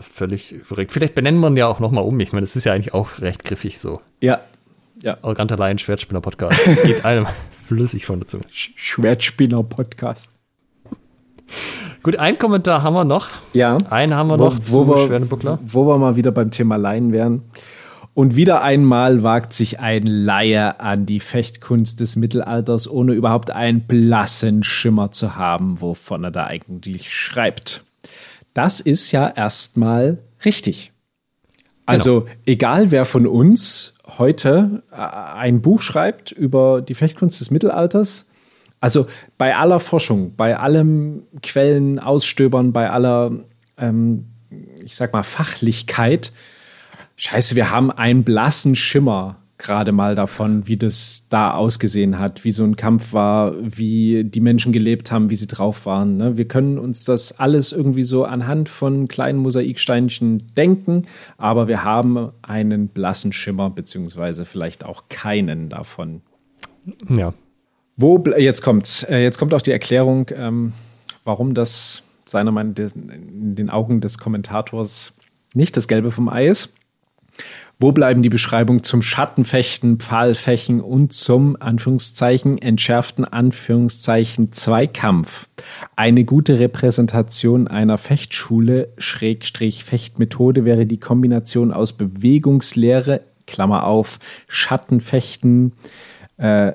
Völlig 0.00 0.56
verrückt. 0.64 0.90
Vielleicht 0.92 1.14
benennen 1.14 1.40
wir 1.40 1.48
ihn 1.48 1.56
ja 1.56 1.66
auch 1.68 1.78
nochmal 1.80 2.04
um. 2.04 2.18
Ich 2.20 2.32
meine, 2.32 2.42
das 2.42 2.56
ist 2.56 2.64
ja 2.64 2.72
eigentlich 2.72 2.94
auch 2.94 3.20
recht 3.20 3.44
griffig 3.44 3.78
so. 3.78 4.00
ja, 4.20 4.40
ja. 5.02 5.16
Arroganter 5.22 5.56
Laien, 5.56 5.78
Schwertspinner-Podcast. 5.78 6.64
Geht 6.84 7.04
einem 7.04 7.26
flüssig 7.66 8.06
von 8.06 8.20
der 8.20 8.26
Zunge. 8.26 8.44
Sch- 8.52 8.70
Schwertspinner-Podcast. 8.76 10.30
Gut, 12.02 12.16
einen 12.16 12.38
Kommentar 12.38 12.82
haben 12.82 12.94
wir 12.94 13.04
noch. 13.04 13.28
Ja. 13.52 13.76
Einen 13.90 14.14
haben 14.14 14.28
wir 14.28 14.38
wo, 14.38 14.44
noch 14.44 14.56
wo, 14.56 14.84
zu 14.84 14.88
wir, 14.88 15.06
Schwerdenbuckler. 15.06 15.58
wo 15.62 15.86
wir 15.86 15.98
mal 15.98 16.16
wieder 16.16 16.32
beim 16.32 16.50
Thema 16.50 16.76
Laien 16.76 17.12
wären. 17.12 17.42
Und 18.14 18.36
wieder 18.36 18.62
einmal 18.62 19.24
wagt 19.24 19.52
sich 19.52 19.80
ein 19.80 20.04
Laie 20.06 20.78
an 20.78 21.04
die 21.04 21.18
Fechtkunst 21.18 21.98
des 21.98 22.14
Mittelalters, 22.14 22.88
ohne 22.88 23.12
überhaupt 23.12 23.50
einen 23.50 23.80
blassen 23.88 24.62
Schimmer 24.62 25.10
zu 25.10 25.34
haben, 25.34 25.80
wovon 25.80 26.22
er 26.22 26.30
da 26.30 26.46
eigentlich 26.46 27.12
schreibt. 27.12 27.82
Das 28.54 28.80
ist 28.80 29.10
ja 29.10 29.26
erstmal 29.26 30.18
richtig. 30.44 30.92
Also 31.86 32.26
egal 32.46 32.92
wer 32.92 33.04
von 33.04 33.26
uns 33.26 33.94
heute 34.16 34.82
äh, 34.92 34.96
ein 34.96 35.60
Buch 35.60 35.82
schreibt 35.82 36.30
über 36.30 36.80
die 36.80 36.94
Fechtkunst 36.94 37.40
des 37.40 37.50
Mittelalters, 37.50 38.26
also 38.80 39.06
bei 39.38 39.56
aller 39.56 39.80
Forschung, 39.80 40.34
bei 40.36 40.56
allem 40.56 41.24
Quellen 41.42 41.98
ausstöbern, 41.98 42.72
bei 42.72 42.90
aller, 42.90 43.32
ähm, 43.76 44.26
ich 44.84 44.94
sag 44.96 45.12
mal, 45.12 45.22
Fachlichkeit, 45.22 46.32
scheiße, 47.16 47.56
wir 47.56 47.70
haben 47.70 47.90
einen 47.90 48.24
blassen 48.24 48.74
Schimmer 48.74 49.36
gerade 49.56 49.92
mal 49.92 50.14
davon, 50.14 50.66
wie 50.66 50.76
das 50.76 51.26
da 51.30 51.52
ausgesehen 51.52 52.18
hat, 52.18 52.44
wie 52.44 52.52
so 52.52 52.64
ein 52.64 52.76
Kampf 52.76 53.12
war, 53.12 53.54
wie 53.60 54.24
die 54.24 54.40
Menschen 54.40 54.72
gelebt 54.72 55.12
haben, 55.12 55.30
wie 55.30 55.36
sie 55.36 55.46
drauf 55.46 55.86
waren. 55.86 56.16
Ne? 56.16 56.36
Wir 56.36 56.46
können 56.46 56.78
uns 56.78 57.04
das 57.04 57.38
alles 57.38 57.72
irgendwie 57.72 58.04
so 58.04 58.24
anhand 58.24 58.68
von 58.68 59.08
kleinen 59.08 59.38
Mosaiksteinchen 59.38 60.48
denken, 60.56 61.06
aber 61.38 61.68
wir 61.68 61.84
haben 61.84 62.30
einen 62.42 62.88
blassen 62.88 63.32
Schimmer, 63.32 63.70
beziehungsweise 63.70 64.44
vielleicht 64.44 64.84
auch 64.84 65.04
keinen 65.08 65.68
davon. 65.68 66.22
Ja. 67.08 67.32
Wo, 67.96 68.22
jetzt 68.36 68.62
kommt's, 68.62 69.04
äh, 69.04 69.22
jetzt 69.22 69.38
kommt 69.38 69.54
auch 69.54 69.62
die 69.62 69.72
Erklärung, 69.72 70.26
ähm, 70.34 70.72
warum 71.24 71.54
das 71.54 72.02
seiner 72.24 72.50
Meinung 72.50 72.74
in 72.76 73.54
den 73.54 73.70
Augen 73.70 74.00
des 74.00 74.18
Kommentators 74.18 75.14
nicht 75.54 75.76
das 75.76 75.86
Gelbe 75.86 76.10
vom 76.10 76.28
Ei 76.28 76.48
ist. 76.48 76.74
Wo 77.80 77.92
bleiben 77.92 78.22
die 78.22 78.28
Beschreibungen 78.28 78.84
zum 78.84 79.02
Schattenfechten, 79.02 79.98
Pfahlfächen 79.98 80.80
und 80.80 81.12
zum 81.12 81.56
Anführungszeichen 81.60 82.58
entschärften 82.58 83.24
Anführungszeichen 83.24 84.52
Zweikampf? 84.52 85.48
Eine 85.96 86.24
gute 86.24 86.58
Repräsentation 86.58 87.66
einer 87.66 87.98
Fechtschule 87.98 88.92
Schrägstrich 88.96 89.84
Fechtmethode 89.84 90.64
wäre 90.64 90.86
die 90.86 91.00
Kombination 91.00 91.72
aus 91.72 91.94
Bewegungslehre, 91.94 93.22
Klammer 93.46 93.84
auf, 93.84 94.18
Schattenfechten, 94.48 95.72
äh, 96.36 96.72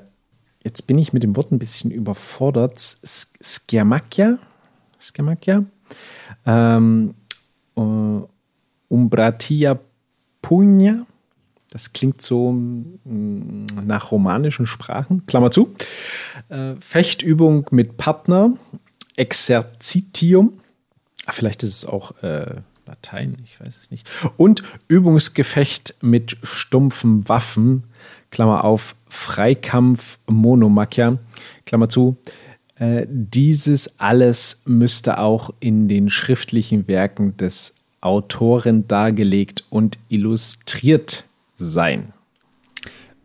jetzt 0.62 0.86
bin 0.86 0.98
ich 0.98 1.12
mit 1.12 1.22
dem 1.22 1.36
Wort 1.36 1.52
ein 1.52 1.58
bisschen 1.58 1.90
überfordert, 1.90 2.78
Skermakia, 2.78 4.38
Skermakia, 5.00 5.64
ähm, 6.46 7.14
uh, 7.76 8.22
Umbratia 8.88 9.78
Pugna. 10.42 11.06
Das 11.70 11.92
klingt 11.92 12.20
so 12.20 12.52
mm, 12.52 13.66
nach 13.84 14.10
romanischen 14.10 14.66
Sprachen. 14.66 15.24
Klammer 15.26 15.50
zu. 15.50 15.74
Äh, 16.48 16.74
Fechtübung 16.80 17.66
mit 17.70 17.96
Partner. 17.96 18.54
Exerzitium. 19.16 20.60
Vielleicht 21.28 21.62
ist 21.62 21.76
es 21.76 21.84
auch 21.84 22.22
äh, 22.22 22.56
Latein, 22.86 23.36
ich 23.44 23.60
weiß 23.60 23.78
es 23.80 23.90
nicht. 23.90 24.08
Und 24.36 24.64
Übungsgefecht 24.88 25.96
mit 26.00 26.38
stumpfen 26.42 27.28
Waffen. 27.28 27.84
Klammer 28.30 28.64
auf. 28.64 28.96
Freikampf 29.08 30.18
Monomachia. 30.26 31.18
Klammer 31.66 31.88
zu. 31.88 32.16
Äh, 32.76 33.06
dieses 33.08 34.00
alles 34.00 34.62
müsste 34.64 35.18
auch 35.18 35.50
in 35.60 35.86
den 35.86 36.10
schriftlichen 36.10 36.88
Werken 36.88 37.36
des 37.36 37.74
Autoren 38.00 38.88
dargelegt 38.88 39.64
und 39.70 39.98
illustriert 40.08 41.24
sein. 41.56 42.10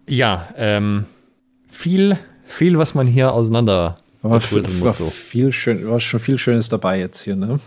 Ja, 0.07 0.49
ähm, 0.57 1.05
viel, 1.69 2.17
viel, 2.43 2.77
was 2.77 2.93
man 2.93 3.07
hier 3.07 3.33
auseinander 3.33 3.97
war, 4.21 4.31
muss. 4.31 4.81
War, 4.81 4.91
so. 4.91 5.09
viel 5.09 5.51
schön, 5.51 5.87
war 5.89 5.99
schon 5.99 6.19
viel 6.19 6.37
Schönes 6.37 6.69
dabei 6.69 6.99
jetzt 6.99 7.21
hier, 7.21 7.35
ne? 7.35 7.59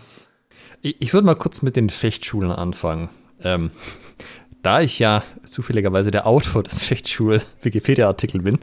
Ich, 0.81 0.95
ich 0.99 1.13
würde 1.13 1.25
mal 1.25 1.35
kurz 1.35 1.61
mit 1.61 1.75
den 1.75 1.89
Fechtschulen 1.89 2.51
anfangen. 2.51 3.09
Ähm, 3.43 3.71
da 4.61 4.81
ich 4.81 4.99
ja 4.99 5.23
zufälligerweise 5.45 6.11
der 6.11 6.27
Autor 6.27 6.63
des 6.63 6.83
Fechtschul-Wikipedia-Artikel 6.83 8.41
bin, 8.41 8.59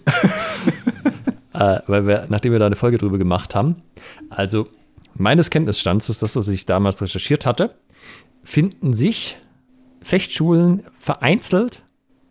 äh, 1.54 1.80
weil 1.86 2.06
wir, 2.06 2.26
nachdem 2.28 2.52
wir 2.52 2.58
da 2.58 2.66
eine 2.66 2.76
Folge 2.76 2.98
drüber 2.98 3.18
gemacht 3.18 3.54
haben, 3.54 3.76
also 4.30 4.68
meines 5.14 5.50
Kenntnisstands 5.50 6.08
ist 6.10 6.22
das, 6.22 6.36
was 6.36 6.48
ich 6.48 6.66
damals 6.66 7.00
recherchiert 7.00 7.46
hatte, 7.46 7.74
finden 8.46 8.94
sich 8.94 9.38
Fechtschulen 10.02 10.84
vereinzelt 10.94 11.82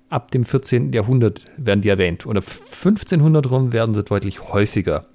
ab 0.09 0.31
dem 0.31 0.45
14. 0.45 0.93
Jahrhundert 0.93 1.45
werden 1.57 1.81
die 1.81 1.89
erwähnt. 1.89 2.25
Und 2.25 2.37
ab 2.37 2.45
1500 2.45 3.51
rum 3.51 3.73
werden 3.73 3.93
sie 3.93 4.03
deutlich 4.03 4.53
häufiger. 4.53 5.07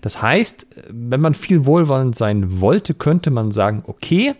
Das 0.00 0.22
heißt, 0.22 0.66
wenn 0.88 1.20
man 1.20 1.34
viel 1.34 1.66
wohlwollend 1.66 2.16
sein 2.16 2.60
wollte, 2.60 2.94
könnte 2.94 3.30
man 3.30 3.50
sagen, 3.50 3.84
okay, 3.86 4.34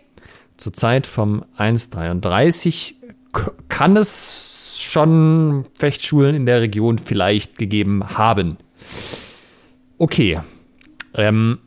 zur 0.57 0.73
Zeit 0.73 1.05
vom 1.05 1.45
133 1.57 2.95
kann 3.69 3.95
es 3.95 4.79
schon 4.81 5.65
Fechtschulen 5.77 6.35
in 6.35 6.45
der 6.47 6.61
Region 6.61 6.97
vielleicht 6.97 7.59
gegeben 7.59 8.17
haben. 8.17 8.57
Okay. 9.99 10.39
Ähm, 11.13 11.59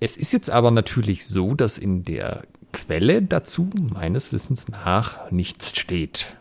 es 0.00 0.18
ist 0.18 0.34
jetzt 0.34 0.50
aber 0.50 0.70
natürlich 0.70 1.26
so, 1.26 1.54
dass 1.54 1.78
in 1.78 2.04
der 2.04 2.42
Quelle 2.76 3.22
dazu 3.22 3.70
meines 3.74 4.32
Wissens 4.32 4.66
nach 4.68 5.30
nichts 5.30 5.78
steht. 5.78 6.36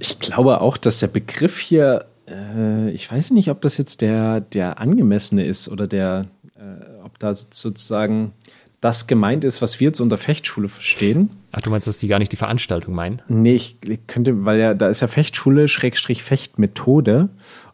Ich 0.00 0.18
glaube 0.18 0.60
auch, 0.60 0.76
dass 0.76 0.98
der 0.98 1.06
Begriff 1.06 1.58
hier, 1.60 2.06
äh, 2.28 2.90
ich 2.90 3.10
weiß 3.10 3.30
nicht, 3.30 3.48
ob 3.48 3.60
das 3.60 3.78
jetzt 3.78 4.00
der, 4.00 4.40
der 4.40 4.80
angemessene 4.80 5.44
ist 5.44 5.68
oder 5.68 5.86
der, 5.86 6.26
äh, 6.56 7.04
ob 7.04 7.20
da 7.20 7.34
sozusagen 7.36 8.32
das 8.80 9.06
gemeint 9.06 9.44
ist, 9.44 9.62
was 9.62 9.78
wir 9.78 9.86
jetzt 9.86 10.00
unter 10.00 10.18
Fechtschule 10.18 10.68
verstehen. 10.68 11.30
Ach, 11.52 11.60
du 11.60 11.70
meinst, 11.70 11.86
dass 11.86 11.98
die 11.98 12.08
gar 12.08 12.18
nicht 12.18 12.32
die 12.32 12.36
Veranstaltung 12.36 12.92
meinen? 12.92 13.22
Nee, 13.28 13.54
ich 13.54 13.76
könnte, 14.08 14.44
weil 14.44 14.58
ja, 14.58 14.74
da 14.74 14.88
ist 14.88 15.00
ja 15.00 15.06
Fechtschule, 15.06 15.68
Schrägstrich 15.68 16.24
Fechtmethode 16.24 17.28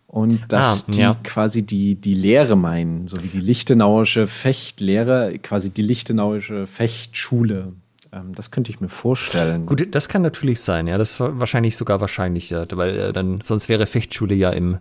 und 0.09 0.41
dass 0.49 0.89
ah, 0.89 0.91
die 0.91 1.01
ja. 1.01 1.15
quasi 1.23 1.63
die, 1.63 1.95
die 1.95 2.15
Lehre 2.15 2.57
meinen, 2.57 3.09
so 3.09 3.23
wie 3.23 3.29
die 3.29 3.41
Lichtenauische 3.41 4.27
Fechtlehre, 4.27 5.39
quasi 5.39 5.71
die 5.71 5.83
Lichtenauische 5.83 6.67
Fechtschule. 6.67 7.75
Ähm, 8.11 8.35
das 8.35 8.51
könnte 8.51 8.71
ich 8.71 8.81
mir 8.81 8.89
vorstellen. 8.89 9.67
Gut, 9.67 9.95
das 9.95 10.09
kann 10.09 10.23
natürlich 10.23 10.61
sein, 10.61 10.87
ja. 10.87 10.97
Das 10.97 11.13
ist 11.13 11.21
wahrscheinlich 11.21 11.77
sogar 11.77 12.01
wahrscheinlicher, 12.01 12.67
weil 12.73 12.99
äh, 12.99 13.13
dann 13.13 13.43
sonst 13.43 13.69
wäre 13.69 13.87
Fechtschule 13.87 14.35
ja 14.35 14.49
im 14.49 14.79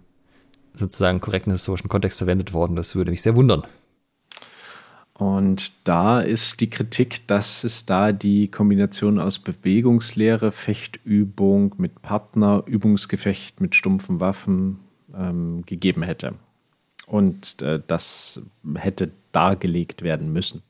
sozusagen 0.74 1.20
korrekten 1.20 1.52
historischen 1.52 1.90
Kontext 1.90 2.20
verwendet 2.20 2.54
worden. 2.54 2.78
Das 2.78 2.96
würde 2.96 3.12
mich 3.12 3.22
sehr 3.22 3.36
wundern. 3.36 3.64
Und 5.14 5.74
da 5.86 6.22
ist 6.22 6.62
die 6.62 6.70
Kritik, 6.70 7.28
dass 7.28 7.66
es 7.66 7.86
da 7.86 8.14
die 8.14 8.50
Kombination 8.50 9.20
aus 9.20 9.40
Bewegungslehre, 9.40 10.54
Fechtübung 10.54 11.76
mit 11.78 12.02
Partner, 12.02 12.64
Übungsgefecht 12.66 13.60
mit 13.60 13.76
stumpfen 13.76 14.22
Waffen, 14.22 14.80
ähm, 15.16 15.64
gegeben 15.66 16.04
hätte. 16.04 16.36
Und 17.08 17.62
äh, 17.62 17.82
das 17.86 18.42
hätte 18.76 19.12
dargelegt 19.32 20.02
werden 20.02 20.34
müssen. 20.34 20.62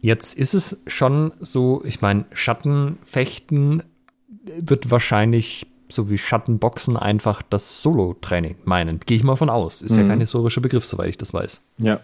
Jetzt 0.00 0.36
ist 0.38 0.54
es 0.54 0.82
schon 0.86 1.32
so, 1.40 1.82
ich 1.84 2.00
meine, 2.00 2.26
Schattenfechten 2.32 3.82
wird 4.58 4.90
wahrscheinlich 4.90 5.66
so 5.88 6.10
wie 6.10 6.18
Schattenboxen 6.18 6.96
einfach 6.96 7.42
das 7.42 7.82
Solo-Training 7.82 8.56
meinen. 8.64 9.00
Gehe 9.00 9.16
ich 9.16 9.22
mal 9.22 9.36
von 9.36 9.50
aus. 9.50 9.82
Ist 9.82 9.92
mhm. 9.92 10.02
ja 10.02 10.08
kein 10.08 10.20
historischer 10.20 10.60
Begriff, 10.60 10.84
soweit 10.84 11.08
ich 11.08 11.18
das 11.18 11.32
weiß. 11.32 11.62
Ja. 11.78 12.00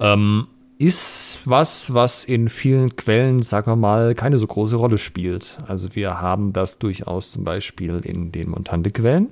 Ähm, 0.00 0.48
ist 0.82 1.40
was, 1.44 1.94
was 1.94 2.24
in 2.24 2.48
vielen 2.48 2.96
Quellen, 2.96 3.42
sagen 3.42 3.70
wir 3.70 3.76
mal, 3.76 4.14
keine 4.14 4.40
so 4.40 4.46
große 4.46 4.74
Rolle 4.74 4.98
spielt. 4.98 5.58
Also 5.68 5.94
wir 5.94 6.20
haben 6.20 6.52
das 6.52 6.78
durchaus 6.80 7.30
zum 7.30 7.44
Beispiel 7.44 8.00
in 8.04 8.32
den 8.32 8.50
Montante-Quellen. 8.50 9.28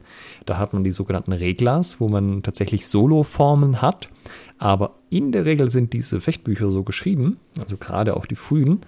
Da 0.46 0.58
hat 0.58 0.72
man 0.72 0.84
die 0.84 0.92
sogenannten 0.92 1.32
Reglers, 1.32 2.00
wo 2.00 2.08
man 2.08 2.44
tatsächlich 2.44 2.86
Solo-Formen 2.86 3.82
hat. 3.82 4.08
Aber 4.58 4.94
in 5.08 5.32
der 5.32 5.44
Regel 5.44 5.70
sind 5.72 5.92
diese 5.92 6.20
Fechtbücher 6.20 6.70
so 6.70 6.84
geschrieben, 6.84 7.38
also 7.60 7.76
gerade 7.76 8.16
auch 8.16 8.26
die 8.26 8.36
frühen, 8.36 8.82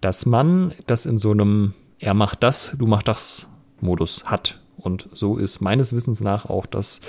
dass 0.00 0.24
man 0.24 0.72
das 0.86 1.04
in 1.04 1.18
so 1.18 1.32
einem 1.32 1.74
er 1.98 2.14
macht 2.14 2.42
das, 2.42 2.74
du 2.78 2.86
machst 2.86 3.08
das 3.08 3.48
Modus 3.80 4.24
hat. 4.24 4.60
Und 4.76 5.08
so 5.12 5.36
ist 5.36 5.60
meines 5.60 5.92
Wissens 5.92 6.20
nach 6.20 6.46
auch 6.46 6.66
das 6.66 7.00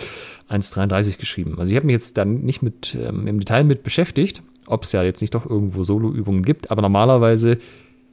1.33 0.49 1.17
geschrieben. 1.17 1.59
Also 1.59 1.71
ich 1.71 1.75
habe 1.75 1.85
mich 1.85 1.93
jetzt 1.93 2.17
dann 2.17 2.41
nicht 2.41 2.61
mit 2.61 2.95
ähm, 2.95 3.27
im 3.27 3.39
Detail 3.39 3.63
mit 3.63 3.83
beschäftigt, 3.83 4.41
ob 4.67 4.83
es 4.83 4.91
ja 4.91 5.03
jetzt 5.03 5.21
nicht 5.21 5.33
doch 5.33 5.49
irgendwo 5.49 5.83
Solo-Übungen 5.83 6.43
gibt, 6.43 6.71
aber 6.71 6.81
normalerweise, 6.81 7.57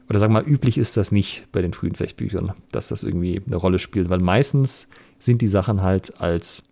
oder 0.08 0.20
wir 0.20 0.28
mal, 0.28 0.46
üblich 0.46 0.78
ist 0.78 0.96
das 0.96 1.12
nicht 1.12 1.48
bei 1.52 1.60
den 1.60 1.72
frühen 1.72 1.94
Fechtbüchern, 1.94 2.52
dass 2.72 2.88
das 2.88 3.04
irgendwie 3.04 3.42
eine 3.44 3.56
Rolle 3.56 3.78
spielt, 3.78 4.08
weil 4.08 4.20
meistens 4.20 4.88
sind 5.18 5.42
die 5.42 5.48
Sachen 5.48 5.82
halt 5.82 6.20
als 6.20 6.62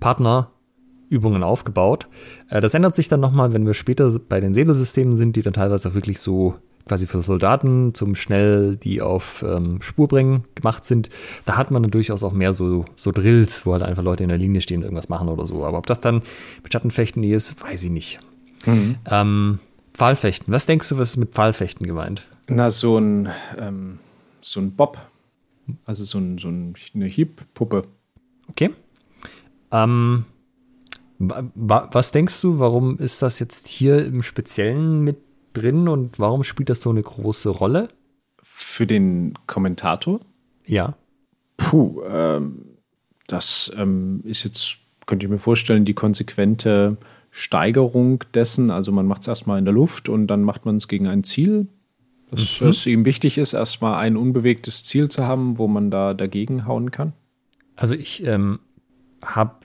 Partnerübungen 0.00 1.42
aufgebaut. 1.42 2.08
Äh, 2.48 2.60
das 2.60 2.74
ändert 2.74 2.94
sich 2.94 3.08
dann 3.08 3.20
nochmal, 3.20 3.52
wenn 3.52 3.66
wir 3.66 3.74
später 3.74 4.10
bei 4.28 4.40
den 4.40 4.54
Säbelsystemen 4.54 5.16
sind, 5.16 5.36
die 5.36 5.42
dann 5.42 5.54
teilweise 5.54 5.88
auch 5.88 5.94
wirklich 5.94 6.20
so 6.20 6.54
quasi 6.86 7.06
für 7.06 7.22
Soldaten 7.22 7.94
zum 7.94 8.14
schnell 8.14 8.76
die 8.76 9.00
auf 9.00 9.42
ähm, 9.46 9.80
Spur 9.80 10.08
bringen 10.08 10.44
gemacht 10.54 10.84
sind. 10.84 11.08
Da 11.46 11.56
hat 11.56 11.70
man 11.70 11.82
dann 11.82 11.90
durchaus 11.90 12.22
auch 12.22 12.32
mehr 12.32 12.52
so, 12.52 12.84
so 12.96 13.10
Drills, 13.10 13.64
wo 13.64 13.72
halt 13.72 13.82
einfach 13.82 14.02
Leute 14.02 14.22
in 14.22 14.28
der 14.28 14.38
Linie 14.38 14.60
stehen 14.60 14.78
und 14.78 14.84
irgendwas 14.84 15.08
machen 15.08 15.28
oder 15.28 15.46
so. 15.46 15.64
Aber 15.64 15.78
ob 15.78 15.86
das 15.86 16.00
dann 16.00 16.22
mit 16.62 16.72
Schattenfechten 16.72 17.22
ist, 17.22 17.62
weiß 17.62 17.84
ich 17.84 17.90
nicht. 17.90 18.20
Mhm. 18.66 18.96
Ähm, 19.10 19.58
Pfahlfechten. 19.92 20.52
Was 20.52 20.66
denkst 20.66 20.88
du, 20.88 20.98
was 20.98 21.10
ist 21.10 21.16
mit 21.16 21.32
Pfahlfechten 21.32 21.86
gemeint? 21.86 22.26
Na, 22.48 22.70
so 22.70 22.98
ein, 22.98 23.28
ähm, 23.58 23.98
so 24.40 24.60
ein 24.60 24.72
Bob. 24.72 24.98
Also 25.86 26.04
so, 26.04 26.18
ein, 26.18 26.38
so 26.38 26.48
ein, 26.48 26.74
eine 26.94 27.06
Hiebpuppe. 27.06 27.82
Okay. 28.48 28.70
Ähm, 29.70 30.24
was 31.18 32.12
denkst 32.12 32.40
du, 32.42 32.58
warum 32.58 32.98
ist 32.98 33.22
das 33.22 33.38
jetzt 33.38 33.68
hier 33.68 34.04
im 34.04 34.22
Speziellen 34.22 35.02
mit 35.02 35.18
drin 35.54 35.88
und 35.88 36.18
warum 36.18 36.42
spielt 36.42 36.68
das 36.68 36.80
so 36.80 36.90
eine 36.90 37.02
große 37.02 37.48
Rolle? 37.48 37.88
Für 38.42 38.86
den 38.86 39.34
Kommentator? 39.46 40.20
Ja. 40.66 40.96
Puh, 41.56 41.74
Puh, 41.74 42.02
ähm, 42.08 42.66
das 43.26 43.72
ähm, 43.76 44.20
ist 44.24 44.44
jetzt, 44.44 44.76
könnte 45.06 45.26
ich 45.26 45.30
mir 45.30 45.38
vorstellen, 45.38 45.84
die 45.84 45.94
konsequente 45.94 46.96
Steigerung 47.36 48.22
dessen. 48.32 48.70
Also 48.70 48.92
man 48.92 49.06
macht 49.06 49.22
es 49.22 49.28
erstmal 49.28 49.58
in 49.58 49.64
der 49.64 49.74
Luft 49.74 50.08
und 50.08 50.28
dann 50.28 50.44
macht 50.44 50.66
man 50.66 50.76
es 50.76 50.86
gegen 50.86 51.08
ein 51.08 51.24
Ziel. 51.24 51.66
Dass 52.30 52.60
mhm. 52.60 52.68
es 52.68 52.86
ihm 52.86 53.04
wichtig 53.04 53.38
ist, 53.38 53.54
erstmal 53.54 53.96
ein 53.96 54.16
unbewegtes 54.16 54.84
Ziel 54.84 55.08
zu 55.08 55.26
haben, 55.26 55.58
wo 55.58 55.66
man 55.66 55.90
da 55.90 56.14
dagegen 56.14 56.64
hauen 56.64 56.92
kann. 56.92 57.12
Also 57.74 57.96
ich 57.96 58.22
ähm, 58.24 58.60
habe, 59.20 59.56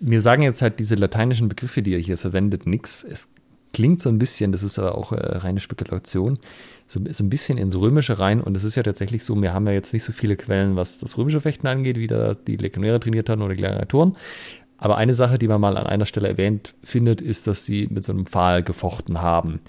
mir 0.00 0.20
sagen 0.20 0.42
jetzt 0.42 0.60
halt 0.60 0.80
diese 0.80 0.96
lateinischen 0.96 1.48
Begriffe, 1.48 1.82
die 1.82 1.94
er 1.94 2.00
hier 2.00 2.18
verwendet, 2.18 2.66
nichts. 2.66 3.04
Es 3.04 3.28
klingt 3.72 4.02
so 4.02 4.08
ein 4.08 4.18
bisschen, 4.18 4.50
das 4.50 4.64
ist 4.64 4.76
aber 4.80 4.98
auch 4.98 5.12
äh, 5.12 5.38
reine 5.38 5.60
Spekulation, 5.60 6.40
so, 6.88 7.00
so 7.08 7.22
ein 7.22 7.30
bisschen 7.30 7.58
ins 7.58 7.76
Römische 7.76 8.18
rein. 8.18 8.40
Und 8.40 8.56
es 8.56 8.64
ist 8.64 8.74
ja 8.74 8.82
tatsächlich 8.82 9.22
so, 9.22 9.40
wir 9.40 9.52
haben 9.52 9.68
ja 9.68 9.72
jetzt 9.72 9.92
nicht 9.92 10.02
so 10.02 10.10
viele 10.10 10.34
Quellen, 10.34 10.74
was 10.74 10.98
das 10.98 11.16
römische 11.16 11.40
Fechten 11.40 11.68
angeht, 11.68 11.96
wie 11.96 12.08
da 12.08 12.34
die 12.34 12.56
Legionäre 12.56 12.98
trainiert 12.98 13.28
haben 13.28 13.40
oder 13.40 13.54
die 13.54 13.62
Gladiatoren. 13.62 14.16
Aber 14.82 14.96
eine 14.96 15.14
Sache, 15.14 15.38
die 15.38 15.46
man 15.46 15.60
mal 15.60 15.76
an 15.76 15.86
einer 15.86 16.06
Stelle 16.06 16.26
erwähnt 16.26 16.74
findet, 16.82 17.20
ist, 17.20 17.46
dass 17.46 17.64
sie 17.64 17.86
mit 17.88 18.02
so 18.02 18.10
einem 18.10 18.26
Pfahl 18.26 18.64
gefochten 18.64 19.22
haben. 19.22 19.60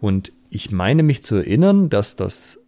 Und 0.00 0.32
ich 0.48 0.70
meine 0.70 1.02
mich 1.02 1.22
zu 1.22 1.34
erinnern, 1.34 1.90
dass 1.90 2.16
das, 2.16 2.58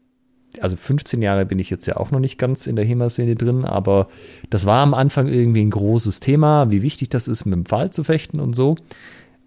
also 0.61 0.77
15 0.77 1.23
Jahre 1.23 1.47
bin 1.47 1.59
ich 1.59 1.71
jetzt 1.71 1.87
ja 1.87 1.97
auch 1.97 2.11
noch 2.11 2.21
nicht 2.21 2.37
ganz 2.37 2.67
in 2.67 2.77
der 2.77 2.85
HEMA-Szene 2.85 3.37
drin, 3.37 3.65
aber 3.65 4.09
das 4.51 4.67
war 4.67 4.83
am 4.83 4.93
Anfang 4.93 5.29
irgendwie 5.29 5.63
ein 5.63 5.71
großes 5.71 6.21
Thema, 6.21 6.71
wie 6.71 6.83
wichtig 6.83 7.09
das 7.09 7.27
ist, 7.27 7.47
mit 7.47 7.55
dem 7.55 7.65
Pfahl 7.65 7.91
zu 7.91 8.05
fechten 8.05 8.39
und 8.39 8.53
so. 8.53 8.77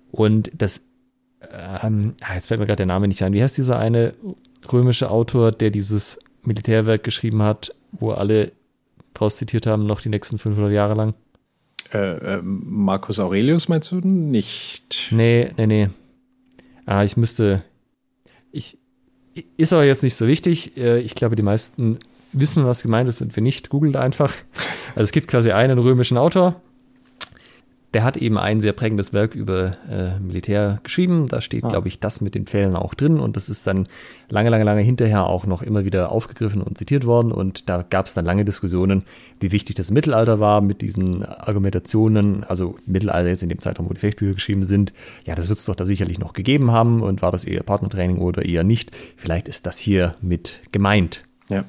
Und 0.09 0.51
das, 0.57 0.83
ähm, 1.83 2.15
ah, 2.23 2.33
jetzt 2.33 2.47
fällt 2.47 2.59
mir 2.59 2.65
gerade 2.65 2.77
der 2.77 2.85
Name 2.87 3.07
nicht 3.07 3.21
ein. 3.21 3.33
Wie 3.33 3.43
heißt 3.43 3.59
dieser 3.59 3.77
eine 3.77 4.15
römische 4.73 5.11
Autor, 5.11 5.51
der 5.51 5.69
dieses 5.69 6.17
Militärwerk 6.41 7.03
geschrieben 7.03 7.43
hat, 7.43 7.75
wo 7.91 8.13
alle 8.13 8.51
draus 9.13 9.37
zitiert 9.37 9.67
haben, 9.67 9.85
noch 9.85 10.01
die 10.01 10.09
nächsten 10.09 10.39
500 10.39 10.73
Jahre 10.73 10.95
lang? 10.95 11.13
Äh, 11.93 12.35
äh, 12.35 12.41
Marcus 12.43 13.19
Aurelius 13.19 13.69
meinst 13.69 13.91
du 13.91 13.97
nicht? 13.97 15.09
Nee, 15.11 15.51
nee, 15.57 15.67
nee. 15.67 15.89
Ah, 16.85 17.03
ich 17.03 17.17
müsste. 17.17 17.63
Ich. 18.51 18.77
Ist 19.55 19.71
aber 19.71 19.85
jetzt 19.85 20.03
nicht 20.03 20.15
so 20.15 20.27
wichtig. 20.27 20.77
Äh, 20.77 20.99
ich 20.99 21.15
glaube, 21.15 21.35
die 21.35 21.43
meisten 21.43 21.99
wissen, 22.33 22.65
was 22.65 22.81
gemeint 22.81 23.07
ist 23.07 23.21
und 23.21 23.35
wenn 23.35 23.43
nicht, 23.43 23.69
googelt 23.69 23.95
einfach. 23.95 24.33
Also 24.89 25.01
es 25.01 25.11
gibt 25.11 25.27
quasi 25.27 25.51
einen 25.51 25.77
römischen 25.77 26.17
Autor, 26.17 26.61
der 27.93 28.03
hat 28.03 28.17
eben 28.17 28.37
ein 28.37 28.59
sehr 28.59 28.73
prägendes 28.73 29.13
Werk 29.13 29.33
über 29.33 29.77
äh, 29.89 30.19
Militär 30.19 30.79
geschrieben. 30.83 31.27
Da 31.27 31.39
steht, 31.39 31.63
ah. 31.63 31.69
glaube 31.69 31.87
ich, 31.87 31.99
das 31.99 32.19
mit 32.19 32.35
den 32.35 32.45
Pfählen 32.45 32.75
auch 32.75 32.93
drin. 32.93 33.19
Und 33.19 33.37
das 33.37 33.49
ist 33.49 33.65
dann 33.65 33.87
lange, 34.29 34.49
lange, 34.49 34.65
lange 34.65 34.81
hinterher 34.81 35.25
auch 35.25 35.45
noch 35.45 35.61
immer 35.61 35.85
wieder 35.85 36.11
aufgegriffen 36.11 36.61
und 36.61 36.77
zitiert 36.77 37.05
worden. 37.05 37.31
Und 37.31 37.69
da 37.69 37.83
gab 37.89 38.07
es 38.07 38.13
dann 38.13 38.25
lange 38.25 38.43
Diskussionen, 38.43 39.03
wie 39.39 39.53
wichtig 39.53 39.77
das 39.77 39.89
Mittelalter 39.89 40.39
war 40.39 40.59
mit 40.59 40.81
diesen 40.81 41.23
Argumentationen. 41.23 42.43
Also 42.43 42.75
Mittelalter 42.85 43.29
jetzt 43.29 43.43
in 43.43 43.49
dem 43.49 43.61
Zeitraum, 43.61 43.89
wo 43.89 43.93
die 43.93 43.99
Fechtbücher 43.99 44.33
geschrieben 44.33 44.63
sind. 44.63 44.91
Ja, 45.25 45.35
das 45.35 45.47
wird 45.47 45.59
es 45.59 45.65
doch 45.65 45.75
da 45.75 45.85
sicherlich 45.85 46.19
noch 46.19 46.33
gegeben 46.33 46.71
haben. 46.71 47.01
Und 47.01 47.21
war 47.21 47.31
das 47.31 47.45
eher 47.45 47.63
Partnertraining 47.63 48.17
oder 48.17 48.43
eher 48.43 48.65
nicht? 48.65 48.91
Vielleicht 49.15 49.47
ist 49.47 49.65
das 49.65 49.77
hier 49.77 50.11
mit 50.21 50.59
gemeint. 50.73 51.23
Ja. 51.49 51.65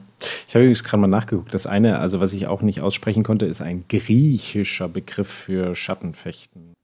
Ich 0.48 0.54
habe 0.54 0.64
übrigens 0.64 0.82
gerade 0.82 1.00
mal 1.00 1.06
nachgeguckt. 1.06 1.54
Das 1.54 1.66
eine, 1.66 1.98
also 2.00 2.20
was 2.20 2.32
ich 2.32 2.46
auch 2.46 2.62
nicht 2.62 2.80
aussprechen 2.80 3.22
konnte, 3.22 3.46
ist 3.46 3.62
ein 3.62 3.84
griechischer 3.88 4.88
Begriff 4.88 5.28
für 5.28 5.74
Schattenfechten. 5.74 6.74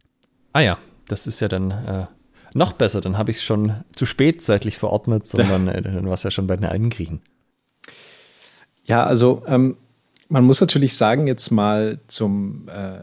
Ah 0.52 0.60
ja, 0.60 0.78
das 1.08 1.26
ist 1.26 1.40
ja 1.40 1.48
dann 1.48 1.70
äh, 1.70 2.06
noch 2.52 2.72
besser. 2.72 3.00
Dann 3.00 3.18
habe 3.18 3.30
ich 3.30 3.38
es 3.38 3.42
schon 3.42 3.74
zu 3.94 4.06
spät 4.06 4.42
zeitlich 4.42 4.78
verordnet, 4.78 5.26
sondern 5.26 5.68
äh, 5.68 5.82
dann 5.82 6.06
war 6.06 6.14
es 6.14 6.22
ja 6.22 6.30
schon 6.30 6.46
bei 6.46 6.56
den 6.56 6.66
alten 6.66 6.90
Griechen. 6.90 7.20
Ja, 8.84 9.04
also 9.04 9.42
ähm, 9.46 9.76
man 10.28 10.44
muss 10.44 10.60
natürlich 10.60 10.96
sagen, 10.96 11.26
jetzt 11.26 11.50
mal 11.50 12.00
zum, 12.06 12.68
äh, 12.68 13.00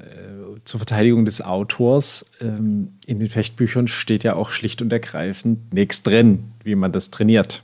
zur 0.63 0.79
Verteidigung 0.79 1.25
des 1.25 1.41
Autors, 1.41 2.31
ähm, 2.39 2.93
in 3.05 3.19
den 3.19 3.29
Fechtbüchern 3.29 3.87
steht 3.87 4.23
ja 4.23 4.35
auch 4.35 4.49
schlicht 4.49 4.81
und 4.81 4.91
ergreifend 4.91 5.73
nichts 5.73 6.03
drin, 6.03 6.51
wie 6.63 6.75
man 6.75 6.91
das 6.91 7.11
trainiert. 7.11 7.63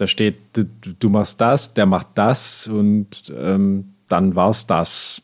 Da 0.00 0.06
steht, 0.06 0.38
du, 0.54 0.64
du 0.98 1.10
machst 1.10 1.42
das, 1.42 1.74
der 1.74 1.84
macht 1.84 2.06
das 2.14 2.66
und 2.66 3.30
ähm, 3.36 3.92
dann 4.08 4.34
es 4.34 4.66
das. 4.66 5.20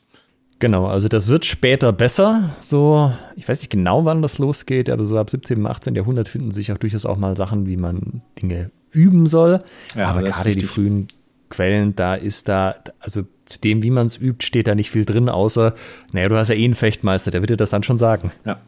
Genau, 0.59 0.85
also 0.85 1.09
das 1.09 1.29
wird 1.29 1.47
später 1.47 1.95
besser. 1.95 2.51
So, 2.61 3.11
ich 3.37 3.49
weiß 3.49 3.63
nicht 3.63 3.71
genau, 3.71 4.05
wann 4.05 4.21
das 4.21 4.37
losgeht, 4.37 4.91
aber 4.91 5.07
so 5.07 5.17
ab 5.17 5.31
17., 5.31 5.67
18. 5.67 5.95
Jahrhundert 5.95 6.29
finden 6.29 6.51
sich 6.51 6.73
auch 6.73 6.77
durchaus 6.77 7.07
auch 7.07 7.17
mal 7.17 7.39
Sachen, 7.39 7.67
wie 7.67 7.79
man 7.79 8.21
Dinge 8.43 8.71
üben 8.91 9.27
soll. 9.27 9.65
Ja, 9.95 10.09
aber 10.09 10.23
gerade 10.25 10.51
die 10.51 10.67
frühen 10.67 11.09
Quellen, 11.49 11.97
da 11.97 12.15
ist 12.15 12.47
da, 12.47 12.75
also 13.01 13.23
zu 13.47 13.59
dem, 13.59 13.83
wie 13.83 13.91
man 13.91 14.05
es 14.05 14.19
übt, 14.19 14.45
steht 14.45 14.67
da 14.67 14.75
nicht 14.75 14.91
viel 14.91 15.07
drin, 15.07 15.31
außer, 15.31 15.75
naja, 16.13 16.29
du 16.29 16.37
hast 16.37 16.49
ja 16.49 16.55
eh 16.55 16.65
einen 16.67 16.75
Fechtmeister, 16.75 17.31
der 17.31 17.41
wird 17.41 17.49
dir 17.49 17.57
das 17.57 17.71
dann 17.71 17.83
schon 17.83 17.97
sagen. 17.97 18.31
Ja, 18.45 18.61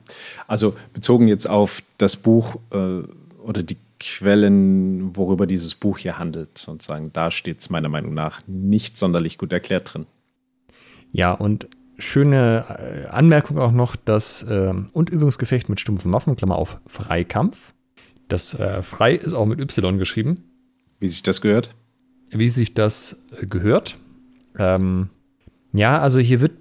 also 0.47 0.75
bezogen 0.95 1.29
jetzt 1.29 1.51
auf 1.51 1.83
das 1.99 2.17
Buch 2.17 2.57
äh, 2.71 3.03
oder 3.43 3.63
die 3.63 3.77
Quellen, 4.01 5.17
worüber 5.17 5.47
dieses 5.47 5.75
Buch 5.75 5.99
hier 5.99 6.19
handelt. 6.19 6.59
Sozusagen, 6.59 7.13
da 7.13 7.31
steht 7.31 7.61
es 7.61 7.71
meiner 7.71 7.89
Meinung 7.89 8.15
nach 8.15 8.41
nicht 8.47 8.97
sonderlich 8.97 9.39
gut 9.39 9.53
erklärt 9.53 9.93
drin. 9.93 10.07
Ja, 11.13 11.33
und 11.33 11.69
schöne 11.99 12.65
äh, 12.69 13.09
Anmerkung 13.09 13.59
auch 13.59 13.73
noch, 13.73 13.97
dass 13.97 14.43
äh, 14.45 14.73
und 14.93 15.11
Übungsgefecht 15.11 15.69
mit 15.69 15.81
stumpfen 15.81 16.13
Waffen, 16.13 16.37
Klammer 16.37 16.57
auf 16.57 16.81
Freikampf. 16.87 17.73
Das 18.29 18.55
äh, 18.55 18.83
Frei 18.83 19.15
ist 19.15 19.33
auch 19.33 19.47
mit 19.47 19.61
Y 19.61 19.99
geschrieben. 19.99 20.45
Wie 21.01 21.09
sich 21.09 21.23
das 21.23 21.41
gehört? 21.41 21.75
Wie 22.31 22.49
sich 22.49 22.75
das 22.75 23.17
äh, 23.41 23.47
gehört. 23.47 23.99
Ähm, 24.59 25.09
ja, 25.73 26.01
also 26.01 26.21
hier 26.21 26.41
wird, 26.41 26.53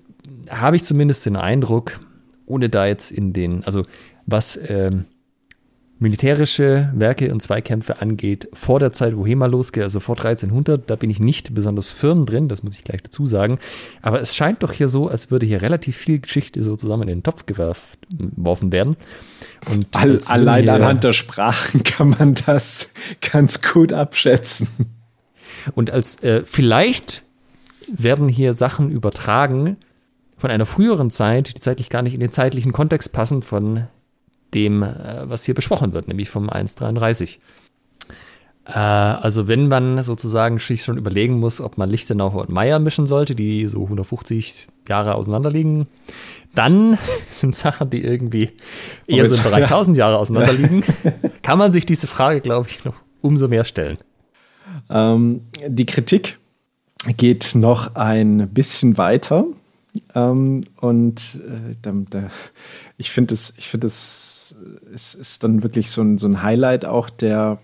habe 0.49 0.75
ich 0.75 0.83
zumindest 0.83 1.25
den 1.25 1.35
Eindruck, 1.35 1.99
ohne 2.45 2.69
da 2.69 2.85
jetzt 2.85 3.11
in 3.11 3.33
den, 3.33 3.63
also 3.63 3.85
was 4.25 4.59
ähm, 4.67 5.05
militärische 5.99 6.91
Werke 6.93 7.31
und 7.31 7.41
Zweikämpfe 7.41 8.01
angeht, 8.01 8.47
vor 8.53 8.79
der 8.79 8.91
Zeit, 8.91 9.17
wo 9.17 9.25
HEMA 9.25 9.47
losgeht, 9.47 9.83
also 9.83 9.99
vor 9.99 10.15
1300, 10.15 10.89
da 10.89 10.95
bin 10.95 11.09
ich 11.09 11.19
nicht 11.19 11.53
besonders 11.53 11.91
firm 11.91 12.25
drin, 12.25 12.47
das 12.47 12.63
muss 12.63 12.77
ich 12.77 12.83
gleich 12.83 13.01
dazu 13.01 13.25
sagen. 13.25 13.57
Aber 14.01 14.21
es 14.21 14.35
scheint 14.35 14.61
doch 14.61 14.71
hier 14.71 14.87
so, 14.87 15.07
als 15.07 15.31
würde 15.31 15.45
hier 15.45 15.61
relativ 15.61 15.97
viel 15.97 16.19
Geschichte 16.19 16.61
so 16.63 16.75
zusammen 16.75 17.03
in 17.03 17.19
den 17.19 17.23
Topf 17.23 17.45
geworfen 17.45 18.71
werden. 18.71 18.95
Und 19.71 19.87
All, 19.93 20.19
allein 20.27 20.69
anhand 20.69 21.03
der 21.03 21.13
Sprachen 21.13 21.83
kann 21.83 22.09
man 22.09 22.35
das 22.45 22.93
ganz 23.31 23.61
gut 23.61 23.91
abschätzen. 23.91 24.67
Und 25.73 25.89
als 25.89 26.21
äh, 26.23 26.43
vielleicht 26.45 27.23
werden 27.91 28.29
hier 28.29 28.53
Sachen 28.53 28.91
übertragen 28.91 29.77
von 30.37 30.51
einer 30.51 30.65
früheren 30.65 31.09
Zeit, 31.09 31.55
die 31.55 31.59
zeitlich 31.59 31.89
gar 31.89 32.03
nicht 32.03 32.13
in 32.13 32.19
den 32.19 32.31
zeitlichen 32.31 32.71
Kontext 32.71 33.11
passen, 33.11 33.41
von 33.41 33.87
dem, 34.53 34.83
äh, 34.83 35.29
was 35.29 35.43
hier 35.43 35.55
besprochen 35.55 35.93
wird, 35.93 36.07
nämlich 36.07 36.29
vom 36.29 36.49
1.33. 36.49 37.39
Äh, 38.65 38.71
also 38.71 39.47
wenn 39.47 39.67
man 39.67 40.03
sozusagen 40.03 40.59
sich 40.59 40.83
schon 40.83 40.97
überlegen 40.97 41.39
muss, 41.39 41.61
ob 41.61 41.77
man 41.77 41.89
Lichtenauer 41.89 42.35
und 42.35 42.49
Meier 42.49 42.79
mischen 42.79 43.07
sollte, 43.07 43.35
die 43.35 43.65
so 43.65 43.83
150 43.83 44.67
Jahre 44.87 45.15
auseinander 45.15 45.49
liegen, 45.49 45.87
dann 46.53 46.97
sind 47.29 47.55
Sachen, 47.55 47.89
die 47.89 48.03
irgendwie 48.03 48.51
eher 49.05 49.29
so 49.29 49.37
im 49.37 49.43
Bereich 49.43 49.65
1000 49.65 49.97
Jahre 49.97 50.17
auseinander 50.17 50.53
liegen, 50.53 50.83
kann 51.43 51.57
man 51.57 51.71
sich 51.71 51.85
diese 51.85 52.07
Frage, 52.07 52.41
glaube 52.41 52.67
ich, 52.69 52.83
noch 52.83 52.95
umso 53.21 53.47
mehr 53.47 53.65
stellen. 53.65 53.97
Ähm, 54.89 55.41
die 55.67 55.85
Kritik 55.85 56.39
geht 57.15 57.55
noch 57.55 57.95
ein 57.95 58.49
bisschen 58.49 58.97
weiter. 58.97 59.45
Ähm, 60.13 60.63
und 60.79 61.41
äh, 61.47 61.75
da, 61.81 61.93
da, 62.09 62.29
ich 62.97 63.11
finde 63.11 63.33
es, 63.35 63.53
ich 63.57 63.67
finde 63.67 63.87
es, 63.87 64.55
es 64.93 65.13
ist 65.13 65.43
dann 65.43 65.63
wirklich 65.63 65.91
so 65.91 66.01
ein, 66.01 66.17
so 66.17 66.27
ein 66.27 66.41
Highlight 66.41 66.85
auch 66.85 67.09
der, 67.09 67.59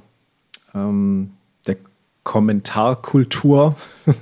ähm, 0.76 1.31
der 1.65 1.77
Kommentarkultur. 2.23 3.76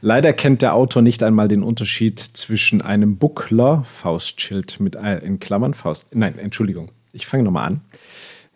Leider 0.00 0.32
kennt 0.32 0.62
der 0.62 0.74
Autor 0.74 1.02
nicht 1.02 1.22
einmal 1.22 1.46
den 1.46 1.62
Unterschied 1.62 2.18
zwischen 2.18 2.82
einem 2.82 3.16
Buckler, 3.16 3.84
Faustschild 3.84 4.80
mit 4.80 4.96
in 4.96 5.38
Klammern 5.38 5.74
Faust. 5.74 6.14
Nein, 6.14 6.38
Entschuldigung. 6.38 6.90
Ich 7.12 7.26
fange 7.26 7.44
nochmal 7.44 7.68
an. 7.68 7.80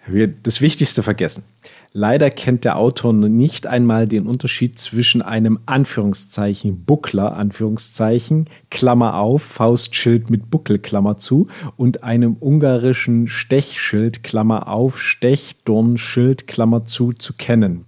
Wir 0.07 0.27
das 0.27 0.61
Wichtigste 0.61 1.03
vergessen. 1.03 1.45
Leider 1.93 2.31
kennt 2.31 2.65
der 2.65 2.77
Autor 2.77 3.13
nicht 3.13 3.67
einmal 3.67 4.07
den 4.07 4.27
Unterschied 4.27 4.79
zwischen 4.79 5.23
einem 5.23 5.59
Anführungszeichen 5.67 6.85
Buckler, 6.85 7.35
Anführungszeichen, 7.35 8.47
Klammer 8.71 9.17
auf, 9.17 9.43
Faustschild 9.43 10.29
mit 10.29 10.51
Buckel, 10.51 10.79
Klammer 10.79 11.17
zu, 11.17 11.49
und 11.77 12.05
einem 12.05 12.37
ungarischen 12.39 13.27
Stechschild, 13.27 14.23
Klammer 14.23 14.69
auf, 14.69 15.01
Stechdornschild, 15.01 16.47
Klammer 16.47 16.85
zu, 16.85 17.13
zu 17.13 17.33
kennen. 17.33 17.87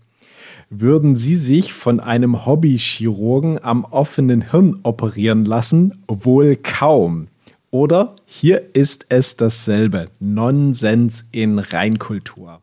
Würden 0.70 1.16
Sie 1.16 1.34
sich 1.34 1.72
von 1.72 2.00
einem 2.00 2.46
Hobbychirurgen 2.46 3.62
am 3.62 3.84
offenen 3.84 4.50
Hirn 4.50 4.78
operieren 4.82 5.44
lassen? 5.44 5.98
Wohl 6.06 6.56
kaum. 6.56 7.26
Oder 7.70 8.16
hier 8.24 8.74
ist 8.74 9.06
es 9.10 9.36
dasselbe. 9.36 10.06
Nonsens 10.20 11.28
in 11.32 11.58
Reinkultur. 11.58 12.62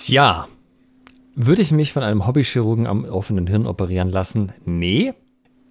Tja, 0.00 0.48
würde 1.34 1.60
ich 1.60 1.72
mich 1.72 1.92
von 1.92 2.02
einem 2.02 2.26
Hobbychirurgen 2.26 2.86
am 2.86 3.04
offenen 3.04 3.46
Hirn 3.46 3.66
operieren 3.66 4.08
lassen? 4.08 4.52
Nee. 4.64 5.12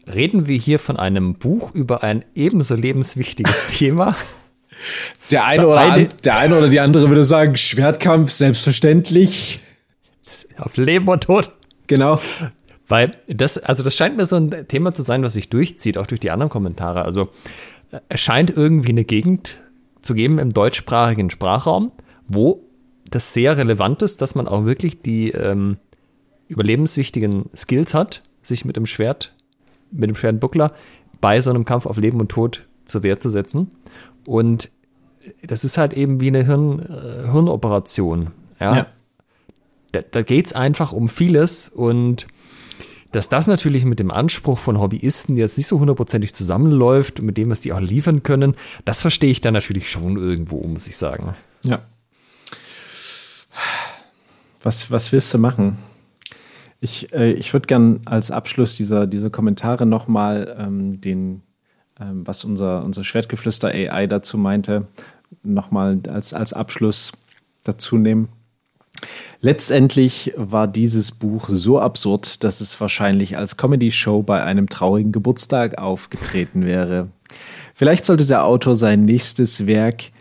reden 0.06 0.48
wir 0.48 0.58
hier 0.58 0.78
von 0.78 0.98
einem 0.98 1.36
Buch 1.36 1.74
über 1.74 2.04
ein 2.04 2.24
ebenso 2.36 2.76
lebenswichtiges 2.76 3.68
Thema. 3.78 4.16
Der 5.32 5.46
eine, 5.46 5.68
oder 5.68 5.80
eine, 5.80 5.94
an, 5.94 6.10
der 6.24 6.38
eine 6.38 6.58
oder 6.58 6.70
die 6.70 6.80
andere 6.80 7.10
würde 7.10 7.26
sagen, 7.26 7.58
Schwertkampf, 7.58 8.30
selbstverständlich. 8.30 9.62
Auf 10.58 10.78
Leben 10.78 11.08
und 11.08 11.24
Tod. 11.24 11.52
Genau. 11.88 12.22
Weil 12.88 13.18
das, 13.28 13.58
also 13.58 13.84
das 13.84 13.96
scheint 13.96 14.16
mir 14.16 14.28
so 14.28 14.36
ein 14.36 14.68
Thema 14.68 14.94
zu 14.94 15.02
sein, 15.02 15.24
was 15.24 15.34
sich 15.34 15.50
durchzieht, 15.50 15.98
auch 15.98 16.08
durch 16.08 16.22
die 16.22 16.30
anderen 16.30 16.52
Kommentare. 16.52 17.04
Also 17.04 17.30
äh, 17.92 18.00
es 18.10 18.22
scheint 18.22 18.52
irgendwie 18.56 18.90
eine 18.90 19.06
Gegend 19.06 19.58
zu 20.04 20.14
geben 20.14 20.38
im 20.38 20.52
deutschsprachigen 20.52 21.32
Sprachraum, 21.32 21.92
wo 22.28 22.69
das 23.10 23.34
sehr 23.34 23.58
relevant 23.58 24.02
ist, 24.02 24.22
dass 24.22 24.36
man 24.36 24.48
auch 24.48 24.66
wirklich 24.66 25.02
die 25.02 25.32
ähm, 25.32 25.78
überlebenswichtigen 26.48 27.50
Skills 27.56 27.94
hat, 27.94 28.24
sich 28.42 28.66
mit 28.66 28.76
dem 28.76 28.86
Schwert, 28.86 29.34
mit 29.92 30.10
dem 30.10 30.16
schweren 30.16 30.40
Buckler 30.40 30.74
bei 31.22 31.42
so 31.42 31.50
einem 31.50 31.66
Kampf 31.66 31.86
auf 31.86 31.98
Leben 31.98 32.20
und 32.20 32.30
Tod 32.30 32.68
zur 32.86 33.04
Wehr 33.04 33.20
zu 33.20 33.30
setzen. 33.30 33.72
Und 34.26 34.70
das 35.44 35.64
ist 35.64 35.78
halt 35.78 35.94
eben 35.94 36.22
wie 36.22 36.28
eine 36.28 36.46
Hirn, 36.46 36.80
äh, 36.80 37.32
Hirnoperation. 37.32 38.32
Ja. 38.60 38.76
ja. 38.76 38.88
Da, 39.92 40.02
da 40.02 40.22
geht 40.22 40.48
es 40.48 40.54
einfach 40.54 40.92
um 40.92 41.10
vieles 41.10 41.68
und 41.68 42.28
dass 43.12 43.28
das 43.28 43.48
natürlich 43.48 43.86
mit 43.86 44.00
dem 44.00 44.12
Anspruch 44.12 44.60
von 44.60 44.80
Hobbyisten 44.80 45.36
jetzt 45.36 45.58
nicht 45.58 45.66
so 45.66 45.80
hundertprozentig 45.80 46.36
zusammenläuft 46.36 47.20
und 47.20 47.26
mit 47.26 47.38
dem, 47.38 47.50
was 47.50 47.62
die 47.62 47.74
auch 47.74 47.80
liefern 47.80 48.22
können, 48.22 48.54
das 48.86 49.02
verstehe 49.02 49.32
ich 49.32 49.42
dann 49.42 49.56
natürlich 49.56 49.90
schon 49.90 50.16
irgendwo, 50.18 50.62
muss 50.68 50.88
ich 50.88 50.96
sagen. 50.96 51.36
Ja. 51.64 51.82
Was, 54.62 54.92
was 54.92 55.12
willst 55.12 55.34
du 55.34 55.38
machen? 55.38 55.78
Ich, 56.82 57.14
äh, 57.14 57.32
ich 57.32 57.54
würde 57.54 57.68
gern 57.68 58.02
als 58.06 58.32
Abschluss 58.32 58.76
dieser, 58.76 59.08
dieser 59.08 59.30
Kommentare 59.30 59.86
nochmal 59.86 60.56
ähm, 60.58 61.02
den, 61.02 61.42
ähm, 62.00 62.26
was 62.26 62.44
unser, 62.44 62.84
unser 62.84 63.04
Schwertgeflüster 63.04 63.70
AI 63.70 64.08
dazu 64.08 64.38
meinte, 64.38 64.88
nochmal 65.44 66.00
als, 66.10 66.34
als 66.34 66.54
Abschluss 66.54 67.12
dazu 67.64 67.98
nehmen. 67.98 68.30
Letztendlich 69.42 70.34
war 70.36 70.68
dieses 70.68 71.12
Buch 71.12 71.50
so 71.52 71.80
absurd, 71.80 72.44
dass 72.44 72.60
es 72.60 72.80
wahrscheinlich 72.82 73.38
als 73.38 73.56
Comedy-Show 73.56 74.24
bei 74.24 74.44
einem 74.44 74.68
traurigen 74.68 75.14
Geburtstag 75.14 75.78
aufgetreten 75.78 76.66
wäre. 76.66 77.08
Vielleicht 77.74 78.04
sollte 78.04 78.26
der 78.26 78.44
Autor 78.44 78.76
sein 78.76 79.06
nächstes 79.06 79.66
Werk 79.66 80.12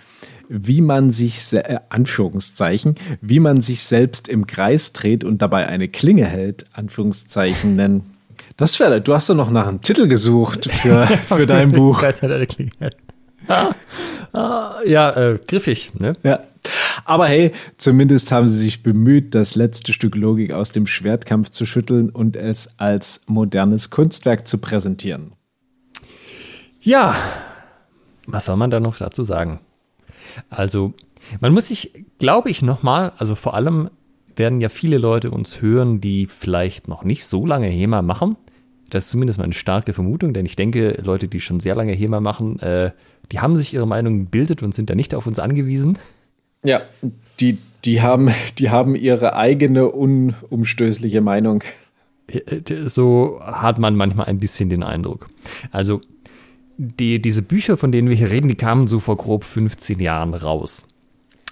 wie 0.49 0.81
man 0.81 1.11
sich, 1.11 1.53
äh, 1.53 1.79
Anführungszeichen, 1.89 2.97
wie 3.21 3.41
man 3.41 3.61
sich 3.61 3.83
selbst 3.83 4.29
im 4.29 4.47
Kreis 4.47 4.93
dreht 4.93 5.25
und 5.25 5.43
dabei 5.43 5.67
eine 5.69 5.89
Klinge 5.89 6.25
hält, 6.25 6.67
Anführungszeichen 6.73 7.77
nennen. 7.77 8.15
Das 8.57 8.81
wäre, 8.81 9.01
du 9.01 9.15
hast 9.15 9.29
doch 9.29 9.37
noch 9.37 9.51
nach 9.51 9.67
einem 9.67 9.83
Titel 9.83 10.09
gesucht 10.09 10.71
für, 10.71 11.07
für 11.29 11.47
dein 11.47 11.69
Buch. 11.69 12.03
ja, 14.87 15.11
äh, 15.17 15.39
griffig, 15.47 15.93
ne? 15.99 16.15
Ja. 16.23 16.41
Aber 17.05 17.27
hey, 17.27 17.53
zumindest 17.79 18.33
haben 18.33 18.49
sie 18.49 18.59
sich 18.59 18.83
bemüht, 18.83 19.35
das 19.35 19.55
letzte 19.55 19.93
Stück 19.93 20.15
Logik 20.15 20.53
aus 20.53 20.73
dem 20.73 20.87
Schwertkampf 20.87 21.51
zu 21.51 21.65
schütteln 21.65 22.11
und 22.11 22.37
es 22.37 22.79
als 22.79 23.23
modernes 23.27 23.91
Kunstwerk 23.91 24.47
zu 24.47 24.59
präsentieren. 24.59 25.33
Ja, 26.81 27.15
was 28.27 28.45
soll 28.45 28.57
man 28.57 28.71
da 28.71 28.81
noch 28.81 28.99
dazu 28.99 29.25
sagen? 29.25 29.61
Also, 30.51 30.95
man 31.41 31.53
muss 31.53 31.69
sich, 31.69 32.05
glaube 32.19 32.51
ich, 32.51 32.63
nochmal, 32.63 33.13
also 33.19 33.35
vor 33.35 33.55
allem 33.55 33.91
werden 34.37 34.61
ja 34.61 34.69
viele 34.69 34.99
Leute 34.99 35.31
uns 35.31 35.61
hören, 35.61 36.01
die 36.01 36.27
vielleicht 36.27 36.89
noch 36.89 37.05
nicht 37.05 37.25
so 37.27 37.45
lange 37.45 37.67
HEMA 37.67 38.03
machen. 38.03 38.37
Das 38.91 39.05
ist 39.05 39.11
zumindest 39.11 39.39
meine 39.39 39.53
starke 39.53 39.93
Vermutung, 39.93 40.33
denn 40.33 40.47
ich 40.47 40.57
denke, 40.57 41.01
Leute, 41.05 41.29
die 41.29 41.41
schon 41.41 41.61
sehr 41.61 41.75
lange 41.75 41.93
HEMA 41.93 42.21
machen, 42.21 42.59
äh, 42.61 42.93
die 43.33 43.41
haben 43.41 43.57
sich 43.57 43.75
ihre 43.75 43.87
Meinung 43.87 44.21
gebildet 44.21 44.63
und 44.63 44.75
sind 44.75 44.89
da 44.89 44.95
nicht 44.95 45.15
auf 45.15 45.27
uns 45.27 45.39
angewiesen. 45.39 45.99
Ja, 46.65 46.81
die, 47.41 47.59
die, 47.85 48.01
haben, 48.01 48.31
die 48.59 48.71
haben 48.71 48.95
ihre 48.95 49.35
eigene 49.35 49.89
unumstößliche 49.89 51.21
Meinung. 51.21 51.63
So 52.87 53.41
hat 53.43 53.79
man 53.79 53.97
manchmal 53.97 54.27
ein 54.27 54.39
bisschen 54.39 54.69
den 54.69 54.83
Eindruck. 54.83 55.29
Also 55.71 56.01
die, 56.79 57.21
diese 57.21 57.43
Bücher, 57.43 57.77
von 57.77 57.93
denen 57.93 58.09
wir 58.09 58.17
hier 58.17 58.31
reden, 58.31 58.49
die 58.49 58.55
kamen 58.55 58.87
so 58.87 59.01
vor 59.01 59.17
grob 59.17 59.45
15 59.45 59.99
Jahren 59.99 60.33
raus. 60.33 60.87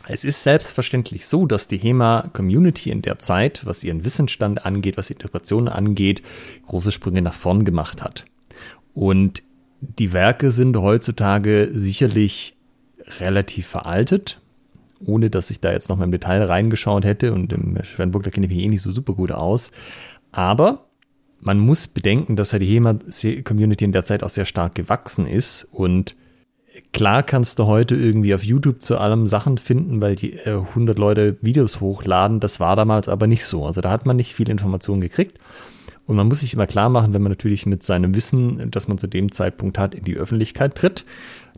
Es 0.08 0.24
ist 0.24 0.44
selbstverständlich 0.44 1.26
so, 1.26 1.46
dass 1.46 1.66
die 1.66 1.78
HEMA-Community 1.78 2.90
in 2.90 3.02
der 3.02 3.18
Zeit, 3.18 3.66
was 3.66 3.82
ihren 3.82 4.04
Wissensstand 4.04 4.64
angeht, 4.64 4.96
was 4.96 5.10
Interpretationen 5.10 5.68
angeht, 5.68 6.22
große 6.68 6.92
Sprünge 6.92 7.22
nach 7.22 7.34
vorn 7.34 7.64
gemacht 7.64 8.04
hat. 8.04 8.24
Und 8.94 9.42
die 9.80 10.12
Werke 10.12 10.52
sind 10.52 10.76
heutzutage 10.76 11.70
sicherlich 11.74 12.56
relativ 13.18 13.66
veraltet, 13.66 14.40
ohne 15.04 15.28
dass 15.28 15.50
ich 15.50 15.60
da 15.60 15.72
jetzt 15.72 15.88
noch 15.88 15.96
mal 15.96 16.04
im 16.04 16.12
Detail 16.12 16.44
reingeschaut 16.44 17.04
hätte 17.04 17.32
und 17.32 17.52
im 17.52 17.76
Schwernburg, 17.82 18.22
da 18.22 18.30
kenne 18.30 18.46
ich 18.46 18.52
mich 18.54 18.64
eh 18.64 18.68
nicht 18.68 18.82
so 18.82 18.92
super 18.92 19.14
gut 19.14 19.32
aus. 19.32 19.72
Aber 20.30 20.85
man 21.40 21.58
muss 21.58 21.86
bedenken, 21.88 22.36
dass 22.36 22.52
ja 22.52 22.58
die 22.58 22.66
HEMA-Community 22.66 23.84
in 23.84 23.92
der 23.92 24.04
Zeit 24.04 24.22
auch 24.22 24.28
sehr 24.28 24.46
stark 24.46 24.74
gewachsen 24.74 25.26
ist 25.26 25.68
und 25.70 26.16
klar 26.92 27.22
kannst 27.22 27.58
du 27.58 27.66
heute 27.66 27.94
irgendwie 27.94 28.34
auf 28.34 28.44
YouTube 28.44 28.82
zu 28.82 28.98
allem 28.98 29.26
Sachen 29.26 29.58
finden, 29.58 30.00
weil 30.00 30.16
die 30.16 30.34
äh, 30.34 30.58
100 30.58 30.98
Leute 30.98 31.36
Videos 31.40 31.80
hochladen. 31.80 32.40
Das 32.40 32.60
war 32.60 32.76
damals 32.76 33.08
aber 33.08 33.26
nicht 33.26 33.44
so. 33.44 33.64
Also 33.64 33.80
da 33.80 33.90
hat 33.90 34.06
man 34.06 34.16
nicht 34.16 34.34
viel 34.34 34.48
Informationen 34.48 35.00
gekriegt. 35.00 35.38
Und 36.06 36.16
man 36.16 36.28
muss 36.28 36.40
sich 36.40 36.54
immer 36.54 36.66
klar 36.66 36.88
machen, 36.88 37.14
wenn 37.14 37.22
man 37.22 37.32
natürlich 37.32 37.66
mit 37.66 37.82
seinem 37.82 38.14
Wissen, 38.14 38.70
das 38.70 38.86
man 38.86 38.96
zu 38.96 39.08
dem 39.08 39.32
Zeitpunkt 39.32 39.78
hat, 39.78 39.94
in 39.94 40.04
die 40.04 40.16
Öffentlichkeit 40.16 40.76
tritt, 40.76 41.04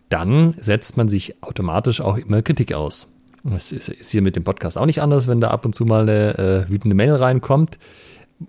dann 0.08 0.54
setzt 0.58 0.96
man 0.96 1.08
sich 1.08 1.42
automatisch 1.42 2.00
auch 2.00 2.16
immer 2.16 2.40
Kritik 2.40 2.72
aus. 2.72 3.12
Das 3.44 3.72
ist, 3.72 3.90
ist 3.90 4.10
hier 4.10 4.22
mit 4.22 4.36
dem 4.36 4.44
Podcast 4.44 4.78
auch 4.78 4.86
nicht 4.86 5.02
anders, 5.02 5.28
wenn 5.28 5.40
da 5.40 5.48
ab 5.48 5.66
und 5.66 5.74
zu 5.74 5.84
mal 5.84 6.02
eine 6.02 6.38
äh, 6.38 6.70
wütende 6.70 6.94
Mail 6.94 7.14
reinkommt 7.14 7.78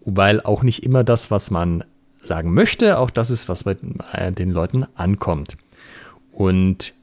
weil 0.05 0.41
auch 0.41 0.63
nicht 0.63 0.83
immer 0.83 1.03
das, 1.03 1.31
was 1.31 1.51
man 1.51 1.83
sagen 2.21 2.53
möchte, 2.53 2.99
auch 2.99 3.09
das 3.09 3.31
ist, 3.31 3.49
was 3.49 3.63
bei 3.63 3.77
äh, 4.11 4.31
den 4.31 4.51
Leuten 4.51 4.85
ankommt. 4.95 5.57
Und 6.31 6.93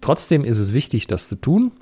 trotzdem 0.00 0.44
ist 0.44 0.58
es 0.58 0.72
wichtig, 0.72 1.06
das 1.06 1.28
zu 1.28 1.36
tun, 1.36 1.72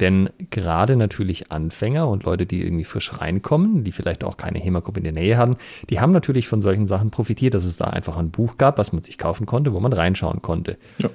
denn 0.00 0.28
gerade 0.50 0.96
natürlich 0.96 1.52
Anfänger 1.52 2.08
und 2.08 2.24
Leute, 2.24 2.46
die 2.46 2.62
irgendwie 2.62 2.84
frisch 2.84 3.20
reinkommen, 3.20 3.84
die 3.84 3.92
vielleicht 3.92 4.24
auch 4.24 4.36
keine 4.36 4.58
HEMA-Gruppe 4.58 4.98
in 4.98 5.04
der 5.04 5.12
Nähe 5.12 5.36
haben, 5.36 5.56
die 5.88 6.00
haben 6.00 6.12
natürlich 6.12 6.48
von 6.48 6.60
solchen 6.60 6.86
Sachen 6.86 7.10
profitiert, 7.10 7.54
dass 7.54 7.64
es 7.64 7.76
da 7.76 7.86
einfach 7.86 8.16
ein 8.16 8.30
Buch 8.30 8.56
gab, 8.56 8.78
was 8.78 8.92
man 8.92 9.02
sich 9.02 9.18
kaufen 9.18 9.46
konnte, 9.46 9.72
wo 9.72 9.80
man 9.80 9.92
reinschauen 9.92 10.42
konnte. 10.42 10.78
Ja. 10.98 11.10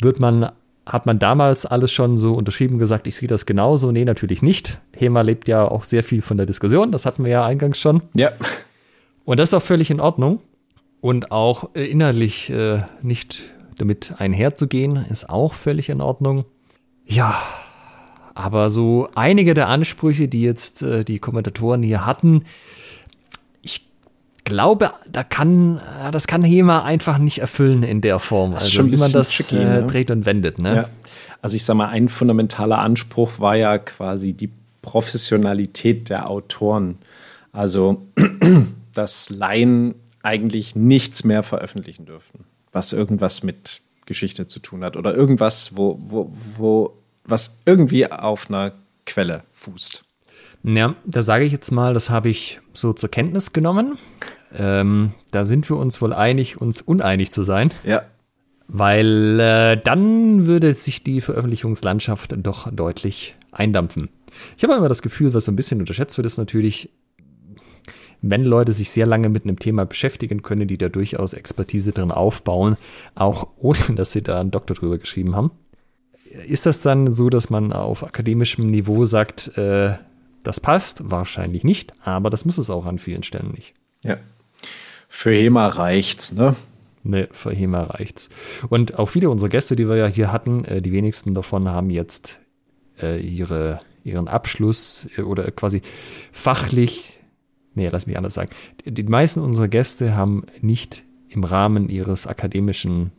Wird 0.00 0.18
man 0.18 0.50
hat 0.86 1.04
man 1.04 1.18
damals 1.18 1.66
alles 1.66 1.90
schon 1.92 2.16
so 2.16 2.34
unterschrieben 2.34 2.78
gesagt, 2.78 3.06
ich 3.06 3.16
sehe 3.16 3.28
das 3.28 3.44
genauso? 3.44 3.90
Nee, 3.90 4.04
natürlich 4.04 4.40
nicht. 4.40 4.78
HEMA 4.96 5.22
lebt 5.22 5.48
ja 5.48 5.66
auch 5.66 5.82
sehr 5.82 6.04
viel 6.04 6.22
von 6.22 6.36
der 6.36 6.46
Diskussion, 6.46 6.92
das 6.92 7.04
hatten 7.06 7.24
wir 7.24 7.32
ja 7.32 7.44
eingangs 7.44 7.78
schon. 7.78 8.02
Ja. 8.14 8.30
Und 9.24 9.40
das 9.40 9.50
ist 9.50 9.54
auch 9.54 9.62
völlig 9.62 9.90
in 9.90 10.00
Ordnung. 10.00 10.40
Und 11.00 11.32
auch 11.32 11.70
äh, 11.74 11.84
inhaltlich 11.84 12.50
äh, 12.50 12.82
nicht 13.02 13.42
damit 13.76 14.14
einherzugehen, 14.18 15.04
ist 15.08 15.28
auch 15.28 15.54
völlig 15.54 15.88
in 15.88 16.00
Ordnung. 16.00 16.44
Ja, 17.04 17.36
aber 18.34 18.70
so 18.70 19.08
einige 19.14 19.54
der 19.54 19.68
Ansprüche, 19.68 20.28
die 20.28 20.42
jetzt 20.42 20.82
äh, 20.82 21.04
die 21.04 21.18
Kommentatoren 21.18 21.82
hier 21.82 22.06
hatten, 22.06 22.44
glaube, 24.46 24.92
da 25.10 25.22
kann, 25.22 25.78
äh, 25.78 26.10
das 26.10 26.26
kann 26.26 26.42
HEMA 26.42 26.84
einfach 26.84 27.18
nicht 27.18 27.38
erfüllen 27.38 27.82
in 27.82 28.00
der 28.00 28.18
Form. 28.18 28.52
Das 28.52 28.64
also 28.64 28.90
wie 28.90 28.96
man 28.96 29.12
das 29.12 29.30
tricky, 29.30 29.56
äh, 29.56 29.64
ne? 29.64 29.86
dreht 29.86 30.10
und 30.10 30.24
wendet. 30.24 30.58
Ne? 30.58 30.74
Ja. 30.74 30.88
Also 31.42 31.56
ich 31.56 31.64
sage 31.64 31.76
mal, 31.76 31.88
ein 31.88 32.08
fundamentaler 32.08 32.78
Anspruch 32.78 33.38
war 33.38 33.56
ja 33.56 33.76
quasi 33.76 34.32
die 34.32 34.50
Professionalität 34.80 36.08
der 36.08 36.30
Autoren. 36.30 36.96
Also, 37.52 38.06
dass 38.94 39.30
Laien 39.30 39.96
eigentlich 40.22 40.74
nichts 40.74 41.24
mehr 41.24 41.42
veröffentlichen 41.42 42.06
dürfen, 42.06 42.44
was 42.72 42.92
irgendwas 42.92 43.42
mit 43.42 43.80
Geschichte 44.06 44.46
zu 44.46 44.60
tun 44.60 44.84
hat 44.84 44.96
oder 44.96 45.14
irgendwas, 45.14 45.76
wo, 45.76 45.98
wo, 46.00 46.32
wo, 46.56 46.96
was 47.24 47.58
irgendwie 47.66 48.10
auf 48.10 48.48
einer 48.48 48.72
Quelle 49.04 49.42
fußt. 49.52 50.04
Ja, 50.62 50.96
da 51.04 51.22
sage 51.22 51.44
ich 51.44 51.52
jetzt 51.52 51.70
mal, 51.70 51.94
das 51.94 52.10
habe 52.10 52.28
ich 52.28 52.60
so 52.74 52.92
zur 52.92 53.08
Kenntnis 53.08 53.52
genommen. 53.52 53.98
Ähm, 54.58 55.12
da 55.30 55.44
sind 55.44 55.68
wir 55.68 55.76
uns 55.76 56.00
wohl 56.00 56.12
einig, 56.12 56.60
uns 56.60 56.80
uneinig 56.82 57.30
zu 57.32 57.42
sein. 57.42 57.72
Ja. 57.84 58.02
Weil 58.68 59.38
äh, 59.38 59.80
dann 59.82 60.46
würde 60.46 60.74
sich 60.74 61.04
die 61.04 61.20
Veröffentlichungslandschaft 61.20 62.34
doch 62.38 62.70
deutlich 62.72 63.36
eindampfen. 63.52 64.08
Ich 64.56 64.64
habe 64.64 64.74
immer 64.74 64.88
das 64.88 65.02
Gefühl, 65.02 65.34
was 65.34 65.44
so 65.44 65.52
ein 65.52 65.56
bisschen 65.56 65.80
unterschätzt 65.80 66.16
wird, 66.16 66.26
ist 66.26 66.38
natürlich, 66.38 66.90
wenn 68.22 68.44
Leute 68.44 68.72
sich 68.72 68.90
sehr 68.90 69.06
lange 69.06 69.28
mit 69.28 69.44
einem 69.44 69.58
Thema 69.58 69.86
beschäftigen 69.86 70.42
können, 70.42 70.68
die 70.68 70.78
da 70.78 70.88
durchaus 70.88 71.32
Expertise 71.32 71.92
drin 71.92 72.10
aufbauen, 72.10 72.76
auch 73.14 73.48
ohne 73.56 73.78
dass 73.94 74.12
sie 74.12 74.22
da 74.22 74.40
einen 74.40 74.50
Doktor 74.50 74.74
drüber 74.74 74.98
geschrieben 74.98 75.36
haben. 75.36 75.52
Ist 76.46 76.66
das 76.66 76.82
dann 76.82 77.12
so, 77.12 77.30
dass 77.30 77.50
man 77.50 77.72
auf 77.72 78.02
akademischem 78.04 78.66
Niveau 78.66 79.04
sagt, 79.04 79.56
äh, 79.56 79.94
das 80.42 80.60
passt? 80.60 81.08
Wahrscheinlich 81.10 81.64
nicht, 81.64 81.94
aber 82.04 82.30
das 82.30 82.44
muss 82.44 82.58
es 82.58 82.68
auch 82.68 82.84
an 82.84 82.98
vielen 82.98 83.22
Stellen 83.22 83.52
nicht. 83.52 83.74
Ja. 84.02 84.18
Für 85.08 85.32
HEMA 85.32 85.68
reicht's, 85.68 86.32
ne? 86.32 86.56
Ne, 87.02 87.28
für 87.30 87.52
HEMA 87.52 87.84
reicht's. 87.84 88.30
Und 88.68 88.98
auch 88.98 89.06
viele 89.06 89.30
unserer 89.30 89.48
Gäste, 89.48 89.76
die 89.76 89.88
wir 89.88 89.96
ja 89.96 90.06
hier 90.06 90.32
hatten, 90.32 90.64
äh, 90.64 90.82
die 90.82 90.92
wenigsten 90.92 91.34
davon 91.34 91.68
haben 91.68 91.90
jetzt 91.90 92.40
äh, 93.00 93.20
ihre, 93.20 93.80
ihren 94.02 94.28
Abschluss 94.28 95.08
äh, 95.16 95.22
oder 95.22 95.50
quasi 95.52 95.82
fachlich, 96.32 97.20
nee, 97.74 97.88
lass 97.90 98.06
mich 98.06 98.16
anders 98.16 98.34
sagen. 98.34 98.50
Die, 98.84 98.92
die 98.92 99.04
meisten 99.04 99.40
unserer 99.40 99.68
Gäste 99.68 100.16
haben 100.16 100.44
nicht 100.60 101.04
im 101.28 101.44
Rahmen 101.44 101.88
ihres 101.88 102.26
akademischen, 102.26 103.12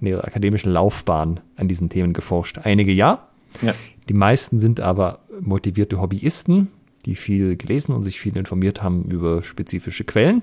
ihrer 0.00 0.24
akademischen 0.24 0.72
Laufbahn 0.72 1.40
an 1.56 1.68
diesen 1.68 1.88
Themen 1.88 2.12
geforscht. 2.12 2.58
Einige 2.58 2.92
ja. 2.92 3.28
ja. 3.62 3.74
Die 4.08 4.14
meisten 4.14 4.58
sind 4.58 4.80
aber 4.80 5.20
motivierte 5.40 6.00
Hobbyisten, 6.00 6.68
die 7.06 7.14
viel 7.14 7.56
gelesen 7.56 7.94
und 7.94 8.02
sich 8.02 8.20
viel 8.20 8.36
informiert 8.36 8.82
haben 8.82 9.04
über 9.04 9.42
spezifische 9.42 10.04
Quellen. 10.04 10.42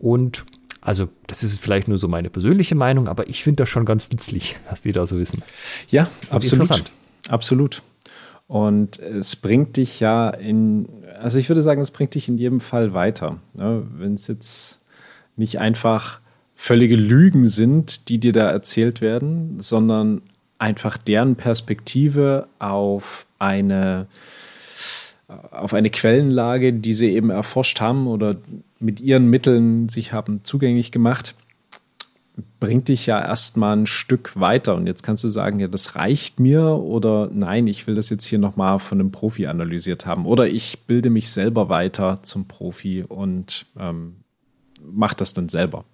Und 0.00 0.44
also, 0.80 1.08
das 1.26 1.42
ist 1.42 1.60
vielleicht 1.60 1.88
nur 1.88 1.98
so 1.98 2.08
meine 2.08 2.30
persönliche 2.30 2.74
Meinung, 2.74 3.06
aber 3.06 3.28
ich 3.28 3.44
finde 3.44 3.62
das 3.62 3.68
schon 3.68 3.84
ganz 3.84 4.10
nützlich, 4.10 4.56
was 4.68 4.80
die 4.80 4.92
da 4.92 5.06
so 5.06 5.18
wissen. 5.18 5.42
Ja, 5.90 6.08
und 6.30 6.36
absolut. 6.36 6.84
Absolut. 7.28 7.82
Und 8.48 8.98
es 8.98 9.36
bringt 9.36 9.76
dich 9.76 10.00
ja 10.00 10.30
in, 10.30 10.88
also 11.20 11.38
ich 11.38 11.48
würde 11.48 11.62
sagen, 11.62 11.80
es 11.80 11.92
bringt 11.92 12.14
dich 12.14 12.28
in 12.28 12.38
jedem 12.38 12.60
Fall 12.60 12.94
weiter. 12.94 13.38
Ne? 13.54 13.86
Wenn 13.96 14.14
es 14.14 14.26
jetzt 14.26 14.80
nicht 15.36 15.60
einfach 15.60 16.20
völlige 16.56 16.96
Lügen 16.96 17.46
sind, 17.46 18.08
die 18.08 18.18
dir 18.18 18.32
da 18.32 18.50
erzählt 18.50 19.00
werden, 19.00 19.60
sondern 19.60 20.22
einfach 20.58 20.98
deren 20.98 21.36
Perspektive 21.36 22.48
auf 22.58 23.24
eine, 23.38 24.08
auf 25.28 25.72
eine 25.72 25.90
Quellenlage, 25.90 26.72
die 26.72 26.94
sie 26.94 27.10
eben 27.12 27.30
erforscht 27.30 27.80
haben 27.80 28.08
oder 28.08 28.36
mit 28.80 29.00
ihren 29.00 29.26
Mitteln 29.26 29.88
sich 29.88 30.12
haben 30.12 30.42
zugänglich 30.42 30.90
gemacht, 30.90 31.34
bringt 32.58 32.88
dich 32.88 33.06
ja 33.06 33.20
erstmal 33.20 33.76
ein 33.76 33.86
Stück 33.86 34.38
weiter. 34.40 34.74
Und 34.74 34.86
jetzt 34.86 35.02
kannst 35.02 35.22
du 35.24 35.28
sagen, 35.28 35.60
ja, 35.60 35.68
das 35.68 35.96
reicht 35.96 36.40
mir 36.40 36.64
oder 36.64 37.28
nein, 37.32 37.66
ich 37.66 37.86
will 37.86 37.94
das 37.94 38.10
jetzt 38.10 38.24
hier 38.24 38.38
nochmal 38.38 38.78
von 38.78 38.98
einem 38.98 39.12
Profi 39.12 39.46
analysiert 39.46 40.06
haben. 40.06 40.26
Oder 40.26 40.48
ich 40.48 40.80
bilde 40.86 41.10
mich 41.10 41.30
selber 41.30 41.68
weiter 41.68 42.20
zum 42.22 42.48
Profi 42.48 43.04
und 43.06 43.66
ähm, 43.78 44.16
mache 44.82 45.16
das 45.16 45.34
dann 45.34 45.48
selber 45.48 45.84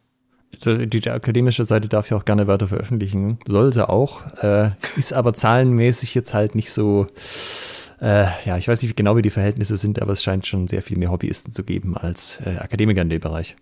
die 0.64 1.10
akademische 1.10 1.64
Seite 1.64 1.88
darf 1.88 2.10
ja 2.10 2.16
auch 2.16 2.24
gerne 2.24 2.46
weiter 2.46 2.68
veröffentlichen, 2.68 3.38
soll 3.46 3.72
sie 3.72 3.88
auch, 3.88 4.22
äh, 4.42 4.70
ist 4.96 5.12
aber 5.12 5.34
zahlenmäßig 5.34 6.14
jetzt 6.14 6.34
halt 6.34 6.54
nicht 6.54 6.72
so, 6.72 7.06
äh, 8.00 8.26
ja, 8.44 8.58
ich 8.58 8.68
weiß 8.68 8.82
nicht 8.82 8.96
genau, 8.96 9.16
wie 9.16 9.22
die 9.22 9.30
Verhältnisse 9.30 9.76
sind, 9.76 10.02
aber 10.02 10.12
es 10.12 10.22
scheint 10.22 10.46
schon 10.46 10.68
sehr 10.68 10.82
viel 10.82 10.98
mehr 10.98 11.10
Hobbyisten 11.10 11.52
zu 11.52 11.64
geben 11.64 11.96
als 11.96 12.40
äh, 12.44 12.58
Akademiker 12.58 13.02
in 13.02 13.08
dem 13.08 13.20
Bereich. 13.20 13.56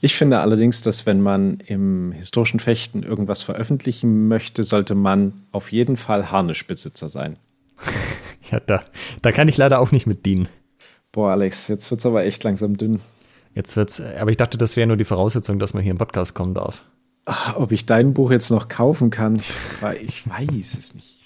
Ich 0.00 0.14
finde 0.14 0.40
allerdings, 0.40 0.82
dass 0.82 1.06
wenn 1.06 1.20
man 1.20 1.58
im 1.66 2.12
historischen 2.12 2.60
Fechten 2.60 3.02
irgendwas 3.02 3.42
veröffentlichen 3.42 4.28
möchte, 4.28 4.62
sollte 4.62 4.94
man 4.94 5.44
auf 5.50 5.72
jeden 5.72 5.96
Fall 5.96 6.30
Harnischbesitzer 6.30 7.08
sein. 7.08 7.36
ja, 8.50 8.60
da, 8.60 8.82
da 9.22 9.32
kann 9.32 9.48
ich 9.48 9.56
leider 9.56 9.80
auch 9.80 9.90
nicht 9.90 10.06
mit 10.06 10.24
dienen. 10.24 10.48
Boah, 11.12 11.32
Alex, 11.32 11.66
jetzt 11.68 11.90
wird 11.90 12.00
es 12.00 12.06
aber 12.06 12.24
echt 12.24 12.44
langsam 12.44 12.76
dünn. 12.76 13.00
Jetzt 13.54 13.76
wird's, 13.76 14.00
aber 14.00 14.30
ich 14.30 14.36
dachte, 14.36 14.58
das 14.58 14.76
wäre 14.76 14.86
nur 14.86 14.96
die 14.96 15.04
Voraussetzung, 15.04 15.58
dass 15.58 15.74
man 15.74 15.82
hier 15.82 15.90
im 15.90 15.98
Podcast 15.98 16.34
kommen 16.34 16.54
darf. 16.54 16.84
Ach, 17.24 17.56
ob 17.56 17.72
ich 17.72 17.86
dein 17.86 18.14
Buch 18.14 18.30
jetzt 18.30 18.50
noch 18.50 18.68
kaufen 18.68 19.10
kann, 19.10 19.36
ich, 19.36 19.50
ich 20.02 20.28
weiß 20.28 20.78
es 20.78 20.94
nicht. 20.94 21.19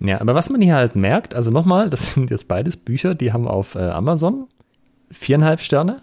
Ja, 0.00 0.20
aber 0.20 0.34
was 0.34 0.50
man 0.50 0.60
hier 0.60 0.74
halt 0.74 0.96
merkt, 0.96 1.34
also 1.34 1.50
nochmal, 1.50 1.90
das 1.90 2.14
sind 2.14 2.30
jetzt 2.30 2.48
beides 2.48 2.76
Bücher, 2.76 3.14
die 3.14 3.32
haben 3.32 3.46
auf 3.46 3.74
äh, 3.74 3.80
Amazon 3.80 4.48
viereinhalb 5.10 5.60
Sterne. 5.60 6.02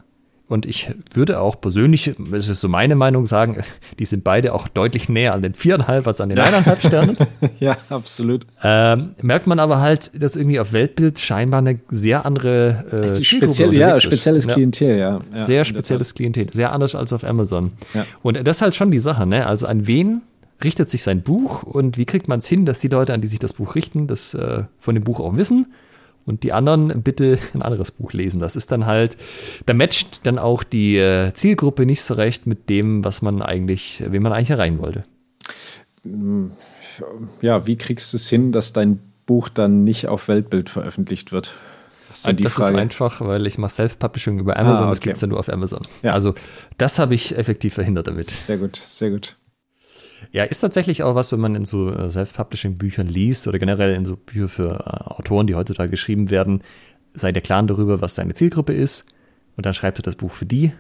Und 0.49 0.65
ich 0.65 0.90
würde 1.14 1.41
auch 1.41 1.60
persönlich, 1.60 2.15
das 2.32 2.48
ist 2.48 2.61
so 2.61 2.69
meine 2.69 2.95
Meinung, 2.95 3.26
sagen, 3.26 3.64
die 3.99 4.06
sind 4.06 4.24
beide 4.24 4.53
auch 4.53 4.69
deutlich 4.69 5.10
näher 5.10 5.34
an 5.34 5.41
den 5.41 5.53
viereinhalb 5.53 6.07
als 6.07 6.22
an 6.22 6.30
den 6.30 6.40
eineinhalb 6.40 6.80
Sternen. 6.80 7.18
ja, 7.60 7.76
absolut. 7.90 8.45
Ähm, 8.64 9.10
merkt 9.22 9.45
man 9.48 9.60
aber 9.60 9.82
halt, 9.82 10.11
dass 10.22 10.38
irgendwie 10.38 10.61
auf 10.61 10.72
Weltbild 10.72 11.19
scheinbar 11.19 11.60
eine 11.60 11.80
sehr 11.90 12.26
andere 12.26 13.11
äh, 13.18 13.24
speziell, 13.24 13.74
ja, 13.74 13.99
spezielles 13.99 14.45
ist. 14.45 14.53
Klientel, 14.53 14.98
ja. 14.98 15.19
ja 15.36 15.45
sehr 15.45 15.65
spezielles 15.65 16.15
Klientel, 16.15 16.48
sehr 16.53 16.72
anders 16.72 16.95
als 16.95 17.11
auf 17.11 17.26
Amazon. 17.26 17.74
Ja. 17.94 18.06
Und 18.24 18.48
das 18.48 18.57
ist 18.57 18.61
halt 18.61 18.76
schon 18.76 18.90
die 18.90 18.99
Sache, 18.99 19.26
ne? 19.26 19.48
Also 19.48 19.68
an 19.68 19.86
wen 19.86 20.22
richtet 20.63 20.89
sich 20.89 21.03
sein 21.03 21.21
Buch 21.21 21.63
und 21.63 21.97
wie 21.97 22.05
kriegt 22.05 22.27
man 22.27 22.39
es 22.39 22.47
hin, 22.47 22.65
dass 22.65 22.79
die 22.79 22.88
Leute, 22.88 23.13
an 23.13 23.21
die 23.21 23.27
sich 23.27 23.39
das 23.39 23.53
Buch 23.53 23.75
richten, 23.75 24.07
das 24.07 24.34
äh, 24.34 24.63
von 24.79 24.95
dem 24.95 25.03
Buch 25.03 25.19
auch 25.19 25.35
wissen 25.35 25.67
und 26.25 26.43
die 26.43 26.53
anderen 26.53 27.01
bitte 27.01 27.39
ein 27.53 27.61
anderes 27.61 27.91
Buch 27.91 28.13
lesen. 28.13 28.39
Das 28.39 28.55
ist 28.55 28.71
dann 28.71 28.85
halt, 28.85 29.17
da 29.65 29.73
matcht 29.73 30.25
dann 30.25 30.38
auch 30.38 30.63
die 30.63 30.97
äh, 30.97 31.34
Zielgruppe 31.34 31.85
nicht 31.85 32.01
so 32.01 32.13
recht 32.13 32.45
mit 32.45 32.69
dem, 32.69 33.03
was 33.03 33.21
man 33.21 33.41
eigentlich, 33.41 34.03
wen 34.07 34.21
man 34.21 34.34
eigentlich 34.34 34.51
erreichen 34.51 34.79
wollte. 34.79 35.03
Ja, 37.41 37.65
wie 37.65 37.77
kriegst 37.77 38.13
du 38.13 38.17
es 38.17 38.27
hin, 38.29 38.51
dass 38.51 38.73
dein 38.73 38.99
Buch 39.25 39.49
dann 39.49 39.84
nicht 39.84 40.07
auf 40.07 40.27
Weltbild 40.27 40.69
veröffentlicht 40.69 41.31
wird? 41.31 41.53
Das, 42.07 42.25
ist, 42.25 42.45
das 42.45 42.57
ist, 42.57 42.65
einfach, 42.73 43.19
weil 43.19 43.45
ich 43.47 43.57
mache 43.57 43.71
Self-Publishing 43.71 44.39
über 44.39 44.57
Amazon, 44.57 44.85
ah, 44.85 44.88
okay. 44.88 44.91
das 44.91 45.01
gibt 45.01 45.15
es 45.15 45.21
ja 45.21 45.27
nur 45.27 45.39
auf 45.39 45.49
Amazon. 45.49 45.81
Ja. 46.03 46.13
Also 46.13 46.35
das 46.77 46.99
habe 46.99 47.15
ich 47.15 47.38
effektiv 47.38 47.73
verhindert 47.73 48.07
damit. 48.07 48.29
Sehr 48.29 48.57
gut, 48.57 48.77
sehr 48.77 49.09
gut. 49.11 49.35
Ja, 50.31 50.44
ist 50.44 50.60
tatsächlich 50.60 51.03
auch 51.03 51.15
was, 51.15 51.31
wenn 51.31 51.39
man 51.39 51.56
in 51.56 51.65
so 51.65 51.91
äh, 51.91 52.10
Self-Publishing-Büchern 52.10 53.07
liest 53.07 53.48
oder 53.48 53.60
generell 53.60 53.94
in 53.95 54.06
so 54.06 54.15
Bücher 54.15 54.48
für 54.48 54.80
äh, 54.80 55.10
Autoren, 55.11 55.48
die 55.48 55.56
heutzutage 55.56 55.89
geschrieben 55.89 56.30
werden, 56.30 56.61
sei 57.14 57.31
dir 57.31 57.41
klar 57.41 57.64
darüber, 57.64 58.02
was 58.02 58.15
deine 58.15 58.34
Zielgruppe 58.34 58.73
ist 58.73 59.06
und 59.56 59.65
dann 59.65 59.73
schreibst 59.73 59.99
du 59.99 60.03
das 60.03 60.15
Buch 60.15 60.31
für 60.31 60.45
die 60.45 60.72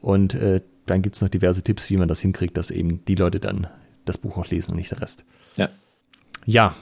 und 0.00 0.34
äh, 0.34 0.60
dann 0.86 1.02
gibt 1.02 1.16
es 1.16 1.22
noch 1.22 1.28
diverse 1.28 1.62
Tipps, 1.62 1.90
wie 1.90 1.96
man 1.96 2.08
das 2.08 2.20
hinkriegt, 2.20 2.56
dass 2.56 2.70
eben 2.70 3.04
die 3.06 3.14
Leute 3.14 3.40
dann 3.40 3.66
das 4.04 4.18
Buch 4.18 4.36
auch 4.36 4.46
lesen 4.46 4.72
und 4.72 4.78
nicht 4.78 4.90
der 4.90 5.00
Rest. 5.00 5.24
Ja. 5.56 5.68
Ja, 6.46 6.74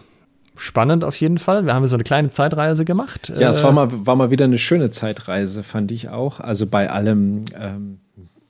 spannend 0.56 1.04
auf 1.04 1.16
jeden 1.16 1.38
Fall. 1.38 1.66
Wir 1.66 1.74
haben 1.74 1.86
so 1.86 1.96
eine 1.96 2.04
kleine 2.04 2.30
Zeitreise 2.30 2.84
gemacht. 2.84 3.32
Ja, 3.36 3.50
es 3.50 3.62
war 3.62 3.70
äh, 3.70 3.74
mal, 3.74 4.06
war 4.06 4.16
mal 4.16 4.30
wieder 4.30 4.44
eine 4.44 4.58
schöne 4.58 4.90
Zeitreise, 4.90 5.62
fand 5.62 5.90
ich 5.92 6.08
auch. 6.08 6.40
Also 6.40 6.66
bei 6.66 6.90
allem, 6.90 7.42
ähm, 7.58 7.98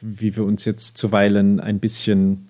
wie 0.00 0.36
wir 0.36 0.44
uns 0.44 0.64
jetzt 0.64 0.98
zuweilen 0.98 1.60
ein 1.60 1.80
bisschen 1.80 2.45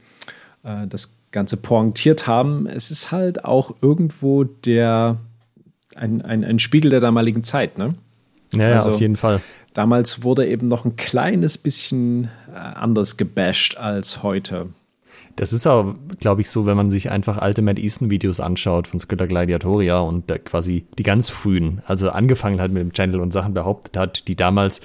äh, 0.66 0.86
das 0.86 1.16
Ganze 1.30 1.56
pointiert 1.56 2.26
haben, 2.26 2.66
es 2.66 2.90
ist 2.90 3.12
halt 3.12 3.44
auch 3.44 3.76
irgendwo 3.80 4.44
der 4.44 5.18
ein, 5.94 6.22
ein, 6.22 6.44
ein 6.44 6.58
Spiegel 6.58 6.90
der 6.90 7.00
damaligen 7.00 7.44
Zeit, 7.44 7.78
ne? 7.78 7.94
Ja, 8.52 8.76
also, 8.76 8.90
auf 8.90 9.00
jeden 9.00 9.16
Fall. 9.16 9.40
Damals 9.74 10.22
wurde 10.22 10.46
eben 10.46 10.66
noch 10.66 10.84
ein 10.84 10.96
kleines 10.96 11.58
bisschen 11.58 12.30
äh, 12.52 12.58
anders 12.58 13.16
gebasht 13.16 13.76
als 13.76 14.22
heute. 14.22 14.68
Das 15.36 15.52
ist 15.52 15.66
auch, 15.66 15.94
glaube 16.18 16.40
ich, 16.40 16.48
so, 16.48 16.64
wenn 16.64 16.76
man 16.76 16.90
sich 16.90 17.10
einfach 17.10 17.36
alte 17.36 17.60
Matt 17.60 17.78
Easton-Videos 17.78 18.40
anschaut 18.40 18.86
von 18.86 18.98
Scritter 18.98 19.26
Gladiatoria 19.26 19.98
und 19.98 20.28
quasi 20.46 20.86
die 20.96 21.02
ganz 21.02 21.28
frühen, 21.28 21.82
also 21.86 22.08
angefangen 22.08 22.58
hat 22.60 22.70
mit 22.70 22.82
dem 22.82 22.92
Channel 22.94 23.20
und 23.20 23.32
Sachen 23.32 23.52
behauptet 23.52 23.98
hat, 23.98 24.28
die 24.28 24.36
damals 24.36 24.80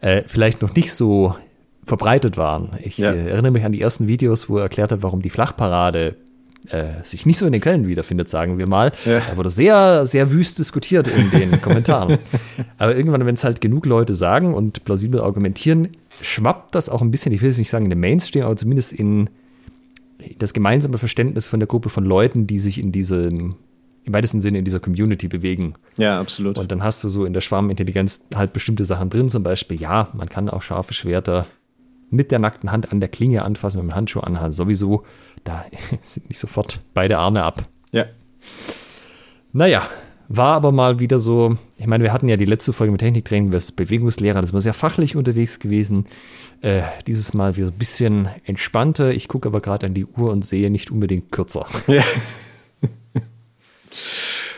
äh, 0.00 0.22
vielleicht 0.26 0.62
noch 0.62 0.74
nicht 0.74 0.92
so 0.92 1.36
verbreitet 1.84 2.36
waren. 2.36 2.70
Ich 2.82 2.98
ja. 2.98 3.12
äh, 3.12 3.30
erinnere 3.30 3.52
mich 3.52 3.64
an 3.64 3.72
die 3.72 3.80
ersten 3.80 4.08
Videos, 4.08 4.48
wo 4.48 4.58
er 4.58 4.64
erklärt 4.64 4.92
hat, 4.92 5.02
warum 5.02 5.22
die 5.22 5.30
Flachparade 5.30 6.16
äh, 6.68 7.02
sich 7.02 7.26
nicht 7.26 7.38
so 7.38 7.46
in 7.46 7.52
den 7.52 7.60
Quellen 7.60 7.88
wiederfindet, 7.88 8.28
sagen 8.28 8.58
wir 8.58 8.66
mal. 8.66 8.92
Ja. 9.04 9.20
Da 9.20 9.36
wurde 9.36 9.50
sehr, 9.50 10.06
sehr 10.06 10.30
wüst 10.30 10.58
diskutiert 10.58 11.08
in 11.08 11.30
den 11.30 11.60
Kommentaren. 11.62 12.18
Aber 12.78 12.94
irgendwann, 12.94 13.26
wenn 13.26 13.34
es 13.34 13.42
halt 13.42 13.60
genug 13.60 13.86
Leute 13.86 14.14
sagen 14.14 14.54
und 14.54 14.84
plausibel 14.84 15.20
argumentieren, 15.20 15.88
schwappt 16.20 16.74
das 16.74 16.88
auch 16.88 17.02
ein 17.02 17.10
bisschen, 17.10 17.32
ich 17.32 17.42
will 17.42 17.48
jetzt 17.48 17.58
nicht 17.58 17.70
sagen 17.70 17.84
in 17.86 17.90
den 17.90 18.00
Mainstream, 18.00 18.44
aber 18.44 18.56
zumindest 18.56 18.92
in 18.92 19.28
das 20.38 20.52
gemeinsame 20.52 20.98
Verständnis 20.98 21.48
von 21.48 21.58
der 21.58 21.66
Gruppe 21.66 21.88
von 21.88 22.04
Leuten, 22.04 22.46
die 22.46 22.58
sich 22.58 22.78
in 22.78 22.92
diesem 22.92 23.56
im 24.04 24.14
weitesten 24.14 24.40
Sinne 24.40 24.58
in 24.58 24.64
dieser 24.64 24.80
Community 24.80 25.28
bewegen. 25.28 25.74
Ja, 25.96 26.18
absolut. 26.20 26.58
Und 26.58 26.72
dann 26.72 26.82
hast 26.82 27.04
du 27.04 27.08
so 27.08 27.24
in 27.24 27.32
der 27.32 27.40
Schwarmintelligenz 27.40 28.26
halt 28.34 28.52
bestimmte 28.52 28.84
Sachen 28.84 29.10
drin, 29.10 29.28
zum 29.28 29.44
Beispiel, 29.44 29.80
ja, 29.80 30.08
man 30.12 30.28
kann 30.28 30.48
auch 30.48 30.60
scharfe 30.60 30.92
Schwerter 30.92 31.46
mit 32.12 32.30
der 32.30 32.38
nackten 32.38 32.70
Hand 32.70 32.92
an 32.92 33.00
der 33.00 33.08
Klinge 33.08 33.42
anfassen, 33.42 33.80
wenn 33.80 33.86
man 33.86 33.96
Handschuhe 33.96 34.24
anhat. 34.24 34.52
Sowieso, 34.52 35.04
da 35.44 35.64
sind 36.02 36.28
nicht 36.28 36.38
sofort 36.38 36.80
beide 36.94 37.18
Arme 37.18 37.42
ab. 37.42 37.66
Ja. 37.90 38.06
Naja, 39.52 39.82
war 40.28 40.54
aber 40.54 40.72
mal 40.72 40.98
wieder 40.98 41.18
so, 41.18 41.56
ich 41.76 41.86
meine, 41.86 42.04
wir 42.04 42.12
hatten 42.12 42.28
ja 42.28 42.36
die 42.36 42.44
letzte 42.44 42.72
Folge 42.72 42.92
mit 42.92 43.00
Techniktraining, 43.00 43.52
wir 43.52 43.60
sind 43.60 43.76
Bewegungslehrer, 43.76 44.40
das 44.40 44.52
war 44.52 44.60
sehr 44.60 44.74
fachlich 44.74 45.16
unterwegs 45.16 45.58
gewesen. 45.58 46.06
Äh, 46.60 46.82
dieses 47.06 47.34
Mal 47.34 47.56
wieder 47.56 47.68
ein 47.68 47.72
bisschen 47.72 48.28
entspannter. 48.44 49.12
Ich 49.12 49.26
gucke 49.26 49.48
aber 49.48 49.60
gerade 49.60 49.86
an 49.86 49.94
die 49.94 50.06
Uhr 50.06 50.30
und 50.30 50.44
sehe 50.44 50.70
nicht 50.70 50.90
unbedingt 50.90 51.32
kürzer. 51.32 51.66
Ja. 51.88 52.04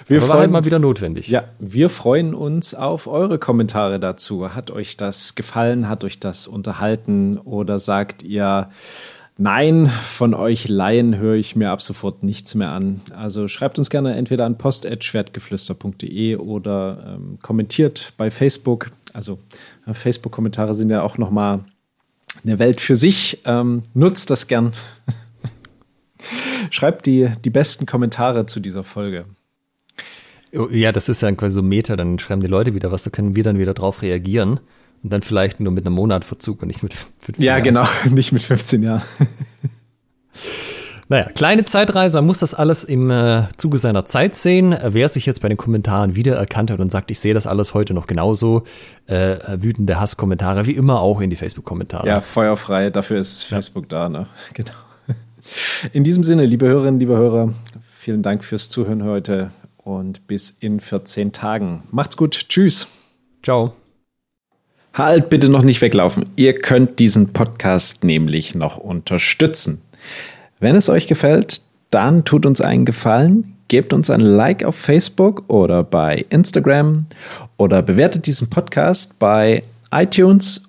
Wir 0.07 0.19
Aber 0.19 0.27
freuen, 0.27 0.35
war 0.35 0.41
halt 0.41 0.51
mal 0.51 0.65
wieder 0.65 0.79
notwendig. 0.79 1.29
Ja, 1.29 1.45
wir 1.59 1.89
freuen 1.89 2.35
uns 2.35 2.75
auf 2.75 3.07
eure 3.07 3.39
Kommentare 3.39 3.99
dazu. 3.99 4.55
Hat 4.55 4.71
euch 4.71 4.97
das 4.97 5.35
gefallen? 5.35 5.89
Hat 5.89 6.05
euch 6.05 6.21
das 6.21 6.47
unterhalten? 6.47 7.39
Oder 7.39 7.79
sagt 7.79 8.23
ihr, 8.23 8.69
nein, 9.39 9.87
von 9.87 10.35
euch 10.35 10.69
Laien 10.69 11.17
höre 11.17 11.37
ich 11.37 11.57
mir 11.57 11.71
ab 11.71 11.81
sofort 11.81 12.23
nichts 12.23 12.55
mehr 12.55 12.71
an? 12.71 13.01
Also 13.17 13.49
schreibt 13.49 13.79
uns 13.79 13.89
gerne 13.89 14.15
entweder 14.15 14.45
an 14.45 14.59
post.schwertgeflüster.de 14.59 16.37
oder 16.37 17.17
ähm, 17.17 17.39
kommentiert 17.43 18.13
bei 18.19 18.31
Facebook. 18.31 18.91
Also 19.15 19.39
Facebook-Kommentare 19.91 20.75
sind 20.75 20.91
ja 20.91 21.03
auch 21.03 21.17
noch 21.17 21.31
mal 21.31 21.65
eine 22.45 22.59
Welt 22.59 22.81
für 22.81 22.97
sich. 22.97 23.41
Ähm, 23.47 23.85
nutzt 23.95 24.31
das 24.31 24.49
gern. 24.49 24.75
Schreibt 26.71 27.07
die, 27.07 27.31
die 27.45 27.51
besten 27.51 27.87
Kommentare 27.87 28.47
zu 28.47 28.61
dieser 28.61 28.85
Folge. 28.85 29.25
Ja, 30.71 30.93
das 30.93 31.09
ist 31.09 31.23
ja 31.23 31.33
quasi 31.33 31.55
so 31.55 31.63
Meta, 31.63 31.97
dann 31.97 32.19
schreiben 32.19 32.41
die 32.41 32.47
Leute 32.47 32.75
wieder 32.75 32.93
was, 32.93 33.03
da 33.03 33.11
können 33.11 33.35
wir 33.35 33.43
dann 33.43 33.59
wieder 33.59 33.75
drauf 33.75 34.03
reagieren. 34.03 34.61
Und 35.03 35.13
dann 35.13 35.23
vielleicht 35.23 35.61
nur 35.61 35.73
mit 35.73 35.85
einem 35.85 35.95
Monat 35.95 36.25
Verzug 36.25 36.63
und 36.63 36.69
nicht 36.69 36.83
mit 36.83 36.95
15 36.95 37.45
Ja, 37.45 37.53
Jahren. 37.53 37.65
genau, 37.65 37.87
nicht 38.11 38.33
mit 38.33 38.43
15 38.43 38.83
Jahren. 38.83 39.03
Naja, 41.11 41.29
kleine 41.35 41.67
Zeitreise, 41.67 42.17
man 42.17 42.27
muss 42.27 42.39
das 42.39 42.55
alles 42.55 42.83
im 42.83 43.11
äh, 43.11 43.43
Zuge 43.59 43.77
seiner 43.77 44.07
Zeit 44.07 44.35
sehen. 44.37 44.75
Wer 44.83 45.09
sich 45.11 45.27
jetzt 45.27 45.43
bei 45.43 45.49
den 45.49 45.59
Kommentaren 45.59 46.15
wiedererkannt 46.17 46.71
hat 46.71 46.81
und 46.81 46.91
sagt, 46.91 47.11
ich 47.11 47.21
sehe 47.21 47.35
das 47.35 47.47
alles 47.47 47.75
heute 47.75 47.93
noch 47.93 48.07
genauso, 48.07 48.65
äh, 49.07 49.37
wütende 49.59 50.01
Hasskommentare, 50.01 50.67
wie 50.67 50.73
immer 50.73 51.01
auch 51.01 51.21
in 51.21 51.29
die 51.29 51.37
Facebook-Kommentare. 51.37 52.07
Ja, 52.07 52.23
feuerfrei, 52.23 52.89
dafür 52.89 53.19
ist 53.19 53.43
Facebook 53.43 53.85
ja. 53.93 54.09
da, 54.09 54.09
ne? 54.09 54.27
Genau. 54.55 54.73
In 55.93 56.05
diesem 56.05 56.23
Sinne, 56.25 56.47
liebe 56.47 56.67
Hörerinnen, 56.67 56.99
liebe 56.99 57.15
Hörer, 57.15 57.53
vielen 57.95 58.23
Dank 58.23 58.43
fürs 58.43 58.71
Zuhören 58.71 59.05
heute 59.05 59.51
und 59.85 60.27
bis 60.27 60.51
in 60.51 60.81
14 60.81 61.33
Tagen. 61.33 61.83
Macht's 61.91 62.17
gut, 62.17 62.47
tschüss. 62.49 62.89
Ciao. 63.43 63.75
Halt 64.95 65.29
bitte 65.29 65.49
noch 65.49 65.63
nicht 65.63 65.81
weglaufen. 65.81 66.25
Ihr 66.37 66.55
könnt 66.55 66.99
diesen 66.99 67.33
Podcast 67.33 68.05
nämlich 68.05 68.55
noch 68.55 68.79
unterstützen. 68.79 69.83
Wenn 70.61 70.77
es 70.77 70.89
euch 70.89 71.07
gefällt, 71.07 71.61
dann 71.91 72.25
tut 72.25 72.47
uns 72.47 72.61
einen 72.61 72.85
Gefallen, 72.85 73.57
gebt 73.69 73.93
uns 73.93 74.09
ein 74.11 74.21
Like 74.21 74.65
auf 74.65 74.77
Facebook 74.77 75.45
oder 75.49 75.83
bei 75.83 76.25
Instagram 76.31 77.07
oder 77.57 77.83
bewertet 77.83 78.27
diesen 78.27 78.51
Podcast 78.51 79.19
bei 79.19 79.63
iTunes 79.91 80.69